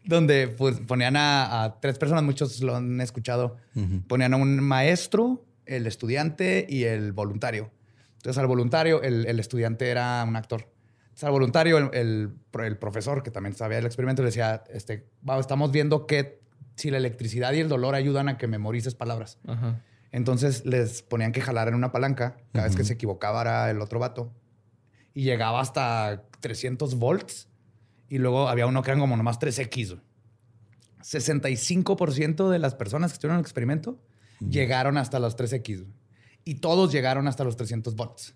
donde 0.03 0.47
pues, 0.49 0.79
ponían 0.81 1.15
a, 1.15 1.63
a 1.63 1.79
tres 1.79 1.97
personas, 1.97 2.23
muchos 2.23 2.61
lo 2.61 2.75
han 2.75 2.99
escuchado, 3.01 3.57
ponían 4.07 4.33
a 4.33 4.37
un 4.37 4.59
maestro, 4.59 5.45
el 5.75 5.87
estudiante 5.87 6.65
y 6.69 6.83
el 6.83 7.11
voluntario. 7.13 7.71
Entonces 8.17 8.37
al 8.39 8.47
voluntario, 8.47 9.01
el, 9.01 9.25
el 9.25 9.39
estudiante 9.39 9.89
era 9.89 10.23
un 10.27 10.35
actor. 10.35 10.67
Entonces 11.03 11.23
al 11.23 11.31
voluntario, 11.31 11.77
el, 11.77 11.89
el- 11.93 12.33
el 12.63 12.77
profesor, 12.77 13.23
que 13.23 13.31
también 13.31 13.55
sabía 13.55 13.77
del 13.77 13.85
experimento, 13.85 14.21
le 14.21 14.27
decía, 14.27 14.63
este, 14.71 15.07
"Va, 15.27 15.39
estamos 15.39 15.71
viendo 15.71 16.05
que 16.07 16.39
si 16.75 16.89
la 16.91 16.97
electricidad 16.97 17.51
y 17.53 17.59
el 17.59 17.67
dolor 17.69 17.95
ayudan 17.95 18.29
a 18.29 18.37
que 18.37 18.47
memorices 18.47 18.95
palabras. 18.95 19.37
Ajá. 19.47 19.81
Entonces 20.11 20.65
les 20.65 21.01
ponían 21.03 21.31
que 21.31 21.41
jalar 21.41 21.67
en 21.67 21.75
una 21.75 21.91
palanca 21.91 22.37
cada 22.53 22.65
vez 22.65 22.75
que 22.75 22.83
se 22.83 22.93
equivocaba 22.93 23.41
era 23.41 23.69
el 23.71 23.81
otro 23.81 23.99
vato. 23.99 24.33
Y 25.13 25.23
llegaba 25.23 25.59
hasta 25.61 26.23
300 26.39 26.95
volts. 26.95 27.47
Y 28.09 28.17
luego 28.17 28.47
había 28.49 28.65
uno 28.67 28.81
que 28.83 28.91
eran 28.91 28.99
como 28.99 29.15
nomás 29.17 29.39
3X. 29.39 29.89
güey. 29.89 30.01
65% 31.03 32.49
de 32.49 32.59
las 32.59 32.75
personas 32.75 33.11
que 33.11 33.15
estuvieron 33.15 33.35
en 33.35 33.39
el 33.39 33.45
experimento 33.45 33.99
llegaron 34.49 34.97
hasta 34.97 35.19
los 35.19 35.35
3X. 35.37 35.81
güey. 35.81 35.93
Y 36.43 36.55
todos 36.55 36.91
llegaron 36.91 37.27
hasta 37.27 37.43
los 37.43 37.55
300 37.57 37.95
volts. 37.95 38.33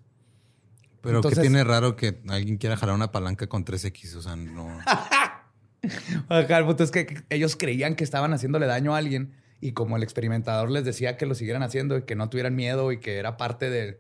Pero 1.02 1.18
Entonces- 1.18 1.40
¿qué 1.40 1.42
tiene 1.50 1.64
raro 1.64 1.96
que 1.96 2.22
alguien 2.30 2.58
quiera 2.58 2.78
jalar 2.78 2.96
una 2.96 3.12
palanca 3.12 3.48
con 3.48 3.64
3X? 3.66 4.16
O 4.16 4.22
sea, 4.22 4.36
no... 4.36 4.68
Acá 6.30 6.58
el 6.58 6.66
punto 6.66 6.84
es 6.84 6.92
que 6.92 7.24
ellos 7.30 7.56
creían 7.56 7.96
que 7.96 8.04
estaban 8.04 8.34
haciéndole 8.34 8.66
daño 8.66 8.96
a 8.96 8.98
alguien 8.98 9.36
y 9.62 9.74
como 9.74 9.98
el 9.98 10.04
experimentador 10.04 10.72
les 10.72 10.84
decía 10.84 11.16
que 11.18 11.26
lo 11.28 11.36
siguieran 11.36 11.62
haciendo 11.64 11.98
y 11.98 12.04
que 12.04 12.16
no 12.16 12.30
tuvieran 12.30 12.56
miedo 12.56 12.92
y 12.92 13.00
que 13.00 13.18
era 13.18 13.38
parte 13.38 13.70
de, 13.70 14.00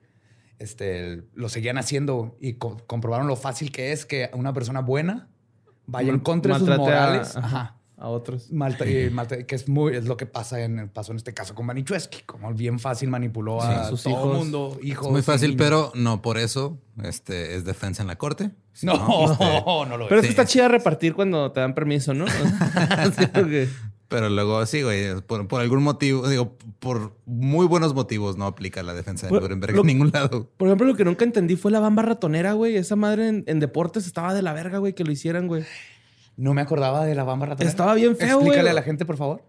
este, 0.57 1.23
lo 1.35 1.47
seguían 1.49 1.77
haciendo 1.77 2.37
y 2.41 2.53
co- 2.53 2.77
comprobaron 2.87 3.27
lo 3.27 3.35
fácil 3.35 3.71
que 3.71 3.91
es 3.91 4.05
que 4.07 4.31
una 4.33 4.51
persona 4.53 4.81
buena 4.81 5.29
vaya 5.85 6.09
en 6.11 6.19
contra 6.19 6.55
de 6.55 6.59
sus 6.59 6.69
a- 6.69 6.77
morales. 6.77 7.35
ajá, 7.35 7.45
Ajá. 7.47 7.77
A 7.97 8.09
otros. 8.09 8.51
Malta- 8.51 8.85
y 8.89 9.09
malta- 9.09 9.43
que 9.43 9.55
es 9.55 9.67
muy 9.69 9.95
es 9.95 10.05
lo 10.05 10.17
que 10.17 10.25
pasa 10.25 10.61
en 10.61 10.89
pasó 10.89 11.11
en 11.13 11.17
este 11.17 11.33
caso 11.33 11.55
con 11.55 11.65
Manichueski, 11.65 12.23
como 12.25 12.53
bien 12.53 12.77
fácil 12.79 13.09
manipuló 13.09 13.61
a 13.61 13.83
Sí, 13.85 13.89
sus 13.91 14.03
todo 14.03 14.13
hijos. 14.13 14.37
mundo, 14.37 14.77
hijos. 14.83 15.05
Es 15.07 15.11
muy 15.13 15.21
fácil, 15.21 15.55
pero 15.55 15.91
no 15.95 16.21
por 16.21 16.37
eso 16.37 16.77
este, 17.03 17.55
es 17.55 17.63
defensa 17.65 18.01
en 18.01 18.07
la 18.07 18.17
corte. 18.17 18.51
no, 18.83 19.31
Este, 19.31 19.45
no, 19.65 19.97
lo 19.97 20.07
Pero 20.09 20.19
es 20.19 20.27
Sí. 20.27 20.33
que 20.33 20.41
está 20.41 20.45
chida 20.45 20.67
repartir 20.67 21.13
cuando 21.13 21.51
te 21.53 21.61
dan 21.61 21.73
permiso, 21.73 22.13
¿no? 22.13 22.25
Pero 24.07 24.29
luego 24.29 24.63
sí, 24.67 24.83
güey, 24.83 25.19
por, 25.21 25.47
por 25.47 25.61
algún 25.61 25.81
motivo, 25.81 26.29
digo, 26.29 26.55
por 26.79 27.15
muy 27.25 27.65
buenos 27.65 27.95
motivos 27.95 28.37
no 28.37 28.45
aplica 28.45 28.83
la 28.83 28.93
defensa 28.93 29.25
de 29.27 29.33
Nuremberg 29.33 29.73
lo- 29.73 29.81
en 29.81 29.87
ningún 29.87 30.11
lado. 30.13 30.47
Por 30.57 30.67
ejemplo, 30.67 30.85
lo 30.85 30.95
que 30.95 31.03
nunca 31.03 31.25
entendí 31.25 31.55
fue 31.55 31.71
la 31.71 31.79
bamba 31.79 32.03
ratonera, 32.03 32.53
güey. 32.53 32.75
Esa 32.75 32.95
madre 32.95 33.27
en, 33.29 33.43
en 33.47 33.59
deportes 33.59 34.05
estaba 34.05 34.33
de 34.35 34.43
la 34.43 34.53
verga, 34.53 34.77
güey, 34.77 34.93
que 34.93 35.03
lo 35.03 35.11
hicieran, 35.11 35.47
güey. 35.47 35.63
No 36.37 36.53
me 36.53 36.61
acordaba 36.61 37.05
de 37.05 37.15
la 37.15 37.23
bamba 37.23 37.45
ratonera. 37.47 37.69
Estaba 37.69 37.93
bien 37.95 38.15
feo, 38.15 38.37
Explícale 38.37 38.61
güey. 38.61 38.71
a 38.71 38.73
la 38.73 38.81
gente, 38.83 39.05
por 39.05 39.17
favor. 39.17 39.43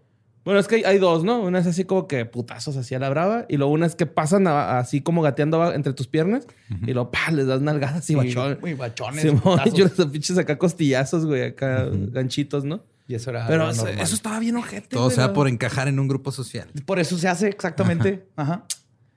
Bueno, 0.45 0.61
es 0.61 0.67
que 0.69 0.85
hay, 0.85 0.97
dos, 0.97 1.25
¿no? 1.25 1.41
Una 1.41 1.59
es 1.59 1.67
así 1.67 1.83
como 1.83 2.07
que 2.07 2.23
putazos 2.25 2.77
hacia 2.77 2.99
la 2.99 3.09
brava 3.09 3.45
y 3.49 3.57
luego 3.57 3.73
una 3.73 3.85
es 3.85 3.95
que 3.95 4.05
pasan 4.05 4.47
a- 4.47 4.79
así 4.79 5.01
como 5.01 5.21
gateando 5.21 5.73
entre 5.73 5.91
tus 5.91 6.07
piernas 6.07 6.47
y 6.85 6.93
luego 6.93 7.11
pa, 7.11 7.31
les 7.31 7.47
das 7.47 7.59
nalgadas 7.59 8.09
y 8.09 8.15
bachón. 8.15 8.57
Muy 8.61 8.73
bachones. 8.73 9.25
Yo 9.73 9.85
les 9.85 10.05
pinches 10.05 10.37
acá 10.37 10.57
costillazos, 10.57 11.25
güey, 11.25 11.43
acá 11.43 11.89
ganchitos, 11.91 12.63
¿no? 12.63 12.81
Y 13.09 13.15
eso 13.15 13.29
era 13.31 13.45
Pero 13.47 13.69
eso, 13.69 13.87
estaba 13.87 14.39
bien 14.39 14.55
ojete. 14.55 14.87
Todo 14.95 15.05
güey, 15.05 15.15
sea 15.15 15.27
¿no? 15.27 15.33
por 15.33 15.49
encajar 15.49 15.89
en 15.89 15.99
un 15.99 16.07
grupo 16.07 16.31
social. 16.31 16.69
Por 16.85 16.99
eso 16.99 17.17
se 17.17 17.27
hace 17.27 17.49
exactamente. 17.49 18.25
Ajá. 18.37 18.63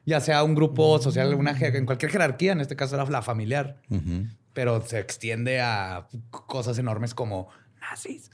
Ya 0.06 0.18
sea 0.18 0.42
un 0.42 0.56
grupo 0.56 0.98
social, 1.00 1.32
una, 1.34 1.52
en 1.56 1.86
cualquier 1.86 2.10
jerarquía, 2.10 2.52
en 2.52 2.60
este 2.60 2.74
caso 2.74 2.96
era 2.96 3.04
la 3.08 3.22
familiar. 3.22 3.76
Pero 4.52 4.80
se 4.84 4.98
extiende 4.98 5.60
a 5.60 6.08
cosas 6.30 6.78
enormes 6.78 7.14
como 7.14 7.48
nazis. 7.80 8.30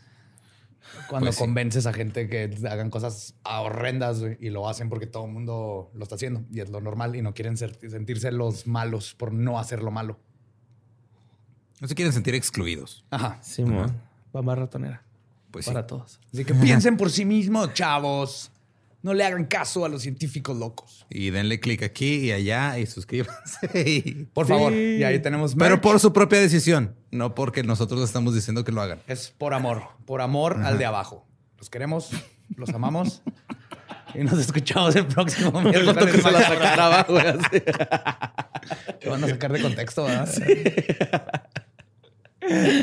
Cuando 1.09 1.26
Pues 1.26 1.36
sí. 1.36 1.40
convences 1.43 1.86
a 1.86 1.93
gente 1.93 2.28
que 2.28 2.51
hagan 2.68 2.90
cosas 2.90 3.34
horrendas 3.44 4.22
y 4.40 4.51
lo 4.51 4.68
hacen 4.68 4.88
porque 4.88 5.06
todo 5.06 5.26
el 5.26 5.32
mundo 5.32 5.90
lo 5.94 6.02
está 6.02 6.14
haciendo 6.14 6.44
y 6.51 6.60
es 6.60 6.70
lo 6.70 6.80
normal 6.80 7.16
y 7.16 7.22
no 7.22 7.34
quieren 7.34 7.56
ser- 7.56 7.76
sentirse 7.90 8.30
los 8.32 8.66
malos 8.66 9.14
por 9.14 9.32
no 9.32 9.59
hacer 9.59 9.82
lo 9.82 9.90
malo. 9.90 10.18
No 11.80 11.88
se 11.88 11.94
quieren 11.94 12.12
sentir 12.12 12.34
excluidos. 12.34 13.05
Ajá. 13.10 13.38
Simón, 13.43 14.01
bamba 14.32 14.55
ratonera. 14.55 15.02
Pues 15.51 15.64
sí. 15.64 15.70
para 15.70 15.86
todos. 15.86 16.20
Así 16.32 16.44
que 16.44 16.55
piensen 16.55 16.97
por 16.97 17.10
sí 17.10 17.24
mismos, 17.24 17.72
chavos. 17.74 18.51
No 19.07 19.15
le 19.15 19.23
hagan 19.24 19.45
caso 19.45 19.85
a 19.85 19.89
los 19.89 20.03
científicos 20.03 20.57
locos. 20.57 21.07
Y 21.09 21.31
denle 21.31 21.61
clic 21.61 21.85
aquí 21.85 22.16
y 22.24 22.33
allá 22.33 22.77
y 22.77 22.87
suscríbanse. 22.87 23.70
y- 24.05 24.24
Por 24.35 24.47
Sí. 24.47 24.53
favor. 24.53 24.73
Y 24.73 25.05
ahí 25.05 25.20
tenemos 25.20 25.55
Pero 25.55 25.81
por 25.81 26.01
su 26.01 26.12
propia 26.12 26.41
decisión, 26.41 26.97
no 27.12 27.33
porque 27.33 27.62
nosotros 27.62 28.03
estamos 28.03 28.35
diciendo 28.35 28.65
que 28.65 28.73
lo 28.73 28.83
hagan. 28.83 28.99
Es 29.07 29.31
por 29.31 29.55
amor. 29.55 29.85
Por 30.07 30.23
amor 30.23 30.61
al 30.65 30.77
de 30.78 30.87
abajo. 30.87 31.24
Los 31.57 31.70
queremos, 31.70 32.11
los 32.57 32.70
amamos. 32.70 33.23
y 34.16 34.24
nos 34.24 34.41
escuchamos 34.41 34.97
el 34.97 35.07
próximo 35.07 35.53
miércoles. 35.62 36.24
la 36.24 36.43
sacara 36.43 36.87
abajo. 36.87 37.15
Te 39.01 39.09
van 39.09 39.23
a 39.23 39.28
sacar 39.28 39.53
de 39.53 39.62
contexto, 39.62 40.03
¿verdad? 40.03 40.28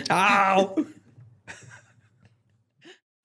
¡Chao! 0.05 0.73